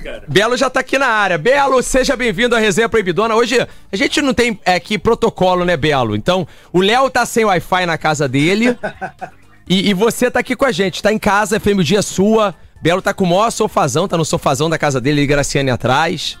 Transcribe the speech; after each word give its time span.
cara. 0.00 0.24
Belo 0.28 0.56
já 0.56 0.70
tá 0.70 0.80
aqui 0.80 0.98
na 0.98 1.06
área. 1.06 1.38
Belo, 1.38 1.82
seja 1.82 2.16
bem-vindo 2.16 2.54
à 2.54 2.58
Resenha 2.58 2.88
Proibidona. 2.88 3.34
Hoje 3.34 3.58
a 3.60 3.96
gente 3.96 4.20
não 4.22 4.34
tem 4.34 4.58
aqui 4.64 4.98
protocolo, 4.98 5.64
né, 5.64 5.76
Belo? 5.76 6.16
Então, 6.16 6.46
o 6.72 6.80
Léo 6.80 7.10
tá 7.10 7.24
sem 7.26 7.44
Wi-Fi 7.44 7.86
na 7.86 7.98
casa 7.98 8.28
dele. 8.28 8.78
e, 9.68 9.90
e 9.90 9.94
você 9.94 10.30
tá 10.30 10.40
aqui 10.40 10.54
com 10.54 10.64
a 10.64 10.72
gente. 10.72 11.02
Tá 11.02 11.12
em 11.12 11.18
casa, 11.18 11.58
FM 11.58 11.80
Dia 11.82 12.02
Sua. 12.02 12.54
Belo 12.80 13.02
tá 13.02 13.12
com 13.12 13.24
o 13.24 13.26
maior 13.26 13.50
sofazão, 13.50 14.06
tá 14.06 14.16
no 14.16 14.24
sofazão 14.24 14.70
da 14.70 14.78
casa 14.78 15.00
dele 15.00 15.22
e 15.22 15.26
Graciane 15.26 15.70
atrás. 15.70 16.38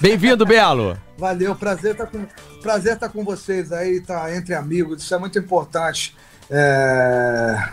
Bem-vindo, 0.00 0.44
Belo. 0.44 0.98
Valeu, 1.16 1.54
prazer 1.54 1.92
estar 1.92 2.06
com, 2.06 2.26
prazer 2.60 2.98
tá 2.98 3.08
com 3.08 3.24
vocês 3.24 3.70
aí, 3.70 4.00
tá 4.00 4.34
entre 4.34 4.54
amigos, 4.54 5.02
isso 5.02 5.14
é 5.14 5.18
muito 5.18 5.38
importante. 5.38 6.16
É... 6.50 7.68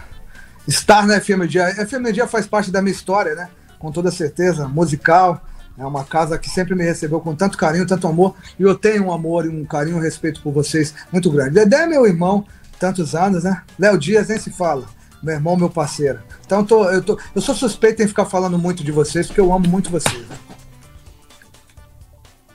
Estar 0.68 1.08
na 1.08 1.20
FM 1.20 1.48
Dia. 1.48 1.66
A 1.66 1.86
FM 1.88 2.12
Dia 2.14 2.28
faz 2.28 2.46
parte 2.46 2.70
da 2.70 2.82
minha 2.82 2.94
história, 2.94 3.34
né? 3.34 3.50
Com 3.80 3.92
toda 3.92 4.12
certeza, 4.12 4.68
musical. 4.68 5.42
É 5.78 5.86
uma 5.86 6.04
casa 6.04 6.38
que 6.38 6.50
sempre 6.50 6.76
me 6.76 6.84
recebeu 6.84 7.22
com 7.22 7.34
tanto 7.34 7.58
carinho, 7.58 7.88
tanto 7.88 8.06
amor. 8.06 8.36
E 8.60 8.64
eu 8.64 8.76
tenho 8.76 9.06
um 9.06 9.14
amor 9.14 9.46
e 9.46 9.50
um 9.50 9.64
carinho, 9.64 9.96
um 9.96 10.02
respeito 10.02 10.42
por 10.42 10.52
vocês 10.52 10.94
muito 11.12 11.32
grande. 11.32 11.52
Dedé 11.52 11.84
é 11.84 11.88
meu 11.88 12.06
irmão, 12.06 12.46
tantos 12.78 13.16
anos, 13.16 13.46
né? 13.46 13.62
Léo 13.80 13.98
Dias 13.98 14.28
nem 14.28 14.38
se 14.38 14.52
fala. 14.52 14.86
Meu 15.24 15.36
irmão, 15.36 15.56
meu 15.56 15.70
parceiro. 15.70 16.20
Então 16.46 16.60
eu, 16.60 16.66
tô, 16.66 16.90
eu, 16.90 17.02
tô, 17.02 17.20
eu 17.34 17.42
sou 17.42 17.56
suspeito 17.56 18.04
em 18.04 18.08
ficar 18.08 18.26
falando 18.26 18.60
muito 18.60 18.84
de 18.84 18.92
vocês, 18.92 19.28
porque 19.28 19.40
eu 19.40 19.54
amo 19.54 19.70
muito 19.70 19.90
vocês. 19.90 20.28
Né? 20.28 20.36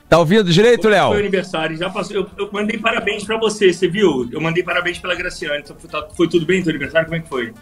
Tá 0.08 0.18
ouvindo 0.18 0.52
direito, 0.52 0.88
Léo? 0.88 1.08
Foi 1.08 1.20
aniversário, 1.20 1.76
já 1.76 1.90
passou. 1.90 2.14
Eu, 2.14 2.30
eu 2.38 2.48
mandei 2.52 2.78
parabéns 2.78 3.24
pra 3.24 3.38
você, 3.38 3.72
você 3.72 3.88
viu? 3.88 4.28
Eu 4.30 4.40
mandei 4.40 4.62
parabéns 4.62 4.98
pela 4.98 5.14
Graciane. 5.14 5.62
Então, 5.64 5.76
tá, 5.90 6.06
foi 6.14 6.28
tudo 6.28 6.46
bem 6.46 6.62
teu 6.62 6.70
aniversário? 6.70 7.06
Como 7.06 7.16
é 7.16 7.20
que 7.20 7.28
foi? 7.28 7.52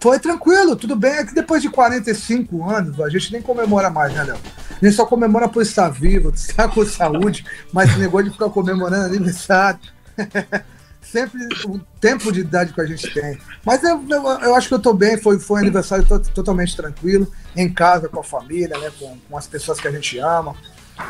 Foi 0.00 0.18
tranquilo, 0.18 0.74
tudo 0.74 0.96
bem. 0.96 1.12
É 1.12 1.24
que 1.24 1.34
depois 1.34 1.62
de 1.62 1.68
45 1.68 2.68
anos, 2.68 2.98
a 3.00 3.08
gente 3.10 3.32
nem 3.32 3.42
comemora 3.42 3.90
mais, 3.90 4.14
né, 4.14 4.24
Léo? 4.24 4.38
A 4.70 4.84
gente 4.84 4.96
só 4.96 5.04
comemora 5.04 5.48
por 5.48 5.62
estar 5.62 5.90
vivo, 5.90 6.30
estar 6.34 6.68
com 6.68 6.84
saúde, 6.86 7.44
mas 7.72 7.94
o 7.94 7.98
negócio 7.98 8.26
de 8.28 8.32
ficar 8.32 8.48
comemorando 8.48 9.04
aniversário. 9.04 9.80
Sempre 11.02 11.40
o 11.66 11.80
tempo 12.00 12.30
de 12.30 12.40
idade 12.40 12.72
que 12.72 12.80
a 12.80 12.86
gente 12.86 13.12
tem. 13.12 13.36
Mas 13.64 13.82
eu, 13.82 14.02
eu, 14.08 14.22
eu 14.22 14.54
acho 14.54 14.68
que 14.68 14.74
eu 14.74 14.78
tô 14.78 14.94
bem, 14.94 15.18
foi, 15.18 15.40
foi 15.40 15.56
um 15.56 15.62
aniversário 15.62 16.06
totalmente 16.32 16.76
tranquilo, 16.76 17.26
em 17.56 17.68
casa, 17.68 18.08
com 18.08 18.20
a 18.20 18.22
família, 18.22 18.78
né? 18.78 18.92
Com, 18.96 19.18
com 19.28 19.36
as 19.36 19.46
pessoas 19.46 19.80
que 19.80 19.88
a 19.88 19.90
gente 19.90 20.18
ama. 20.18 20.54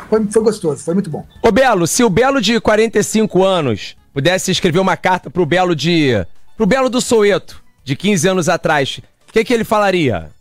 Foi, 0.09 0.25
foi 0.25 0.41
gostoso, 0.41 0.83
foi 0.83 0.95
muito 0.95 1.09
bom. 1.09 1.25
Ô 1.43 1.51
Belo, 1.51 1.85
se 1.85 2.03
o 2.03 2.09
Belo 2.09 2.41
de 2.41 2.59
45 2.59 3.43
anos 3.43 3.95
pudesse 4.11 4.49
escrever 4.49 4.79
uma 4.79 4.97
carta 4.97 5.29
pro 5.29 5.45
Belo 5.45 5.75
de. 5.75 6.25
pro 6.57 6.65
Belo 6.65 6.89
do 6.89 6.99
Soueto, 6.99 7.60
de 7.83 7.95
15 7.95 8.27
anos 8.27 8.49
atrás, 8.49 9.01
o 9.27 9.33
que, 9.33 9.43
que 9.43 9.53
ele 9.53 9.63
falaria? 9.63 10.31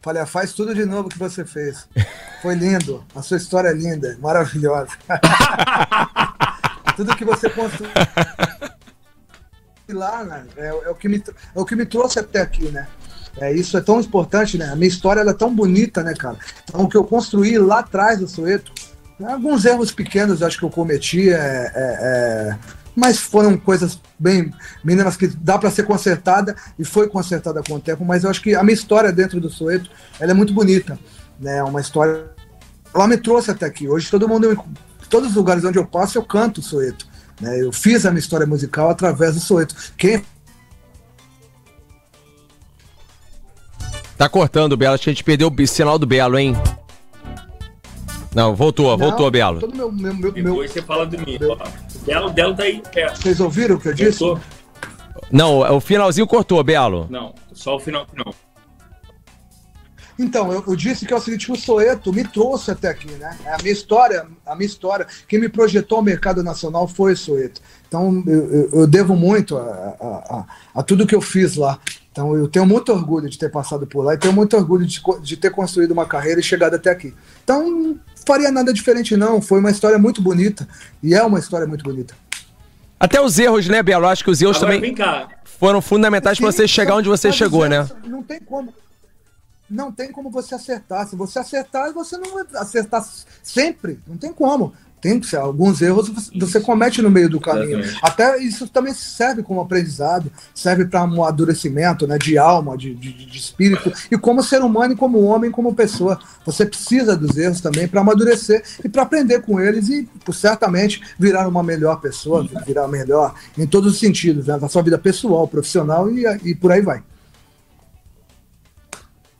Falei, 0.00 0.22
ah, 0.22 0.26
faz 0.26 0.52
tudo 0.52 0.74
de 0.74 0.84
novo 0.84 1.08
que 1.08 1.18
você 1.18 1.44
fez. 1.44 1.88
Foi 2.42 2.54
lindo. 2.54 3.02
A 3.14 3.22
sua 3.22 3.38
história 3.38 3.68
é 3.68 3.72
linda, 3.72 4.18
maravilhosa. 4.20 4.90
tudo 6.94 7.16
que 7.16 7.24
você 7.24 7.48
construiu 7.48 7.90
lá, 9.88 10.22
né? 10.24 10.46
É, 10.56 10.66
é, 10.66 10.90
o 10.90 10.94
que 10.94 11.08
me, 11.08 11.16
é 11.16 11.60
o 11.60 11.64
que 11.64 11.74
me 11.74 11.86
trouxe 11.86 12.18
até 12.18 12.40
aqui, 12.40 12.66
né? 12.66 12.86
É, 13.38 13.52
isso 13.52 13.76
é 13.76 13.80
tão 13.80 14.00
importante, 14.00 14.56
né? 14.56 14.66
A 14.66 14.76
minha 14.76 14.88
história 14.88 15.20
é 15.20 15.32
tão 15.32 15.54
bonita, 15.54 16.02
né, 16.02 16.14
cara? 16.14 16.36
Então, 16.64 16.82
o 16.82 16.88
que 16.88 16.96
eu 16.96 17.04
construí 17.04 17.58
lá 17.58 17.80
atrás 17.80 18.18
do 18.18 18.28
Soeto, 18.28 18.72
alguns 19.22 19.64
erros 19.64 19.90
pequenos 19.90 20.42
acho 20.42 20.58
que 20.58 20.64
eu 20.64 20.70
cometi, 20.70 21.30
é, 21.30 21.34
é, 21.34 21.72
é 21.74 22.58
mas 22.94 23.18
foram 23.18 23.56
coisas 23.56 24.00
bem 24.18 24.52
mínimas 24.84 25.16
que 25.16 25.26
dá 25.26 25.58
para 25.58 25.70
ser 25.70 25.84
consertada 25.84 26.54
e 26.78 26.84
foi 26.84 27.08
consertada 27.08 27.62
com 27.62 27.74
o 27.74 27.80
tempo. 27.80 28.04
Mas 28.04 28.24
eu 28.24 28.30
acho 28.30 28.42
que 28.42 28.54
a 28.54 28.62
minha 28.62 28.74
história 28.74 29.12
dentro 29.12 29.40
do 29.40 29.50
Soeto 29.50 29.90
ela 30.20 30.30
é 30.30 30.34
muito 30.34 30.52
bonita, 30.52 30.98
né? 31.38 31.62
Uma 31.62 31.80
história. 31.80 32.30
Ela 32.94 33.08
me 33.08 33.16
trouxe 33.16 33.50
até 33.50 33.66
aqui. 33.66 33.88
Hoje 33.88 34.10
todo 34.10 34.28
mundo, 34.28 34.56
todos 35.10 35.30
os 35.30 35.34
lugares 35.34 35.64
onde 35.64 35.78
eu 35.78 35.86
passo, 35.86 36.18
eu 36.18 36.22
canto 36.22 36.62
Soeto. 36.62 37.06
Né? 37.40 37.62
Eu 37.62 37.72
fiz 37.72 38.06
a 38.06 38.10
minha 38.10 38.20
história 38.20 38.46
musical 38.46 38.90
através 38.90 39.34
do 39.34 39.40
Soeto. 39.40 39.74
Quem 39.96 40.24
Tá 44.16 44.28
cortando, 44.28 44.76
Belo. 44.76 44.94
A 44.94 44.96
gente 44.96 45.24
perdeu 45.24 45.52
o 45.52 45.66
sinal 45.66 45.98
do 45.98 46.06
Belo, 46.06 46.38
hein? 46.38 46.54
Não, 48.34 48.54
voltou, 48.54 48.90
Não, 48.90 48.98
voltou, 48.98 49.30
Belo. 49.30 49.60
Todo 49.60 49.76
meu, 49.76 49.92
meu, 49.92 50.14
meu, 50.14 50.32
Depois 50.32 50.70
você 50.72 50.82
fala 50.82 51.06
de 51.06 51.16
mim. 51.18 51.38
Meu... 51.38 51.52
O 51.52 51.98
Belo, 52.04 52.30
Belo 52.30 52.54
tá 52.54 52.64
aí 52.64 52.82
perto. 52.92 53.22
Vocês 53.22 53.40
ouviram 53.40 53.76
o 53.76 53.80
que 53.80 53.88
eu 53.88 53.94
disse? 53.94 54.18
Cortou. 54.18 54.40
Não, 55.30 55.76
o 55.76 55.80
finalzinho 55.80 56.26
cortou, 56.26 56.62
Belo. 56.62 57.06
Não, 57.10 57.34
só 57.52 57.76
o 57.76 57.80
final 57.80 58.06
não. 58.14 58.34
Então, 60.18 60.52
eu, 60.52 60.62
eu, 60.66 60.76
disse 60.76 61.04
que 61.04 61.12
é 61.12 61.16
o 61.16 61.20
seguinte, 61.20 61.50
o 61.50 61.56
Soeto 61.56 62.12
me 62.12 62.22
trouxe 62.22 62.70
até 62.70 62.88
aqui, 62.88 63.10
né? 63.12 63.36
A 63.46 63.60
minha 63.60 63.72
história, 63.72 64.26
a 64.46 64.54
minha 64.54 64.66
história, 64.66 65.06
quem 65.26 65.40
me 65.40 65.48
projetou 65.48 65.98
ao 65.98 66.04
mercado 66.04 66.42
nacional 66.42 66.86
foi 66.86 67.14
o 67.14 67.16
Soeto. 67.16 67.60
Então, 67.88 68.22
eu, 68.26 68.52
eu, 68.52 68.70
eu 68.72 68.86
devo 68.86 69.16
muito 69.16 69.56
a, 69.56 69.60
a, 69.60 70.06
a, 70.36 70.46
a, 70.76 70.82
tudo 70.84 71.06
que 71.06 71.14
eu 71.14 71.20
fiz 71.20 71.56
lá. 71.56 71.80
Então, 72.12 72.36
eu 72.36 72.46
tenho 72.46 72.64
muito 72.64 72.92
orgulho 72.92 73.28
de 73.28 73.36
ter 73.36 73.50
passado 73.50 73.88
por 73.88 74.04
lá 74.04 74.14
e 74.14 74.18
tenho 74.18 74.32
muito 74.32 74.56
orgulho 74.56 74.86
de, 74.86 75.02
de 75.20 75.36
ter 75.36 75.50
construído 75.50 75.90
uma 75.90 76.06
carreira 76.06 76.38
e 76.38 76.44
chegado 76.44 76.74
até 76.74 76.90
aqui. 76.90 77.12
Então, 77.42 77.98
faria 78.26 78.50
nada 78.50 78.72
diferente, 78.72 79.16
não. 79.16 79.40
Foi 79.40 79.60
uma 79.60 79.70
história 79.70 79.98
muito 79.98 80.22
bonita. 80.22 80.66
E 81.02 81.14
é 81.14 81.22
uma 81.22 81.38
história 81.38 81.66
muito 81.66 81.84
bonita. 81.84 82.14
Até 82.98 83.20
os 83.20 83.38
erros, 83.38 83.68
né, 83.68 83.82
Belo? 83.82 84.06
Acho 84.06 84.24
que 84.24 84.30
os 84.30 84.40
erros 84.40 84.56
Agora, 84.56 84.74
também 84.74 84.94
foram 85.44 85.80
fundamentais 85.80 86.38
para 86.38 86.50
você 86.50 86.66
chegar 86.66 86.96
onde 86.96 87.08
você 87.08 87.30
chegou, 87.32 87.68
né? 87.68 87.88
Não 88.04 88.22
tem 88.22 88.40
como. 88.40 88.72
Não 89.68 89.90
tem 89.90 90.12
como 90.12 90.30
você 90.30 90.54
acertar. 90.54 91.06
Se 91.08 91.16
você 91.16 91.38
acertar, 91.38 91.92
você 91.92 92.16
não 92.16 92.32
vai 92.34 92.44
acertar 92.54 93.04
sempre. 93.42 93.98
Não 94.06 94.16
tem 94.16 94.32
como 94.32 94.74
tem 95.04 95.20
que 95.20 95.26
ser, 95.26 95.36
alguns 95.36 95.82
erros 95.82 96.10
você 96.34 96.58
comete 96.58 97.02
no 97.02 97.10
meio 97.10 97.28
do 97.28 97.38
caminho. 97.38 97.80
Exatamente. 97.80 98.00
Até 98.02 98.38
isso 98.38 98.66
também 98.66 98.94
serve 98.94 99.42
como 99.42 99.60
aprendizado, 99.60 100.32
serve 100.54 100.86
para 100.86 101.02
um 101.02 101.22
amadurecimento 101.22 102.06
né, 102.06 102.16
de 102.16 102.38
alma, 102.38 102.74
de, 102.74 102.94
de, 102.94 103.12
de, 103.12 103.38
espírito, 103.38 103.92
e 104.10 104.16
como 104.16 104.42
ser 104.42 104.62
humano, 104.62 104.94
e 104.94 104.96
como 104.96 105.22
homem, 105.22 105.50
como 105.50 105.74
pessoa. 105.74 106.18
Você 106.46 106.64
precisa 106.64 107.14
dos 107.14 107.36
erros 107.36 107.60
também 107.60 107.86
para 107.86 108.00
amadurecer 108.00 108.64
e 108.82 108.88
para 108.88 109.02
aprender 109.02 109.42
com 109.42 109.60
eles 109.60 109.90
e, 109.90 110.08
certamente, 110.32 111.02
virar 111.18 111.46
uma 111.46 111.62
melhor 111.62 112.00
pessoa, 112.00 112.48
virar 112.66 112.88
melhor 112.88 113.34
em 113.58 113.66
todos 113.66 113.92
os 113.92 113.98
sentidos, 113.98 114.46
né, 114.46 114.56
na 114.56 114.70
sua 114.70 114.80
vida 114.80 114.96
pessoal, 114.96 115.46
profissional 115.46 116.10
e, 116.10 116.24
e 116.44 116.54
por 116.54 116.72
aí 116.72 116.80
vai. 116.80 117.02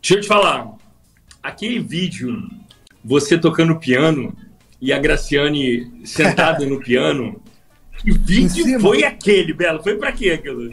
Deixa 0.02 0.16
eu 0.16 0.20
te 0.20 0.28
falar, 0.28 0.74
aquele 1.42 1.80
vídeo, 1.80 2.36
você 3.02 3.38
tocando 3.38 3.76
piano, 3.76 4.36
e 4.84 4.92
a 4.92 4.98
Graciane 4.98 5.90
sentada 6.04 6.66
no 6.66 6.78
piano. 6.78 7.42
Que 7.96 8.12
vídeo 8.12 8.78
foi 8.78 9.02
aquele, 9.02 9.54
Belo? 9.54 9.82
Foi 9.82 9.96
para 9.96 10.12
quê 10.12 10.32
aquilo? 10.32 10.70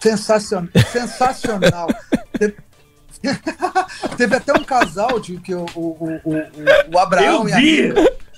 Sensacional. 0.00 0.70
Sensacional. 0.90 1.88
teve, 2.38 2.56
teve 4.16 4.34
até 4.34 4.54
um 4.54 4.64
casal 4.64 5.20
de 5.20 5.36
que 5.36 5.54
o, 5.54 5.66
o, 5.74 6.20
o, 6.24 6.34
o 6.94 6.98
Abraão 6.98 7.46
e 7.46 7.52
a 7.52 7.58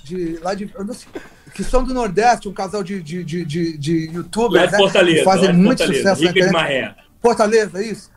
de 0.03 0.39
lá 0.41 0.53
de 0.53 0.69
sei, 0.93 1.07
que 1.53 1.63
são 1.63 1.85
do 1.85 1.93
Nordeste, 1.93 2.49
um 2.49 2.53
casal 2.53 2.83
de, 2.83 3.01
de, 3.01 3.23
de, 3.23 3.45
de, 3.45 3.77
de 3.77 4.09
youtubers, 4.11 4.73
né? 4.73 4.77
Fortaleza, 4.77 5.23
fazem 5.23 5.53
muito 5.53 5.79
Fortaleza, 5.79 6.15
sucesso 6.15 6.21
Rica 6.21 6.51
na 6.51 6.63
internet. 6.63 6.95
Fortaleza, 7.21 7.81
isso 7.81 8.16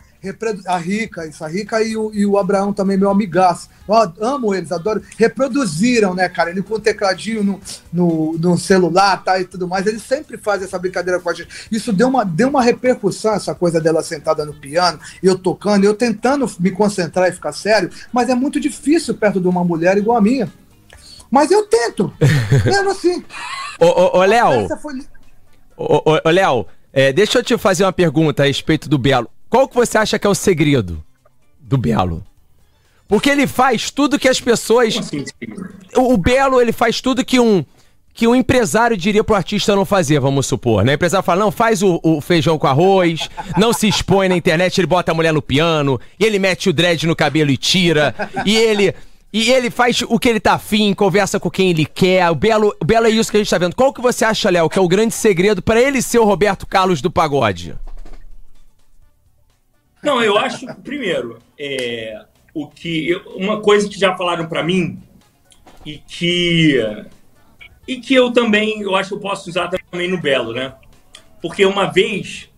a 0.66 0.76
Rica, 0.76 1.26
isso, 1.26 1.42
a 1.42 1.48
Rica 1.48 1.82
e 1.82 1.96
o, 1.96 2.10
e 2.12 2.26
o 2.26 2.36
Abraão 2.36 2.72
também, 2.72 2.96
meu 2.96 3.10
amigaço. 3.10 3.70
Eu 3.88 4.26
amo 4.26 4.54
eles, 4.54 4.70
adoro. 4.70 5.02
Reproduziram, 5.16 6.14
né, 6.14 6.28
cara? 6.28 6.50
Ele 6.50 6.62
com 6.62 6.74
o 6.74 6.80
tecladinho 6.80 7.42
no, 7.42 7.60
no, 7.92 8.38
no, 8.38 8.58
celular 8.58 9.22
tá, 9.24 9.40
e 9.40 9.44
tudo 9.44 9.66
mais. 9.66 9.86
Eles 9.86 10.02
sempre 10.02 10.36
fazem 10.36 10.66
essa 10.66 10.78
brincadeira 10.78 11.18
com 11.20 11.30
a 11.30 11.34
gente. 11.34 11.48
Isso 11.72 11.92
deu 11.92 12.08
uma, 12.08 12.24
deu 12.24 12.48
uma 12.48 12.62
repercussão, 12.62 13.34
essa 13.34 13.54
coisa 13.54 13.80
dela 13.80 14.02
sentada 14.02 14.44
no 14.44 14.52
piano, 14.52 15.00
eu 15.22 15.38
tocando, 15.38 15.84
eu 15.84 15.94
tentando 15.94 16.46
me 16.60 16.70
concentrar 16.70 17.28
e 17.28 17.32
ficar 17.32 17.52
sério, 17.52 17.90
mas 18.12 18.28
é 18.28 18.34
muito 18.34 18.60
difícil 18.60 19.14
perto 19.14 19.40
de 19.40 19.48
uma 19.48 19.64
mulher 19.64 19.96
igual 19.96 20.18
a 20.18 20.22
minha. 20.22 20.52
Mas 21.30 21.50
eu 21.50 21.64
tento. 21.66 22.12
Mesmo 22.64 22.90
assim. 22.90 23.24
Ô, 23.80 23.86
ô, 23.86 24.18
ô 24.18 24.24
Léo. 24.24 24.68
Foi... 24.82 25.00
Ô, 25.76 25.96
ô, 25.96 26.20
ô 26.24 26.30
Léo, 26.30 26.66
é, 26.92 27.12
deixa 27.12 27.38
eu 27.38 27.42
te 27.42 27.56
fazer 27.56 27.84
uma 27.84 27.92
pergunta 27.92 28.42
a 28.42 28.46
respeito 28.46 28.88
do 28.88 28.98
Belo. 28.98 29.30
Qual 29.50 29.68
que 29.68 29.74
você 29.74 29.98
acha 29.98 30.16
que 30.16 30.26
é 30.26 30.30
o 30.30 30.34
segredo 30.34 31.02
do 31.58 31.76
Belo? 31.76 32.24
Porque 33.08 33.28
ele 33.28 33.48
faz 33.48 33.90
tudo 33.90 34.20
que 34.20 34.28
as 34.28 34.40
pessoas. 34.40 34.96
Assim, 34.96 35.24
o, 35.96 36.16
Belo, 36.16 36.60
ele 36.60 36.70
faz 36.70 37.00
tudo 37.00 37.24
que 37.24 37.40
um 37.40 37.64
que 38.12 38.26
um 38.26 38.34
empresário 38.34 38.96
diria 38.96 39.24
pro 39.24 39.36
artista 39.36 39.74
não 39.74 39.84
fazer, 39.84 40.20
vamos 40.20 40.44
supor, 40.46 40.84
né? 40.84 40.92
O 40.92 40.94
empresário 40.94 41.24
fala, 41.24 41.40
não, 41.40 41.50
faz 41.50 41.80
o, 41.80 42.00
o, 42.02 42.20
feijão 42.20 42.58
com 42.58 42.66
arroz, 42.66 43.30
não 43.56 43.72
se 43.72 43.88
expõe 43.88 44.28
na 44.28 44.36
internet, 44.36 44.78
ele 44.78 44.86
bota 44.86 45.12
a 45.12 45.14
mulher 45.14 45.32
no 45.32 45.40
piano, 45.40 45.98
e 46.18 46.24
ele 46.24 46.38
mete 46.38 46.68
o 46.68 46.72
dread 46.72 47.06
no 47.06 47.16
cabelo 47.16 47.50
e 47.50 47.56
tira, 47.56 48.14
e 48.44 48.56
ele... 48.56 48.94
E 49.32 49.52
ele 49.52 49.70
faz 49.70 50.02
o 50.08 50.18
que 50.18 50.28
ele 50.28 50.40
tá 50.40 50.54
afim, 50.54 50.92
conversa 50.92 51.38
com 51.38 51.48
quem 51.48 51.70
ele 51.70 51.86
quer. 51.86 52.28
O 52.30 52.34
Belo, 52.34 52.74
o 52.80 52.84
Belo 52.84 53.06
é 53.06 53.10
isso 53.10 53.30
que 53.30 53.36
a 53.36 53.40
gente 53.40 53.48
tá 53.48 53.58
vendo. 53.58 53.76
Qual 53.76 53.92
que 53.92 54.00
você 54.00 54.24
acha, 54.24 54.50
Léo, 54.50 54.68
que 54.68 54.76
é 54.76 54.82
o 54.82 54.88
grande 54.88 55.14
segredo 55.14 55.62
para 55.62 55.80
ele 55.80 56.02
ser 56.02 56.18
o 56.18 56.24
Roberto 56.24 56.66
Carlos 56.66 57.00
do 57.00 57.12
pagode? 57.12 57.76
Não, 60.02 60.22
eu 60.22 60.38
acho, 60.38 60.66
primeiro, 60.82 61.38
é, 61.58 62.24
o 62.54 62.66
que 62.66 63.14
uma 63.36 63.60
coisa 63.60 63.88
que 63.88 63.98
já 63.98 64.16
falaram 64.16 64.48
para 64.48 64.62
mim 64.62 64.98
e 65.84 65.98
que 65.98 66.78
e 67.86 67.96
que 67.96 68.14
eu 68.14 68.32
também 68.32 68.80
eu 68.82 68.94
acho 68.94 69.10
que 69.10 69.14
eu 69.16 69.20
posso 69.20 69.48
usar 69.50 69.68
também 69.68 70.08
no 70.08 70.20
Belo, 70.20 70.52
né? 70.52 70.74
Porque 71.40 71.64
uma 71.64 71.86
vez 71.86 72.50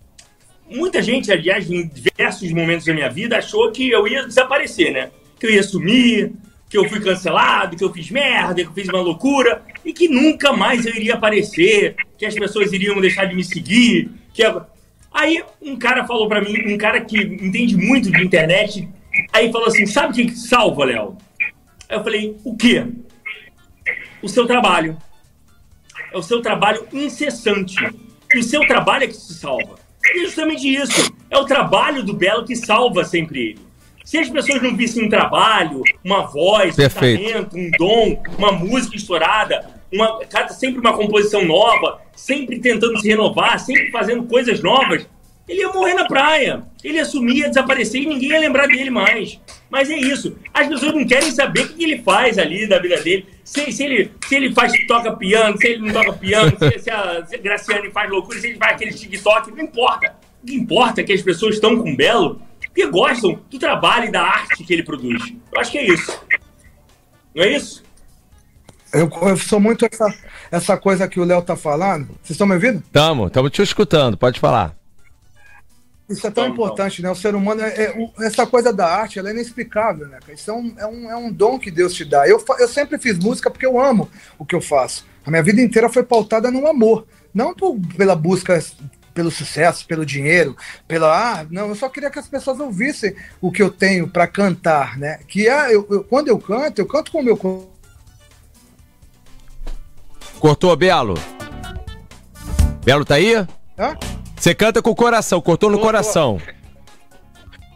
muita 0.68 1.02
gente, 1.02 1.30
aliás, 1.30 1.70
em 1.70 1.86
diversos 1.86 2.50
momentos 2.52 2.86
da 2.86 2.94
minha 2.94 3.10
vida 3.10 3.36
achou 3.36 3.70
que 3.70 3.90
eu 3.90 4.06
ia 4.08 4.26
desaparecer, 4.26 4.92
né? 4.92 5.10
Que 5.38 5.46
eu 5.46 5.50
ia 5.50 5.62
sumir, 5.62 6.32
que 6.68 6.78
eu 6.78 6.88
fui 6.88 7.00
cancelado, 7.00 7.76
que 7.76 7.84
eu 7.84 7.92
fiz 7.92 8.10
merda, 8.10 8.54
que 8.54 8.68
eu 8.68 8.72
fiz 8.72 8.88
uma 8.88 9.00
loucura 9.00 9.62
e 9.84 9.92
que 9.92 10.08
nunca 10.08 10.52
mais 10.52 10.86
eu 10.86 10.94
iria 10.94 11.14
aparecer, 11.14 11.96
que 12.16 12.24
as 12.24 12.34
pessoas 12.34 12.72
iriam 12.72 13.00
deixar 13.00 13.26
de 13.26 13.34
me 13.34 13.44
seguir, 13.44 14.10
que 14.32 14.42
aí 15.12 15.42
um 15.60 15.76
cara 15.76 16.06
falou 16.06 16.28
para 16.28 16.40
mim, 16.40 16.74
um 16.74 16.78
cara 16.78 17.00
que 17.00 17.18
entende 17.18 17.76
muito 17.76 18.10
de 18.10 18.22
internet, 18.22 18.88
aí 19.32 19.50
falou 19.52 19.68
assim: 19.68 19.86
"Sabe 19.86 20.12
o 20.12 20.26
que 20.26 20.36
salva, 20.36 20.84
Léo?" 20.84 21.16
Aí 21.88 21.96
eu 21.96 22.04
falei: 22.04 22.36
"O 22.44 22.56
quê?" 22.56 22.86
O 24.22 24.28
seu 24.28 24.46
trabalho. 24.46 24.96
É 26.12 26.16
o 26.16 26.22
seu 26.22 26.40
trabalho 26.40 26.86
incessante. 26.92 27.74
E 28.34 28.38
o 28.38 28.42
seu 28.42 28.66
trabalho 28.66 29.04
é 29.04 29.06
que 29.08 29.14
te 29.14 29.32
salva. 29.34 29.76
E 30.04 30.20
é 30.20 30.24
justamente 30.24 30.66
isso. 30.66 31.12
É 31.30 31.38
o 31.38 31.44
trabalho 31.44 32.02
do 32.02 32.12
Belo 32.12 32.44
que 32.44 32.54
salva 32.54 33.04
sempre 33.04 33.40
ele. 33.40 33.72
Se 34.04 34.18
as 34.18 34.28
pessoas 34.28 34.60
não 34.60 34.76
vissem 34.76 35.04
um 35.04 35.08
trabalho, 35.08 35.82
uma 36.04 36.26
voz, 36.26 36.74
Perfeito. 36.74 37.22
um 37.22 37.32
talento, 37.32 37.56
um 37.56 37.70
dom, 37.78 38.22
uma 38.36 38.52
música 38.52 38.96
estourada, 38.96 39.81
uma, 39.92 40.20
sempre 40.50 40.80
uma 40.80 40.96
composição 40.96 41.44
nova, 41.44 42.00
sempre 42.14 42.60
tentando 42.60 42.98
se 43.00 43.08
renovar, 43.08 43.58
sempre 43.60 43.90
fazendo 43.90 44.24
coisas 44.24 44.62
novas, 44.62 45.06
ele 45.48 45.60
ia 45.60 45.68
morrer 45.68 45.94
na 45.94 46.06
praia. 46.06 46.62
Ele 46.82 46.94
ia 46.94 47.04
sumir, 47.04 47.36
ia 47.36 47.48
desaparecer 47.48 48.02
e 48.02 48.06
ninguém 48.06 48.30
ia 48.30 48.40
lembrar 48.40 48.66
dele 48.66 48.90
mais. 48.90 49.40
Mas 49.68 49.90
é 49.90 49.96
isso. 49.96 50.36
As 50.52 50.68
pessoas 50.68 50.94
não 50.94 51.06
querem 51.06 51.30
saber 51.30 51.62
o 51.62 51.68
que 51.68 51.84
ele 51.84 52.02
faz 52.02 52.38
ali 52.38 52.66
da 52.66 52.78
vida 52.78 53.00
dele. 53.00 53.26
Se, 53.44 53.70
se, 53.72 53.84
ele, 53.84 54.10
se 54.26 54.34
ele 54.34 54.52
faz, 54.54 54.72
toca 54.86 55.16
piano, 55.16 55.56
se 55.58 55.66
ele 55.66 55.86
não 55.86 55.92
toca 55.92 56.12
piano, 56.14 56.56
se, 56.58 56.78
se, 56.78 56.90
a, 56.90 57.20
Graciane 57.42 57.90
faz 57.90 58.10
loucura, 58.10 58.38
se 58.38 58.48
ele 58.48 58.58
faz 58.58 58.72
aquele 58.72 58.92
TikTok, 58.92 59.50
não 59.50 59.64
importa. 59.64 60.14
O 60.42 60.46
que 60.46 60.54
importa 60.54 61.00
é 61.00 61.04
que 61.04 61.12
as 61.12 61.22
pessoas 61.22 61.54
estão 61.54 61.76
com 61.76 61.94
Belo 61.94 62.40
porque 62.72 62.86
gostam 62.86 63.38
do 63.50 63.58
trabalho 63.58 64.06
e 64.06 64.10
da 64.10 64.22
arte 64.22 64.64
que 64.64 64.72
ele 64.72 64.82
produz. 64.82 65.34
Eu 65.52 65.60
acho 65.60 65.70
que 65.70 65.78
é 65.78 65.86
isso. 65.92 66.18
Não 67.34 67.44
é 67.44 67.54
isso? 67.54 67.84
Eu, 68.92 69.10
eu 69.22 69.36
sou 69.36 69.58
muito 69.58 69.86
essa, 69.90 70.14
essa 70.50 70.76
coisa 70.76 71.08
que 71.08 71.18
o 71.18 71.24
Léo 71.24 71.42
tá 71.42 71.56
falando. 71.56 72.08
Vocês 72.22 72.30
estão 72.30 72.46
me 72.46 72.54
ouvindo? 72.54 72.82
Estamos, 72.84 73.28
estamos 73.28 73.50
te 73.50 73.62
escutando, 73.62 74.16
pode 74.16 74.38
falar. 74.38 74.76
Isso 76.08 76.26
é 76.26 76.30
tão 76.30 76.44
então, 76.44 76.54
importante, 76.54 77.00
então. 77.00 77.10
né? 77.10 77.16
O 77.16 77.20
ser 77.20 77.34
humano, 77.34 77.62
é, 77.62 77.68
é, 77.68 78.06
essa 78.20 78.46
coisa 78.46 78.72
da 78.72 78.86
arte, 78.86 79.18
ela 79.18 79.30
é 79.30 79.32
inexplicável, 79.32 80.06
né? 80.08 80.18
Isso 80.32 80.50
é 80.50 80.54
um, 80.54 80.74
é 80.76 80.86
um, 80.86 81.10
é 81.10 81.16
um 81.16 81.32
dom 81.32 81.58
que 81.58 81.70
Deus 81.70 81.94
te 81.94 82.04
dá. 82.04 82.28
Eu, 82.28 82.44
eu 82.58 82.68
sempre 82.68 82.98
fiz 82.98 83.18
música 83.18 83.50
porque 83.50 83.64
eu 83.64 83.80
amo 83.80 84.10
o 84.38 84.44
que 84.44 84.54
eu 84.54 84.60
faço. 84.60 85.06
A 85.24 85.30
minha 85.30 85.42
vida 85.42 85.62
inteira 85.62 85.88
foi 85.88 86.02
pautada 86.02 86.50
no 86.50 86.66
amor. 86.66 87.06
Não 87.32 87.54
por, 87.54 87.78
pela 87.96 88.14
busca 88.14 88.62
pelo 89.14 89.30
sucesso, 89.30 89.86
pelo 89.86 90.06
dinheiro, 90.06 90.56
pela. 90.88 91.40
Ah, 91.40 91.46
não, 91.50 91.68
eu 91.68 91.74
só 91.74 91.88
queria 91.88 92.10
que 92.10 92.18
as 92.18 92.28
pessoas 92.28 92.60
ouvissem 92.60 93.14
o 93.40 93.52
que 93.52 93.62
eu 93.62 93.70
tenho 93.70 94.08
para 94.08 94.26
cantar, 94.26 94.98
né? 94.98 95.20
Que 95.28 95.48
é, 95.48 95.74
eu, 95.74 95.86
eu, 95.90 96.04
quando 96.04 96.28
eu 96.28 96.38
canto, 96.38 96.78
eu 96.78 96.86
canto 96.86 97.12
com 97.12 97.20
o 97.20 97.24
meu. 97.24 97.71
Cortou, 100.42 100.74
Belo? 100.74 101.14
Belo 102.84 103.04
tá 103.04 103.14
aí? 103.14 103.36
Hã? 103.78 103.96
Você 104.36 104.52
canta 104.52 104.82
com 104.82 104.90
o 104.90 104.94
coração, 104.94 105.40
cortou 105.40 105.70
no 105.70 105.78
coração. 105.78 106.40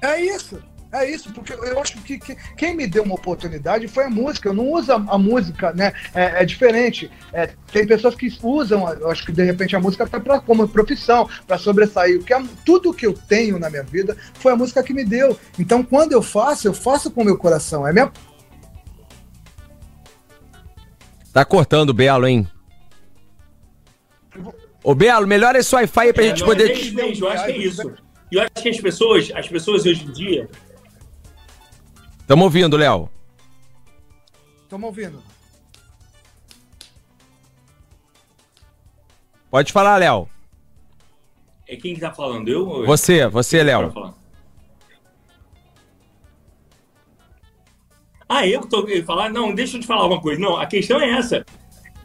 É 0.02 0.20
isso. 0.20 0.60
É 0.92 1.08
isso, 1.08 1.32
porque 1.32 1.52
eu 1.52 1.80
acho 1.80 1.96
que, 1.98 2.18
que, 2.18 2.34
quem 2.56 2.74
me 2.74 2.88
deu 2.88 3.04
uma 3.04 3.14
oportunidade 3.14 3.86
foi 3.86 4.06
a 4.06 4.10
música. 4.10 4.48
Eu 4.48 4.54
não 4.54 4.72
uso 4.72 4.90
a, 4.90 4.96
a 4.96 5.16
música, 5.16 5.72
né? 5.74 5.92
É, 6.12 6.42
é 6.42 6.44
diferente. 6.44 7.08
É, 7.32 7.50
tem 7.70 7.86
pessoas 7.86 8.16
que 8.16 8.36
usam, 8.42 8.92
eu 8.94 9.12
acho 9.12 9.24
que 9.24 9.30
de 9.30 9.44
repente 9.44 9.76
a 9.76 9.80
música 9.80 10.02
até 10.02 10.19
pra, 10.19 10.40
como 10.40 10.66
profissão, 10.66 11.28
para 11.46 11.58
sobressair. 11.58 12.20
Que 12.24 12.34
tudo 12.64 12.92
que 12.92 13.06
eu 13.06 13.14
tenho 13.14 13.60
na 13.60 13.70
minha 13.70 13.84
vida 13.84 14.16
foi 14.34 14.50
a 14.50 14.56
música 14.56 14.82
que 14.82 14.92
me 14.92 15.04
deu. 15.04 15.38
Então, 15.56 15.84
quando 15.84 16.10
eu 16.10 16.22
faço, 16.22 16.66
eu 16.66 16.74
faço 16.74 17.12
com 17.12 17.22
o 17.22 17.24
meu 17.24 17.38
coração. 17.38 17.86
É 17.86 17.92
minha. 17.92 18.10
Tá 21.32 21.44
cortando, 21.44 21.94
Belo, 21.94 22.26
hein? 22.26 22.48
Ô, 24.86 24.94
Belo, 24.94 25.26
melhora 25.26 25.58
esse 25.58 25.74
Wi-Fi 25.74 26.00
aí 26.06 26.12
pra 26.12 26.24
é, 26.24 26.28
gente 26.28 26.42
não, 26.42 26.46
poder. 26.46 26.70
É 26.70 26.90
mesmo, 26.92 27.26
eu 27.26 27.32
acho 27.32 27.44
que 27.44 27.50
é 27.50 27.56
isso. 27.56 27.94
E 28.30 28.36
eu 28.36 28.42
acho 28.42 28.62
que 28.62 28.68
as 28.68 28.80
pessoas, 28.80 29.32
as 29.34 29.48
pessoas 29.48 29.84
hoje 29.84 30.04
em 30.04 30.12
dia, 30.12 30.48
Estamos 32.20 32.44
ouvindo, 32.44 32.76
Léo. 32.76 33.10
Estamos 34.62 34.86
ouvindo. 34.86 35.20
Pode 39.50 39.72
falar, 39.72 39.96
Léo. 39.96 40.28
É 41.66 41.74
quem 41.74 41.94
que 41.94 42.00
tá 42.00 42.12
falando? 42.12 42.48
Eu? 42.48 42.86
Você, 42.86 43.26
você, 43.26 43.64
Léo. 43.64 44.14
Ah, 48.28 48.46
eu 48.46 48.60
que 48.60 48.68
tô 48.68 48.86
falar? 49.04 49.30
Não, 49.30 49.52
deixa 49.52 49.78
eu 49.78 49.80
te 49.80 49.86
falar 49.86 50.06
uma 50.06 50.20
coisa. 50.20 50.40
Não, 50.40 50.56
a 50.56 50.66
questão 50.66 51.00
é 51.00 51.10
essa. 51.10 51.44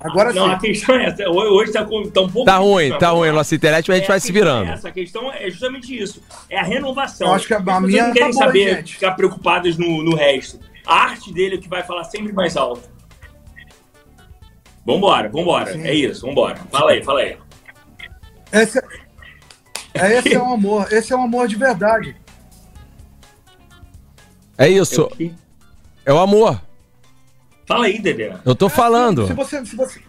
Agora 0.04 0.34
não, 0.34 0.48
sim. 0.48 0.54
a 0.54 0.60
questão 0.60 0.96
é 0.96 1.06
essa. 1.06 1.30
Hoje 1.30 1.72
tá, 1.72 1.86
tá 1.86 2.22
um 2.22 2.30
pouco. 2.30 2.44
Tá 2.44 2.58
ruim, 2.58 2.98
tá 2.98 3.10
ruim. 3.10 3.32
Nossa 3.32 3.54
internet, 3.54 3.88
mas 3.88 3.96
a 3.96 4.00
gente 4.00 4.06
é, 4.06 4.08
vai 4.08 4.20
se 4.20 4.32
virando. 4.32 4.70
É 4.70 4.74
essa. 4.74 4.88
A 4.90 4.92
questão 4.92 5.32
é 5.32 5.50
justamente 5.50 5.96
isso. 5.96 6.24
É 6.50 6.58
a 6.60 6.64
renovação. 6.64 7.28
Eu 7.28 7.34
acho 7.34 7.48
que 7.48 7.54
a, 7.54 7.58
a 7.58 7.82
minha 7.82 8.08
não 8.08 8.14
querem 8.14 8.32
tá 8.32 8.46
saber, 8.46 8.74
boa, 8.74 8.88
ficar 8.88 9.12
preocupadas 9.12 9.78
no, 9.78 10.04
no 10.04 10.16
resto. 10.16 10.60
A 10.86 11.04
arte 11.04 11.32
dele 11.32 11.56
é 11.56 11.58
o 11.60 11.62
que 11.62 11.70
vai 11.70 11.84
falar 11.84 12.04
sempre 12.06 12.34
mais 12.34 12.58
alto. 12.58 12.90
Vambora, 14.84 15.30
vambora. 15.30 15.72
Sim. 15.72 15.84
É 15.84 15.94
isso, 15.94 16.26
vambora. 16.26 16.56
Fala 16.72 16.92
aí, 16.92 17.04
fala 17.04 17.20
aí. 17.20 17.38
Esse, 18.52 18.80
é, 19.94 20.18
esse 20.18 20.34
é 20.34 20.42
um 20.42 20.54
amor. 20.54 20.92
Esse 20.92 21.14
é 21.14 21.16
um 21.16 21.24
amor 21.24 21.48
de 21.48 21.56
verdade. 21.56 22.16
É 24.58 24.68
isso. 24.68 25.10
É 26.04 26.12
o 26.12 26.18
amor. 26.18 26.60
Fala 27.74 27.86
aí, 27.86 28.00
Dedé. 28.00 28.36
Eu 28.46 28.56
tô 28.56 28.70
falando. 28.70 29.28
Se 29.28 29.34
você, 29.34 29.66
se 29.66 29.76
você... 29.76 30.00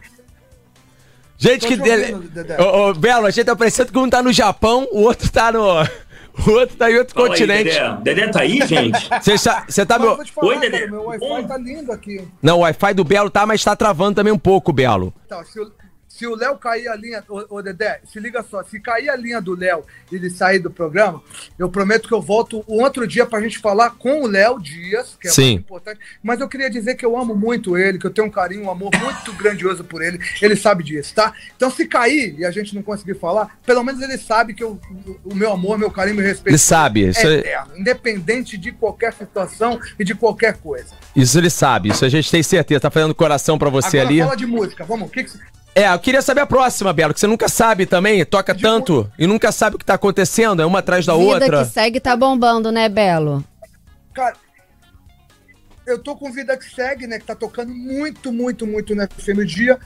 Gente, 1.38 1.67
que 1.67 1.76
dele. 1.76 2.14
Ô, 2.59 2.91
ô, 2.91 2.94
Belo, 2.94 3.26
a 3.26 3.31
gente 3.31 3.44
tá 3.44 3.56
parecendo 3.56 3.91
que 3.91 3.99
um 3.99 4.09
tá 4.09 4.23
no 4.23 4.32
Japão, 4.32 4.87
o 4.93 5.03
outro 5.03 5.31
tá 5.31 5.50
no. 5.50 5.67
O 6.47 6.50
outro 6.53 6.75
tá 6.79 6.91
em 6.91 6.97
outro 6.97 7.14
Fala 7.14 7.29
continente. 7.29 7.69
Aí, 7.79 7.97
Dedé. 7.99 8.14
Dedé 8.14 8.29
tá 8.32 8.41
aí, 8.41 8.67
gente? 8.67 9.11
Você 9.69 9.84
tá, 9.84 9.98
meu. 9.98 10.19
Oi, 10.36 10.58
Dedé. 10.60 10.86
meu 10.86 11.03
Wi-Fi 11.05 11.46
tá 11.46 11.58
lindo 11.58 11.93
aqui. 11.93 12.27
Não, 12.41 12.56
o 12.56 12.60
Wi-Fi 12.60 12.94
do 12.94 13.05
Belo 13.05 13.29
tá, 13.29 13.44
mas 13.44 13.63
tá 13.63 13.77
travando 13.77 14.15
também 14.15 14.32
um 14.32 14.39
pouco, 14.39 14.72
Belo. 14.72 15.13
Tá, 15.29 15.44
se 15.44 15.58
eu, 15.58 15.70
se 16.22 16.26
o 16.29 16.36
Léo 16.36 16.56
cair 16.56 16.86
a 16.86 16.94
linha, 16.94 17.24
ô, 17.29 17.56
ô, 17.56 17.62
Dedé, 17.62 18.00
se 18.05 18.20
liga 18.20 18.44
só, 18.48 18.62
se 18.62 18.79
cair 18.79 19.10
a 19.10 19.17
linha 19.17 19.41
do 19.41 19.56
Léo 19.56 19.84
e 20.10 20.14
ele 20.14 20.31
sair 20.31 20.60
do 20.60 20.70
programa, 20.70 21.20
eu 21.58 21.69
prometo 21.69 22.06
que 22.06 22.14
eu 22.14 22.22
volto 22.22 22.64
um 22.69 22.81
outro 22.81 23.08
dia 23.08 23.26
pra 23.26 23.41
gente 23.41 23.58
falar 23.58 23.91
com 23.91 24.22
o 24.22 24.29
Léo 24.29 24.60
Dias, 24.60 25.19
que 25.20 25.26
é 25.26 25.31
Sim. 25.32 25.43
muito 25.55 25.60
importante. 25.62 25.98
Mas 26.22 26.41
eu 26.41 26.48
queria 26.48 26.70
dizer 26.70 26.94
que 26.94 27.05
eu 27.05 27.19
amo 27.19 27.34
muito 27.34 27.76
ele, 27.76 27.98
que 27.98 28.06
eu 28.06 28.10
tenho 28.12 28.29
um 28.29 28.31
carinho, 28.31 28.67
um 28.67 28.70
amor 28.70 28.93
muito 28.96 29.32
grandioso 29.32 29.82
por 29.82 30.00
ele. 30.00 30.20
Ele 30.41 30.55
sabe 30.55 30.84
disso, 30.84 31.12
tá? 31.12 31.32
Então 31.56 31.69
se 31.72 31.88
cair 31.88 32.38
e 32.38 32.44
a 32.44 32.52
gente 32.52 32.72
não 32.72 32.84
conseguir 32.84 33.14
falar, 33.14 33.58
pelo 33.67 33.82
menos 33.82 34.00
ele 34.00 34.17
sabe 34.17 34.55
que 34.55 34.62
eu, 34.62 34.79
o 35.24 35.34
meu 35.34 35.50
amor, 35.50 35.76
meu 35.76 35.91
carinho, 35.91 36.14
meu 36.14 36.24
respeito. 36.24 36.50
Ele 36.50 36.58
sabe, 36.58 37.06
é 37.06 37.08
isso 37.08 37.26
é 37.26 37.64
independente 37.76 38.56
de 38.56 38.70
qualquer 38.70 39.12
situação 39.12 39.81
e 39.98 40.05
de 40.05 40.14
qualquer 40.14 40.56
coisa. 40.58 40.94
Isso 41.17 41.36
ele 41.36 41.50
sabe, 41.50 41.88
isso 41.88 42.05
a 42.05 42.08
gente 42.08 42.31
tem 42.31 42.44
certeza. 42.44 42.82
Tá 42.82 42.91
fazendo 42.93 43.12
coração 43.12 43.58
para 43.58 43.69
você 43.69 43.98
Agora 43.98 44.08
ali. 44.08 44.20
fala 44.20 44.36
de 44.36 44.46
música, 44.46 44.84
vamos. 44.84 45.08
O 45.08 45.10
que, 45.10 45.24
que 45.24 45.32
é, 45.74 45.93
eu 45.93 45.98
queria 45.98 46.20
saber 46.20 46.43
a 46.43 46.46
próxima, 46.46 46.93
Belo, 46.93 47.14
que 47.14 47.20
você 47.20 47.26
nunca 47.26 47.48
sabe 47.48 47.86
também, 47.86 48.24
toca 48.24 48.55
de 48.55 48.62
tanto 48.62 49.10
e 49.19 49.26
nunca 49.26 49.50
sabe 49.50 49.76
o 49.76 49.79
que 49.79 49.84
tá 49.84 49.94
acontecendo, 49.94 50.60
é 50.60 50.67
uma 50.67 50.81
atrás 50.81 51.06
da 51.06 51.14
Vida 51.14 51.24
outra. 51.24 51.44
Vida 51.46 51.64
que 51.64 51.72
segue 51.72 52.00
tá 52.00 52.14
bombando, 52.14 52.70
né, 52.70 52.88
Belo? 52.88 53.43
Cara, 54.12 54.36
eu 55.86 55.98
tô 55.98 56.14
com 56.14 56.31
Vida 56.31 56.56
que 56.56 56.64
segue, 56.64 57.06
né, 57.06 57.19
que 57.19 57.24
tá 57.24 57.34
tocando 57.34 57.72
muito, 57.72 58.31
muito, 58.31 58.67
muito 58.67 58.94
no 58.94 59.02
FM 59.02 59.46
Dia. 59.46 59.79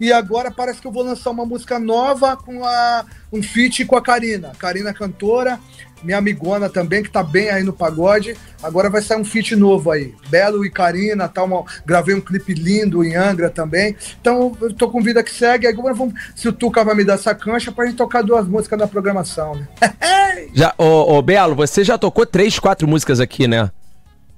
E 0.00 0.12
agora 0.12 0.50
parece 0.50 0.80
que 0.80 0.86
eu 0.86 0.92
vou 0.92 1.04
lançar 1.04 1.30
uma 1.30 1.46
música 1.46 1.78
nova 1.78 2.36
com 2.36 2.64
a, 2.64 3.04
um 3.32 3.42
feat 3.42 3.84
com 3.84 3.96
a 3.96 4.02
Karina. 4.02 4.52
Karina 4.58 4.92
cantora, 4.92 5.60
minha 6.04 6.18
amigona 6.18 6.68
também, 6.68 7.02
que 7.02 7.10
tá 7.10 7.22
bem 7.22 7.48
aí 7.48 7.62
no 7.62 7.72
pagode. 7.72 8.36
Agora 8.62 8.90
vai 8.90 9.02
sair 9.02 9.18
um 9.18 9.24
feat 9.24 9.56
novo 9.56 9.90
aí. 9.90 10.14
Belo 10.28 10.64
e 10.64 10.70
Karina, 10.70 11.28
tá 11.28 11.42
uma, 11.42 11.64
gravei 11.84 12.14
um 12.14 12.20
clipe 12.20 12.52
lindo 12.52 13.02
em 13.02 13.16
Angra 13.16 13.50
também. 13.50 13.96
Então 14.20 14.56
eu 14.60 14.72
tô 14.72 14.90
com 14.90 15.02
vida 15.02 15.22
que 15.22 15.32
segue. 15.32 15.66
Agora 15.66 15.94
vamos, 15.94 16.14
se 16.36 16.48
o 16.48 16.52
Tuca 16.52 16.84
vai 16.84 16.94
me 16.94 17.04
dar 17.04 17.14
essa 17.14 17.34
cancha 17.34 17.72
pra 17.72 17.86
gente 17.86 17.96
tocar 17.96 18.22
duas 18.22 18.46
músicas 18.46 18.78
na 18.78 18.86
programação, 18.86 19.54
né? 19.54 19.68
já, 20.54 20.74
ô, 20.76 21.16
ô, 21.16 21.22
Belo, 21.22 21.54
você 21.54 21.82
já 21.82 21.96
tocou 21.96 22.26
três, 22.26 22.58
quatro 22.58 22.86
músicas 22.86 23.20
aqui, 23.20 23.48
né? 23.48 23.70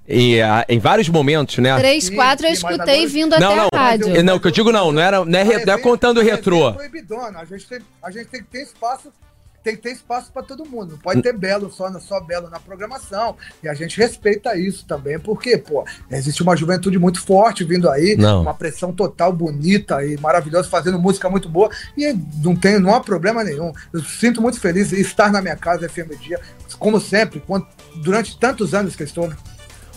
E, 0.08 0.40
uh, 0.40 0.64
em 0.68 0.78
vários 0.78 1.08
momentos, 1.08 1.58
né? 1.58 1.76
Três, 1.78 2.08
quatro 2.08 2.46
eu 2.46 2.52
escutei 2.52 2.94
agora... 2.94 3.08
vindo 3.08 3.38
não, 3.40 3.49
até 3.49 3.56
não, 3.56 3.68
a 3.73 3.76
rádio. 3.76 4.08
Eu, 4.14 4.23
não, 4.23 4.37
o 4.37 4.40
que 4.40 4.46
eu 4.46 4.52
digo 4.52 4.70
não, 4.70 4.92
não, 4.92 5.02
era, 5.02 5.25
não, 5.25 5.38
é, 5.38 5.64
não 5.64 5.75
é 5.75 5.78
contando 5.78 6.23
retrô. 6.23 6.68
A 6.68 7.44
gente, 7.44 7.66
tem, 7.66 7.80
a 8.02 8.11
gente 8.11 8.26
tem 8.26 8.40
que 8.40 8.46
ter 8.46 8.62
espaço 8.62 9.12
tem 9.66 9.75
que 9.75 9.82
ter 9.82 9.90
espaço 9.90 10.30
para 10.32 10.44
todo 10.44 10.64
mundo. 10.64 10.92
Não 10.92 10.99
pode 10.99 11.20
ter 11.20 11.32
Belo 11.32 11.73
só, 11.73 11.90
só 11.99 12.20
Belo 12.20 12.49
na 12.49 12.61
programação. 12.61 13.35
E 13.61 13.68
a 13.68 13.75
gente 13.75 13.99
respeita 13.99 14.56
isso 14.56 14.87
também, 14.87 15.18
porque, 15.18 15.58
pô, 15.58 15.85
existe 16.08 16.40
uma 16.40 16.56
juventude 16.56 17.00
muito 17.00 17.20
forte 17.20 17.64
vindo 17.64 17.90
aí, 17.90 18.14
não. 18.16 18.42
uma 18.42 18.54
pressão 18.54 18.92
total 18.92 19.32
bonita 19.32 20.04
e 20.04 20.16
maravilhosa, 20.18 20.68
fazendo 20.68 21.00
música 21.00 21.28
muito 21.28 21.49
boa. 21.49 21.68
E 21.99 22.14
não 22.40 22.54
tem, 22.54 22.78
não 22.78 22.94
há 22.94 23.00
problema 23.00 23.42
nenhum. 23.42 23.73
Eu 23.92 24.04
sinto 24.04 24.40
muito 24.40 24.61
feliz 24.61 24.92
em 24.92 25.00
estar 25.00 25.32
na 25.32 25.42
minha 25.42 25.56
casa 25.56 25.88
FM 25.88 26.16
Dia, 26.20 26.38
como 26.78 27.00
sempre, 27.00 27.42
durante 27.96 28.38
tantos 28.38 28.73
anos 28.73 28.94
que 28.94 29.02
estou. 29.02 29.26
Né? 29.26 29.37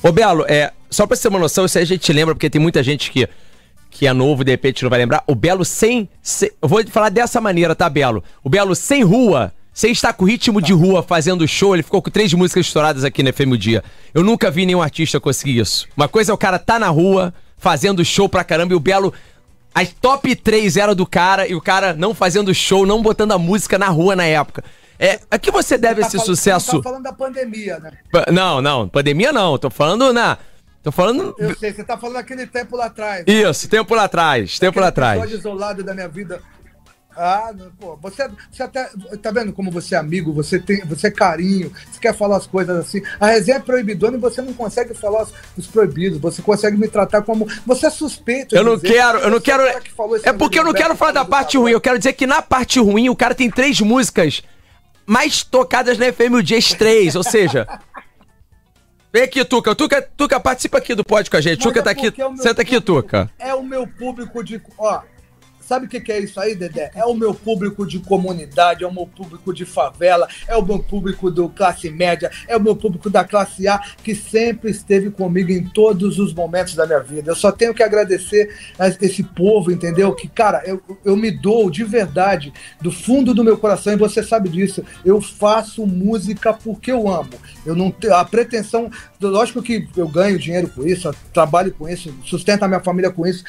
Ô 0.02 0.12
Belo, 0.12 0.46
é, 0.48 0.74
só 0.90 1.06
pra 1.06 1.16
você 1.16 1.22
ter 1.22 1.28
uma 1.28 1.38
noção, 1.40 1.66
isso 1.66 1.78
aí 1.78 1.84
a 1.84 1.88
gente 1.88 2.12
lembra, 2.12 2.34
porque 2.34 2.50
tem 2.50 2.60
muita 2.60 2.82
gente 2.82 3.12
que 3.12 3.30
que 3.92 4.06
é 4.06 4.14
novo, 4.14 4.44
de 4.44 4.52
repente 4.52 4.84
não 4.84 4.90
vai 4.90 5.00
lembrar. 5.00 5.24
O 5.26 5.34
Belo 5.34 5.66
sem, 5.66 6.08
sem. 6.22 6.52
Eu 6.62 6.70
vou 6.70 6.86
falar 6.88 7.10
dessa 7.10 7.42
maneira, 7.42 7.76
tá, 7.76 7.90
Belo? 7.90 8.24
O 8.44 8.50
Belo 8.50 8.76
sem 8.76 9.04
rua 9.04 9.52
sem 9.74 9.92
estar 9.92 10.14
com 10.14 10.26
ritmo 10.26 10.62
de 10.62 10.74
rua 10.74 11.02
fazendo 11.04 11.48
show, 11.48 11.74
ele 11.74 11.84
ficou 11.84 12.02
com 12.02 12.10
três 12.10 12.34
músicas 12.34 12.66
estouradas 12.66 13.04
aqui 13.04 13.24
no 13.24 13.32
FM 13.32 13.58
Dia. 13.58 13.84
Eu 14.14 14.24
nunca 14.24 14.52
vi 14.52 14.66
nenhum 14.66 14.82
artista 14.82 15.20
conseguir 15.20 15.60
isso. 15.60 15.88
Uma 15.96 16.08
coisa 16.08 16.32
é 16.32 16.34
o 16.34 16.38
cara 16.38 16.60
tá 16.60 16.80
na 16.80 16.90
rua, 16.90 17.34
fazendo 17.58 18.04
show 18.04 18.28
pra 18.28 18.44
caramba, 18.44 18.74
e 18.74 18.76
o 18.76 18.80
Belo. 18.80 19.14
As 19.74 19.94
top 19.94 20.36
3 20.36 20.78
era 20.78 20.96
do 20.96 21.06
cara, 21.06 21.48
e 21.48 21.56
o 21.56 21.62
cara 21.62 21.94
não 21.94 22.14
fazendo 22.14 22.54
show, 22.54 22.86
não 22.86 23.02
botando 23.02 23.32
a 23.32 23.38
música 23.38 23.78
na 23.78 23.88
rua 23.88 24.16
na 24.16 24.26
época. 24.26 24.64
É, 24.98 25.20
a 25.32 25.40
que 25.40 25.50
você 25.50 25.78
deve 25.78 25.96
você 25.96 26.02
tá 26.02 26.08
esse 26.08 26.18
falando, 26.18 26.36
sucesso? 26.36 26.72
Você 26.72 26.78
tá 26.78 26.84
falando 26.84 27.04
da 27.04 27.14
pandemia, 27.14 27.80
né? 27.80 27.92
Não, 28.34 28.62
não, 28.62 28.90
pandemia 28.90 29.32
não. 29.32 29.58
Tô 29.58 29.70
falando 29.70 30.12
na. 30.12 30.38
Tô 30.84 30.92
falando. 30.92 31.34
Eu 31.38 31.56
sei, 31.56 31.72
você 31.72 31.84
tá 31.86 31.98
falando 31.98 32.18
aquele 32.18 32.46
tempo 32.46 32.76
lá 32.76 32.88
atrás. 32.88 33.24
Isso, 33.26 33.70
tempo 33.70 33.96
lá 33.96 34.04
atrás, 34.06 34.60
tempo 34.60 34.80
lá 34.80 34.88
atrás. 34.88 35.32
isolado 35.32 35.84
da 35.84 35.94
minha 35.94 36.10
vida 36.10 36.42
ah, 37.22 37.54
pô, 37.78 37.98
você, 38.02 38.30
você 38.50 38.64
até. 38.64 38.90
Tá 39.22 39.30
vendo 39.30 39.52
como 39.52 39.70
você 39.70 39.94
é 39.94 39.98
amigo, 39.98 40.32
você 40.32 40.58
tem 40.58 40.86
você 40.86 41.08
é 41.08 41.12
carinho, 41.12 41.70
você 41.92 42.00
quer 42.00 42.16
falar 42.16 42.38
as 42.38 42.48
coisas 42.48 42.78
assim. 42.78 43.02
A 43.20 43.28
resenha 43.28 43.58
é 43.58 43.60
proibidona 43.60 44.16
e 44.16 44.20
você 44.20 44.42
não 44.42 44.54
consegue 44.54 44.94
falar 44.94 45.24
os, 45.24 45.34
os 45.58 45.68
proibidos, 45.68 46.18
você 46.18 46.42
consegue 46.42 46.78
me 46.78 46.88
tratar 46.88 47.22
como. 47.24 47.46
Você 47.66 47.88
é 47.88 47.90
suspeito. 47.90 48.56
Eu 48.56 48.64
não 48.64 48.78
dizer, 48.78 48.94
quero, 48.94 49.18
eu 49.20 49.30
não 49.30 49.42
quero. 49.42 49.64
Que 49.82 50.30
é 50.30 50.32
porque 50.32 50.60
eu 50.60 50.64
não 50.64 50.74
quero 50.74 50.96
falar 50.96 51.12
da 51.12 51.26
parte 51.26 51.58
ruim, 51.58 51.72
eu 51.72 51.82
quero 51.82 51.98
dizer 51.98 52.14
que 52.14 52.26
na 52.26 52.42
parte 52.42 52.80
ruim 52.80 53.10
o 53.10 53.16
cara 53.16 53.36
tem 53.36 53.52
três 53.52 53.82
músicas 53.82 54.42
mais 55.06 55.44
tocadas 55.44 55.98
na 55.98 56.14
FM 56.14 56.36
o 56.36 56.44
Dias 56.44 56.74
3, 56.74 57.16
ou 57.16 57.24
seja. 57.24 57.68
Vem 59.12 59.24
aqui, 59.24 59.44
Tuca. 59.44 59.76
Tuca, 59.76 60.02
Tuca, 60.16 60.40
participa 60.40 60.78
aqui 60.78 60.94
do 60.94 61.04
pod 61.04 61.30
com 61.30 61.36
a 61.36 61.42
gente. 61.42 61.58
Mas 61.58 61.64
Tuca 61.66 61.80
é 61.80 61.84
tá 61.84 61.92
aqui. 61.92 62.08
É 62.08 62.38
Senta 62.38 62.62
aqui, 62.62 62.80
Tuca. 62.80 63.30
É 63.40 63.54
o 63.54 63.64
meu 63.64 63.88
público 63.88 64.44
de. 64.44 64.62
Ó, 64.78 65.02
Sabe 65.70 65.86
o 65.86 65.88
que, 65.88 66.02
que 66.02 66.12
é 66.12 66.20
isso 66.20 66.40
aí, 66.40 66.56
Dedé? 66.56 66.90
É 66.96 67.06
o 67.06 67.14
meu 67.14 67.32
público 67.32 67.86
de 67.86 68.00
comunidade, 68.00 68.84
é 68.84 68.88
o 68.88 68.92
meu 68.92 69.06
público 69.06 69.54
de 69.54 69.66
favela, 69.66 70.28
é 70.48 70.58
o 70.58 70.66
meu 70.66 70.80
público 70.80 71.30
do 71.30 71.48
classe 71.48 71.92
média, 71.92 72.32
é 72.48 72.58
o 72.58 72.60
meu 72.60 72.76
público 72.76 73.08
da 73.08 73.24
classe 73.24 73.68
A, 73.68 73.78
que 74.04 74.16
sempre 74.16 74.72
esteve 74.72 75.12
comigo 75.12 75.52
em 75.52 75.64
todos 75.64 76.18
os 76.18 76.34
momentos 76.34 76.74
da 76.74 76.88
minha 76.88 77.02
vida. 77.02 77.30
Eu 77.30 77.36
só 77.36 77.52
tenho 77.52 77.72
que 77.72 77.84
agradecer 77.84 78.52
a 78.80 78.88
esse 78.88 79.22
povo, 79.22 79.72
entendeu? 79.72 80.12
Que, 80.16 80.28
cara, 80.28 80.64
eu, 80.66 80.82
eu 81.06 81.16
me 81.16 81.30
dou 81.30 81.70
de 81.70 81.84
verdade, 81.84 82.52
do 82.82 82.92
fundo 82.92 83.32
do 83.32 83.44
meu 83.44 83.56
coração, 83.56 83.94
e 83.94 83.96
você 83.96 84.24
sabe 84.24 84.50
disso. 84.50 84.84
Eu 85.06 85.22
faço 85.22 85.86
música 85.86 86.52
porque 86.52 86.92
eu 86.92 87.08
amo. 87.08 87.30
Eu 87.64 87.76
não 87.76 87.92
tenho 87.92 88.16
a 88.16 88.26
pretensão, 88.26 88.90
lógico 89.22 89.62
que 89.62 89.88
eu 89.96 90.08
ganho 90.08 90.40
dinheiro 90.40 90.68
com 90.68 90.84
isso, 90.84 91.14
trabalho 91.32 91.72
com 91.72 91.88
isso, 91.88 92.12
sustento 92.26 92.64
a 92.64 92.68
minha 92.68 92.80
família 92.80 93.12
com 93.12 93.28
isso. 93.28 93.44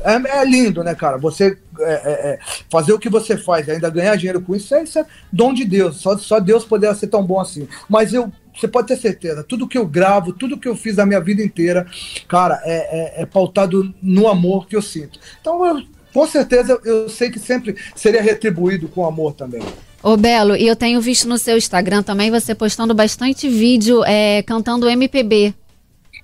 É, 0.00 0.40
é 0.40 0.44
lindo, 0.44 0.82
né, 0.82 0.96
cara? 0.96 1.16
Você 1.16 1.59
é, 1.78 1.92
é, 1.92 2.32
é, 2.32 2.38
fazer 2.68 2.92
o 2.92 2.98
que 2.98 3.08
você 3.08 3.36
faz, 3.36 3.68
ainda 3.68 3.88
ganhar 3.88 4.16
dinheiro 4.16 4.40
com 4.40 4.54
isso, 4.54 4.74
isso 4.76 4.98
é 4.98 5.06
dom 5.32 5.54
de 5.54 5.64
Deus. 5.64 5.96
Só, 5.98 6.18
só 6.18 6.40
Deus 6.40 6.64
poderia 6.64 6.94
ser 6.94 7.06
tão 7.06 7.24
bom 7.24 7.40
assim. 7.40 7.68
Mas 7.88 8.12
eu 8.12 8.32
você 8.60 8.68
pode 8.68 8.88
ter 8.88 8.96
certeza, 8.96 9.42
tudo 9.42 9.66
que 9.66 9.78
eu 9.78 9.86
gravo, 9.86 10.32
tudo 10.32 10.58
que 10.58 10.68
eu 10.68 10.76
fiz 10.76 10.98
a 10.98 11.06
minha 11.06 11.20
vida 11.20 11.42
inteira, 11.42 11.86
cara, 12.28 12.60
é, 12.64 13.20
é, 13.20 13.22
é 13.22 13.26
pautado 13.26 13.94
no 14.02 14.28
amor 14.28 14.66
que 14.66 14.76
eu 14.76 14.82
sinto. 14.82 15.18
Então, 15.40 15.64
eu, 15.64 15.82
com 16.12 16.26
certeza, 16.26 16.78
eu 16.84 17.08
sei 17.08 17.30
que 17.30 17.38
sempre 17.38 17.76
seria 17.94 18.20
retribuído 18.20 18.88
com 18.88 19.06
amor 19.06 19.32
também. 19.34 19.62
Ô 20.02 20.16
Belo, 20.16 20.56
e 20.56 20.66
eu 20.66 20.74
tenho 20.74 21.00
visto 21.00 21.28
no 21.28 21.38
seu 21.38 21.56
Instagram 21.56 22.02
também 22.02 22.30
você 22.30 22.54
postando 22.54 22.94
bastante 22.94 23.48
vídeo 23.48 24.02
é, 24.04 24.42
cantando 24.42 24.88
MPB, 24.88 25.54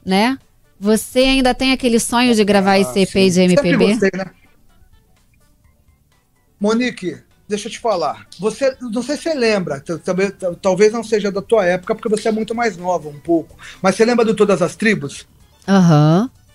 né? 0.04 0.38
Você 0.78 1.20
ainda 1.20 1.54
tem 1.54 1.72
aquele 1.72 1.98
sonho 1.98 2.34
de 2.34 2.44
gravar 2.44 2.72
ah, 2.72 2.80
esse 2.80 3.00
EP 3.00 3.08
sim. 3.08 3.30
de 3.30 3.40
MPB? 3.40 3.70
Sempre 3.70 3.86
gostei, 3.86 4.10
né? 4.14 4.30
Monique, 6.60 7.18
deixa 7.48 7.68
eu 7.68 7.72
te 7.72 7.78
falar. 7.78 8.26
Você, 8.38 8.76
não 8.80 9.02
sei 9.02 9.16
se 9.16 9.24
você 9.24 9.34
lembra, 9.34 9.80
também, 9.80 10.30
talvez 10.60 10.92
não 10.92 11.04
seja 11.04 11.30
da 11.30 11.42
tua 11.42 11.64
época, 11.64 11.94
porque 11.94 12.08
você 12.08 12.28
é 12.28 12.32
muito 12.32 12.54
mais 12.54 12.76
nova 12.76 13.08
um 13.08 13.18
pouco. 13.18 13.56
Mas 13.82 13.94
você 13.94 14.04
lembra 14.04 14.24
de 14.24 14.34
Todas 14.34 14.62
as 14.62 14.76
Tribos? 14.76 15.26
Aham. 15.68 16.22
Uhum. 16.22 16.46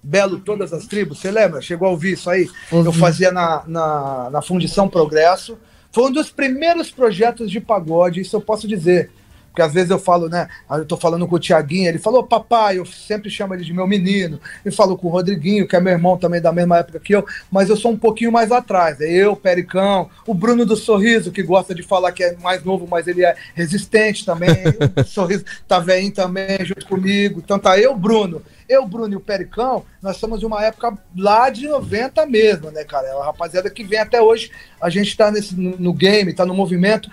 Belo 0.00 0.38
Todas 0.38 0.72
as 0.72 0.86
Tribos, 0.86 1.18
você 1.18 1.30
lembra? 1.30 1.60
Chegou 1.60 1.88
a 1.88 1.90
ouvir 1.90 2.12
isso 2.12 2.30
aí? 2.30 2.48
Ouvi. 2.70 2.88
Eu 2.88 2.92
fazia 2.92 3.32
na, 3.32 3.64
na, 3.66 4.30
na 4.30 4.42
Fundição 4.42 4.88
Progresso. 4.88 5.58
Foi 5.92 6.04
um 6.04 6.12
dos 6.12 6.30
primeiros 6.30 6.90
projetos 6.90 7.50
de 7.50 7.60
pagode, 7.60 8.20
isso 8.20 8.36
eu 8.36 8.40
posso 8.40 8.68
dizer. 8.68 9.10
Porque 9.58 9.62
às 9.62 9.74
vezes 9.74 9.90
eu 9.90 9.98
falo, 9.98 10.28
né? 10.28 10.48
Eu 10.70 10.84
tô 10.84 10.96
falando 10.96 11.26
com 11.26 11.34
o 11.34 11.38
Tiaguinho, 11.38 11.88
ele 11.88 11.98
falou, 11.98 12.22
papai, 12.22 12.78
eu 12.78 12.86
sempre 12.86 13.28
chamo 13.28 13.54
ele 13.54 13.64
de 13.64 13.72
meu 13.72 13.88
menino. 13.88 14.38
E 14.64 14.70
falo 14.70 14.96
com 14.96 15.08
o 15.08 15.10
Rodriguinho, 15.10 15.66
que 15.66 15.74
é 15.74 15.80
meu 15.80 15.92
irmão 15.92 16.16
também 16.16 16.40
da 16.40 16.52
mesma 16.52 16.78
época 16.78 17.00
que 17.00 17.12
eu, 17.12 17.26
mas 17.50 17.68
eu 17.68 17.76
sou 17.76 17.90
um 17.90 17.96
pouquinho 17.96 18.30
mais 18.30 18.52
atrás. 18.52 19.00
É 19.00 19.10
eu, 19.10 19.34
Pericão, 19.34 20.08
o 20.24 20.32
Bruno 20.32 20.64
do 20.64 20.76
Sorriso, 20.76 21.32
que 21.32 21.42
gosta 21.42 21.74
de 21.74 21.82
falar 21.82 22.12
que 22.12 22.22
é 22.22 22.36
mais 22.36 22.62
novo, 22.62 22.86
mas 22.88 23.08
ele 23.08 23.24
é 23.24 23.34
resistente 23.52 24.24
também. 24.24 24.50
o 24.96 25.02
Sorriso 25.02 25.44
tá 25.66 25.80
veinho 25.80 26.12
também 26.12 26.64
junto 26.64 26.86
comigo. 26.86 27.42
Então 27.44 27.58
tá 27.58 27.76
eu, 27.76 27.96
Bruno. 27.96 28.40
Eu, 28.68 28.86
Bruno 28.86 29.14
e 29.14 29.16
o 29.16 29.20
Pericão, 29.20 29.84
nós 30.00 30.18
somos 30.18 30.38
de 30.38 30.46
uma 30.46 30.62
época 30.62 30.96
lá 31.16 31.50
de 31.50 31.66
90 31.66 32.26
mesmo, 32.26 32.70
né, 32.70 32.84
cara? 32.84 33.08
É 33.08 33.14
uma 33.14 33.24
rapaziada 33.24 33.70
que 33.70 33.82
vem 33.82 33.98
até 33.98 34.20
hoje. 34.20 34.52
A 34.80 34.90
gente 34.90 35.16
tá 35.16 35.32
nesse, 35.32 35.58
no 35.58 35.92
game, 35.92 36.34
tá 36.34 36.44
no 36.46 36.54
movimento. 36.54 37.10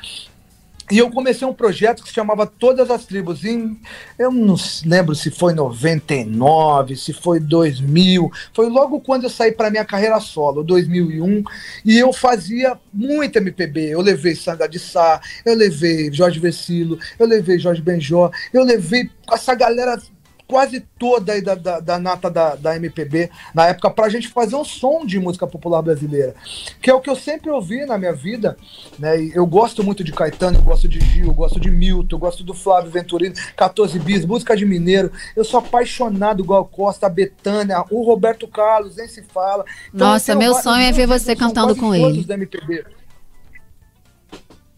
E 0.91 0.99
eu 0.99 1.09
comecei 1.09 1.47
um 1.47 1.53
projeto 1.53 2.03
que 2.03 2.09
se 2.09 2.15
chamava 2.15 2.45
Todas 2.45 2.91
as 2.91 3.05
Tribos. 3.05 3.43
Em, 3.43 3.79
eu 4.19 4.31
não 4.31 4.55
lembro 4.85 5.15
se 5.15 5.31
foi 5.31 5.53
99, 5.53 6.95
se 6.95 7.11
foi 7.11 7.39
2000. 7.39 8.31
Foi 8.53 8.69
logo 8.69 9.01
quando 9.01 9.23
eu 9.23 9.29
saí 9.29 9.51
para 9.51 9.71
minha 9.71 9.83
carreira 9.83 10.19
solo, 10.19 10.63
2001. 10.63 11.43
E 11.83 11.97
eu 11.97 12.13
fazia 12.13 12.77
muito 12.93 13.37
MPB. 13.37 13.93
Eu 13.93 14.01
levei 14.01 14.35
Sandra 14.35 14.69
de 14.69 14.77
Sá, 14.77 15.19
eu 15.43 15.55
levei 15.55 16.13
Jorge 16.13 16.39
Vecilo, 16.39 16.99
eu 17.17 17.25
levei 17.25 17.57
Jorge 17.57 17.81
Benjó, 17.81 18.29
eu 18.53 18.63
levei 18.63 19.09
essa 19.31 19.55
galera 19.55 19.99
quase 20.47 20.81
toda 20.99 21.33
aí 21.33 21.41
da, 21.41 21.55
da, 21.55 21.79
da 21.79 21.99
nata 21.99 22.29
da, 22.29 22.55
da 22.55 22.75
MPB 22.75 23.29
na 23.53 23.67
época 23.67 23.89
para 23.89 24.05
a 24.05 24.09
gente 24.09 24.27
fazer 24.27 24.55
um 24.55 24.63
som 24.63 25.05
de 25.05 25.19
música 25.19 25.47
popular 25.47 25.81
brasileira, 25.81 26.35
que 26.81 26.89
é 26.89 26.93
o 26.93 27.01
que 27.01 27.09
eu 27.09 27.15
sempre 27.15 27.49
ouvi 27.49 27.85
na 27.85 27.97
minha 27.97 28.13
vida, 28.13 28.57
né? 28.99 29.21
E 29.21 29.35
eu 29.35 29.45
gosto 29.45 29.83
muito 29.83 30.03
de 30.03 30.11
Caetano, 30.11 30.61
gosto 30.61 30.87
de 30.87 30.99
Gil, 30.99 31.33
gosto 31.33 31.59
de 31.59 31.71
Milton, 31.71 32.17
gosto 32.17 32.43
do 32.43 32.53
Flávio 32.53 32.91
Venturino, 32.91 33.35
14 33.55 33.97
bis, 33.99 34.25
música 34.25 34.55
de 34.55 34.65
mineiro. 34.65 35.11
Eu 35.35 35.43
sou 35.43 35.59
apaixonado 35.59 36.43
igual 36.43 36.65
Costa, 36.65 37.09
Betânia, 37.09 37.83
o 37.89 38.03
Roberto 38.03 38.47
Carlos, 38.47 38.95
nem 38.95 39.07
se 39.07 39.23
fala. 39.23 39.65
Então, 39.93 40.07
Nossa, 40.07 40.35
meu 40.35 40.53
sonho 40.55 40.83
é 40.83 40.91
ver 40.91 41.07
você 41.07 41.35
cantando 41.35 41.75
com 41.75 41.93
ele. 41.93 42.23
Da 42.23 42.35
MPB. 42.35 42.85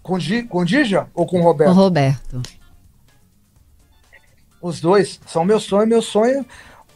Com, 0.01 0.17
G, 0.17 0.43
com 0.43 0.63
Dija 0.63 1.07
ou 1.13 1.25
com 1.25 1.41
o 1.41 1.43
Roberto? 1.43 1.73
Com 1.73 1.79
o 1.79 1.83
Roberto. 1.83 2.41
Os 4.61 4.81
dois 4.81 5.19
são 5.27 5.45
meu 5.45 5.59
sonho, 5.59 5.87
meu 5.87 6.01
sonho. 6.01 6.45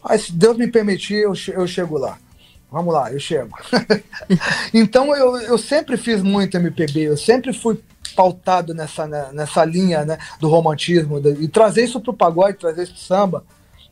Mas 0.03 0.23
se 0.23 0.33
Deus 0.33 0.57
me 0.57 0.67
permitir, 0.67 1.15
eu, 1.15 1.33
eu 1.53 1.67
chego 1.67 1.97
lá. 1.97 2.17
Vamos 2.71 2.93
lá, 2.93 3.11
eu 3.11 3.19
chego. 3.19 3.57
então 4.73 5.13
eu, 5.15 5.37
eu 5.41 5.57
sempre 5.57 5.97
fiz 5.97 6.21
muito 6.21 6.55
MPB, 6.55 7.01
eu 7.01 7.17
sempre 7.17 7.51
fui 7.51 7.81
pautado 8.15 8.73
nessa, 8.73 9.05
né, 9.07 9.27
nessa 9.33 9.63
linha 9.65 10.05
né, 10.05 10.17
do 10.39 10.47
romantismo 10.47 11.19
e 11.39 11.47
trazer 11.47 11.83
isso 11.83 11.99
para 11.99 12.11
o 12.11 12.15
pagode, 12.15 12.57
trazer 12.57 12.83
isso 12.83 12.93
para 12.93 13.01
samba. 13.01 13.43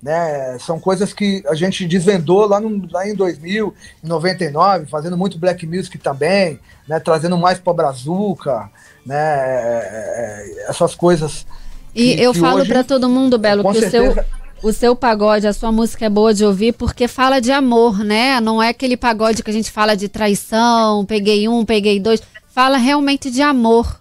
Né, 0.02 0.58
são 0.60 0.80
coisas 0.80 1.12
que 1.12 1.44
a 1.46 1.54
gente 1.54 1.86
desvendou 1.86 2.48
lá, 2.48 2.58
no, 2.62 2.88
lá 2.90 3.06
em 3.06 3.14
2000, 3.14 3.74
em 4.02 4.08
99, 4.08 4.86
fazendo 4.86 5.18
muito 5.18 5.38
black 5.38 5.68
music 5.68 5.98
também, 5.98 6.58
né, 6.88 7.02
trazendo 7.02 7.38
mais 7.38 7.60
para 7.60 7.74
Brazuca, 7.74 8.70
né, 9.06 9.18
é, 9.18 10.56
é, 10.64 10.70
essas 10.70 10.96
coisas 10.96 11.46
e 11.94 12.16
que, 12.16 12.22
eu 12.22 12.34
que 12.34 12.40
falo 12.40 12.66
para 12.66 12.84
todo 12.84 13.10
mundo, 13.10 13.38
Belo, 13.38 13.64
que 13.72 13.80
certeza... 13.80 14.10
o 14.10 14.14
seu, 14.14 14.70
o 14.70 14.74
seu 14.74 14.96
pagode, 14.96 15.48
a 15.48 15.54
sua 15.54 15.72
música 15.72 16.06
é 16.06 16.10
boa 16.10 16.34
de 16.34 16.46
ouvir 16.46 16.74
porque 16.74 17.08
fala 17.08 17.40
de 17.40 17.52
amor, 17.52 18.00
né? 18.04 18.40
Não 18.42 18.62
é 18.62 18.70
aquele 18.70 18.98
pagode 18.98 19.44
que 19.44 19.50
a 19.50 19.54
gente 19.54 19.72
fala 19.72 19.96
de 19.96 20.10
traição, 20.10 21.06
peguei 21.06 21.48
um, 21.48 21.66
peguei 21.66 22.00
dois. 22.00 22.22
Fala 22.50 22.78
realmente 22.78 23.32
de 23.32 23.42
amor. 23.42 24.00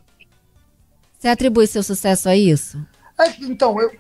Você 1.18 1.28
atribui 1.28 1.66
seu 1.66 1.83
sucesso 1.83 2.28
a 2.28 2.37
isso? 2.37 2.78
É, 3.18 3.35
então, 3.40 3.80
eu. 3.80 3.92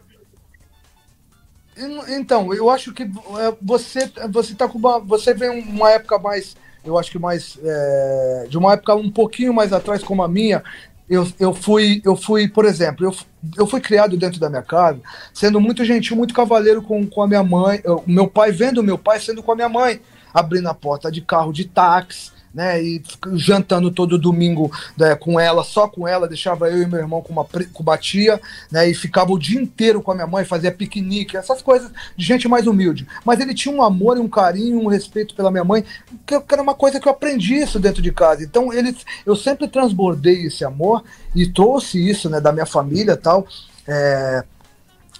Então, 2.08 2.52
eu 2.52 2.68
acho 2.70 2.92
que 2.92 3.04
é, 3.04 3.56
você 3.62 4.10
você 4.30 4.54
tá 4.54 4.68
com 4.68 4.78
uma, 4.78 4.98
você 4.98 5.32
vem 5.32 5.62
uma 5.62 5.90
época 5.90 6.18
mais, 6.18 6.56
eu 6.84 6.98
acho 6.98 7.10
que 7.10 7.18
mais 7.20 7.56
é, 7.62 8.46
de 8.48 8.58
uma 8.58 8.72
época 8.72 8.96
um 8.96 9.10
pouquinho 9.10 9.54
mais 9.54 9.72
atrás 9.72 10.02
como 10.02 10.22
a 10.22 10.28
minha, 10.28 10.62
eu, 11.08 11.26
eu, 11.40 11.54
fui, 11.54 12.02
eu 12.04 12.14
fui, 12.14 12.48
por 12.48 12.64
exemplo, 12.64 13.06
eu, 13.06 13.14
eu 13.56 13.66
fui 13.66 13.80
criado 13.80 14.16
dentro 14.16 14.38
da 14.38 14.50
minha 14.50 14.62
casa, 14.62 15.00
sendo 15.32 15.60
muito 15.60 15.84
gentil, 15.84 16.16
muito 16.16 16.34
cavaleiro 16.34 16.82
com, 16.82 17.06
com 17.06 17.22
a 17.22 17.26
minha 17.26 17.42
mãe, 17.42 17.80
o 17.84 18.02
meu 18.06 18.28
pai, 18.28 18.52
vendo 18.52 18.82
meu 18.82 18.98
pai 18.98 19.18
sendo 19.18 19.42
com 19.42 19.52
a 19.52 19.56
minha 19.56 19.68
mãe, 19.68 20.00
abrindo 20.34 20.68
a 20.68 20.74
porta 20.74 21.10
de 21.10 21.22
carro 21.22 21.52
de 21.52 21.64
táxi, 21.64 22.30
né? 22.52 22.82
E 22.82 23.02
jantando 23.34 23.90
todo 23.90 24.18
domingo 24.18 24.70
né, 24.96 25.14
com 25.14 25.38
ela, 25.38 25.62
só 25.64 25.88
com 25.88 26.06
ela, 26.06 26.28
deixava 26.28 26.68
eu 26.70 26.82
e 26.82 26.86
meu 26.86 26.98
irmão 26.98 27.22
com 27.22 27.32
uma, 27.32 27.44
com 27.44 27.82
uma 27.82 27.98
tia, 27.98 28.40
né? 28.70 28.88
E 28.88 28.94
ficava 28.94 29.32
o 29.32 29.38
dia 29.38 29.60
inteiro 29.60 30.02
com 30.02 30.10
a 30.10 30.14
minha 30.14 30.26
mãe, 30.26 30.44
fazia 30.44 30.72
piquenique, 30.72 31.36
essas 31.36 31.62
coisas 31.62 31.90
de 32.16 32.24
gente 32.24 32.48
mais 32.48 32.66
humilde. 32.66 33.06
Mas 33.24 33.40
ele 33.40 33.54
tinha 33.54 33.74
um 33.74 33.82
amor 33.82 34.16
e 34.16 34.20
um 34.20 34.28
carinho, 34.28 34.80
um 34.80 34.88
respeito 34.88 35.34
pela 35.34 35.50
minha 35.50 35.64
mãe, 35.64 35.84
que, 36.26 36.40
que 36.40 36.54
era 36.54 36.62
uma 36.62 36.74
coisa 36.74 37.00
que 37.00 37.08
eu 37.08 37.12
aprendi 37.12 37.56
isso 37.56 37.78
dentro 37.78 38.02
de 38.02 38.12
casa. 38.12 38.42
Então 38.42 38.72
ele, 38.72 38.96
eu 39.24 39.36
sempre 39.36 39.68
transbordei 39.68 40.46
esse 40.46 40.64
amor 40.64 41.02
e 41.34 41.46
trouxe 41.46 41.98
isso, 41.98 42.28
né, 42.28 42.40
da 42.40 42.52
minha 42.52 42.66
família 42.66 43.16
tal. 43.16 43.46
É, 43.86 44.44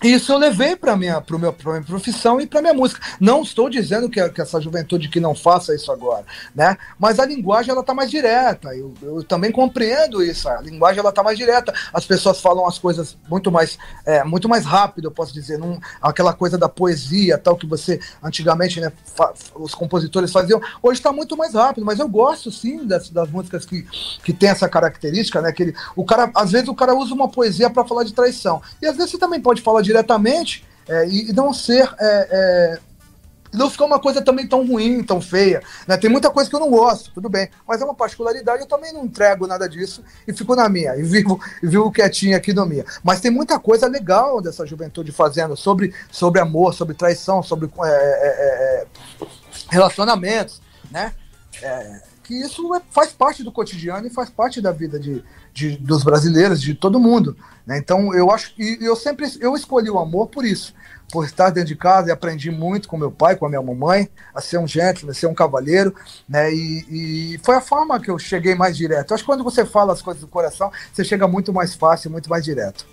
isso 0.03 0.33
eu 0.33 0.39
levei 0.39 0.77
para 0.77 0.97
minha, 0.97 1.21
pro 1.21 1.39
meu, 1.39 1.53
pra 1.53 1.73
minha 1.73 1.85
profissão 1.85 2.41
e 2.41 2.47
para 2.47 2.63
minha 2.63 2.75
música. 2.75 3.01
Não 3.19 3.43
estou 3.43 3.69
dizendo 3.69 4.09
que, 4.09 4.27
que, 4.29 4.41
essa 4.41 4.61
juventude 4.61 5.09
que 5.09 5.19
não 5.19 5.35
faça 5.35 5.75
isso 5.75 5.91
agora, 5.91 6.25
né? 6.55 6.77
Mas 6.97 7.19
a 7.19 7.27
linguagem 7.27 7.73
ela 7.73 7.83
tá 7.83 7.93
mais 7.93 8.09
direta. 8.09 8.69
Eu, 8.77 8.95
eu 9.03 9.25
também 9.25 9.51
compreendo 9.51 10.23
isso. 10.23 10.49
A 10.49 10.61
linguagem 10.61 11.01
ela 11.01 11.11
tá 11.11 11.23
mais 11.23 11.37
direta. 11.37 11.75
As 11.93 12.07
pessoas 12.07 12.41
falam 12.41 12.65
as 12.65 12.79
coisas 12.79 13.17
muito 13.29 13.51
mais, 13.51 13.77
é, 14.07 14.23
muito 14.23 14.49
mais 14.49 14.65
rápido, 14.65 15.07
eu 15.07 15.11
posso 15.11 15.35
dizer. 15.35 15.59
Não, 15.59 15.81
aquela 16.01 16.33
coisa 16.33 16.57
da 16.57 16.69
poesia, 16.69 17.37
tal 17.37 17.57
que 17.57 17.67
você 17.67 17.99
antigamente, 18.23 18.81
né, 18.81 18.93
os 19.57 19.75
compositores 19.75 20.31
faziam. 20.31 20.61
Hoje 20.81 21.01
está 21.01 21.11
muito 21.13 21.37
mais 21.37 21.55
rápido. 21.55 21.85
Mas 21.85 21.99
eu 21.99 22.09
gosto 22.09 22.53
sim 22.53 22.87
das, 22.87 23.11
das 23.11 23.29
músicas 23.31 23.67
que, 23.67 23.85
que 24.23 24.33
tem 24.33 24.49
essa 24.51 24.69
característica, 24.69 25.43
né? 25.43 25.51
Que 25.51 25.65
ele, 25.65 25.75
o 25.97 26.05
cara, 26.05 26.31
às 26.37 26.53
vezes 26.53 26.69
o 26.69 26.75
cara 26.75 26.95
usa 26.95 27.13
uma 27.13 27.29
poesia 27.29 27.69
para 27.69 27.85
falar 27.85 28.05
de 28.05 28.13
traição. 28.13 28.63
E 28.81 28.87
às 28.87 28.97
vezes 28.97 29.11
você 29.11 29.19
também 29.19 29.41
pode 29.41 29.61
falar 29.61 29.83
de 29.83 29.88
diretamente 29.89 30.65
é, 30.87 31.09
e, 31.09 31.33
não 31.33 31.53
ser. 31.53 31.89
É, 31.99 32.29
é, 32.31 32.79
não 33.51 33.71
ficar 33.71 33.87
uma 33.87 33.99
coisa 33.99 34.21
também 34.21 34.47
tão 34.47 34.67
ruim, 34.67 35.03
tão 35.03 35.23
feia. 35.23 35.63
Né? 35.87 35.97
Tem 35.97 36.11
muita 36.11 36.29
coisa 36.29 36.51
que 36.51 36.55
eu 36.55 36.61
não 36.61 36.69
gosto, 36.69 37.11
tudo 37.15 37.31
bem. 37.31 37.49
Mas 37.67 37.81
é 37.81 37.85
uma 37.85 37.95
particularidade, 37.95 38.61
eu 38.61 38.69
também 38.69 38.93
não 38.93 39.07
entrego 39.07 39.47
nada 39.47 39.67
disso 39.67 40.05
e 40.27 40.35
fico 40.35 40.55
na 40.55 40.69
minha. 40.69 40.95
E 40.97 41.03
vivo, 41.03 41.41
vivo 41.63 41.91
quietinho 41.91 42.37
aqui 42.37 42.53
no 42.53 42.67
minha. 42.67 42.85
Mas 43.03 43.23
tem 43.23 43.31
muita 43.31 43.59
coisa 43.59 43.89
legal 43.89 44.43
dessa 44.43 44.67
juventude 44.67 45.13
fazendo 45.13 45.57
sobre, 45.57 45.95
sobre 46.11 46.43
amor, 46.43 46.75
sobre 46.75 46.95
traição, 46.95 47.43
sobre 47.43 47.71
é, 47.85 47.89
é, 47.89 48.83
é 48.83 48.87
relacionamentos, 49.71 50.61
né? 50.91 51.15
Que 52.29 52.35
isso 52.35 52.63
faz 52.91 53.11
parte 53.11 53.43
do 53.43 53.51
cotidiano 53.51 54.07
e 54.07 54.11
faz 54.11 54.29
parte 54.29 54.61
da 54.61 54.71
vida 54.71 55.01
de, 55.01 55.25
de, 55.51 55.79
dos 55.79 56.05
brasileiros, 56.05 56.61
de 56.61 56.75
todo 56.75 57.01
mundo. 57.01 57.35
Né? 57.67 57.79
Então 57.79 58.15
eu 58.15 58.31
acho 58.31 58.55
que 58.55 58.77
eu 58.83 58.95
sempre 58.95 59.27
eu 59.41 59.57
escolhi 59.57 59.89
o 59.89 59.99
amor 59.99 60.27
por 60.27 60.45
isso, 60.45 60.75
por 61.11 61.25
estar 61.25 61.49
dentro 61.49 61.69
de 61.69 61.77
casa 61.77 62.09
e 62.09 62.13
aprendi 62.13 62.51
muito 62.51 62.87
com 62.87 62.99
meu 62.99 63.11
pai, 63.11 63.35
com 63.35 63.47
a 63.47 63.49
minha 63.49 63.63
mamãe, 63.63 64.11
a 64.35 64.43
ser 64.43 64.59
um 64.59 64.67
gentleman, 64.67 65.13
a 65.13 65.15
ser 65.15 65.27
um 65.27 65.33
cavalheiro, 65.33 65.95
né? 66.29 66.53
E, 66.53 67.33
e 67.35 67.39
foi 67.39 67.55
a 67.55 67.63
forma 67.63 67.99
que 67.99 68.11
eu 68.11 68.19
cheguei 68.19 68.55
mais 68.55 68.77
direto. 68.77 69.11
Eu 69.11 69.15
acho 69.15 69.25
que 69.25 69.31
quando 69.31 69.43
você 69.43 69.65
fala 69.65 69.95
as 69.95 70.03
coisas 70.03 70.21
do 70.21 70.29
coração, 70.29 70.71
você 70.93 71.03
chega 71.03 71.27
muito 71.27 71.51
mais 71.51 71.75
fácil, 71.75 72.11
muito 72.11 72.29
mais 72.29 72.45
direto. 72.45 72.87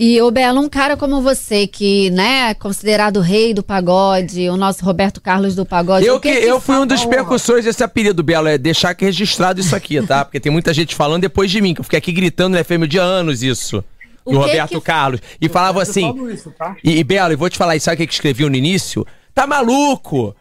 E 0.00 0.22
o 0.22 0.30
Belo, 0.30 0.60
um 0.60 0.68
cara 0.68 0.96
como 0.96 1.20
você, 1.20 1.66
que 1.66 2.08
né, 2.10 2.50
é 2.50 2.54
considerado 2.54 3.16
o 3.16 3.20
rei 3.20 3.52
do 3.52 3.64
pagode, 3.64 4.48
o 4.48 4.56
nosso 4.56 4.84
Roberto 4.84 5.20
Carlos 5.20 5.56
do 5.56 5.66
pagode. 5.66 6.06
Eu, 6.06 6.20
que, 6.20 6.40
que 6.40 6.46
eu 6.46 6.60
fui 6.60 6.76
um 6.76 6.86
dos 6.86 7.04
percussores 7.04 7.64
desse 7.64 7.82
apelido, 7.82 8.22
Belo, 8.22 8.46
é 8.46 8.56
deixar 8.56 8.90
aqui 8.90 9.04
registrado 9.04 9.58
isso 9.58 9.74
aqui, 9.74 10.00
tá? 10.00 10.24
Porque 10.24 10.38
tem 10.38 10.52
muita 10.52 10.72
gente 10.72 10.94
falando 10.94 11.22
depois 11.22 11.50
de 11.50 11.60
mim, 11.60 11.74
que 11.74 11.80
eu 11.80 11.84
fiquei 11.84 11.98
aqui 11.98 12.12
gritando 12.12 12.56
no 12.56 12.64
FM 12.64 12.86
de 12.88 12.96
anos 12.96 13.42
isso. 13.42 13.82
O 14.24 14.30
do 14.30 14.38
Roberto 14.38 14.80
que... 14.80 14.86
Carlos. 14.86 15.20
E 15.40 15.48
falava 15.48 15.82
assim. 15.82 16.14
Isso, 16.32 16.54
tá? 16.56 16.76
e, 16.84 17.00
e, 17.00 17.02
Belo, 17.02 17.32
eu 17.32 17.38
vou 17.38 17.50
te 17.50 17.58
falar 17.58 17.74
isso, 17.74 17.86
sabe 17.86 18.00
o 18.00 18.06
que 18.06 18.14
escreveu 18.14 18.48
no 18.48 18.54
início? 18.54 19.04
Tá 19.34 19.48
maluco? 19.48 20.32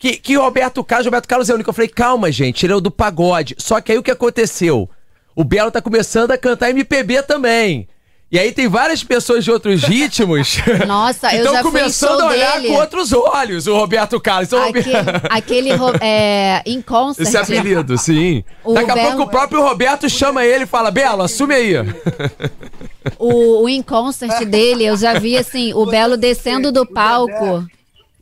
Que, 0.00 0.16
que 0.16 0.34
Roberto 0.34 0.82
Carlos, 0.82 1.06
Roberto 1.06 1.28
Carlos 1.28 1.48
é 1.48 1.52
o 1.52 1.54
único. 1.54 1.70
Eu 1.70 1.74
falei, 1.74 1.88
calma, 1.88 2.32
gente, 2.32 2.66
ele 2.66 2.72
é 2.72 2.76
o 2.76 2.80
do 2.80 2.90
pagode. 2.90 3.54
Só 3.56 3.80
que 3.80 3.92
aí 3.92 3.98
o 3.98 4.02
que 4.02 4.10
aconteceu? 4.10 4.90
O 5.36 5.44
Belo 5.44 5.70
tá 5.70 5.80
começando 5.80 6.32
a 6.32 6.38
cantar 6.38 6.70
MPB 6.70 7.22
também. 7.22 7.86
E 8.32 8.38
aí 8.38 8.52
tem 8.52 8.68
várias 8.68 9.02
pessoas 9.02 9.42
de 9.42 9.50
outros 9.50 9.82
ritmos. 9.82 10.58
Nossa, 10.86 11.30
que 11.30 11.36
eu 11.36 11.52
já 11.52 11.62
começando 11.64 12.20
a 12.20 12.26
olhar 12.28 12.60
dele. 12.60 12.68
com 12.68 12.74
outros 12.74 13.12
olhos 13.12 13.66
o 13.66 13.74
Roberto 13.74 14.20
Carlos. 14.20 14.52
Aquele, 14.52 14.92
aquele 15.28 15.70
é, 16.00 16.62
Inconstant. 16.64 17.26
Esse 17.26 17.36
apelido, 17.36 17.98
sim. 17.98 18.44
O 18.62 18.74
Daqui 18.74 18.90
a 18.92 18.94
pouco 18.94 19.22
o 19.22 19.28
próprio 19.28 19.60
Roberto 19.60 20.08
chama 20.08 20.44
ele 20.44 20.62
e 20.62 20.66
fala: 20.66 20.92
Belo, 20.92 21.22
assume 21.22 21.54
aí. 21.54 21.74
O, 23.18 23.64
o 23.64 23.68
Inconstant 23.68 24.44
dele, 24.44 24.84
eu 24.84 24.96
já 24.96 25.18
vi 25.18 25.36
assim, 25.36 25.74
o 25.74 25.84
Belo 25.86 26.16
descendo 26.16 26.70
do 26.70 26.86
palco. 26.86 27.66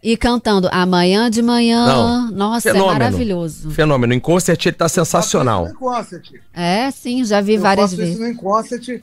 E 0.00 0.16
cantando 0.16 0.68
amanhã 0.70 1.28
de 1.28 1.42
manhã. 1.42 1.84
Não, 1.84 2.30
Nossa, 2.30 2.70
é 2.70 2.72
fenômeno, 2.72 2.96
é 2.96 2.98
maravilhoso. 3.00 3.70
Fenômeno. 3.72 4.14
Em 4.14 4.20
concert 4.20 4.64
ele 4.64 4.76
tá 4.76 4.88
sensacional. 4.88 5.66
É, 6.54 6.88
sim, 6.92 7.24
já 7.24 7.40
vi 7.40 7.54
eu 7.54 7.60
várias 7.60 7.92
vezes. 7.92 8.14
Isso 8.14 8.22
no 8.22 8.36
concert 8.36 9.00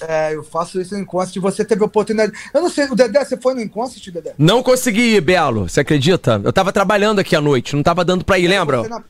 é, 0.00 0.34
eu 0.34 0.42
faço 0.42 0.80
isso 0.80 0.94
no 0.94 1.00
Inconstant. 1.00 1.42
Você 1.42 1.64
teve 1.64 1.84
oportunidade. 1.84 2.32
Eu 2.52 2.62
não 2.62 2.70
sei, 2.70 2.86
o 2.86 2.94
Dedé, 2.94 3.24
você 3.24 3.36
foi 3.36 3.54
no 3.54 3.60
Inconstant, 3.60 4.06
Dedé? 4.08 4.34
Não 4.38 4.62
consegui 4.62 5.16
ir, 5.16 5.20
Belo. 5.20 5.68
Você 5.68 5.80
acredita? 5.80 6.40
Eu 6.44 6.52
tava 6.52 6.72
trabalhando 6.72 7.18
aqui 7.18 7.34
à 7.36 7.40
noite, 7.40 7.76
não 7.76 7.82
tava 7.82 8.04
dando 8.04 8.24
pra 8.24 8.38
ir, 8.38 8.42
quero 8.48 8.58
lembra? 8.58 8.88
Na... 8.88 9.04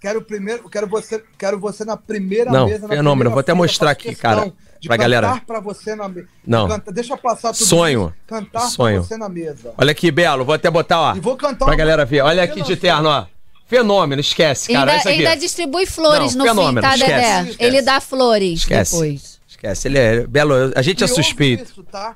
Quero 0.00 0.22
primeiro, 0.22 0.68
quero 0.68 0.86
você, 0.86 1.22
quero 1.38 1.58
você 1.58 1.84
na 1.84 1.96
primeira 1.96 2.50
não, 2.50 2.66
mesa. 2.66 2.82
Não, 2.82 2.88
fenômeno. 2.88 3.30
Vou 3.30 3.40
até 3.40 3.54
mostrar 3.54 3.90
aqui, 3.90 4.14
cara. 4.14 4.52
De 4.78 4.88
pra 4.88 4.96
galera. 4.96 5.40
pra 5.46 5.58
você 5.58 5.96
na 5.96 6.08
mesa. 6.08 6.28
Não. 6.46 6.68
Canta... 6.68 6.92
Deixa 6.92 7.16
passar 7.16 7.52
tudo. 7.52 7.64
Sonho. 7.64 8.14
Isso. 8.14 8.26
Cantar 8.26 8.60
Sonho. 8.68 9.00
pra 9.00 9.08
você 9.08 9.16
na 9.16 9.28
mesa. 9.28 9.72
Olha 9.76 9.90
aqui, 9.90 10.10
Belo. 10.10 10.44
Vou 10.44 10.54
até 10.54 10.70
botar, 10.70 11.00
ó. 11.00 11.16
E 11.16 11.20
vou 11.20 11.36
cantar 11.36 11.64
pra 11.64 11.74
galera 11.74 12.04
ver. 12.04 12.20
Olha 12.20 12.42
aqui 12.42 12.62
de 12.62 12.76
terno, 12.76 13.08
ó. 13.08 13.26
Fenômeno, 13.66 14.20
esquece, 14.20 14.72
cara. 14.72 14.92
Ainda, 14.92 15.10
ainda 15.10 15.34
distribui 15.34 15.86
flores 15.86 16.36
não, 16.36 16.44
no 16.44 16.50
fenômeno, 16.52 16.80
fim, 16.80 16.88
tá, 16.88 16.94
esquece, 16.94 17.12
Dedé? 17.12 17.50
Esquece. 17.50 17.56
Ele 17.64 17.82
dá 17.82 18.00
flores 18.00 18.58
esquece. 18.60 18.92
depois. 18.92 19.35
Esquece, 19.56 19.88
ele 19.88 19.98
é 19.98 20.26
belo. 20.26 20.54
A 20.76 20.82
gente 20.82 21.02
é 21.02 21.06
suspeito. 21.06 21.64
Isso, 21.64 21.82
tá? 21.82 22.14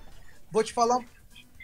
Vou 0.53 0.62
te 0.62 0.72
falar 0.74 0.98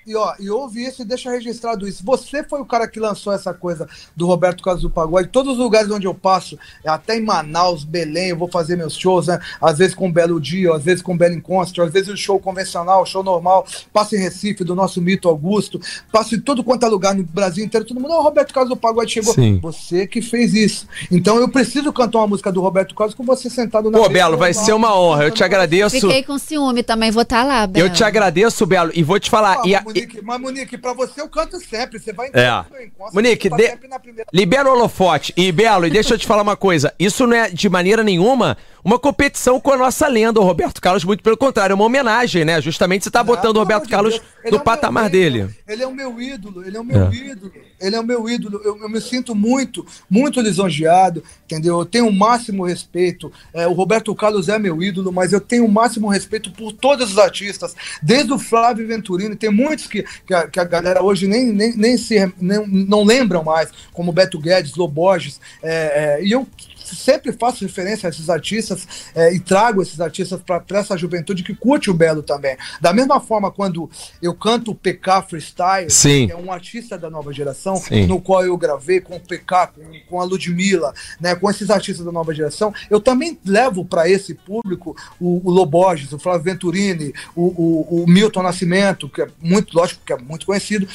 e, 0.06 0.14
ó, 0.14 0.34
e 0.38 0.48
ouve 0.48 0.84
isso 0.84 1.02
e 1.02 1.04
deixa 1.04 1.30
registrado 1.30 1.88
isso. 1.88 2.04
Você 2.04 2.44
foi 2.44 2.60
o 2.60 2.64
cara 2.64 2.86
que 2.86 3.00
lançou 3.00 3.32
essa 3.32 3.52
coisa 3.52 3.88
do 4.14 4.26
Roberto 4.26 4.62
Carlos 4.62 4.82
do 4.82 4.90
Pagode. 4.90 5.28
Todos 5.28 5.54
os 5.54 5.58
lugares 5.58 5.90
onde 5.90 6.06
eu 6.06 6.14
passo, 6.14 6.56
até 6.86 7.16
em 7.16 7.24
Manaus, 7.24 7.82
Belém, 7.82 8.28
eu 8.28 8.36
vou 8.36 8.48
fazer 8.48 8.76
meus 8.76 8.96
shows, 8.96 9.26
né? 9.26 9.40
Às 9.60 9.78
vezes 9.78 9.94
com 9.94 10.10
Belo 10.10 10.40
Dia, 10.40 10.74
às 10.74 10.84
vezes 10.84 11.02
com 11.02 11.16
Belo 11.16 11.34
Encontro, 11.34 11.82
às 11.82 11.92
vezes 11.92 12.08
o 12.08 12.16
show 12.16 12.38
convencional, 12.38 13.04
show 13.04 13.24
normal. 13.24 13.66
Passo 13.92 14.14
em 14.14 14.18
Recife, 14.18 14.62
do 14.62 14.74
nosso 14.74 15.02
mito 15.02 15.28
Augusto. 15.28 15.80
Passo 16.12 16.36
em 16.36 16.40
todo 16.40 16.62
quanto 16.62 16.86
é 16.86 16.88
lugar 16.88 17.14
no 17.14 17.24
Brasil 17.24 17.64
inteiro. 17.64 17.84
Todo 17.84 18.00
mundo, 18.00 18.14
o 18.14 18.22
Roberto 18.22 18.54
Carlos 18.54 18.70
do 18.70 18.76
Pagode 18.76 19.12
chegou. 19.12 19.34
Sim. 19.34 19.58
Você 19.60 20.06
que 20.06 20.22
fez 20.22 20.54
isso. 20.54 20.86
Então 21.10 21.38
eu 21.38 21.48
preciso 21.48 21.92
cantar 21.92 22.18
uma 22.18 22.28
música 22.28 22.52
do 22.52 22.60
Roberto 22.60 22.94
Carlos 22.94 23.14
com 23.14 23.24
você 23.24 23.50
sentado 23.50 23.90
na 23.90 23.98
Pô, 23.98 24.08
Belo, 24.08 24.36
vai 24.36 24.54
ser 24.54 24.72
uma 24.72 24.96
honra. 24.96 25.24
Eu 25.24 25.30
te 25.30 25.42
agradeço. 25.42 26.00
Fiquei 26.00 26.22
com 26.22 26.38
ciúme 26.38 26.82
também, 26.82 27.10
vou 27.10 27.22
estar 27.22 27.42
tá 27.42 27.44
lá, 27.44 27.66
Belo. 27.66 27.86
Eu 27.86 27.92
te 27.92 28.04
agradeço, 28.04 28.64
Belo, 28.66 28.92
e 28.94 29.02
vou 29.02 29.18
te 29.18 29.28
falar. 29.28 29.60
Ah, 29.60 29.62
e 29.66 29.74
a, 29.74 29.82
Monique, 30.00 30.22
mas, 30.22 30.40
Monique, 30.40 30.66
que 30.66 30.78
pra 30.78 30.92
você 30.92 31.20
eu 31.20 31.28
canto 31.28 31.58
sempre. 31.58 31.98
Você 31.98 32.12
vai 32.12 32.28
é. 32.32 32.64
Monique, 33.12 33.48
de... 33.48 33.76
primeira... 33.76 34.26
libera 34.32 34.68
o 34.68 34.72
holofote. 34.72 35.32
E, 35.36 35.50
Belo, 35.50 35.86
e 35.86 35.90
deixa 35.90 36.14
eu 36.14 36.18
te 36.18 36.26
falar 36.26 36.42
uma 36.42 36.56
coisa. 36.56 36.94
Isso 36.98 37.26
não 37.26 37.36
é 37.36 37.50
de 37.50 37.68
maneira 37.68 38.02
nenhuma 38.02 38.56
uma 38.86 39.00
competição 39.00 39.58
com 39.58 39.72
a 39.72 39.76
nossa 39.76 40.06
lenda, 40.06 40.38
o 40.38 40.44
Roberto 40.44 40.80
Carlos, 40.80 41.02
muito 41.02 41.20
pelo 41.20 41.36
contrário, 41.36 41.72
é 41.72 41.74
uma 41.74 41.84
homenagem, 41.84 42.44
né? 42.44 42.60
Justamente 42.60 43.02
você 43.02 43.10
tá 43.10 43.20
botando 43.20 43.56
o 43.56 43.58
Roberto 43.58 43.88
Carlos 43.88 44.20
no 44.48 44.58
é 44.58 44.60
patamar 44.60 45.10
dele. 45.10 45.48
Ele 45.66 45.82
é 45.82 45.86
o 45.88 45.92
meu 45.92 46.20
ídolo, 46.20 46.64
ele 46.64 46.76
é 46.76 46.80
o 46.80 46.84
meu 46.84 47.08
é. 47.08 47.12
ídolo, 47.12 47.52
ele 47.80 47.96
é 47.96 48.00
o 48.00 48.04
meu 48.04 48.28
ídolo. 48.28 48.60
Eu, 48.64 48.80
eu, 48.80 48.88
me 48.88 49.00
sinto 49.00 49.34
muito, 49.34 49.84
muito 50.08 50.40
lisonjeado, 50.40 51.20
entendeu? 51.46 51.80
Eu 51.80 51.84
tenho 51.84 52.06
o 52.06 52.12
máximo 52.12 52.64
respeito. 52.64 53.32
É, 53.52 53.66
o 53.66 53.72
Roberto 53.72 54.14
Carlos 54.14 54.48
é 54.48 54.56
meu 54.56 54.80
ídolo, 54.80 55.10
mas 55.10 55.32
eu 55.32 55.40
tenho 55.40 55.64
o 55.64 55.72
máximo 55.72 56.08
respeito 56.08 56.52
por 56.52 56.72
todos 56.72 57.10
os 57.10 57.18
artistas, 57.18 57.74
desde 58.00 58.32
o 58.32 58.38
Flávio 58.38 58.86
Venturini, 58.86 59.34
tem 59.34 59.50
que, 59.86 60.04
que, 60.26 60.34
a, 60.34 60.46
que 60.48 60.60
a 60.60 60.64
galera 60.64 61.02
hoje 61.02 61.26
nem, 61.26 61.52
nem, 61.52 61.76
nem 61.76 61.96
se 61.96 62.32
nem, 62.40 62.66
não 62.66 63.04
lembram 63.04 63.44
mais, 63.44 63.70
como 63.92 64.12
Beto 64.12 64.38
Guedes, 64.38 64.74
Loborges, 64.74 65.40
é, 65.62 66.18
é, 66.20 66.24
e 66.24 66.32
eu 66.32 66.46
sempre 66.94 67.32
faço 67.32 67.64
referência 67.64 68.08
a 68.08 68.10
esses 68.10 68.28
artistas 68.30 68.86
é, 69.14 69.32
e 69.32 69.40
trago 69.40 69.82
esses 69.82 70.00
artistas 70.00 70.40
para 70.40 70.62
essa 70.78 70.96
juventude 70.96 71.42
que 71.42 71.54
curte 71.54 71.90
o 71.90 71.94
Belo 71.94 72.22
também. 72.22 72.56
Da 72.80 72.92
mesma 72.92 73.20
forma, 73.20 73.50
quando 73.50 73.90
eu 74.22 74.34
canto 74.34 74.70
o 74.70 74.74
PK 74.74 75.22
Freestyle, 75.22 75.90
Sim. 75.90 76.26
que 76.26 76.32
é 76.32 76.36
um 76.36 76.52
artista 76.52 76.98
da 76.98 77.10
nova 77.10 77.32
geração, 77.32 77.76
Sim. 77.76 78.06
no 78.06 78.20
qual 78.20 78.44
eu 78.44 78.56
gravei 78.56 79.00
com 79.00 79.16
o 79.16 79.20
PK, 79.20 79.68
com, 79.68 79.82
com 80.08 80.20
a 80.20 80.24
Ludmilla, 80.24 80.92
né, 81.20 81.34
com 81.34 81.50
esses 81.50 81.70
artistas 81.70 82.04
da 82.04 82.12
nova 82.12 82.34
geração, 82.34 82.72
eu 82.90 83.00
também 83.00 83.38
levo 83.44 83.84
para 83.84 84.08
esse 84.08 84.34
público 84.34 84.96
o, 85.20 85.40
o 85.48 85.50
Loborges, 85.50 86.12
o 86.12 86.18
Flávio 86.18 86.44
Venturini, 86.44 87.12
o, 87.34 87.42
o, 87.42 88.02
o 88.02 88.06
Milton 88.06 88.42
Nascimento, 88.42 89.08
que 89.08 89.22
é 89.22 89.28
muito, 89.40 89.76
lógico, 89.76 90.02
que 90.04 90.12
é 90.12 90.18
muito 90.18 90.46
conhecido, 90.46 90.86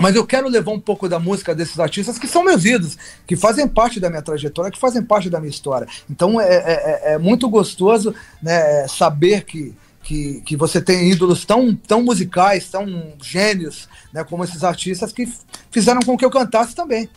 mas 0.00 0.14
eu 0.14 0.26
quero 0.26 0.48
levar 0.48 0.72
um 0.72 0.80
pouco 0.80 1.08
da 1.08 1.18
música 1.18 1.54
desses 1.54 1.78
artistas 1.78 2.18
que 2.18 2.26
são 2.26 2.44
meus 2.44 2.64
ídolos, 2.64 2.96
que 3.26 3.36
fazem 3.36 3.66
parte 3.66 3.98
da 3.98 4.08
minha 4.08 4.22
trajetória, 4.22 4.70
que 4.70 4.78
fazem 4.78 5.02
parte 5.02 5.28
da 5.28 5.40
minha 5.40 5.50
história. 5.50 5.86
Então 6.10 6.40
é, 6.40 6.46
é, 6.46 7.02
é, 7.10 7.14
é 7.14 7.18
muito 7.18 7.48
gostoso 7.48 8.14
né, 8.42 8.86
saber 8.88 9.44
que, 9.44 9.74
que, 10.02 10.42
que 10.44 10.56
você 10.56 10.80
tem 10.80 11.10
ídolos 11.10 11.44
tão, 11.44 11.74
tão 11.74 12.02
musicais, 12.02 12.68
tão 12.68 13.12
gênios, 13.22 13.88
né, 14.12 14.24
como 14.24 14.44
esses 14.44 14.64
artistas 14.64 15.12
que 15.12 15.28
fizeram 15.70 16.00
com 16.00 16.16
que 16.16 16.24
eu 16.24 16.30
cantasse 16.30 16.74
também. 16.74 17.08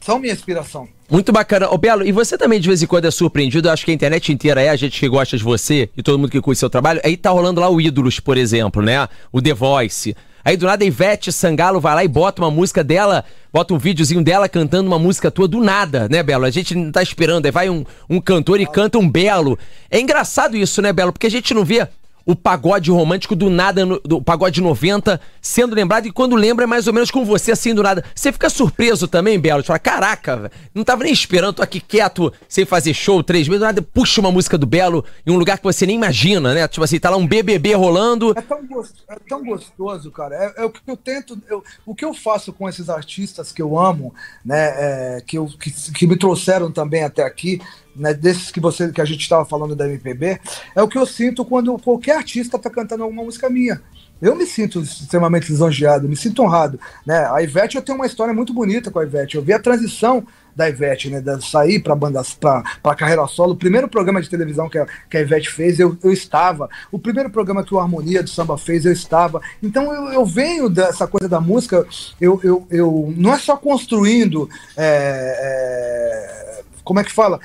São 0.00 0.18
minha 0.18 0.32
inspiração. 0.32 0.88
Muito 1.08 1.30
bacana. 1.30 1.70
Ô 1.70 1.78
Belo, 1.78 2.04
e 2.04 2.10
você 2.10 2.36
também 2.36 2.58
de 2.58 2.66
vez 2.66 2.82
em 2.82 2.86
quando 2.86 3.04
é 3.04 3.10
surpreendido, 3.10 3.70
acho 3.70 3.84
que 3.84 3.92
a 3.92 3.94
internet 3.94 4.32
inteira 4.32 4.60
é, 4.60 4.68
a 4.68 4.76
gente 4.76 4.98
que 4.98 5.08
gosta 5.08 5.36
de 5.36 5.44
você 5.44 5.88
e 5.96 6.02
todo 6.02 6.18
mundo 6.18 6.30
que 6.30 6.40
curte 6.40 6.58
seu 6.58 6.68
trabalho, 6.68 7.00
aí 7.04 7.16
tá 7.16 7.30
rolando 7.30 7.60
lá 7.60 7.68
o 7.68 7.80
Ídolos, 7.80 8.18
por 8.18 8.36
exemplo, 8.36 8.82
né? 8.82 9.08
O 9.30 9.40
The 9.40 9.54
Voice. 9.54 10.16
Aí 10.44 10.56
do 10.56 10.66
nada 10.66 10.82
a 10.82 10.86
Ivete 10.86 11.30
Sangalo 11.30 11.80
vai 11.80 11.94
lá 11.94 12.04
e 12.04 12.08
bota 12.08 12.42
uma 12.42 12.50
música 12.50 12.82
dela, 12.82 13.24
bota 13.52 13.72
um 13.74 13.78
videozinho 13.78 14.22
dela 14.22 14.48
cantando 14.48 14.88
uma 14.88 14.98
música 14.98 15.30
tua 15.30 15.46
do 15.46 15.60
nada, 15.60 16.08
né, 16.08 16.22
Belo? 16.22 16.44
A 16.44 16.50
gente 16.50 16.74
não 16.74 16.90
tá 16.90 17.02
esperando, 17.02 17.46
aí 17.46 17.52
vai 17.52 17.70
um, 17.70 17.84
um 18.10 18.20
cantor 18.20 18.60
e 18.60 18.66
canta 18.66 18.98
um 18.98 19.08
Belo. 19.08 19.58
É 19.90 20.00
engraçado 20.00 20.56
isso, 20.56 20.82
né, 20.82 20.92
Belo? 20.92 21.12
Porque 21.12 21.26
a 21.26 21.30
gente 21.30 21.54
não 21.54 21.64
vê 21.64 21.86
o 22.24 22.34
pagode 22.34 22.90
romântico 22.90 23.34
do 23.34 23.50
nada, 23.50 23.84
do 24.04 24.22
pagode 24.22 24.60
90, 24.60 25.20
sendo 25.40 25.74
lembrado, 25.74 26.06
e 26.06 26.12
quando 26.12 26.36
lembra 26.36 26.64
é 26.64 26.66
mais 26.66 26.86
ou 26.86 26.92
menos 26.92 27.10
com 27.10 27.24
você, 27.24 27.52
assim, 27.52 27.74
do 27.74 27.82
nada. 27.82 28.04
Você 28.14 28.32
fica 28.32 28.48
surpreso 28.48 29.08
também, 29.08 29.38
Belo? 29.38 29.62
Você 29.62 29.66
fala, 29.66 29.78
caraca, 29.78 30.50
não 30.74 30.84
tava 30.84 31.04
nem 31.04 31.12
esperando, 31.12 31.54
tô 31.54 31.62
aqui 31.62 31.80
quieto, 31.80 32.32
sem 32.48 32.64
fazer 32.64 32.94
show 32.94 33.22
três 33.22 33.48
meses, 33.48 33.60
do 33.60 33.66
nada 33.66 33.82
puxa 33.82 34.20
uma 34.20 34.30
música 34.30 34.56
do 34.56 34.66
Belo 34.66 35.04
em 35.26 35.30
um 35.30 35.36
lugar 35.36 35.58
que 35.58 35.64
você 35.64 35.86
nem 35.86 35.96
imagina, 35.96 36.54
né? 36.54 36.66
Tipo 36.68 36.84
assim, 36.84 36.98
tá 36.98 37.10
lá 37.10 37.16
um 37.16 37.26
BBB 37.26 37.74
rolando. 37.74 38.32
É 38.36 38.40
tão, 38.40 38.66
gostoso, 38.66 39.04
é 39.08 39.16
tão 39.28 39.44
gostoso 39.44 40.10
cara. 40.10 40.34
É, 40.34 40.62
é, 40.62 40.64
o 40.64 40.70
que 40.70 40.80
eu 40.86 40.96
tento, 40.96 41.40
eu, 41.48 41.64
o 41.84 41.94
que 41.94 42.04
eu 42.04 42.14
faço 42.14 42.52
com 42.52 42.68
esses 42.68 42.88
artistas 42.88 43.52
que 43.52 43.60
eu 43.60 43.78
amo, 43.78 44.14
né, 44.44 45.16
é, 45.16 45.22
que, 45.26 45.38
eu, 45.38 45.46
que, 45.46 45.70
que 45.70 46.06
me 46.06 46.16
trouxeram 46.16 46.70
também 46.70 47.04
até 47.04 47.22
aqui, 47.22 47.60
né, 47.94 48.14
desses 48.14 48.50
que 48.50 48.60
você 48.60 48.90
que 48.90 49.00
a 49.00 49.04
gente 49.04 49.20
estava 49.20 49.44
falando 49.44 49.76
da 49.76 49.88
MPB, 49.88 50.40
é 50.74 50.82
o 50.82 50.88
que 50.88 50.98
eu 50.98 51.06
sinto 51.06 51.44
quando 51.44 51.78
qualquer 51.78 52.16
artista 52.16 52.56
está 52.56 52.70
cantando 52.70 53.04
alguma 53.04 53.24
música 53.24 53.48
minha. 53.48 53.80
Eu 54.22 54.36
me 54.36 54.46
sinto 54.46 54.80
extremamente 54.80 55.50
lisonjeado, 55.50 56.08
me 56.08 56.14
sinto 56.14 56.42
honrado. 56.42 56.78
Né? 57.04 57.28
A 57.32 57.42
Ivete, 57.42 57.74
eu 57.74 57.82
tenho 57.82 57.98
uma 57.98 58.06
história 58.06 58.32
muito 58.32 58.54
bonita 58.54 58.88
com 58.88 59.00
a 59.00 59.02
Ivete. 59.02 59.34
Eu 59.34 59.42
vi 59.42 59.52
a 59.52 59.58
transição 59.58 60.24
da 60.54 60.68
Ivete, 60.68 61.10
né? 61.10 61.20
De 61.20 61.44
sair 61.44 61.80
para 61.80 61.96
banda 61.96 62.22
para 62.40 62.94
carreira 62.94 63.26
solo. 63.26 63.54
O 63.54 63.56
primeiro 63.56 63.88
programa 63.88 64.22
de 64.22 64.30
televisão 64.30 64.68
que 64.68 64.78
a, 64.78 64.86
que 65.10 65.16
a 65.16 65.20
Ivete 65.20 65.50
fez, 65.50 65.80
eu, 65.80 65.98
eu 66.04 66.12
estava. 66.12 66.68
O 66.92 67.00
primeiro 67.00 67.30
programa 67.30 67.64
que 67.64 67.74
o 67.74 67.80
Harmonia 67.80 68.22
do 68.22 68.30
Samba 68.30 68.56
fez, 68.56 68.84
eu 68.84 68.92
estava. 68.92 69.40
Então 69.60 69.92
eu, 69.92 70.12
eu 70.12 70.24
venho 70.24 70.68
dessa 70.68 71.06
coisa 71.06 71.28
da 71.28 71.40
música, 71.40 71.84
eu, 72.20 72.40
eu, 72.44 72.66
eu 72.70 73.12
não 73.16 73.34
é 73.34 73.38
só 73.38 73.56
construindo. 73.56 74.48
É, 74.76 76.58
é, 76.58 76.62
como 76.84 77.00
é 77.00 77.04
que 77.04 77.12
fala? 77.12 77.40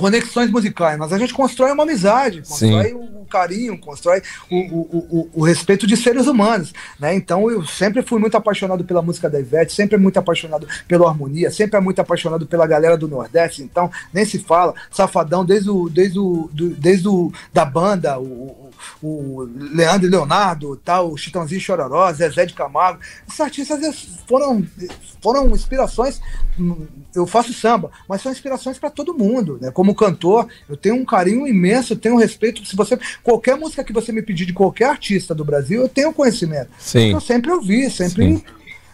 Conexões 0.00 0.50
musicais, 0.50 0.98
mas 0.98 1.12
a 1.12 1.18
gente 1.18 1.34
constrói 1.34 1.72
uma 1.72 1.82
amizade, 1.82 2.40
constrói 2.40 2.94
o, 2.94 3.20
o 3.20 3.26
carinho, 3.26 3.78
constrói 3.78 4.22
o, 4.50 4.56
o, 4.56 5.30
o, 5.34 5.44
respeito 5.44 5.86
de 5.86 5.94
seres 5.94 6.26
humanos, 6.26 6.72
né? 6.98 7.14
Então 7.14 7.50
eu 7.50 7.66
sempre 7.66 8.00
fui 8.00 8.18
muito 8.18 8.34
apaixonado 8.34 8.82
pela 8.82 9.02
música 9.02 9.28
da 9.28 9.38
Ivete, 9.38 9.74
sempre 9.74 9.98
muito 9.98 10.18
apaixonado 10.18 10.66
pela 10.88 11.06
harmonia, 11.06 11.50
sempre 11.50 11.78
muito 11.80 12.00
apaixonado 12.00 12.46
pela 12.46 12.66
galera 12.66 12.96
do 12.96 13.06
Nordeste, 13.06 13.62
então 13.62 13.90
nem 14.10 14.24
se 14.24 14.38
fala, 14.38 14.72
Safadão 14.90 15.44
desde 15.44 15.68
o 15.68 15.90
desde 15.90 16.18
o 16.18 16.48
do, 16.50 16.70
desde 16.70 17.06
o 17.06 17.30
da 17.52 17.66
banda, 17.66 18.18
o, 18.18 18.24
o 19.02 19.48
Leandro 19.54 20.06
e 20.06 20.10
Leonardo, 20.10 20.76
tal, 20.76 21.12
o 21.12 21.16
Chitãozinho 21.16 21.60
Chororó, 21.60 22.12
Zezé 22.12 22.46
de 22.46 22.54
Camargo, 22.54 23.00
esses 23.26 23.40
artistas 23.40 24.08
foram 24.26 24.64
foram 25.22 25.50
inspirações, 25.50 26.20
eu 27.14 27.26
faço 27.26 27.52
samba, 27.52 27.90
mas 28.08 28.22
são 28.22 28.32
inspirações 28.32 28.78
para 28.78 28.90
todo 28.90 29.16
mundo, 29.16 29.58
né? 29.60 29.70
Como 29.70 29.94
cantor, 29.94 30.48
eu 30.68 30.76
tenho 30.76 30.96
um 30.96 31.04
carinho 31.04 31.46
imenso, 31.46 31.92
eu 31.92 31.98
tenho 31.98 32.14
um 32.14 32.18
respeito. 32.18 32.64
Se 32.64 32.74
você 32.74 32.98
qualquer 33.22 33.56
música 33.56 33.84
que 33.84 33.92
você 33.92 34.12
me 34.12 34.22
pedir 34.22 34.46
de 34.46 34.52
qualquer 34.52 34.86
artista 34.86 35.34
do 35.34 35.44
Brasil, 35.44 35.82
eu 35.82 35.88
tenho 35.88 36.12
conhecimento. 36.12 36.70
Sim. 36.78 37.12
Eu 37.12 37.20
sempre 37.20 37.50
ouvi, 37.50 37.90
sempre 37.90 38.36
Sim 38.36 38.42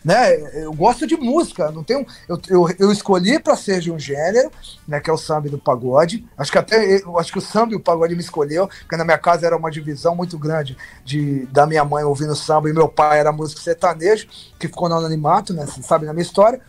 né? 0.07 0.63
Eu 0.63 0.73
gosto 0.73 1.05
de 1.05 1.17
música, 1.17 1.73
não 1.73 1.83
tenho. 1.83 2.07
Eu, 2.29 2.41
eu, 2.49 2.69
eu 2.79 2.93
escolhi 2.93 3.41
para 3.41 3.57
ser 3.57 3.81
de 3.81 3.91
um 3.91 3.99
gênero, 3.99 4.53
né? 4.87 5.01
Que 5.01 5.11
é 5.11 5.13
o 5.13 5.19
samba 5.19 5.49
do 5.49 5.59
pagode. 5.59 6.25
Acho 6.39 6.53
que 6.53 6.59
até 6.59 7.03
acho 7.19 7.33
que 7.33 7.39
o 7.39 7.43
samba 7.43 7.73
e 7.73 7.77
o 7.77 7.81
pagode 7.81 8.15
me 8.15 8.21
escolheu, 8.21 8.69
porque 8.69 8.97
na 8.97 9.05
minha 9.05 9.19
casa 9.19 9.45
era 9.45 9.57
uma 9.57 9.69
divisão 9.69 10.15
muito 10.15 10.39
grande 10.39 10.77
de 11.05 11.47
da 11.47 11.67
minha 11.67 11.85
mãe 11.85 12.05
ouvindo 12.05 12.37
samba 12.37 12.71
e 12.71 12.73
meu 12.73 12.87
pai 12.87 13.19
era 13.19 13.33
músico 13.33 13.61
sertanejo, 13.61 14.29
que 14.61 14.69
ficou 14.69 14.89
no 14.89 14.95
anonimato, 14.95 15.53
né? 15.53 15.67
Você 15.67 15.83
sabe 15.83 16.07
na 16.07 16.13
minha 16.13 16.23
história. 16.23 16.61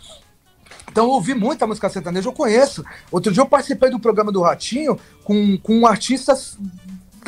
Então 0.91 1.05
eu 1.05 1.11
ouvi 1.11 1.35
muita 1.35 1.67
música 1.67 1.89
sertaneja, 1.89 2.27
eu 2.27 2.33
conheço. 2.33 2.83
Outro 3.11 3.31
dia 3.31 3.43
eu 3.43 3.47
participei 3.47 3.91
do 3.91 3.99
programa 3.99 4.31
do 4.31 4.41
Ratinho 4.41 4.97
com, 5.23 5.59
com 5.59 5.85
artistas 5.85 6.57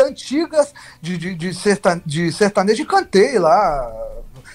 antigas 0.02 0.74
de, 1.00 1.19
de, 1.19 1.36
de, 1.36 1.54
sertan, 1.54 2.02
de 2.04 2.32
sertanejo 2.32 2.82
e 2.82 2.86
cantei 2.86 3.38
lá 3.38 4.09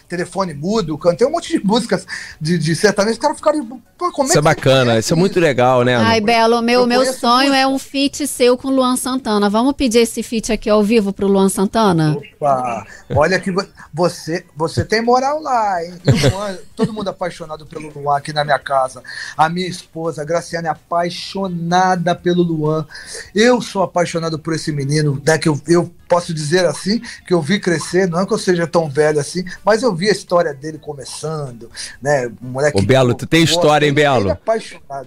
telefone 0.09 0.55
mudo, 0.55 0.97
cantei 0.99 1.27
um 1.27 1.31
monte 1.31 1.59
de 1.59 1.63
músicas 1.65 2.07
de, 2.41 2.59
de 2.59 2.75
sertanejo, 2.75 3.15
os 3.15 3.19
caras 3.19 3.37
ficaram. 3.37 3.83
Pô, 3.97 4.11
como 4.13 4.29
isso 4.29 4.39
é, 4.39 4.41
é 4.41 4.43
bacana, 4.43 4.99
isso 4.99 5.13
é 5.13 5.17
muito 5.17 5.39
legal, 5.39 5.83
né? 5.85 5.97
Ai, 5.97 6.21
Belo, 6.21 6.61
meu, 6.63 6.87
meu 6.87 7.05
sonho 7.13 7.53
é 7.53 7.67
um 7.67 7.79
feat 7.79 8.27
seu 8.27 8.57
com 8.57 8.69
o 8.69 8.71
Luan 8.71 8.97
Santana. 8.97 9.49
Vamos 9.49 9.75
pedir 9.75 9.99
esse 9.99 10.23
feat 10.23 10.53
aqui 10.53 10.69
ao 10.69 10.83
vivo 10.83 11.13
pro 11.13 11.27
Luan 11.27 11.49
Santana? 11.49 12.17
Opa, 12.17 12.87
olha 13.15 13.39
que 13.39 13.53
você, 13.93 14.45
você 14.57 14.85
tem 14.85 15.01
moral 15.01 15.41
lá, 15.41 15.83
hein? 15.83 15.95
Luan, 16.05 16.59
todo 16.75 16.93
mundo 16.93 17.09
apaixonado 17.09 17.67
pelo 17.67 17.93
Luan 17.93 18.17
aqui 18.17 18.33
na 18.33 18.45
minha 18.45 18.59
casa. 18.59 19.03
A 19.37 19.49
minha 19.49 19.69
esposa, 19.69 20.23
a 20.23 20.25
Graciane, 20.25 20.67
é 20.67 20.71
apaixonada 20.71 22.15
pelo 22.15 22.43
Luan. 22.43 22.87
Eu 23.35 23.61
sou 23.61 23.83
apaixonado 23.83 24.39
por 24.39 24.55
esse 24.55 24.73
menino, 24.73 25.21
né? 25.25 25.39
Que 25.39 25.49
eu, 25.49 25.61
eu 25.69 25.93
posso 26.09 26.35
dizer 26.35 26.65
assim, 26.67 27.01
que 27.27 27.35
eu 27.35 27.41
vi 27.41 27.59
crescer, 27.59 28.09
não 28.09 28.21
é 28.21 28.27
que 28.27 28.33
eu 28.33 28.39
seja 28.39 28.67
tão 28.67 28.89
velho 28.89 29.19
assim, 29.19 29.45
mas 29.65 29.83
eu 29.83 29.95
vi 29.95 30.04
a 30.09 30.13
história 30.13 30.53
dele 30.55 30.79
começando, 30.79 31.71
né? 32.01 32.31
Um 32.43 32.49
moleque. 32.49 32.79
Ô, 32.79 32.83
Belo, 32.83 33.15
tu 33.15 33.27
tem 33.27 33.43
história, 33.43 33.87
hein, 33.87 33.93
Belo? 33.93 34.37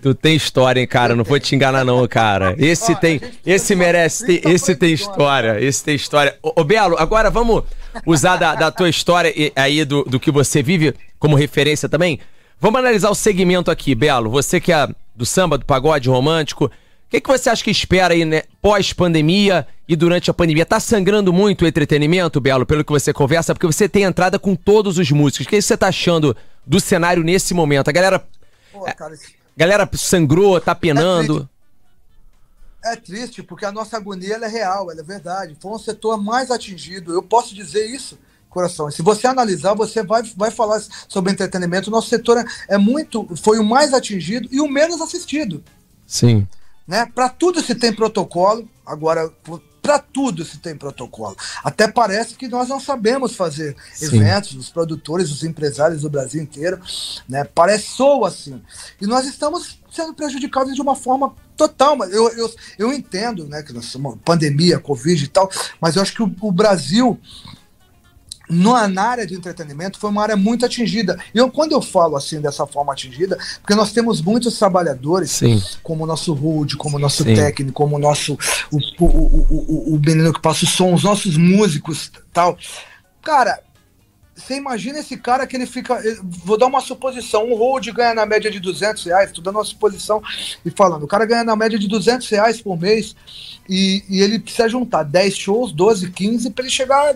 Tu 0.01 0.13
tem 0.13 0.35
história, 0.35 0.79
hein, 0.79 0.87
cara? 0.87 1.15
Não 1.15 1.23
vou 1.23 1.39
te 1.39 1.55
enganar, 1.55 1.83
não, 1.83 2.07
cara. 2.07 2.55
Esse 2.57 2.95
tem. 2.95 3.21
Esse 3.45 3.75
merece. 3.75 4.41
esse 4.45 4.75
tem 4.75 4.93
história. 4.93 5.59
Esse 5.59 5.83
tem 5.83 5.95
história. 5.95 6.37
Ô, 6.41 6.61
ô, 6.61 6.63
Belo, 6.63 6.97
agora 6.97 7.29
vamos 7.29 7.63
usar 8.05 8.37
da, 8.37 8.55
da 8.55 8.71
tua 8.71 8.89
história 8.89 9.33
aí, 9.55 9.83
do, 9.85 10.03
do 10.03 10.19
que 10.19 10.31
você 10.31 10.61
vive, 10.61 10.93
como 11.19 11.35
referência 11.35 11.87
também. 11.89 12.19
Vamos 12.59 12.79
analisar 12.79 13.09
o 13.09 13.15
segmento 13.15 13.69
aqui, 13.69 13.93
Belo. 13.93 14.29
Você 14.29 14.59
que 14.59 14.71
é 14.71 14.87
do 15.15 15.25
samba, 15.25 15.57
do 15.57 15.65
pagode 15.65 16.09
romântico. 16.09 16.71
O 17.07 17.09
que, 17.09 17.21
que 17.21 17.29
você 17.29 17.49
acha 17.49 17.63
que 17.63 17.71
espera 17.71 18.13
aí, 18.13 18.25
né, 18.25 18.43
pós-pandemia 18.61 19.65
e 19.87 19.95
durante 19.95 20.29
a 20.29 20.33
pandemia? 20.33 20.65
Tá 20.65 20.77
sangrando 20.77 21.31
muito 21.31 21.63
o 21.63 21.67
entretenimento, 21.67 22.41
Belo, 22.41 22.65
pelo 22.65 22.83
que 22.83 22.91
você 22.91 23.13
conversa? 23.13 23.55
Porque 23.55 23.65
você 23.65 23.87
tem 23.87 24.03
entrada 24.03 24.37
com 24.37 24.55
todos 24.55 24.97
os 24.97 25.09
músicos. 25.09 25.47
O 25.47 25.49
que 25.49 25.61
você 25.61 25.77
tá 25.77 25.87
achando 25.87 26.35
do 26.65 26.81
cenário 26.81 27.23
nesse 27.23 27.53
momento? 27.53 27.87
A 27.87 27.93
galera. 27.93 28.27
Pô, 28.73 28.81
cara, 28.81 29.17
galera 29.55 29.89
sangrou, 29.93 30.59
tá 30.59 30.75
penando. 30.75 31.49
É 32.83 32.95
triste. 32.97 33.13
é 33.13 33.21
triste, 33.21 33.43
porque 33.43 33.63
a 33.63 33.71
nossa 33.71 33.95
agonia 33.95 34.35
é 34.35 34.47
real, 34.47 34.91
ela 34.91 34.99
é 34.99 35.03
verdade. 35.03 35.55
Foi 35.61 35.71
um 35.71 35.79
setor 35.79 36.21
mais 36.21 36.51
atingido. 36.51 37.13
Eu 37.13 37.23
posso 37.23 37.55
dizer 37.55 37.85
isso 37.85 38.19
coração. 38.49 38.89
Se 38.91 39.01
você 39.01 39.27
analisar, 39.27 39.73
você 39.75 40.03
vai, 40.03 40.23
vai 40.35 40.51
falar 40.51 40.81
sobre 41.07 41.31
entretenimento. 41.31 41.89
O 41.89 41.91
nosso 41.91 42.09
setor 42.09 42.37
é, 42.37 42.45
é 42.67 42.77
muito. 42.77 43.27
Foi 43.37 43.59
o 43.59 43.63
mais 43.63 43.93
atingido 43.93 44.49
e 44.51 44.59
o 44.59 44.67
menos 44.67 44.99
assistido. 44.99 45.63
Sim. 46.05 46.47
Né? 46.87 47.05
Para 47.13 47.29
tudo 47.29 47.61
se 47.61 47.75
tem 47.75 47.93
protocolo, 47.93 48.67
agora 48.85 49.31
para 49.81 49.99
tudo 49.99 50.43
se 50.43 50.57
tem 50.57 50.75
protocolo. 50.75 51.35
Até 51.63 51.87
parece 51.87 52.35
que 52.35 52.47
nós 52.47 52.67
não 52.67 52.79
sabemos 52.79 53.35
fazer 53.35 53.75
Sim. 53.93 54.17
eventos, 54.17 54.53
os 54.53 54.69
produtores, 54.69 55.31
os 55.31 55.43
empresários 55.43 56.01
do 56.01 56.09
Brasil 56.09 56.41
inteiro, 56.41 56.77
né? 57.27 57.45
Parece 57.45 57.87
sou 57.87 58.25
assim. 58.25 58.61
E 58.99 59.07
nós 59.07 59.25
estamos 59.25 59.79
sendo 59.89 60.13
prejudicados 60.13 60.75
de 60.75 60.81
uma 60.81 60.93
forma 60.93 61.33
total. 61.55 61.95
Mas 61.95 62.13
eu, 62.13 62.29
eu, 62.31 62.53
eu 62.77 62.93
entendo, 62.93 63.47
né, 63.47 63.63
que 63.63 63.71
nós 63.71 63.85
somos 63.85 64.17
pandemia, 64.25 64.77
Covid 64.77 65.23
e 65.23 65.27
tal, 65.27 65.49
mas 65.79 65.95
eu 65.95 66.01
acho 66.01 66.13
que 66.13 66.23
o, 66.23 66.35
o 66.41 66.51
Brasil 66.51 67.17
na 68.49 69.03
área 69.03 69.27
de 69.27 69.35
entretenimento 69.35 69.99
foi 69.99 70.09
uma 70.09 70.23
área 70.23 70.37
muito 70.37 70.65
atingida. 70.65 71.19
E 71.33 71.37
eu, 71.37 71.51
quando 71.51 71.73
eu 71.73 71.81
falo 71.81 72.15
assim 72.15 72.39
dessa 72.39 72.65
forma 72.65 72.93
atingida, 72.93 73.37
porque 73.61 73.75
nós 73.75 73.91
temos 73.91 74.21
muitos 74.21 74.57
trabalhadores, 74.57 75.31
Sim. 75.31 75.61
como 75.83 76.03
o 76.03 76.07
nosso 76.07 76.33
Rude, 76.33 76.77
como 76.77 76.97
o 76.97 76.99
nosso 76.99 77.23
Sim. 77.23 77.35
técnico, 77.35 77.73
como 77.73 77.97
o 77.97 77.99
nosso 77.99 78.37
o, 78.71 78.77
o, 78.99 79.05
o, 79.05 79.95
o, 79.95 79.99
menino 79.99 80.33
que 80.33 80.41
passa 80.41 80.63
o 80.63 80.67
som, 80.67 80.93
os 80.93 81.03
nossos 81.03 81.35
músicos 81.37 82.11
tal. 82.31 82.57
Cara, 83.21 83.59
você 84.33 84.55
imagina 84.55 84.99
esse 84.99 85.17
cara 85.17 85.45
que 85.45 85.55
ele 85.55 85.65
fica. 85.65 86.01
Vou 86.23 86.57
dar 86.57 86.67
uma 86.67 86.79
suposição: 86.79 87.45
um 87.45 87.55
Rude 87.55 87.91
ganha 87.91 88.13
na 88.13 88.25
média 88.25 88.49
de 88.49 88.59
200 88.59 89.03
reais, 89.03 89.29
estou 89.29 89.43
dando 89.43 89.55
uma 89.55 89.65
suposição 89.65 90.21
e 90.63 90.69
falando. 90.69 91.03
O 91.03 91.07
cara 91.07 91.25
ganha 91.25 91.43
na 91.43 91.55
média 91.55 91.77
de 91.77 91.87
200 91.87 92.29
reais 92.29 92.61
por 92.61 92.79
mês 92.79 93.15
e, 93.67 94.03
e 94.07 94.21
ele 94.21 94.39
precisa 94.39 94.69
juntar 94.69 95.03
10 95.03 95.35
shows, 95.35 95.71
12, 95.73 96.11
15 96.11 96.51
para 96.51 96.63
ele 96.63 96.71
chegar 96.71 97.15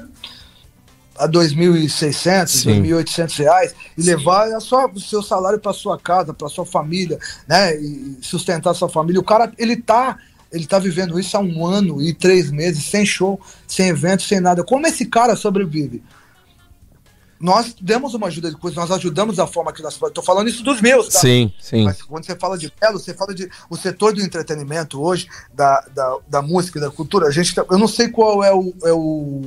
a 1.22 1.28
2.600, 1.28 2.66
2.800 2.66 3.38
reais 3.38 3.76
e 3.96 4.02
levar 4.02 4.52
a 4.54 4.60
sua, 4.60 4.88
o 4.88 5.00
seu 5.00 5.22
salário 5.22 5.60
para 5.60 5.72
sua 5.72 6.00
casa, 6.00 6.34
para 6.34 6.50
sua 6.50 6.66
família, 6.66 7.20
né? 7.48 7.76
E 7.76 8.18
sustentar 8.22 8.72
a 8.72 8.74
sua 8.74 8.90
família. 8.90 9.22
O 9.22 9.24
cara, 9.24 9.54
ele 9.60 9.78
tá, 9.78 10.18
ele 10.52 10.66
tá 10.66 10.80
vivendo 10.80 11.20
isso 11.20 11.38
há 11.38 11.40
um 11.40 11.64
ano 11.64 12.02
e 12.02 12.12
três 12.12 12.50
meses, 12.50 12.86
sem 12.86 13.06
show, 13.06 13.40
sem 13.68 13.90
evento, 13.90 14.24
sem 14.24 14.40
nada. 14.40 14.64
Como 14.64 14.88
esse 14.88 15.06
cara 15.06 15.36
sobrevive? 15.36 16.02
Nós 17.40 17.76
demos 17.80 18.16
uma 18.16 18.28
ajuda 18.28 18.50
de 18.50 18.58
coisa, 18.58 18.80
nós 18.80 18.92
ajudamos 18.92 19.36
da 19.36 19.46
forma 19.46 19.74
que 19.74 19.82
nós 19.82 20.00
Estou 20.02 20.24
falando 20.24 20.48
isso 20.48 20.64
dos 20.64 20.82
meus, 20.82 21.08
tá? 21.08 21.20
Sim, 21.20 21.54
sim. 21.60 21.84
Mas 21.84 22.02
quando 22.02 22.26
você 22.26 22.36
fala 22.36 22.58
de 22.58 22.72
Belo, 22.80 23.00
você 23.00 23.14
fala 23.14 23.34
de 23.34 23.50
o 23.70 23.78
setor 23.78 24.14
do 24.14 24.22
entretenimento 24.22 25.02
hoje, 25.02 25.28
da, 25.54 25.82
da, 25.94 26.18
da 26.28 26.42
música 26.42 26.80
e 26.80 26.82
da 26.82 26.90
cultura. 26.90 27.28
A 27.28 27.32
gente, 27.32 27.54
tá, 27.54 27.64
eu 27.70 27.78
não 27.78 27.88
sei 27.88 28.10
qual 28.10 28.44
é 28.44 28.54
o, 28.54 28.74
é 28.84 28.94
o 28.94 29.42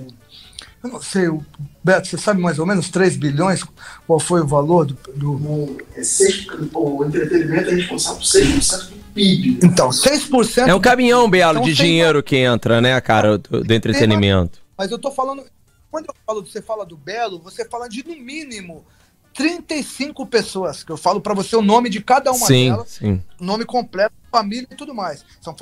eu 0.85 0.91
não 0.91 1.01
sei, 1.01 1.29
o 1.29 1.43
Beto, 1.83 2.07
você 2.07 2.19
sabe 2.19 2.43
mais 2.43 2.59
ou 2.59 2.67
menos 2.67 2.91
3 2.91 3.17
bilhões? 3.17 3.65
Qual 4.07 4.21
foi 4.21 4.43
o 4.43 4.47
valor 4.47 4.85
do. 4.85 4.95
do... 5.15 5.79
É 5.97 6.05
6, 6.05 6.47
o 6.75 7.05
entretenimento 7.05 7.71
é 7.71 7.75
responsável 7.75 8.19
por 8.19 8.27
6% 8.27 8.91
do 8.91 9.05
PIB. 9.15 9.59
Então, 9.65 9.89
6%. 9.89 10.69
É 10.69 10.75
um 10.75 10.81
caminhão, 10.81 11.29
Belo, 11.29 11.59
então, 11.59 11.65
de 11.65 11.75
dinheiro 11.75 12.23
que 12.23 12.37
entra, 12.37 12.83
né, 12.83 13.01
cara, 13.01 13.39
do, 13.39 13.65
do 13.65 13.73
entretenimento. 13.73 14.61
Mas 14.77 14.91
eu 14.91 14.99
tô 14.99 15.11
falando. 15.11 15.43
Quando 15.91 16.07
eu 16.07 16.15
falo, 16.27 16.45
você 16.45 16.61
fala 16.61 16.85
do 16.85 16.99
Belo, 16.99 17.39
você 17.39 17.65
fala 17.65 17.89
de 17.89 18.07
no 18.07 18.17
mínimo 18.17 18.85
35 19.33 20.27
pessoas, 20.27 20.85
que 20.85 20.93
eu 20.93 20.99
falo 20.99 21.21
para 21.21 21.33
você 21.33 21.57
o 21.57 21.63
nome 21.63 21.89
de 21.89 22.03
cada 22.03 22.31
uma 22.31 22.47
sim, 22.47 22.71
delas, 22.71 22.89
sim. 22.91 23.23
nome 23.41 23.65
completo, 23.65 24.15
família 24.31 24.69
e 24.71 24.77
tudo 24.77 24.95
mais. 24.95 25.25
São 25.41 25.57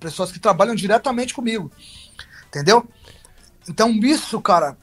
pessoas 0.00 0.32
que 0.32 0.40
trabalham 0.40 0.74
diretamente 0.74 1.32
comigo. 1.32 1.70
Entendeu? 2.48 2.86
Então, 3.68 3.90
isso, 3.90 4.40
cara, 4.40 4.76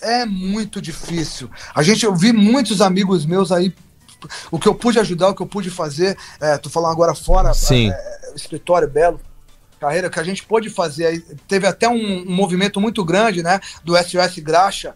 é 0.00 0.24
muito 0.26 0.82
difícil. 0.82 1.50
A 1.74 1.82
gente, 1.82 2.04
eu 2.04 2.14
vi 2.14 2.32
muitos 2.32 2.80
amigos 2.80 3.24
meus 3.24 3.52
aí, 3.52 3.74
o 4.50 4.58
que 4.58 4.68
eu 4.68 4.74
pude 4.74 4.98
ajudar, 4.98 5.28
o 5.28 5.34
que 5.34 5.42
eu 5.42 5.46
pude 5.46 5.70
fazer, 5.70 6.16
é, 6.40 6.58
tô 6.58 6.68
falando 6.68 6.92
agora 6.92 7.14
fora, 7.14 7.54
Sim. 7.54 7.90
É, 7.90 7.92
é, 7.92 8.34
escritório 8.34 8.88
belo, 8.88 9.20
carreira 9.80 10.10
que 10.10 10.20
a 10.20 10.24
gente 10.24 10.44
pôde 10.44 10.70
fazer. 10.70 11.24
Teve 11.48 11.66
até 11.66 11.88
um, 11.88 12.22
um, 12.28 12.30
movimento 12.30 12.80
muito 12.80 13.04
grande, 13.04 13.42
né, 13.42 13.60
do 13.84 13.96
SOS 13.96 14.38
Graxa. 14.38 14.94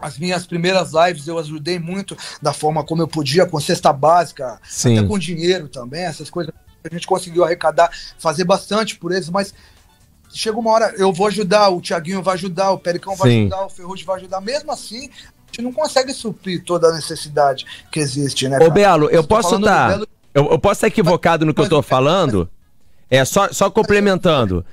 As 0.00 0.18
minhas 0.18 0.46
primeiras 0.46 0.92
lives 0.92 1.28
eu 1.28 1.38
ajudei 1.38 1.78
muito 1.78 2.16
da 2.40 2.52
forma 2.52 2.82
como 2.82 3.02
eu 3.02 3.08
podia, 3.08 3.46
com 3.46 3.60
cesta 3.60 3.92
básica, 3.92 4.58
Sim. 4.68 4.98
até 4.98 5.06
com 5.06 5.18
dinheiro 5.18 5.68
também, 5.68 6.04
essas 6.04 6.28
coisas. 6.28 6.52
A 6.84 6.92
gente 6.92 7.06
conseguiu 7.06 7.44
arrecadar, 7.44 7.90
fazer 8.18 8.42
bastante 8.42 8.96
por 8.96 9.12
eles, 9.12 9.28
mas 9.28 9.54
chega 10.32 10.58
uma 10.58 10.70
hora, 10.70 10.94
eu 10.96 11.12
vou 11.12 11.26
ajudar, 11.26 11.68
o 11.70 11.80
Thiaguinho 11.80 12.22
vai 12.22 12.34
ajudar, 12.34 12.72
o 12.72 12.78
Pericão 12.78 13.14
vai 13.14 13.30
Sim. 13.30 13.40
ajudar, 13.42 13.66
o 13.66 13.70
Ferrugem 13.70 14.04
vai 14.04 14.16
ajudar. 14.16 14.40
Mesmo 14.40 14.72
assim, 14.72 15.08
a 15.08 15.46
gente 15.46 15.62
não 15.62 15.72
consegue 15.72 16.12
suprir 16.12 16.64
toda 16.64 16.88
a 16.88 16.94
necessidade 16.94 17.66
que 17.90 18.00
existe, 18.00 18.48
né? 18.48 18.58
Ô, 18.58 18.70
Belo, 18.70 19.08
eu 19.10 19.22
posso 19.22 19.56
estar. 19.56 19.88
Tá, 19.88 19.88
Belo... 19.88 20.08
eu, 20.34 20.50
eu, 20.52 20.58
posso 20.58 20.74
estar 20.74 20.86
equivocado 20.86 21.44
no 21.44 21.52
que 21.52 21.60
eu 21.60 21.68
tô 21.68 21.82
falando? 21.82 22.48
É, 23.10 23.24
só, 23.24 23.52
só 23.52 23.70
complementando. 23.70 24.64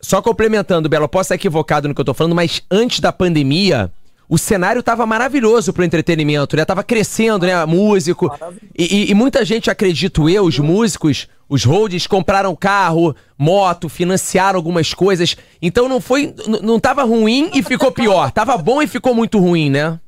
Só 0.00 0.20
complementando, 0.20 0.88
Belo, 0.88 1.04
eu 1.04 1.08
posso 1.08 1.26
estar 1.26 1.36
equivocado 1.36 1.86
no 1.86 1.94
que 1.94 2.00
eu 2.00 2.04
tô 2.04 2.12
falando, 2.12 2.34
mas 2.34 2.62
antes 2.70 2.98
da 2.98 3.12
pandemia, 3.12 3.90
o 4.30 4.38
cenário 4.38 4.80
tava 4.80 5.04
maravilhoso 5.04 5.72
pro 5.72 5.82
entretenimento, 5.82 6.56
né? 6.56 6.64
Tava 6.64 6.84
crescendo, 6.84 7.44
né? 7.44 7.66
Músico. 7.66 8.32
E, 8.78 8.84
e, 8.84 9.10
e, 9.10 9.14
muita 9.14 9.44
gente, 9.44 9.68
acredito 9.68 10.30
eu, 10.30 10.44
os 10.44 10.56
músicos, 10.56 11.26
os 11.48 11.64
holds, 11.64 12.06
compraram 12.06 12.54
carro, 12.54 13.14
moto, 13.36 13.88
financiaram 13.88 14.56
algumas 14.56 14.94
coisas. 14.94 15.36
Então 15.60 15.88
não 15.88 16.00
foi. 16.00 16.32
Não 16.62 16.78
tava 16.78 17.02
ruim 17.02 17.50
e 17.52 17.60
ficou 17.60 17.90
pior. 17.90 18.30
Tava 18.30 18.56
bom 18.56 18.80
e 18.80 18.86
ficou 18.86 19.12
muito 19.12 19.36
ruim, 19.36 19.68
né? 19.68 19.98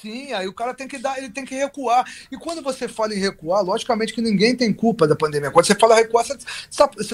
Sim, 0.00 0.32
aí 0.32 0.46
o 0.46 0.54
cara 0.54 0.74
tem 0.74 0.86
que 0.86 0.98
dar, 0.98 1.18
ele 1.18 1.30
tem 1.30 1.44
que 1.44 1.56
recuar. 1.56 2.04
E 2.30 2.36
quando 2.36 2.62
você 2.62 2.86
fala 2.86 3.14
em 3.16 3.18
recuar, 3.18 3.64
logicamente 3.64 4.14
que 4.14 4.22
ninguém 4.22 4.56
tem 4.56 4.72
culpa 4.72 5.08
da 5.08 5.16
pandemia. 5.16 5.50
Quando 5.50 5.66
você 5.66 5.74
fala 5.74 5.96
recuar, 5.96 6.24
você, 6.24 6.36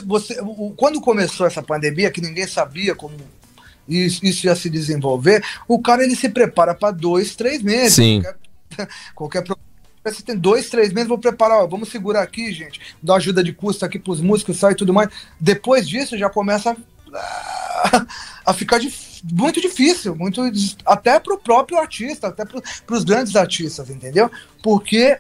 você, 0.04 0.36
quando 0.76 1.00
começou 1.00 1.46
essa 1.46 1.62
pandemia, 1.62 2.10
que 2.10 2.20
ninguém 2.20 2.46
sabia 2.46 2.94
como 2.94 3.14
isso, 3.88 4.24
isso 4.24 4.46
ia 4.46 4.54
se 4.54 4.68
desenvolver, 4.68 5.44
o 5.66 5.80
cara 5.80 6.04
ele 6.04 6.14
se 6.14 6.28
prepara 6.28 6.74
para 6.74 6.92
dois, 6.92 7.34
três 7.34 7.62
meses. 7.62 7.94
Sim. 7.94 8.22
Qualquer, 9.14 9.42
qualquer 9.44 9.68
você 10.04 10.22
tem 10.22 10.36
dois, 10.36 10.68
três 10.68 10.92
meses, 10.92 11.08
vou 11.08 11.18
preparar, 11.18 11.58
ó, 11.58 11.66
vamos 11.66 11.90
segurar 11.90 12.22
aqui, 12.22 12.52
gente, 12.52 12.80
dar 13.02 13.16
ajuda 13.16 13.42
de 13.42 13.52
custo 13.52 13.84
aqui 13.84 13.98
para 13.98 14.12
os 14.12 14.20
músicos, 14.20 14.58
sai 14.58 14.72
e 14.72 14.76
tudo 14.76 14.92
mais. 14.92 15.08
Depois 15.38 15.88
disso 15.88 16.16
já 16.16 16.30
começa 16.30 16.76
a, 17.12 18.06
a 18.46 18.54
ficar 18.54 18.78
dif, 18.78 19.22
muito 19.30 19.60
difícil, 19.60 20.14
muito 20.14 20.40
até 20.84 21.18
para 21.18 21.34
o 21.34 21.38
próprio 21.38 21.78
artista, 21.78 22.28
até 22.28 22.44
para 22.44 22.96
os 22.96 23.04
grandes 23.04 23.36
artistas, 23.36 23.90
entendeu? 23.90 24.30
Porque 24.62 25.18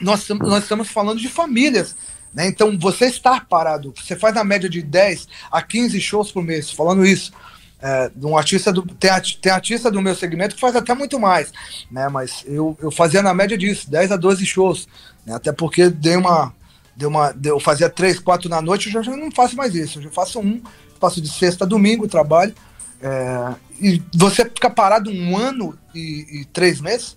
nós, 0.00 0.28
nós 0.28 0.62
estamos 0.62 0.88
falando 0.88 1.20
de 1.20 1.28
famílias. 1.28 1.96
Né? 2.36 2.46
Então, 2.46 2.78
você 2.78 3.06
estar 3.06 3.46
parado, 3.46 3.94
você 3.96 4.14
faz 4.14 4.34
na 4.34 4.44
média 4.44 4.68
de 4.68 4.82
10 4.82 5.26
a 5.50 5.62
15 5.62 5.98
shows 5.98 6.30
por 6.30 6.44
mês, 6.44 6.70
falando 6.70 7.06
isso. 7.06 7.32
É, 7.80 8.10
um 8.22 8.36
artista 8.36 8.70
do, 8.70 8.82
tem, 8.82 9.10
tem 9.40 9.52
artista 9.52 9.90
do 9.90 10.02
meu 10.02 10.14
segmento 10.14 10.54
que 10.54 10.60
faz 10.60 10.76
até 10.76 10.94
muito 10.94 11.18
mais, 11.18 11.50
né? 11.90 12.08
Mas 12.08 12.44
eu, 12.46 12.76
eu 12.80 12.90
fazia 12.90 13.22
na 13.22 13.32
média 13.32 13.56
disso, 13.56 13.90
10 13.90 14.12
a 14.12 14.16
12 14.16 14.44
shows, 14.44 14.86
né? 15.24 15.34
Até 15.34 15.50
porque 15.50 15.88
dei 15.88 16.16
uma, 16.16 16.54
deu 16.94 17.08
uma, 17.08 17.34
eu 17.44 17.60
fazia 17.60 17.88
3, 17.88 18.18
4 18.18 18.48
na 18.48 18.60
noite, 18.60 18.86
eu 18.86 18.92
já, 18.92 19.02
já 19.02 19.16
não 19.16 19.30
faço 19.30 19.56
mais 19.56 19.74
isso, 19.74 19.98
eu 19.98 20.04
já 20.04 20.10
faço 20.10 20.38
um, 20.40 20.62
faço 21.00 21.20
de 21.20 21.28
sexta 21.28 21.64
a 21.64 21.68
domingo, 21.68 22.08
trabalho. 22.08 22.54
É, 23.00 23.54
e 23.80 24.02
você 24.14 24.44
fica 24.44 24.70
parado 24.70 25.10
um 25.10 25.36
ano 25.36 25.78
e, 25.94 26.40
e 26.40 26.44
três 26.46 26.80
meses, 26.80 27.16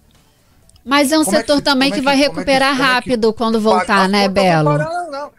mas 0.83 1.11
é 1.11 1.19
um 1.19 1.23
como 1.23 1.35
é 1.35 1.39
setor 1.39 1.53
é 1.53 1.57
que, 1.57 1.63
também 1.63 1.91
que, 1.91 1.97
que, 1.99 2.03
vai 2.03 2.15
recuperar 2.15 2.75
que, 2.75 2.81
rápido 2.81 3.33
quando 3.33 3.59
voltar, 3.59 4.07
né, 4.07 4.27
Belo? 4.27 4.77
Não, 4.77 5.11
não. 5.11 5.31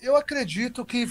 Eu 0.00 0.16
acredito 0.16 0.84
que 0.84 1.08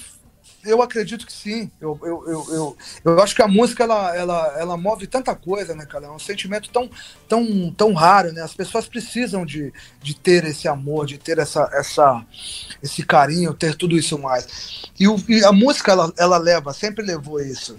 eu 0.64 0.82
acredito 0.82 1.26
que 1.26 1.34
sim. 1.34 1.72
Eu, 1.80 2.00
eu, 2.04 2.24
eu, 2.28 2.54
eu, 2.54 2.78
eu, 3.04 3.22
acho 3.22 3.36
que 3.36 3.42
a 3.42 3.48
música 3.48 3.84
ela, 3.84 4.16
ela, 4.16 4.60
ela 4.60 4.78
move 4.78 5.08
tanta 5.08 5.36
coisa, 5.36 5.74
né, 5.74 5.86
cara? 5.86 6.06
É 6.06 6.12
um 6.12 6.20
sentimento 6.20 6.70
tão, 6.70 6.90
tão, 7.28 7.74
tão 7.76 7.94
raro, 7.94 8.32
né? 8.32 8.42
As 8.42 8.54
pessoas 8.54 8.88
precisam 8.88 9.46
de, 9.46 9.74
de 10.02 10.14
ter 10.14 10.46
esse 10.46 10.68
amor, 10.68 11.06
de 11.06 11.18
ter 11.18 11.40
essa, 11.40 11.70
essa, 11.74 12.24
esse 12.82 13.04
carinho, 13.04 13.54
ter 13.54 13.76
tudo 13.76 13.98
isso 13.98 14.20
mais. 14.20 14.84
E, 15.00 15.08
o, 15.08 15.16
e 15.28 15.44
a 15.44 15.52
música 15.52 15.92
ela, 15.92 16.14
ela 16.18 16.38
leva, 16.38 16.74
sempre 16.74 17.04
levou 17.04 17.40
isso. 17.40 17.76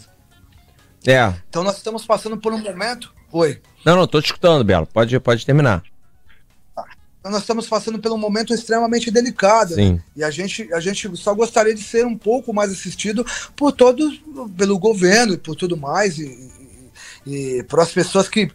É. 1.07 1.33
Então 1.49 1.63
nós 1.63 1.77
estamos 1.77 2.05
passando 2.05 2.37
por 2.37 2.53
um 2.53 2.59
momento. 2.59 3.13
Oi. 3.33 3.61
Não, 3.85 3.97
não, 3.97 4.07
tô 4.07 4.21
te 4.21 4.27
escutando, 4.27 4.63
Belo. 4.63 4.87
Pode, 4.87 5.19
pode 5.19 5.45
terminar. 5.47 5.83
Então, 7.19 7.33
nós 7.33 7.43
estamos 7.43 7.69
passando 7.69 7.99
por 7.99 8.13
um 8.13 8.19
momento 8.19 8.53
extremamente 8.53 9.11
delicado. 9.11 9.75
Sim. 9.75 9.95
Né? 9.95 10.03
E 10.17 10.25
a 10.25 10.31
gente, 10.31 10.73
a 10.75 10.81
gente 10.81 11.17
só 11.17 11.33
gostaria 11.33 11.75
de 11.75 11.83
ser 11.83 12.05
um 12.05 12.19
pouco 12.19 12.53
mais 12.53 12.71
assistido 12.71 13.25
por 13.57 13.73
todos, 13.73 14.21
pelo 14.57 14.79
governo 14.79 15.35
e 15.35 15.39
por 15.39 15.57
tudo 15.57 15.77
mais, 15.77 16.19
e, 16.19 16.51
e, 17.25 17.59
e 17.59 17.63
por 17.63 17.81
as 17.81 17.93
pessoas 17.93 18.29
que 18.29 18.51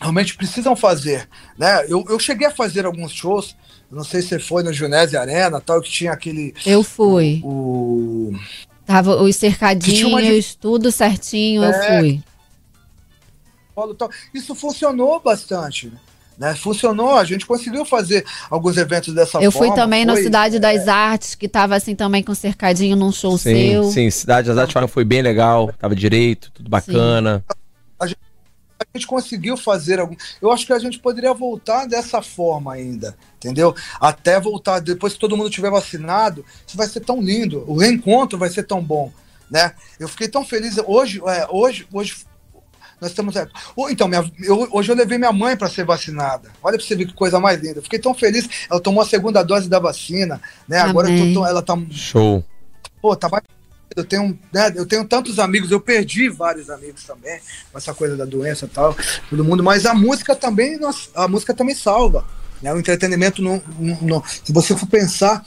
realmente 0.00 0.36
precisam 0.36 0.74
fazer. 0.74 1.28
Né? 1.56 1.84
Eu, 1.86 2.04
eu 2.08 2.18
cheguei 2.18 2.46
a 2.46 2.50
fazer 2.50 2.86
alguns 2.86 3.12
shows, 3.12 3.54
não 3.90 4.04
sei 4.04 4.22
se 4.22 4.38
foi 4.38 4.62
no 4.62 4.72
Junese 4.72 5.16
Arena, 5.16 5.60
tal, 5.60 5.80
que 5.80 5.90
tinha 5.90 6.12
aquele. 6.12 6.54
Eu 6.64 6.82
fui. 6.82 7.40
O. 7.44 8.32
o 8.32 8.40
Tava 8.86 9.22
os 9.22 9.36
cercadinhos, 9.36 10.54
tudo 10.54 10.90
certinho, 10.90 11.62
é, 11.62 11.68
eu 11.68 12.00
fui. 12.00 12.22
Isso 14.34 14.54
funcionou 14.54 15.20
bastante. 15.20 15.92
Né? 16.38 16.54
Funcionou, 16.54 17.16
a 17.16 17.24
gente 17.24 17.44
conseguiu 17.44 17.84
fazer 17.84 18.24
alguns 18.48 18.76
eventos 18.76 19.12
dessa 19.12 19.38
eu 19.38 19.50
forma. 19.50 19.66
Eu 19.66 19.70
fui 19.72 19.74
também 19.74 20.04
foi, 20.04 20.14
na 20.14 20.22
Cidade 20.22 20.56
é... 20.56 20.60
das 20.60 20.86
Artes, 20.86 21.34
que 21.34 21.46
estava 21.46 21.74
assim 21.74 21.96
também 21.96 22.22
com 22.22 22.32
cercadinho 22.32 22.96
num 22.96 23.10
show 23.10 23.36
sim, 23.36 23.72
seu. 23.72 23.84
Sim, 23.90 24.08
Cidade 24.08 24.46
das 24.46 24.56
Artes 24.56 24.76
foi 24.92 25.04
bem 25.04 25.20
legal, 25.20 25.72
tava 25.76 25.96
direito, 25.96 26.52
tudo 26.52 26.70
bacana. 26.70 27.44
A 27.98 28.06
gente, 28.06 28.20
a 28.78 28.84
gente, 28.94 29.04
conseguiu 29.04 29.56
fazer 29.56 29.98
algum. 29.98 30.14
Eu 30.40 30.52
acho 30.52 30.64
que 30.64 30.72
a 30.72 30.78
gente 30.78 31.00
poderia 31.00 31.34
voltar 31.34 31.86
dessa 31.86 32.22
forma 32.22 32.72
ainda, 32.72 33.16
entendeu? 33.36 33.74
Até 34.00 34.38
voltar, 34.38 34.78
depois 34.78 35.14
que 35.14 35.18
todo 35.18 35.36
mundo 35.36 35.50
tiver 35.50 35.72
vacinado, 35.72 36.44
isso 36.64 36.76
vai 36.76 36.86
ser 36.86 37.00
tão 37.00 37.20
lindo, 37.20 37.64
o 37.66 37.76
reencontro 37.76 38.38
vai 38.38 38.48
ser 38.48 38.62
tão 38.62 38.80
bom. 38.80 39.12
Né? 39.50 39.72
Eu 39.98 40.06
fiquei 40.06 40.28
tão 40.28 40.44
feliz 40.44 40.76
hoje, 40.86 41.20
é, 41.26 41.48
hoje, 41.50 41.84
hoje 41.92 42.14
nós 43.00 43.10
estamos. 43.10 43.34
Então, 43.90 44.08
minha, 44.08 44.30
eu, 44.40 44.68
hoje 44.72 44.90
eu 44.90 44.96
levei 44.96 45.18
minha 45.18 45.32
mãe 45.32 45.56
para 45.56 45.68
ser 45.68 45.84
vacinada. 45.84 46.50
Olha 46.62 46.76
para 46.76 46.86
você 46.86 46.96
ver 46.96 47.06
que 47.06 47.14
coisa 47.14 47.38
mais 47.38 47.60
linda. 47.60 47.78
Eu 47.78 47.82
fiquei 47.82 47.98
tão 47.98 48.14
feliz. 48.14 48.48
Ela 48.70 48.80
tomou 48.80 49.02
a 49.02 49.06
segunda 49.06 49.42
dose 49.42 49.68
da 49.68 49.78
vacina, 49.78 50.40
né? 50.66 50.78
Amém. 50.78 50.90
Agora 50.90 51.08
tô, 51.34 51.46
ela 51.46 51.62
tá. 51.62 51.76
Show. 51.90 52.44
Pô, 53.00 53.14
tá 53.14 53.28
mais. 53.28 53.42
Eu 53.96 54.04
tenho, 54.04 54.38
né, 54.52 54.72
eu 54.76 54.86
tenho 54.86 55.04
tantos 55.04 55.38
amigos, 55.38 55.70
eu 55.70 55.80
perdi 55.80 56.28
vários 56.28 56.70
amigos 56.70 57.02
também, 57.04 57.40
com 57.72 57.78
essa 57.78 57.92
coisa 57.94 58.16
da 58.16 58.24
doença 58.24 58.66
e 58.66 58.68
tal, 58.68 58.94
todo 59.28 59.42
mundo, 59.42 59.64
mas 59.64 59.86
a 59.86 59.94
música 59.94 60.36
também, 60.36 60.78
a 61.14 61.26
música 61.26 61.54
também 61.54 61.74
salva. 61.74 62.24
Né? 62.62 62.72
O 62.72 62.78
entretenimento, 62.78 63.42
não, 63.42 63.60
não, 64.02 64.22
se 64.44 64.52
você 64.52 64.76
for 64.76 64.86
pensar, 64.86 65.44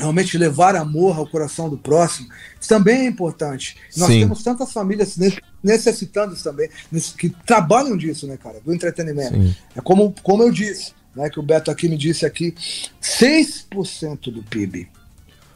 realmente 0.00 0.36
levar 0.36 0.74
amor 0.74 1.16
ao 1.16 1.26
coração 1.26 1.68
do 1.68 1.78
próximo, 1.78 2.28
isso 2.58 2.68
também 2.68 3.02
é 3.02 3.06
importante. 3.06 3.76
Nós 3.96 4.08
Sim. 4.08 4.20
temos 4.20 4.42
tantas 4.42 4.72
famílias 4.72 5.16
necessitando 5.62 6.34
isso 6.34 6.42
também, 6.42 6.68
que 7.16 7.30
trabalham 7.46 7.96
disso, 7.96 8.26
né, 8.26 8.36
cara, 8.36 8.60
do 8.64 8.72
entretenimento. 8.72 9.34
Sim. 9.34 9.54
É 9.76 9.80
como, 9.80 10.14
como 10.22 10.42
eu 10.42 10.50
disse, 10.50 10.92
né, 11.14 11.28
que 11.28 11.38
o 11.38 11.42
Beto 11.42 11.70
aqui 11.70 11.88
me 11.88 11.96
disse 11.96 12.24
aqui, 12.24 12.54
6% 13.00 14.32
do 14.32 14.42
PIB. 14.42 14.88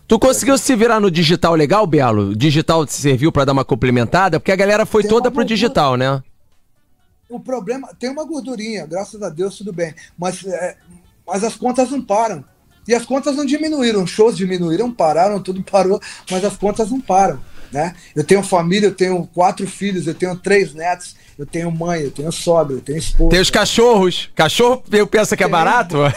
Tu 0.07 0.19
conseguiu 0.19 0.59
se 0.59 0.77
virar 0.77 1.01
no 1.01 1.11
digital 1.11 1.55
legal, 1.55 1.87
Belo? 1.87 2.31
O 2.31 2.37
digital 2.37 2.87
serviu 2.87 3.33
para 3.33 3.47
dar 3.47 3.53
uma 3.53 3.65
complementada? 3.65 4.39
Porque 4.39 4.53
a 4.53 4.57
galera 4.57 4.85
foi 4.85 5.03
tem 5.03 5.11
toda 5.11 5.31
pro 5.31 5.45
digital, 5.45 5.97
né? 5.97 6.23
O 7.29 7.41
problema, 7.41 7.89
tem 7.99 8.11
uma 8.11 8.25
gordurinha, 8.25 8.87
graças 8.87 9.23
a 9.23 9.31
Deus 9.31 9.57
tudo 9.57 9.73
bem, 9.73 9.95
mas, 10.17 10.45
é, 10.45 10.77
mas 11.27 11.43
as 11.43 11.57
contas 11.57 11.91
não 11.91 12.03
param. 12.03 12.45
E 12.87 12.95
as 12.95 13.05
contas 13.05 13.37
não 13.37 13.45
diminuíram, 13.45 14.07
shows 14.07 14.37
diminuíram, 14.37 14.93
pararam, 14.93 15.41
tudo 15.41 15.63
parou, 15.69 16.01
mas 16.31 16.45
as 16.45 16.57
contas 16.57 16.91
não 16.91 17.01
param. 17.01 17.41
Né? 17.73 17.95
Eu 18.15 18.23
tenho 18.23 18.43
família, 18.43 18.87
eu 18.87 18.95
tenho 18.95 19.27
quatro 19.35 19.67
filhos, 19.67 20.07
eu 20.07 20.15
tenho 20.15 20.37
três 20.37 20.73
netos, 20.73 21.17
eu 21.37 21.45
tenho 21.45 21.71
mãe, 21.73 22.03
eu 22.03 22.11
tenho 22.11 22.31
sogra, 22.31 22.77
eu 22.77 22.81
tenho 22.81 22.99
esposa. 22.99 23.31
Tem 23.31 23.41
os 23.41 23.51
cachorros. 23.51 24.31
Cachorro 24.35 24.85
eu 24.93 25.07
penso 25.07 25.37
que 25.37 25.43
é 25.43 25.49
barato? 25.49 25.97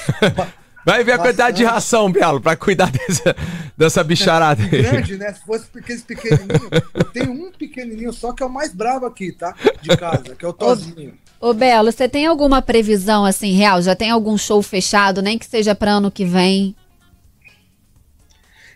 Vai 0.87 1.03
ver 1.03 1.13
a 1.13 1.17
quantidade 1.17 1.57
de 1.57 1.65
ração, 1.65 2.09
Belo, 2.09 2.39
pra 2.39 2.55
cuidar 2.55 2.89
dessa, 2.89 3.35
dessa 3.75 4.03
bicharada 4.05 4.63
aí. 4.63 4.69
Grande, 4.69 5.17
né? 5.17 5.33
Se 5.33 5.41
fosse 5.45 5.65
aqueles 5.75 6.01
pequenininhos, 6.01 6.69
eu 6.93 7.03
tenho 7.03 7.31
um 7.31 7.51
pequenininho 7.51 8.13
só 8.13 8.31
que 8.31 8.41
é 8.41 8.45
o 8.45 8.49
mais 8.49 8.73
bravo 8.73 9.05
aqui, 9.05 9.33
tá? 9.33 9.53
De 9.81 9.89
casa, 9.97 10.33
que 10.33 10.45
é 10.45 10.47
o 10.47 10.53
Tozinho. 10.53 11.13
Ô, 11.39 11.53
Belo, 11.53 11.91
você 11.91 12.09
tem 12.09 12.25
alguma 12.25 12.61
previsão 12.61 13.23
assim 13.23 13.53
real? 13.53 13.81
Já 13.81 13.95
tem 13.95 14.09
algum 14.09 14.37
show 14.37 14.61
fechado, 14.61 15.21
nem 15.21 15.37
que 15.37 15.45
seja 15.45 15.75
para 15.75 15.91
ano 15.91 16.09
que 16.09 16.25
vem? 16.25 16.75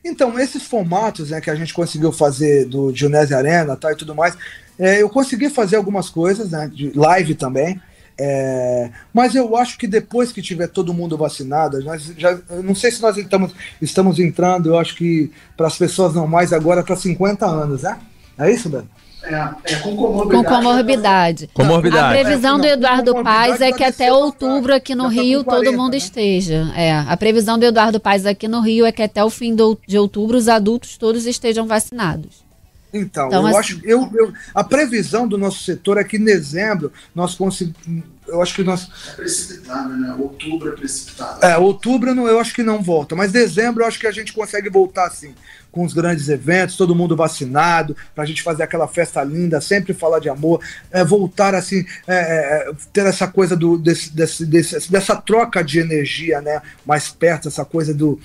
Então, 0.04 0.40
esses 0.40 0.64
formatos 0.64 1.30
né, 1.30 1.42
que 1.42 1.50
a 1.50 1.56
gente 1.56 1.74
conseguiu 1.74 2.12
fazer 2.12 2.66
do 2.66 2.94
Junese 2.96 3.34
Arena 3.34 3.76
tá, 3.76 3.92
e 3.92 3.96
tudo 3.96 4.16
mais, 4.16 4.36
é, 4.78 5.02
eu 5.02 5.10
consegui 5.10 5.50
fazer 5.50 5.76
algumas 5.76 6.10
coisas, 6.10 6.52
né, 6.52 6.70
de 6.72 6.92
live 6.96 7.36
também. 7.36 7.80
É, 8.20 8.92
mas 9.12 9.34
eu 9.34 9.56
acho 9.56 9.78
que 9.80 9.88
depois 9.88 10.32
que 10.32 10.42
tiver 10.42 10.68
todo 10.68 10.94
mundo 10.94 11.18
vacinado, 11.18 11.84
nós 11.84 12.14
já, 12.18 12.38
não 12.64 12.76
sei 12.76 12.92
se 12.92 13.02
nós 13.02 13.18
estamos, 13.18 13.52
estamos 13.82 14.20
entrando, 14.20 14.70
eu 14.70 14.78
acho 14.78 14.96
que 14.96 15.32
para 15.58 15.66
as 15.66 15.78
pessoas 15.78 16.14
normais 16.14 16.54
agora 16.54 16.84
para 16.84 16.96
50 16.96 17.46
anos, 17.46 17.82
né? 17.82 17.98
É 18.38 18.52
isso, 18.52 18.70
Beto? 18.70 18.88
É, 19.24 19.74
é, 19.74 19.76
com 19.78 19.96
comorbidade. 19.96 20.44
Com 20.44 20.56
comorbidade. 20.56 21.50
comorbidade. 21.54 22.20
A 22.20 22.24
previsão 22.24 22.60
do 22.60 22.66
Eduardo 22.66 23.24
Paz 23.24 23.62
é 23.62 23.72
que 23.72 23.84
até 23.84 24.12
outubro 24.12 24.74
aqui 24.74 24.96
no 24.96 25.08
Rio 25.08 25.44
40, 25.44 25.66
todo 25.66 25.78
mundo 25.78 25.92
né? 25.92 25.98
esteja. 25.98 26.72
É, 26.76 26.92
a 26.92 27.16
previsão 27.16 27.60
do 27.60 27.66
Eduardo 27.66 28.00
Paz 28.00 28.26
aqui 28.26 28.48
no 28.48 28.62
Rio 28.62 28.86
é 28.86 28.92
que 28.92 29.04
até 29.04 29.24
o 29.24 29.30
fim 29.30 29.56
de 29.88 29.98
outubro 29.98 30.38
os 30.38 30.48
adultos 30.48 30.98
todos 30.98 31.28
estejam 31.28 31.68
vacinados. 31.68 32.52
Então, 32.94 33.28
então 33.28 33.42
eu 33.42 33.48
assim, 33.48 33.58
acho 33.58 33.82
eu, 33.86 34.10
eu, 34.14 34.34
a 34.54 34.64
previsão 34.64 35.28
do 35.28 35.38
nosso 35.38 35.64
setor 35.64 35.98
é 35.98 36.04
que 36.04 36.18
em 36.18 36.24
dezembro 36.24 36.92
nós 37.16 37.36
conseguimos. 37.36 38.04
Eu 38.28 38.42
acho 38.42 38.56
que 38.56 38.64
nós. 38.64 38.90
É 39.08 39.16
precipitado, 39.16 39.90
né? 39.96 40.14
Outubro 40.18 40.70
é 40.70 40.76
precipitado. 40.76 41.46
É, 41.46 41.58
outubro 41.58 42.10
eu 42.10 42.40
acho 42.40 42.54
que 42.54 42.64
não 42.64 42.82
volta, 42.82 43.16
mas 43.16 43.32
dezembro 43.32 43.84
eu 43.84 43.88
acho 43.88 44.00
que 44.00 44.08
a 44.08 44.12
gente 44.12 44.34
consegue 44.34 44.70
voltar 44.70 45.08
assim, 45.08 45.34
com 45.72 45.84
os 45.84 45.94
grandes 45.94 46.28
eventos, 46.30 46.76
todo 46.76 46.96
mundo 46.96 47.16
vacinado, 47.16 47.96
para 48.14 48.24
a 48.24 48.28
gente 48.28 48.44
fazer 48.44 48.64
aquela 48.64 48.88
festa 48.88 49.24
linda, 49.24 49.62
sempre 49.62 49.94
falar 49.94 50.20
de 50.20 50.30
amor, 50.30 50.62
é, 50.92 51.04
voltar 51.04 51.56
assim, 51.56 51.86
é, 52.08 52.16
é, 52.16 52.70
é, 52.70 52.74
ter 52.92 53.06
essa 53.06 53.28
coisa 53.28 53.56
do, 53.56 53.78
desse, 53.78 54.14
desse, 54.14 54.46
desse, 54.46 54.92
dessa 54.92 55.16
troca 55.16 55.64
de 55.64 55.80
energia, 55.80 56.42
né? 56.42 56.62
Mais 56.86 57.10
perto, 57.10 57.48
essa 57.48 57.64
coisa 57.64 57.94
do, 57.94 58.20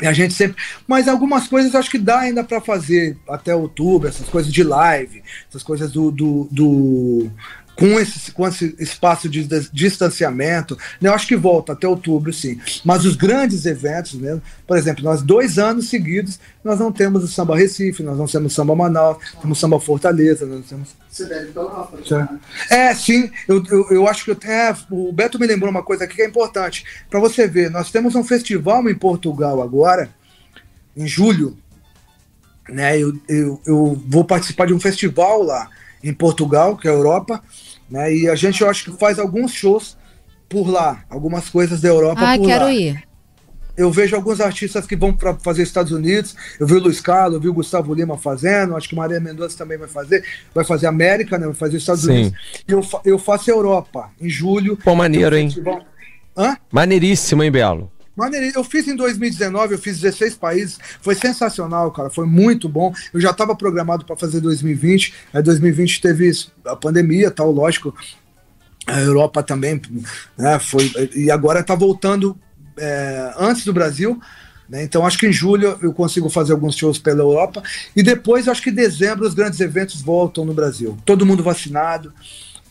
e 0.00 0.06
a 0.06 0.12
gente 0.12 0.32
sempre. 0.32 0.56
Mas 0.86 1.06
algumas 1.08 1.46
coisas 1.46 1.74
acho 1.74 1.90
que 1.90 1.98
dá 1.98 2.20
ainda 2.20 2.42
para 2.42 2.60
fazer 2.60 3.16
até 3.28 3.54
outubro, 3.54 4.08
essas 4.08 4.28
coisas 4.28 4.52
de 4.52 4.62
live, 4.62 5.22
essas 5.48 5.62
coisas 5.62 5.92
do. 5.92 6.10
do, 6.10 6.48
do 6.50 7.30
com, 7.76 7.98
esse, 7.98 8.30
com 8.32 8.46
esse 8.46 8.74
espaço 8.78 9.28
de 9.28 9.48
distanciamento, 9.72 10.76
né, 11.00 11.08
eu 11.08 11.14
acho 11.14 11.26
que 11.26 11.36
volta 11.36 11.72
até 11.72 11.88
outubro, 11.88 12.32
sim. 12.32 12.60
Mas 12.84 13.04
os 13.04 13.16
grandes 13.16 13.64
eventos 13.64 14.14
mesmo, 14.14 14.42
por 14.66 14.76
exemplo, 14.76 15.02
nós 15.02 15.22
dois 15.22 15.58
anos 15.58 15.88
seguidos, 15.88 16.38
nós 16.62 16.78
não 16.78 16.92
temos 16.92 17.24
o 17.24 17.28
samba 17.28 17.56
Recife, 17.56 18.02
nós 18.02 18.18
não 18.18 18.26
temos 18.26 18.52
o 18.52 18.54
samba 18.54 18.76
Manaus, 18.76 19.18
temos 19.40 19.56
o 19.56 19.60
samba 19.60 19.80
Fortaleza, 19.80 20.44
nós 20.44 20.66
temos. 20.66 20.88
Você 21.08 21.24
deve 21.24 21.52
pela 21.52 21.90
É, 22.68 22.94
sim, 22.94 23.30
eu, 23.48 23.64
eu, 23.70 23.86
eu 23.90 24.08
acho 24.08 24.24
que 24.24 24.30
eu, 24.30 24.38
é, 24.50 24.76
o 24.90 25.12
Beto 25.12 25.38
me 25.38 25.46
lembrou 25.46 25.70
uma 25.70 25.82
coisa 25.82 26.04
aqui 26.04 26.16
que 26.16 26.22
é 26.22 26.28
importante. 26.28 26.84
Para 27.08 27.18
você 27.18 27.48
ver, 27.48 27.70
nós 27.70 27.90
temos 27.90 28.14
um 28.14 28.22
festival 28.22 28.88
em 28.88 28.94
Portugal 28.94 29.62
agora, 29.62 30.10
em 30.96 31.06
julho, 31.06 31.56
né? 32.68 32.98
Eu, 32.98 33.18
eu, 33.28 33.60
eu 33.66 34.02
vou 34.06 34.24
participar 34.24 34.66
de 34.66 34.74
um 34.74 34.80
festival 34.80 35.42
lá 35.42 35.68
em 36.02 36.12
Portugal, 36.12 36.76
que 36.76 36.88
é 36.88 36.90
a 36.90 36.94
Europa, 36.94 37.42
né? 37.90 38.14
E 38.14 38.28
a 38.28 38.34
gente, 38.34 38.62
eu 38.62 38.68
acho 38.68 38.84
que 38.84 38.98
faz 38.98 39.18
alguns 39.18 39.52
shows 39.52 39.96
por 40.48 40.68
lá, 40.68 41.04
algumas 41.08 41.48
coisas 41.48 41.80
da 41.80 41.88
Europa 41.88 42.22
ah, 42.22 42.36
por 42.36 42.46
quero 42.46 42.64
lá. 42.64 42.72
ir. 42.72 43.02
Eu 43.76 43.90
vejo 43.90 44.14
alguns 44.14 44.40
artistas 44.40 44.86
que 44.86 44.94
vão 44.94 45.12
para 45.12 45.34
fazer 45.38 45.62
Estados 45.62 45.90
Unidos. 45.90 46.36
Eu 46.58 46.66
vi 46.66 46.74
o 46.74 46.80
Luiz 46.80 47.00
Carlos, 47.00 47.34
eu 47.36 47.40
vi 47.40 47.48
o 47.48 47.54
Gustavo 47.54 47.94
Lima 47.94 48.18
fazendo. 48.18 48.76
Acho 48.76 48.88
que 48.88 48.94
Maria 48.94 49.18
Mendonça 49.20 49.56
também 49.56 49.78
vai 49.78 49.88
fazer. 49.88 50.22
Vai 50.54 50.64
fazer 50.64 50.86
América, 50.86 51.38
né? 51.38 51.46
Vai 51.46 51.54
fazer 51.54 51.78
Estados 51.78 52.02
Sim. 52.02 52.10
Unidos. 52.10 52.38
E 52.68 52.72
eu, 52.72 52.84
eu 53.06 53.18
faço 53.18 53.50
Europa, 53.50 54.10
em 54.20 54.28
julho. 54.28 54.76
Pô, 54.76 54.94
maneiro, 54.94 55.34
hein? 55.34 55.48
Hã? 56.36 56.58
Maneiríssimo, 56.70 57.42
hein, 57.42 57.50
Belo? 57.50 57.90
Eu 58.54 58.64
fiz 58.64 58.86
em 58.86 58.96
2019, 58.96 59.74
eu 59.74 59.78
fiz 59.78 60.00
16 60.00 60.34
países, 60.34 60.78
foi 61.00 61.14
sensacional, 61.14 61.90
cara, 61.90 62.10
foi 62.10 62.26
muito 62.26 62.68
bom. 62.68 62.92
Eu 63.14 63.20
já 63.20 63.30
estava 63.30 63.54
programado 63.54 64.04
para 64.04 64.16
fazer 64.16 64.40
2020, 64.40 65.14
aí 65.32 65.42
2020 65.42 66.00
teve 66.00 66.30
a 66.66 66.76
pandemia, 66.76 67.30
tal, 67.30 67.50
lógico. 67.50 67.94
A 68.86 69.00
Europa 69.00 69.42
também, 69.42 69.80
né, 70.36 70.58
foi, 70.58 70.90
e 71.14 71.30
agora 71.30 71.60
está 71.60 71.74
voltando 71.74 72.36
é, 72.76 73.32
antes 73.38 73.64
do 73.64 73.72
Brasil, 73.72 74.20
né, 74.68 74.82
então 74.82 75.06
acho 75.06 75.18
que 75.18 75.26
em 75.26 75.32
julho 75.32 75.78
eu 75.82 75.92
consigo 75.92 76.28
fazer 76.28 76.52
alguns 76.52 76.74
shows 76.74 76.98
pela 76.98 77.20
Europa 77.20 77.62
e 77.94 78.02
depois 78.02 78.48
acho 78.48 78.62
que 78.62 78.70
em 78.70 78.74
dezembro 78.74 79.26
os 79.26 79.34
grandes 79.34 79.60
eventos 79.60 80.00
voltam 80.00 80.44
no 80.44 80.54
Brasil. 80.54 80.96
Todo 81.04 81.26
mundo 81.26 81.42
vacinado, 81.42 82.12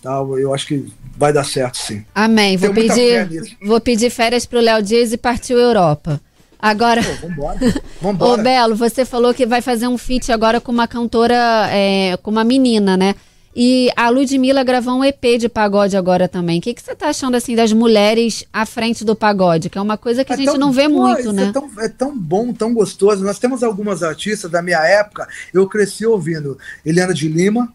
tal. 0.02 0.38
Eu 0.38 0.54
acho 0.54 0.68
que 0.68 0.92
vai 1.18 1.34
dar 1.34 1.44
certo, 1.44 1.78
sim. 1.78 2.04
Amém. 2.14 2.58
Vou 2.58 2.74
pedir, 2.74 3.58
vou 3.62 3.82
pedir 3.82 4.10
férias 4.10 4.46
para 4.46 4.60
o 4.60 4.62
Léo 4.62 4.82
Dias 4.82 5.14
e 5.14 5.18
partiu 5.18 5.58
Europa. 5.58 6.20
Agora. 6.58 7.02
Pô, 7.04 7.28
vambora. 7.28 7.60
vambora. 8.02 8.42
Ô, 8.42 8.44
Belo, 8.44 8.76
você 8.76 9.06
falou 9.06 9.34
que 9.34 9.46
vai 9.46 9.62
fazer 9.62 9.88
um 9.88 9.98
feat 9.98 10.32
agora 10.32 10.60
com 10.60 10.72
uma 10.72 10.88
cantora, 10.88 11.70
é, 11.72 12.18
com 12.18 12.32
uma 12.32 12.44
menina, 12.44 12.98
né? 12.98 13.16
E 13.56 13.90
a 13.96 14.10
Ludmilla 14.10 14.64
gravou 14.64 14.94
um 14.94 15.04
EP 15.04 15.38
de 15.40 15.50
pagode 15.50 15.98
agora 15.98 16.28
também. 16.28 16.60
O 16.60 16.62
que, 16.62 16.74
que 16.74 16.82
você 16.82 16.96
tá 16.96 17.10
achando 17.10 17.36
assim 17.36 17.56
das 17.56 17.74
mulheres 17.74 18.46
à 18.54 18.66
frente 18.66 19.04
do 19.04 19.16
pagode? 19.16 19.70
Que 19.70 19.78
é 19.78 19.82
uma 19.82 19.98
coisa 19.98 20.24
que 20.24 20.32
é 20.32 20.36
a 20.36 20.38
gente 20.38 20.52
tão, 20.52 20.58
não 20.58 20.72
vê 20.72 20.88
pô, 20.88 21.02
muito, 21.02 21.34
né? 21.34 21.48
É 21.48 21.52
tão, 21.52 21.70
é 21.80 21.90
tão, 21.90 22.18
bom, 22.18 22.54
tão 22.54 22.74
gostoso. 22.74 23.24
Nós 23.24 23.40
temos 23.40 23.64
algumas 23.64 24.04
artistas 24.04 24.52
da 24.52 24.62
minha 24.62 24.80
época, 24.80 25.28
eu 25.54 25.68
cresci 25.68 26.06
ouvindo 26.06 26.58
Eliana 26.86 27.14
de 27.14 27.28
Lima, 27.28 27.74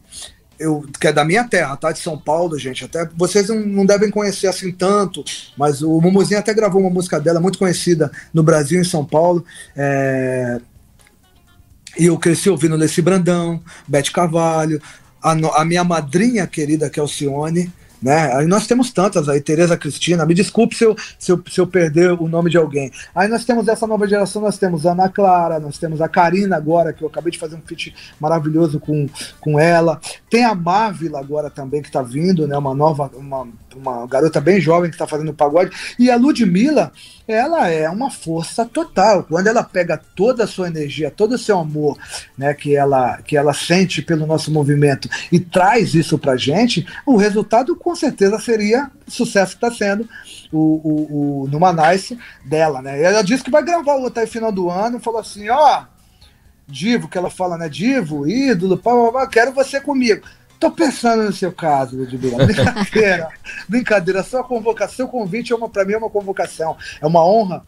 eu, 0.59 0.85
que 1.01 1.09
é 1.09 1.13
da 1.13 1.25
minha 1.25 1.45
terra, 1.45 1.77
tá? 1.77 1.93
De 1.93 1.99
São 1.99 2.19
Paulo, 2.19 2.59
gente. 2.59 2.85
Até 2.85 3.09
vocês 3.17 3.49
não, 3.49 3.61
não 3.61 3.87
devem 3.87 4.11
conhecer 4.11 4.47
assim 4.47 4.71
tanto, 4.73 5.25
mas 5.57 5.83
o 5.83 6.01
Mumuzinho 6.01 6.41
até 6.41 6.53
gravou 6.55 6.81
uma 6.81 6.91
música 6.91 7.21
dela 7.21 7.41
muito 7.41 7.59
conhecida 7.59 8.11
no 8.33 8.43
Brasil, 8.43 8.81
em 8.81 8.85
São 8.85 9.05
Paulo. 9.05 9.45
É... 9.77 10.61
E 11.99 12.07
eu 12.07 12.19
cresci 12.19 12.51
ouvindo 12.51 12.77
Leci 12.77 13.01
Brandão, 13.01 13.63
Bete 13.87 14.11
Carvalho, 14.11 14.81
a, 15.23 15.33
a 15.33 15.65
minha 15.65 15.85
madrinha 15.85 16.47
querida, 16.47 16.91
que 16.91 16.99
é 16.99 17.03
o 17.03 17.09
Cione, 17.09 17.73
né? 18.03 18.35
Aí 18.35 18.47
nós 18.47 18.67
temos 18.67 18.91
tantas 18.91 19.29
aí, 19.29 19.41
Tereza 19.41 19.77
Cristina, 19.77 20.27
me 20.27 20.35
desculpe 20.35 20.75
se 20.75 20.85
eu, 20.85 20.97
se, 21.19 21.33
eu, 21.33 21.43
se 21.51 21.61
eu 21.61 21.67
perder 21.67 22.13
o 22.13 22.29
nome 22.29 22.51
de 22.51 22.57
alguém. 22.57 22.91
Aí 23.15 23.29
nós 23.29 23.45
temos 23.45 23.69
essa 23.69 23.87
nova 23.87 24.07
geração, 24.07 24.43
nós 24.43 24.59
temos 24.59 24.87
a 24.87 24.93
Ana 24.93 25.09
Clara, 25.09 25.59
nós 25.59 25.79
temos 25.79 26.01
a 26.01 26.09
Karina 26.09 26.57
agora, 26.57 26.93
que 26.93 27.03
eu 27.03 27.09
acabei 27.09 27.33
de 27.33 27.39
fazer 27.39 27.57
um 27.57 27.63
feat 27.63 27.95
maravilhoso 28.21 28.79
com, 28.79 29.09
com 29.41 29.59
ela. 29.59 30.01
Tem 30.29 30.45
a 30.45 30.55
Marvila 30.55 31.19
agora 31.19 31.49
também, 31.51 31.81
que 31.81 31.89
está 31.89 32.03
vindo, 32.03 32.47
né? 32.47 32.57
Uma 32.57 32.75
nova, 32.75 33.11
uma, 33.15 33.49
uma 33.77 34.07
garota 34.07 34.41
bem 34.41 34.61
jovem 34.61 34.91
que 34.91 34.95
está 34.95 35.07
fazendo 35.07 35.33
pagode. 35.33 35.71
E 35.99 36.11
a 36.11 36.17
Ludmilla, 36.17 36.93
ela 37.27 37.69
é 37.69 37.89
uma 37.89 38.11
força 38.11 38.65
total. 38.65 39.25
Quando 39.25 39.47
ela 39.47 39.63
pega 39.63 40.01
toda 40.15 40.45
a 40.45 40.47
sua 40.47 40.69
energia, 40.69 41.11
todo 41.11 41.35
o 41.35 41.39
seu 41.39 41.59
amor, 41.59 41.99
né, 42.37 42.55
que 42.55 42.77
ela 42.77 43.21
que 43.23 43.37
ela 43.37 43.53
sente 43.53 44.03
pelo 44.03 44.27
nosso 44.27 44.51
movimento 44.51 45.09
e 45.31 45.41
traz 45.41 45.95
isso 45.95 46.19
pra 46.19 46.37
gente, 46.37 46.87
o 47.07 47.17
resultado 47.17 47.75
com 47.77 47.95
certeza 47.95 48.39
seria 48.39 48.91
o 49.07 49.11
sucesso 49.11 49.59
que 49.59 49.65
está 49.65 49.71
sendo 49.77 50.09
o, 50.53 50.59
o, 50.59 51.43
o 51.45 51.49
Numa 51.49 51.73
Nice 51.73 52.19
dela, 52.45 52.81
né? 52.81 53.03
Ela 53.03 53.23
disse 53.23 53.43
que 53.43 53.51
vai 53.51 53.63
gravar 53.63 53.97
o 53.97 54.07
até 54.07 54.27
final 54.27 54.53
do 54.53 54.71
ano, 54.71 55.01
falou 55.01 55.21
assim, 55.21 55.49
ó, 55.49 55.85
Divo, 56.67 57.09
que 57.09 57.19
ela 57.19 57.31
fala, 57.31 57.59
né? 57.59 57.69
Divo, 57.69 58.27
ídolo, 58.27 58.79
pá, 58.79 58.91
pá, 58.91 59.13
pá, 59.13 59.27
quero 59.27 59.53
você 59.53 59.81
comigo. 59.81 60.23
Tô 60.59 60.71
pensando 60.71 61.25
no 61.25 61.33
seu 61.33 61.53
caso, 61.53 61.97
Ludmilla. 61.97 62.47
Brincadeira. 62.47 63.29
Brincadeira. 63.69 64.23
Sua 64.23 64.45
convocação, 64.45 64.97
seu 64.97 65.09
convite 65.09 65.53
é 65.53 65.57
uma, 65.57 65.69
para 65.69 65.85
mim 65.85 65.93
é 65.93 65.99
uma 65.99 66.11
convocação. 66.11 66.77
É 67.01 67.07
uma 67.07 67.25
honra 67.25 67.65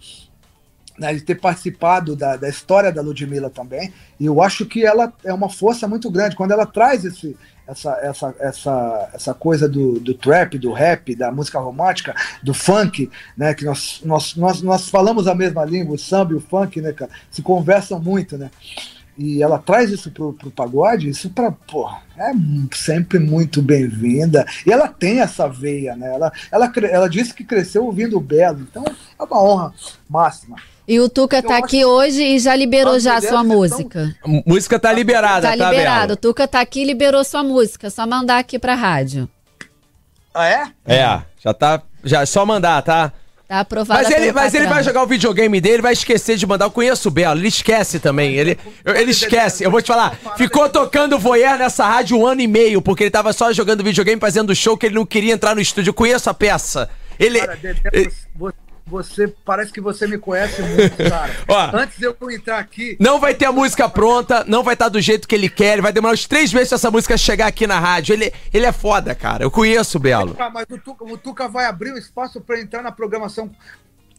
né, 0.98 1.14
de 1.14 1.20
ter 1.20 1.34
participado 1.34 2.16
da, 2.16 2.36
da 2.36 2.48
história 2.48 2.90
da 2.90 3.02
Ludmilla 3.02 3.50
também. 3.50 3.92
E 4.18 4.26
eu 4.26 4.42
acho 4.42 4.64
que 4.66 4.84
ela 4.84 5.12
é 5.24 5.32
uma 5.32 5.48
força 5.48 5.86
muito 5.86 6.10
grande. 6.10 6.36
Quando 6.36 6.52
ela 6.52 6.66
traz 6.66 7.04
esse, 7.04 7.36
essa, 7.66 7.92
essa, 8.00 8.34
essa, 8.38 9.10
essa 9.12 9.34
coisa 9.34 9.68
do, 9.68 9.98
do 9.98 10.14
trap, 10.14 10.58
do 10.58 10.72
rap, 10.72 11.14
da 11.14 11.30
música 11.30 11.58
romântica, 11.58 12.14
do 12.42 12.54
funk, 12.54 13.10
né? 13.36 13.52
Que 13.54 13.64
nós, 13.64 14.00
nós, 14.04 14.34
nós, 14.36 14.62
nós 14.62 14.88
falamos 14.88 15.26
a 15.26 15.34
mesma 15.34 15.64
língua, 15.64 15.96
o 15.96 15.98
samba 15.98 16.32
e 16.32 16.36
o 16.36 16.40
funk, 16.40 16.80
né, 16.80 16.92
cara? 16.92 17.10
Se 17.30 17.42
conversam 17.42 18.00
muito, 18.00 18.38
né? 18.38 18.50
E 19.18 19.42
ela 19.42 19.58
traz 19.58 19.90
isso 19.90 20.10
pro, 20.10 20.32
pro 20.32 20.50
pagode, 20.50 21.08
isso 21.08 21.30
pra, 21.30 21.50
pô, 21.50 21.88
é 22.18 22.32
sempre 22.74 23.18
muito 23.18 23.62
bem-vinda. 23.62 24.46
E 24.66 24.72
ela 24.72 24.88
tem 24.88 25.20
essa 25.20 25.48
veia, 25.48 25.96
né? 25.96 26.14
Ela, 26.14 26.32
ela, 26.50 26.72
ela 26.90 27.08
disse 27.08 27.32
que 27.32 27.44
cresceu 27.44 27.84
ouvindo 27.84 28.16
o 28.16 28.20
Belo, 28.20 28.60
então 28.60 28.84
é 28.84 29.22
uma 29.22 29.42
honra 29.42 29.74
máxima. 30.08 30.56
E 30.88 31.00
o 31.00 31.08
Tuca 31.08 31.42
tá 31.42 31.56
aqui 31.58 31.84
hoje 31.84 32.22
e 32.22 32.38
já 32.38 32.54
liberou 32.54 33.00
já 33.00 33.16
a 33.16 33.20
sua 33.20 33.42
música. 33.42 34.14
Tão... 34.22 34.42
Música 34.46 34.78
tá 34.78 34.92
liberada, 34.92 35.50
tá? 35.50 35.56
Tá 35.56 35.70
liberado. 35.70 36.12
O 36.12 36.16
Tuca 36.16 36.46
tá 36.46 36.60
aqui 36.60 36.82
e 36.82 36.84
liberou 36.84 37.24
sua 37.24 37.42
música. 37.42 37.90
Só 37.90 38.06
mandar 38.06 38.38
aqui 38.38 38.56
pra 38.56 38.76
rádio. 38.76 39.28
Ah, 40.32 40.46
é? 40.46 40.66
É, 40.86 41.22
já 41.42 41.52
tá. 41.52 41.82
Já, 42.04 42.22
é 42.22 42.26
só 42.26 42.46
mandar, 42.46 42.82
tá? 42.82 43.12
Tá 43.48 43.60
aprovado. 43.60 44.02
Mas, 44.02 44.10
ele, 44.10 44.32
mas 44.32 44.54
ele 44.54 44.66
vai 44.66 44.82
jogar 44.82 45.04
o 45.04 45.06
videogame 45.06 45.60
dele, 45.60 45.80
vai 45.80 45.92
esquecer 45.92 46.36
de 46.36 46.44
mandar. 46.44 46.64
Eu 46.64 46.70
conheço 46.70 47.08
o 47.08 47.10
Belo, 47.12 47.38
ele 47.38 47.46
esquece 47.46 48.00
também. 48.00 48.34
Ele, 48.34 48.58
ele 48.84 49.10
esquece. 49.12 49.62
Eu 49.62 49.70
vou 49.70 49.80
te 49.80 49.86
falar, 49.86 50.18
ficou 50.36 50.68
tocando 50.68 51.16
voyeur 51.16 51.56
nessa 51.56 51.86
rádio 51.86 52.18
um 52.18 52.26
ano 52.26 52.40
e 52.40 52.48
meio, 52.48 52.82
porque 52.82 53.04
ele 53.04 53.10
tava 53.10 53.32
só 53.32 53.52
jogando 53.52 53.84
videogame, 53.84 54.20
fazendo 54.20 54.54
show 54.54 54.76
que 54.76 54.86
ele 54.86 54.96
não 54.96 55.06
queria 55.06 55.32
entrar 55.32 55.54
no 55.54 55.60
estúdio. 55.60 55.90
Eu 55.90 55.94
conheço 55.94 56.28
a 56.28 56.34
peça. 56.34 56.90
Ele. 57.20 57.38
Cara, 57.38 57.58
ele 57.92 58.10
você 58.86 59.26
parece 59.44 59.72
que 59.72 59.80
você 59.80 60.06
me 60.06 60.16
conhece 60.16 60.62
muito, 60.62 60.96
cara. 60.96 61.34
Ó, 61.48 61.76
Antes 61.76 61.98
de 61.98 62.04
eu 62.04 62.16
entrar 62.30 62.58
aqui. 62.58 62.96
Não 63.00 63.18
vai 63.18 63.34
ter 63.34 63.46
a 63.46 63.52
música 63.52 63.88
pronta, 63.88 64.44
não 64.46 64.62
vai 64.62 64.74
estar 64.74 64.86
tá 64.86 64.90
do 64.90 65.00
jeito 65.00 65.26
que 65.26 65.34
ele 65.34 65.48
quer. 65.48 65.82
Vai 65.82 65.92
demorar 65.92 66.14
uns 66.14 66.26
três 66.26 66.52
meses 66.52 66.68
pra 66.68 66.76
essa 66.76 66.90
música 66.90 67.18
chegar 67.18 67.48
aqui 67.48 67.66
na 67.66 67.80
rádio. 67.80 68.12
Ele, 68.12 68.32
ele 68.54 68.64
é 68.64 68.72
foda, 68.72 69.14
cara. 69.14 69.42
Eu 69.42 69.50
conheço 69.50 69.98
o 69.98 70.00
Belo. 70.00 70.36
Mas 70.52 70.66
o 70.70 70.78
Tuca, 70.78 71.04
o 71.04 71.18
Tuca 71.18 71.48
vai 71.48 71.66
abrir 71.66 71.92
um 71.92 71.98
espaço 71.98 72.40
para 72.40 72.60
entrar 72.60 72.82
na 72.82 72.92
programação 72.92 73.50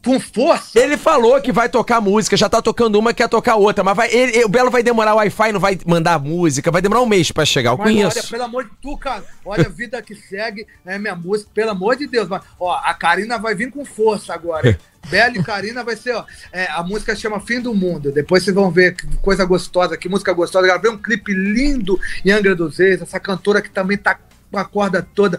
com 0.08 0.18
força. 0.18 0.80
Ele 0.80 0.96
falou 0.96 1.38
que 1.38 1.52
vai 1.52 1.68
tocar 1.68 2.00
música, 2.00 2.34
já 2.34 2.48
tá 2.48 2.62
tocando 2.62 2.98
uma, 2.98 3.12
quer 3.12 3.28
tocar 3.28 3.56
outra, 3.56 3.84
mas 3.84 3.94
vai, 3.94 4.10
ele, 4.10 4.42
o 4.42 4.48
Belo 4.48 4.70
vai 4.70 4.82
demorar 4.82 5.12
o 5.12 5.16
Wi-Fi, 5.18 5.52
não 5.52 5.60
vai 5.60 5.78
mandar 5.84 6.18
música, 6.18 6.70
vai 6.70 6.80
demorar 6.80 7.02
um 7.02 7.06
mês 7.06 7.30
pra 7.30 7.44
chegar, 7.44 7.72
eu 7.72 7.76
mas 7.76 7.86
conheço. 7.86 8.18
Olha, 8.18 8.28
pelo 8.28 8.44
amor 8.44 8.64
de 8.64 8.70
tu, 8.80 8.96
cara, 8.96 9.22
olha 9.44 9.66
a 9.66 9.68
vida 9.68 10.00
que 10.00 10.14
segue, 10.14 10.66
é 10.86 10.98
minha 10.98 11.14
música, 11.14 11.50
pelo 11.52 11.72
amor 11.72 11.96
de 11.96 12.06
Deus, 12.06 12.26
mas, 12.26 12.42
ó, 12.58 12.72
a 12.72 12.94
Karina 12.94 13.36
vai 13.36 13.54
vir 13.54 13.70
com 13.70 13.84
força 13.84 14.32
agora. 14.32 14.78
Bela 15.10 15.38
e 15.38 15.42
Karina 15.42 15.84
vai 15.84 15.96
ser, 15.96 16.14
ó, 16.14 16.24
é, 16.52 16.66
a 16.70 16.82
música 16.82 17.14
chama 17.14 17.40
Fim 17.40 17.60
do 17.60 17.74
Mundo, 17.74 18.10
depois 18.10 18.42
vocês 18.42 18.54
vão 18.54 18.70
ver 18.70 18.94
que 18.94 19.06
coisa 19.18 19.44
gostosa, 19.44 19.96
que 19.96 20.08
música 20.08 20.32
gostosa, 20.32 20.66
gravei 20.66 20.90
um 20.90 20.98
clipe 20.98 21.32
lindo 21.34 22.00
em 22.24 22.30
Angra 22.30 22.54
dos 22.54 22.78
Reis, 22.78 23.02
essa 23.02 23.20
cantora 23.20 23.60
que 23.60 23.70
também 23.70 23.96
tá 23.96 24.18
com 24.50 24.58
a 24.58 24.64
corda 24.64 25.06
toda, 25.14 25.38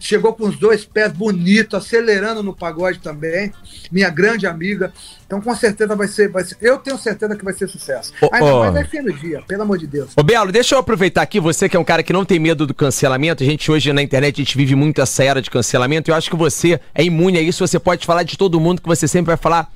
chegou 0.00 0.32
com 0.32 0.48
os 0.48 0.56
dois 0.56 0.84
pés 0.84 1.12
bonito, 1.12 1.76
acelerando 1.76 2.42
no 2.42 2.54
pagode 2.54 2.98
também, 2.98 3.52
minha 3.90 4.08
grande 4.10 4.46
amiga. 4.46 4.92
Então, 5.26 5.40
com 5.40 5.54
certeza 5.56 5.96
vai 5.96 6.06
ser, 6.06 6.28
vai 6.28 6.44
ser. 6.44 6.56
Eu 6.60 6.78
tenho 6.78 6.96
certeza 6.96 7.34
que 7.34 7.44
vai 7.44 7.52
ser 7.52 7.68
sucesso. 7.68 8.12
Oh, 8.20 8.28
Ainda 8.32 8.54
oh. 8.54 8.58
mais 8.60 8.76
é 8.76 8.84
fim 8.84 9.02
do 9.02 9.12
dia, 9.12 9.42
pelo 9.42 9.62
amor 9.62 9.78
de 9.78 9.86
Deus. 9.86 10.12
Ô, 10.16 10.22
Belo, 10.22 10.52
deixa 10.52 10.74
eu 10.74 10.78
aproveitar 10.78 11.22
aqui, 11.22 11.40
você 11.40 11.68
que 11.68 11.76
é 11.76 11.80
um 11.80 11.84
cara 11.84 12.02
que 12.02 12.12
não 12.12 12.24
tem 12.24 12.38
medo 12.38 12.66
do 12.66 12.74
cancelamento. 12.74 13.42
A 13.42 13.46
gente 13.46 13.70
hoje 13.70 13.92
na 13.92 14.02
internet, 14.02 14.40
a 14.40 14.44
gente 14.44 14.56
vive 14.56 14.74
muito 14.76 15.00
essa 15.00 15.24
era 15.24 15.42
de 15.42 15.50
cancelamento. 15.50 16.10
Eu 16.10 16.14
acho 16.14 16.30
que 16.30 16.36
você 16.36 16.80
é 16.94 17.02
imune 17.02 17.38
a 17.38 17.42
isso. 17.42 17.66
Você 17.66 17.78
pode 17.78 18.06
falar 18.06 18.22
de 18.22 18.38
todo 18.38 18.60
mundo, 18.60 18.80
que 18.80 18.88
você 18.88 19.08
sempre 19.08 19.28
vai 19.28 19.36
falar 19.36 19.68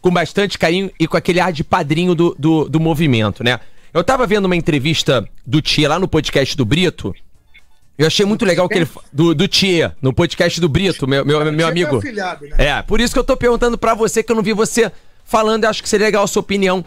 com 0.00 0.10
bastante 0.10 0.58
carinho 0.58 0.90
e 0.98 1.06
com 1.06 1.16
aquele 1.16 1.40
ar 1.40 1.52
de 1.52 1.64
padrinho 1.64 2.14
do, 2.14 2.34
do, 2.38 2.68
do 2.68 2.80
movimento, 2.80 3.42
né? 3.42 3.60
Eu 3.92 4.02
tava 4.02 4.26
vendo 4.26 4.46
uma 4.46 4.56
entrevista 4.56 5.26
do 5.46 5.62
Tia 5.62 5.88
lá 5.88 5.98
no 5.98 6.08
podcast 6.08 6.56
do 6.56 6.64
Brito. 6.64 7.14
Eu 7.96 8.06
achei 8.06 8.26
muito 8.26 8.44
legal 8.44 8.68
que 8.68 8.78
ele. 8.78 8.88
Do, 9.12 9.34
do 9.34 9.46
Tia, 9.46 9.96
no 10.02 10.12
podcast 10.12 10.60
do 10.60 10.68
Brito, 10.68 11.06
meu, 11.06 11.24
meu, 11.24 11.52
meu 11.52 11.66
amigo. 11.66 11.98
Afilhado, 11.98 12.46
né? 12.46 12.56
É, 12.58 12.82
por 12.82 13.00
isso 13.00 13.14
que 13.14 13.18
eu 13.18 13.24
tô 13.24 13.36
perguntando 13.36 13.78
para 13.78 13.94
você, 13.94 14.22
que 14.22 14.32
eu 14.32 14.36
não 14.36 14.42
vi 14.42 14.52
você 14.52 14.90
falando, 15.24 15.64
e 15.64 15.66
acho 15.66 15.82
que 15.82 15.88
seria 15.88 16.06
legal 16.06 16.24
a 16.24 16.26
sua 16.26 16.40
opinião 16.40 16.84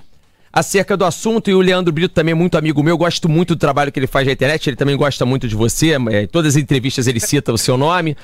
acerca 0.51 0.97
do 0.97 1.05
assunto. 1.05 1.49
E 1.49 1.53
o 1.53 1.61
Leandro 1.61 1.93
Brito 1.93 2.13
também 2.13 2.33
é 2.33 2.35
muito 2.35 2.57
amigo 2.57 2.83
meu, 2.83 2.97
gosto 2.97 3.29
muito 3.29 3.55
do 3.55 3.59
trabalho 3.59 3.91
que 3.91 3.99
ele 3.99 4.07
faz 4.07 4.27
na 4.27 4.33
internet, 4.33 4.69
ele 4.69 4.75
também 4.75 4.97
gosta 4.97 5.25
muito 5.25 5.47
de 5.47 5.55
você, 5.55 5.91
é, 5.93 6.23
em 6.23 6.27
todas 6.27 6.55
as 6.55 6.61
entrevistas 6.61 7.07
ele 7.07 7.21
cita 7.21 7.53
o 7.53 7.57
seu 7.57 7.77
nome. 7.77 8.17